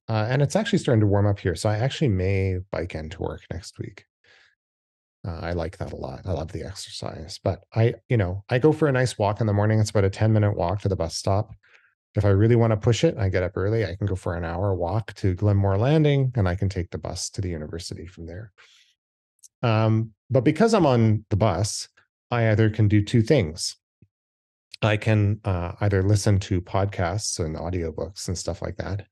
uh, 0.10 0.26
and 0.30 0.42
it's 0.42 0.56
actually 0.56 0.80
starting 0.80 1.02
to 1.02 1.08
warm 1.08 1.28
up 1.28 1.40
here 1.40 1.56
so 1.56 1.70
i 1.70 1.78
actually 1.78 2.08
may 2.08 2.60
bike 2.72 2.96
into 2.96 3.22
work 3.22 3.42
next 3.52 3.80
week. 3.80 4.06
Uh, 5.28 5.40
i 5.42 5.52
like 5.52 5.78
that 5.78 5.92
a 5.92 5.96
lot. 5.96 6.22
I 6.26 6.32
love 6.32 6.52
the 6.52 6.64
exercise 6.64 7.40
but 7.44 7.64
i 7.76 7.96
you 8.10 8.18
know 8.18 8.44
i 8.50 8.60
go 8.60 8.72
for 8.72 8.88
a 8.88 8.92
nice 8.92 9.18
walk 9.18 9.42
in 9.42 9.48
the 9.48 9.54
morning. 9.54 9.80
It's 9.80 9.90
about 9.90 10.06
a 10.06 10.10
10 10.10 10.32
minute 10.34 10.56
walk 10.56 10.82
to 10.82 10.90
the 10.90 10.96
bus 10.96 11.16
stop. 11.16 11.54
If 12.16 12.26
I 12.26 12.30
really 12.30 12.56
want 12.56 12.72
to 12.72 12.78
push 12.78 13.04
it, 13.04 13.16
I 13.16 13.30
get 13.30 13.44
up 13.44 13.56
early. 13.56 13.86
I 13.86 13.96
can 13.96 14.08
go 14.08 14.16
for 14.16 14.36
an 14.36 14.44
hour 14.44 14.74
walk 14.74 15.14
to 15.16 15.36
Glenmore 15.36 15.78
Landing 15.78 16.32
and 16.36 16.50
I 16.50 16.56
can 16.56 16.68
take 16.68 16.90
the 16.90 16.98
bus 16.98 17.30
to 17.32 17.42
the 17.42 17.50
university 17.50 18.08
from 18.08 18.26
there. 18.26 18.52
Um, 19.64 20.12
but 20.30 20.44
because 20.44 20.74
I'm 20.74 20.86
on 20.86 21.26
the 21.30 21.36
bus, 21.36 21.88
I 22.32 22.50
either 22.50 22.70
can 22.70 22.88
do 22.88 23.04
two 23.04 23.22
things. 23.22 23.78
I 24.82 24.98
can 24.98 25.40
uh, 25.44 25.74
either 25.82 26.04
listen 26.04 26.40
to 26.42 26.62
podcasts 26.62 27.44
and 27.44 27.56
audiobooks 27.56 28.28
and 28.28 28.38
stuff 28.38 28.62
like 28.62 28.78
that, 28.78 29.08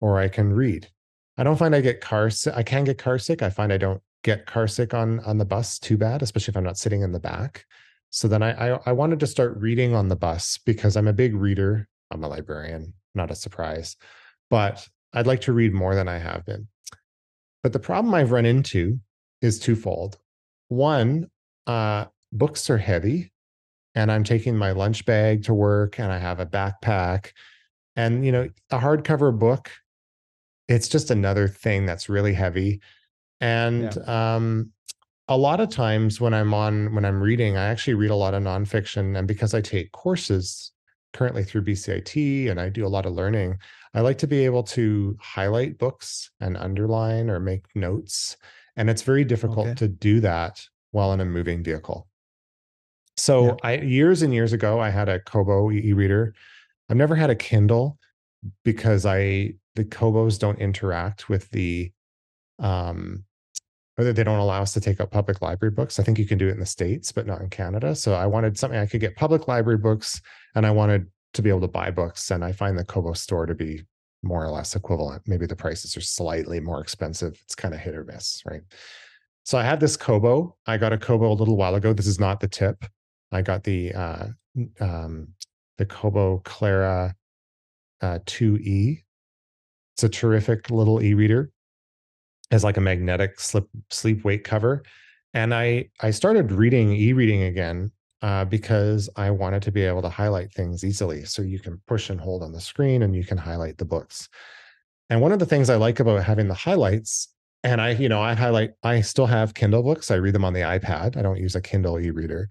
or 0.00 0.18
I 0.18 0.28
can 0.28 0.52
read. 0.52 0.88
I 1.36 1.44
don't 1.44 1.56
find 1.56 1.74
I 1.74 1.80
get 1.80 2.00
car 2.00 2.30
sick. 2.30 2.54
I 2.56 2.62
can 2.62 2.84
get 2.84 2.98
car 2.98 3.18
sick. 3.18 3.42
I 3.42 3.50
find 3.50 3.72
I 3.72 3.76
don't 3.76 4.02
get 4.22 4.46
car 4.46 4.66
sick 4.66 4.94
on 4.94 5.20
on 5.20 5.38
the 5.38 5.44
bus 5.44 5.78
too 5.78 5.96
bad, 5.96 6.22
especially 6.22 6.52
if 6.52 6.56
I'm 6.56 6.64
not 6.64 6.78
sitting 6.78 7.02
in 7.02 7.12
the 7.12 7.20
back. 7.20 7.64
So 8.10 8.26
then 8.26 8.42
I, 8.42 8.72
I 8.72 8.80
I 8.86 8.92
wanted 8.92 9.20
to 9.20 9.26
start 9.26 9.56
reading 9.58 9.94
on 9.94 10.08
the 10.08 10.16
bus 10.16 10.58
because 10.64 10.96
I'm 10.96 11.08
a 11.08 11.12
big 11.12 11.34
reader. 11.34 11.88
I'm 12.10 12.24
a 12.24 12.28
librarian, 12.28 12.94
not 13.14 13.30
a 13.30 13.36
surprise, 13.36 13.96
but 14.50 14.86
I'd 15.12 15.26
like 15.26 15.42
to 15.42 15.52
read 15.52 15.72
more 15.72 15.94
than 15.94 16.08
I 16.08 16.18
have 16.18 16.44
been. 16.44 16.68
But 17.62 17.72
the 17.72 17.78
problem 17.78 18.14
I've 18.14 18.32
run 18.32 18.46
into 18.46 19.00
is 19.44 19.58
twofold. 19.58 20.18
One, 20.68 21.30
uh, 21.66 22.06
books 22.32 22.70
are 22.70 22.78
heavy, 22.78 23.30
and 23.94 24.10
I'm 24.10 24.24
taking 24.24 24.56
my 24.56 24.72
lunch 24.72 25.04
bag 25.04 25.44
to 25.44 25.54
work, 25.54 26.00
and 26.00 26.10
I 26.10 26.18
have 26.18 26.40
a 26.40 26.46
backpack, 26.46 27.32
and 27.94 28.24
you 28.24 28.32
know, 28.32 28.48
a 28.70 28.78
hardcover 28.78 29.38
book, 29.38 29.70
it's 30.66 30.88
just 30.88 31.10
another 31.10 31.46
thing 31.46 31.86
that's 31.86 32.08
really 32.08 32.32
heavy, 32.32 32.80
and 33.40 33.96
um, 34.08 34.72
a 35.28 35.36
lot 35.36 35.60
of 35.60 35.68
times 35.68 36.20
when 36.20 36.34
I'm 36.34 36.54
on 36.54 36.94
when 36.94 37.04
I'm 37.04 37.20
reading, 37.20 37.56
I 37.56 37.66
actually 37.66 37.94
read 37.94 38.10
a 38.10 38.16
lot 38.16 38.34
of 38.34 38.42
nonfiction, 38.42 39.16
and 39.16 39.28
because 39.28 39.54
I 39.54 39.60
take 39.60 39.92
courses 39.92 40.72
currently 41.12 41.44
through 41.44 41.62
BCIT 41.62 42.50
and 42.50 42.60
I 42.60 42.68
do 42.68 42.84
a 42.84 42.88
lot 42.88 43.06
of 43.06 43.12
learning, 43.12 43.58
I 43.94 44.00
like 44.00 44.18
to 44.18 44.26
be 44.26 44.44
able 44.44 44.64
to 44.64 45.16
highlight 45.20 45.78
books 45.78 46.30
and 46.40 46.56
underline 46.56 47.30
or 47.30 47.38
make 47.38 47.64
notes. 47.76 48.36
And 48.76 48.90
it's 48.90 49.02
very 49.02 49.24
difficult 49.24 49.66
Okay. 49.68 49.74
to 49.76 49.88
do 49.88 50.20
that 50.20 50.62
while 50.90 51.12
in 51.12 51.20
a 51.20 51.24
moving 51.24 51.62
vehicle. 51.62 52.08
So 53.16 53.46
Yeah. 53.46 53.54
I 53.62 53.76
years 53.80 54.22
and 54.22 54.34
years 54.34 54.52
ago, 54.52 54.80
I 54.80 54.90
had 54.90 55.08
a 55.08 55.20
Kobo 55.20 55.70
e-reader. 55.70 56.34
I've 56.88 56.96
never 56.96 57.14
had 57.14 57.30
a 57.30 57.36
Kindle 57.36 57.98
because 58.64 59.06
I 59.06 59.54
the 59.76 59.84
Kobos 59.84 60.38
don't 60.38 60.58
interact 60.58 61.28
with 61.28 61.50
the 61.50 61.92
um 62.58 63.24
or 63.96 64.04
they 64.04 64.24
don't 64.24 64.38
allow 64.40 64.60
us 64.60 64.72
to 64.72 64.80
take 64.80 65.00
up 65.00 65.10
public 65.12 65.40
library 65.40 65.70
books. 65.70 66.00
I 66.00 66.02
think 66.02 66.18
you 66.18 66.26
can 66.26 66.36
do 66.38 66.48
it 66.48 66.52
in 66.52 66.60
the 66.60 66.66
States, 66.66 67.12
but 67.12 67.26
not 67.26 67.40
in 67.40 67.48
Canada. 67.48 67.94
So 67.94 68.14
I 68.14 68.26
wanted 68.26 68.58
something 68.58 68.78
I 68.78 68.86
could 68.86 69.00
get 69.00 69.14
public 69.14 69.46
library 69.46 69.78
books 69.78 70.20
and 70.56 70.66
I 70.66 70.72
wanted 70.72 71.06
to 71.34 71.42
be 71.42 71.48
able 71.48 71.60
to 71.60 71.68
buy 71.68 71.90
books. 71.92 72.30
And 72.32 72.44
I 72.44 72.50
find 72.50 72.76
the 72.76 72.84
Kobo 72.84 73.12
store 73.12 73.46
to 73.46 73.54
be 73.54 73.82
more 74.24 74.44
or 74.44 74.50
less 74.50 74.74
equivalent. 74.74 75.22
Maybe 75.26 75.46
the 75.46 75.56
prices 75.56 75.96
are 75.96 76.00
slightly 76.00 76.60
more 76.60 76.80
expensive. 76.80 77.38
It's 77.44 77.54
kind 77.54 77.74
of 77.74 77.80
hit 77.80 77.94
or 77.94 78.04
miss, 78.04 78.42
right? 78.46 78.62
So 79.44 79.58
I 79.58 79.62
had 79.62 79.78
this 79.78 79.96
Kobo. 79.96 80.56
I 80.66 80.78
got 80.78 80.92
a 80.92 80.98
Kobo 80.98 81.30
a 81.30 81.34
little 81.34 81.56
while 81.56 81.74
ago. 81.74 81.92
This 81.92 82.06
is 82.06 82.18
not 82.18 82.40
the 82.40 82.48
tip. 82.48 82.84
I 83.30 83.42
got 83.42 83.64
the 83.64 83.92
uh, 83.92 84.26
um, 84.80 85.28
the 85.76 85.86
Kobo 85.86 86.38
Clara 86.44 87.14
uh, 88.00 88.18
2E. 88.24 89.02
It's 89.94 90.04
a 90.04 90.08
terrific 90.08 90.70
little 90.70 91.02
e-reader. 91.02 91.50
Has 92.50 92.64
like 92.64 92.76
a 92.76 92.80
magnetic 92.80 93.40
slip 93.40 93.68
sleep 93.90 94.24
weight 94.24 94.44
cover, 94.44 94.82
and 95.32 95.54
I 95.54 95.90
I 96.00 96.10
started 96.10 96.52
reading 96.52 96.92
e-reading 96.92 97.42
again 97.42 97.90
uh, 98.24 98.42
because 98.42 99.10
I 99.16 99.30
wanted 99.30 99.62
to 99.64 99.70
be 99.70 99.82
able 99.82 100.00
to 100.00 100.08
highlight 100.08 100.50
things 100.50 100.82
easily. 100.82 101.26
So 101.26 101.42
you 101.42 101.58
can 101.58 101.78
push 101.86 102.08
and 102.08 102.18
hold 102.18 102.42
on 102.42 102.52
the 102.52 102.60
screen, 102.60 103.02
and 103.02 103.14
you 103.14 103.22
can 103.22 103.36
highlight 103.36 103.76
the 103.76 103.84
books. 103.84 104.30
And 105.10 105.20
one 105.20 105.32
of 105.32 105.38
the 105.38 105.44
things 105.44 105.68
I 105.68 105.76
like 105.76 106.00
about 106.00 106.24
having 106.24 106.48
the 106.48 106.54
highlights, 106.54 107.28
and 107.64 107.82
I 107.82 107.90
you 107.90 108.08
know 108.08 108.22
I 108.22 108.32
highlight. 108.32 108.70
I 108.82 109.02
still 109.02 109.26
have 109.26 109.52
Kindle 109.52 109.82
books. 109.82 110.10
I 110.10 110.14
read 110.14 110.34
them 110.34 110.44
on 110.46 110.54
the 110.54 110.62
iPad. 110.62 111.18
I 111.18 111.22
don't 111.22 111.38
use 111.38 111.54
a 111.54 111.60
Kindle 111.60 112.00
e-reader. 112.00 112.48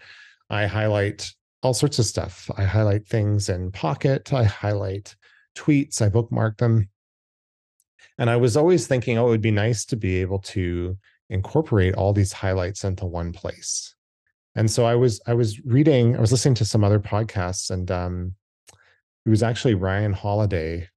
I 0.48 0.68
highlight 0.68 1.34
all 1.64 1.74
sorts 1.74 1.98
of 1.98 2.06
stuff. 2.06 2.52
I 2.56 2.66
highlight 2.66 3.08
things 3.08 3.50
in 3.50 3.72
Pocket. 3.72 4.32
I 4.32 4.44
highlight 4.44 5.16
tweets. 5.58 6.04
I 6.04 6.10
bookmark 6.10 6.58
them. 6.58 6.88
And 8.20 8.30
I 8.30 8.36
was 8.36 8.56
always 8.56 8.86
thinking, 8.86 9.18
oh, 9.18 9.26
it 9.26 9.32
would 9.32 9.41
be 9.41 9.50
nice 9.50 9.86
to 9.86 9.95
be 9.95 10.22
able 10.22 10.40
to 10.40 11.00
incorporate 11.32 11.95
all 11.95 12.14
these 12.14 12.32
highlights 12.32 12.84
into 12.84 13.08
one 13.08 13.34
place. 13.34 13.95
And 14.55 14.69
so 14.69 14.85
I 14.85 14.95
was 14.95 15.21
I 15.25 15.34
was 15.34 15.59
reading, 15.65 16.15
I 16.15 16.21
was 16.21 16.31
listening 16.31 16.55
to 16.55 16.65
some 16.65 16.84
other 16.84 16.99
podcasts, 16.99 17.71
and 17.71 17.89
um, 17.89 18.35
it 19.25 19.30
was 19.30 19.43
actually 19.43 19.73
Ryan 19.73 20.13
Holiday 20.13 20.88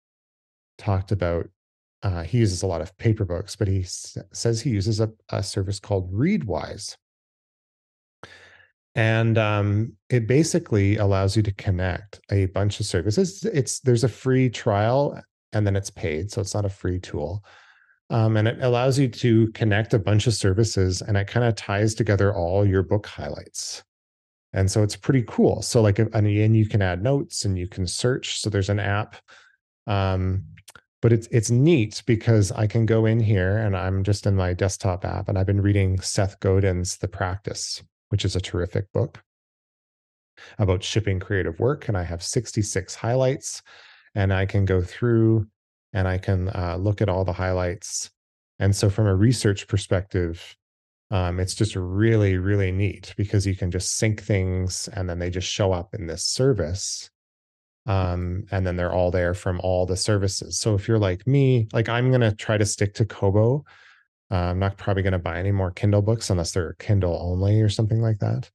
talked 0.79 1.13
about. 1.13 1.49
Uh, 2.03 2.23
he 2.23 2.39
uses 2.39 2.63
a 2.63 2.67
lot 2.67 2.83
of 2.83 2.97
paper 2.99 3.25
books, 3.25 3.57
but 3.57 3.67
he 3.67 3.81
s- 3.81 4.19
says 4.33 4.61
he 4.61 4.71
uses 4.71 5.01
a, 5.01 5.11
a 5.31 5.43
service 5.43 5.81
called 5.81 6.13
Readwise, 6.13 6.97
and 8.95 9.39
um, 9.39 9.93
it 10.11 10.27
basically 10.27 10.97
allows 10.97 11.37
you 11.37 11.43
to 11.43 11.53
connect 11.53 12.21
a 12.31 12.47
bunch 12.47 12.81
of 12.81 12.87
services. 12.87 13.45
It's 13.45 13.81
there's 13.81 14.05
a 14.05 14.09
free 14.09 14.51
trial 14.51 15.21
and 15.53 15.67
then 15.67 15.77
it's 15.77 15.91
paid, 15.91 16.31
so 16.31 16.41
it's 16.41 16.55
not 16.55 16.65
a 16.65 16.71
free 16.71 16.99
tool. 16.99 17.45
Um, 18.11 18.37
and 18.37 18.47
it 18.47 18.59
allows 18.63 18.99
you 18.99 19.09
to 19.09 19.51
connect 19.53 19.93
a 19.93 19.99
bunch 19.99 20.27
of 20.27 20.35
services, 20.35 21.03
and 21.03 21.17
it 21.17 21.27
kind 21.27 21.45
of 21.45 21.57
ties 21.57 21.95
together 21.95 22.35
all 22.35 22.65
your 22.65 22.83
book 22.83 23.07
highlights. 23.07 23.83
And 24.53 24.71
so 24.71 24.83
it's 24.83 24.97
pretty 24.97 25.25
cool. 25.27 25.61
So 25.63 25.83
like, 25.83 25.99
and 25.99 26.57
you 26.57 26.67
can 26.67 26.81
add 26.83 27.03
notes 27.03 27.45
and 27.45 27.59
you 27.59 27.69
can 27.69 27.87
search. 27.87 28.41
So 28.41 28.49
there's 28.49 28.71
an 28.71 28.81
app. 28.81 29.17
Um, 29.87 30.45
but 31.03 31.13
it's 31.13 31.29
it's 31.31 31.51
neat 31.51 32.03
because 32.07 32.51
I 32.53 32.67
can 32.67 32.87
go 32.87 33.07
in 33.07 33.21
here 33.21 33.59
and 33.59 33.77
I'm 33.77 34.03
just 34.03 34.27
in 34.27 34.35
my 34.35 34.55
desktop 34.55 35.05
app 35.05 35.29
and 35.29 35.39
I've 35.39 35.47
been 35.47 35.61
reading 35.61 36.01
Seth 36.01 36.41
Godin's 36.41 36.97
The 36.97 37.07
Practice, 37.07 37.83
which 38.09 38.25
is 38.25 38.35
a 38.35 38.41
terrific 38.41 38.91
book 38.93 39.23
about 40.59 40.83
shipping 40.83 41.21
creative 41.21 41.61
work. 41.61 41.89
And 41.89 41.97
I 41.97 42.03
have 42.03 42.23
66 42.23 42.95
highlights 42.95 43.63
and 44.15 44.33
I 44.33 44.47
can 44.47 44.65
go 44.65 44.81
through 44.81 45.47
and 45.97 46.07
I 46.07 46.19
can 46.19 46.51
uh, 46.51 46.77
look 46.79 47.01
at 47.01 47.09
all 47.09 47.25
the 47.25 47.33
highlights. 47.33 48.11
And 48.59 48.77
so, 48.77 48.91
from 48.91 49.07
a 49.07 49.17
research 49.17 49.67
perspective, 49.67 50.57
um, 51.11 51.41
it's 51.41 51.55
just 51.55 51.75
really, 51.75 52.37
really 52.37 52.71
neat 52.71 53.15
because 53.17 53.47
you 53.47 53.57
can 53.57 53.71
just 53.71 53.97
sync 53.97 54.21
things 54.21 54.89
and 54.93 55.09
then 55.09 55.19
they 55.19 55.31
just 55.31 55.49
show 55.49 55.73
up 55.73 55.95
in 55.95 56.07
this 56.07 56.25
service. 56.25 57.11
Um, 57.87 58.45
and 58.51 58.67
then 58.67 58.77
they're 58.77 58.93
all 58.93 59.11
there 59.11 59.33
from 59.33 59.59
all 59.63 59.87
the 59.87 59.97
services. 59.97 60.59
So 60.59 60.75
if 60.75 60.87
you're 60.87 60.99
like 60.99 61.27
me, 61.27 61.69
like 61.73 61.89
I'm 61.89 62.11
gonna 62.11 62.35
try 62.35 62.59
to 62.59 62.67
stick 62.67 62.93
to 62.95 63.07
Kobo. 63.07 63.65
Uh, 64.31 64.35
I'm 64.35 64.59
not 64.59 64.77
probably 64.77 65.03
gonna 65.03 65.19
buy 65.19 65.39
any 65.39 65.53
more 65.53 65.71
Kindle 65.71 66.03
books 66.03 66.29
unless 66.29 66.53
they're 66.53 66.75
Kindle 66.79 67.19
only 67.23 67.63
or 67.63 67.71
something 67.71 68.03
like 68.03 68.19
that. 68.19 68.51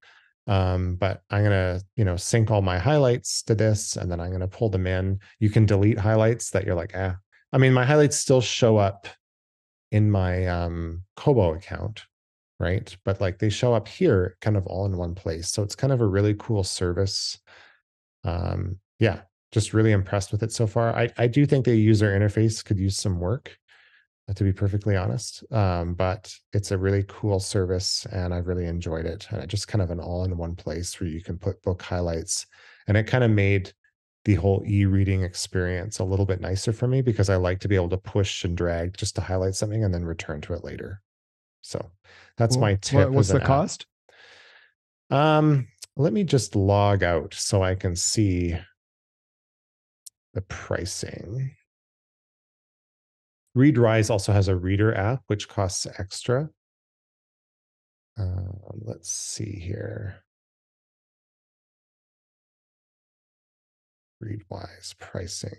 Um, 0.45 0.95
but 0.95 1.23
I'm 1.31 1.43
gonna, 1.43 1.81
you 1.95 2.05
know, 2.05 2.18
sync 2.18 2.51
all 2.51 2.61
my 2.61 2.77
highlights 2.77 3.41
to 3.43 3.55
this, 3.55 3.95
and 3.95 4.11
then 4.11 4.19
I'm 4.19 4.31
gonna 4.31 4.47
pull 4.47 4.69
them 4.69 4.85
in. 4.85 5.19
You 5.39 5.49
can 5.49 5.65
delete 5.65 5.97
highlights 5.97 6.51
that 6.51 6.65
you're 6.65 6.76
like, 6.76 6.91
ah. 6.95 7.15
I 7.53 7.57
mean, 7.57 7.73
my 7.73 7.85
highlights 7.85 8.17
still 8.17 8.41
show 8.41 8.77
up 8.77 9.07
in 9.91 10.09
my 10.09 10.47
um 10.47 11.03
Kobo 11.15 11.53
account, 11.53 12.05
right? 12.59 12.95
But 13.03 13.19
like 13.19 13.39
they 13.39 13.49
show 13.49 13.73
up 13.73 13.87
here 13.87 14.37
kind 14.41 14.57
of 14.57 14.65
all 14.67 14.85
in 14.85 14.97
one 14.97 15.15
place. 15.15 15.49
So 15.49 15.63
it's 15.63 15.75
kind 15.75 15.91
of 15.91 16.01
a 16.01 16.07
really 16.07 16.35
cool 16.39 16.63
service. 16.63 17.39
Um, 18.23 18.77
yeah, 18.99 19.21
just 19.51 19.73
really 19.73 19.91
impressed 19.91 20.31
with 20.31 20.43
it 20.43 20.51
so 20.51 20.67
far. 20.67 20.95
I, 20.95 21.11
I 21.17 21.27
do 21.27 21.45
think 21.45 21.65
the 21.65 21.75
user 21.75 22.17
interface 22.17 22.63
could 22.63 22.79
use 22.79 22.97
some 22.97 23.19
work, 23.19 23.57
uh, 24.29 24.33
to 24.33 24.43
be 24.43 24.53
perfectly 24.53 24.95
honest. 24.95 25.43
Um, 25.51 25.93
but 25.93 26.33
it's 26.53 26.71
a 26.71 26.77
really 26.77 27.03
cool 27.07 27.39
service 27.39 28.05
and 28.11 28.33
I've 28.33 28.47
really 28.47 28.65
enjoyed 28.65 29.05
it. 29.05 29.27
And 29.29 29.43
it 29.43 29.47
just 29.47 29.67
kind 29.67 29.81
of 29.81 29.91
an 29.91 29.99
all 29.99 30.23
in 30.23 30.37
one 30.37 30.55
place 30.55 30.99
where 30.99 31.09
you 31.09 31.21
can 31.21 31.37
put 31.37 31.61
book 31.63 31.81
highlights. 31.81 32.45
And 32.87 32.95
it 32.95 33.07
kind 33.07 33.23
of 33.23 33.31
made 33.31 33.73
the 34.26 34.35
whole 34.35 34.64
e-reading 34.68 35.23
experience 35.23 35.99
a 35.99 36.03
little 36.03 36.26
bit 36.26 36.41
nicer 36.41 36.72
for 36.72 36.88
me 36.88 37.02
because 37.02 37.30
I 37.30 37.38
like 37.38 37.60
to 37.61 37.68
be 37.68 37.76
able 37.76 37.89
to 37.89 37.98
push 37.98 38.43
and 38.43 38.56
drag 38.56 38.95
just 38.95 39.15
to 39.15 39.22
highlight 39.22 39.56
something 39.56 39.84
and 39.84 39.93
then 39.93 40.06
return 40.06 40.41
to 40.41 40.53
it 40.53 40.64
later. 40.64 41.02
So 41.61 41.91
that's 42.38 42.56
Cool. 42.56 42.61
my 42.61 42.76
tip. 42.76 43.10
what's 43.10 43.30
the 43.30 43.41
app. 43.41 43.48
cost? 43.48 43.85
Um, 45.10 45.68
let 45.98 46.14
me 46.14 46.23
just 46.23 46.56
log 46.56 47.03
out 47.03 47.34
so 47.34 47.64
I 47.64 47.76
can 47.76 47.95
see 47.95 48.56
the 50.34 50.41
pricing. 50.41 51.56
Readwise 53.57 54.10
also 54.10 54.31
has 54.31 54.48
a 54.48 54.56
reader 54.56 54.95
app 54.95 55.23
which 55.27 55.49
costs 55.49 55.85
extra. 55.99 56.49
Um, 58.18 58.60
let's 58.85 59.10
see 59.11 59.60
here. 59.60 60.23
Readwise 64.22 64.98
pricing. 64.99 65.57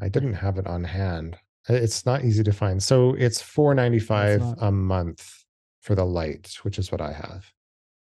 I 0.00 0.08
didn't 0.08 0.34
have 0.34 0.58
it 0.58 0.66
on 0.66 0.84
hand. 0.84 1.36
It's 1.68 2.06
not 2.06 2.24
easy 2.24 2.42
to 2.42 2.52
find. 2.52 2.82
So 2.82 3.14
it's 3.14 3.40
four 3.40 3.74
ninety 3.74 3.98
five 3.98 4.40
not. 4.40 4.58
a 4.60 4.72
month 4.72 5.44
for 5.82 5.94
the 5.94 6.04
light, 6.04 6.56
which 6.62 6.78
is 6.78 6.90
what 6.90 7.00
I 7.00 7.12
have. 7.12 7.52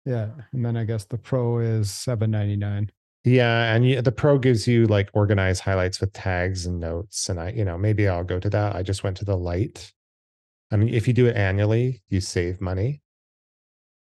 Yeah, 0.04 0.28
and 0.52 0.64
then 0.64 0.76
I 0.76 0.84
guess 0.84 1.04
the 1.04 1.18
pro 1.18 1.58
is 1.58 1.90
seven 1.90 2.30
ninety 2.30 2.56
nine. 2.56 2.90
Yeah, 3.24 3.74
and 3.74 3.84
you, 3.88 4.02
the 4.02 4.12
pro 4.12 4.38
gives 4.38 4.68
you 4.68 4.86
like 4.86 5.10
organized 5.14 5.62
highlights 5.62 6.00
with 6.00 6.12
tags 6.12 6.66
and 6.66 6.78
notes, 6.78 7.28
and 7.28 7.40
I, 7.40 7.50
you 7.50 7.64
know, 7.64 7.76
maybe 7.76 8.06
I'll 8.06 8.22
go 8.22 8.38
to 8.38 8.50
that. 8.50 8.76
I 8.76 8.82
just 8.82 9.02
went 9.02 9.16
to 9.16 9.24
the 9.24 9.36
light. 9.36 9.92
I 10.70 10.76
mean, 10.76 10.94
if 10.94 11.08
you 11.08 11.14
do 11.14 11.26
it 11.26 11.36
annually, 11.36 12.02
you 12.08 12.20
save 12.20 12.60
money. 12.60 13.02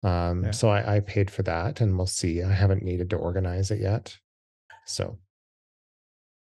Um, 0.03 0.43
Yeah. 0.45 0.51
so 0.51 0.69
I, 0.69 0.95
I 0.95 0.99
paid 0.99 1.31
for 1.31 1.43
that, 1.43 1.79
and 1.81 1.97
we'll 1.97 2.07
see. 2.07 2.43
I 2.43 2.51
haven't 2.51 2.83
needed 2.83 3.09
to 3.11 3.15
organize 3.15 3.71
it 3.71 3.79
yet, 3.79 4.17
so 4.85 5.17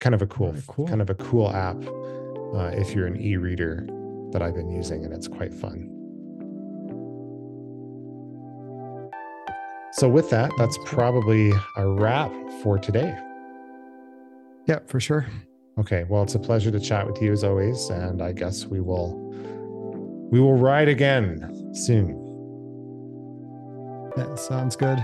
kind 0.01 0.15
of 0.15 0.23
a 0.23 0.27
cool, 0.27 0.55
cool. 0.67 0.89
kind 0.89 1.01
of 1.01 1.11
a 1.11 1.15
cool 1.15 1.49
app 1.51 1.77
uh, 2.55 2.73
if 2.77 2.93
you're 2.95 3.07
an 3.07 3.21
e-reader 3.21 3.87
that 4.33 4.43
I've 4.43 4.55
been 4.55 4.71
using, 4.71 5.05
and 5.05 5.15
it's 5.15 5.29
quite 5.29 5.55
fun. 5.55 5.89
So 9.93 10.09
with 10.09 10.31
that, 10.31 10.51
that's 10.59 10.77
That's 10.79 10.91
probably 10.91 11.53
a 11.77 11.87
wrap 11.87 12.33
for 12.63 12.79
today. 12.79 13.17
Yeah, 14.67 14.79
for 14.87 14.99
sure. 15.01 15.27
Okay, 15.79 16.05
well, 16.09 16.23
it's 16.23 16.35
a 16.35 16.39
pleasure 16.39 16.71
to 16.71 16.81
chat 16.81 17.07
with 17.07 17.21
you 17.21 17.31
as 17.31 17.45
always, 17.45 17.91
and 17.91 18.23
I 18.23 18.33
guess 18.33 18.67
we 18.67 18.81
will 18.81 19.17
we 20.31 20.41
will 20.41 20.57
ride 20.57 20.89
again 20.89 21.75
soon. 21.75 22.19
Yeah, 24.17 24.35
sounds 24.37 24.77
good. 24.77 24.99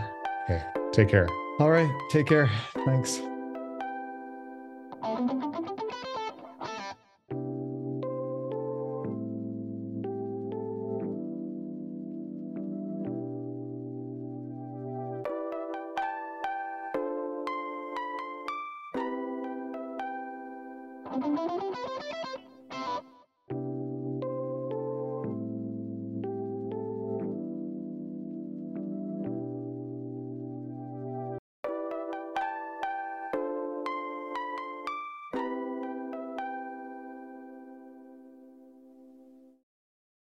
Okay, 0.44 0.62
take 0.92 1.08
care. 1.08 1.28
All 1.58 1.70
right, 1.70 1.90
take 2.10 2.26
care. 2.26 2.50
Thanks. 2.84 3.20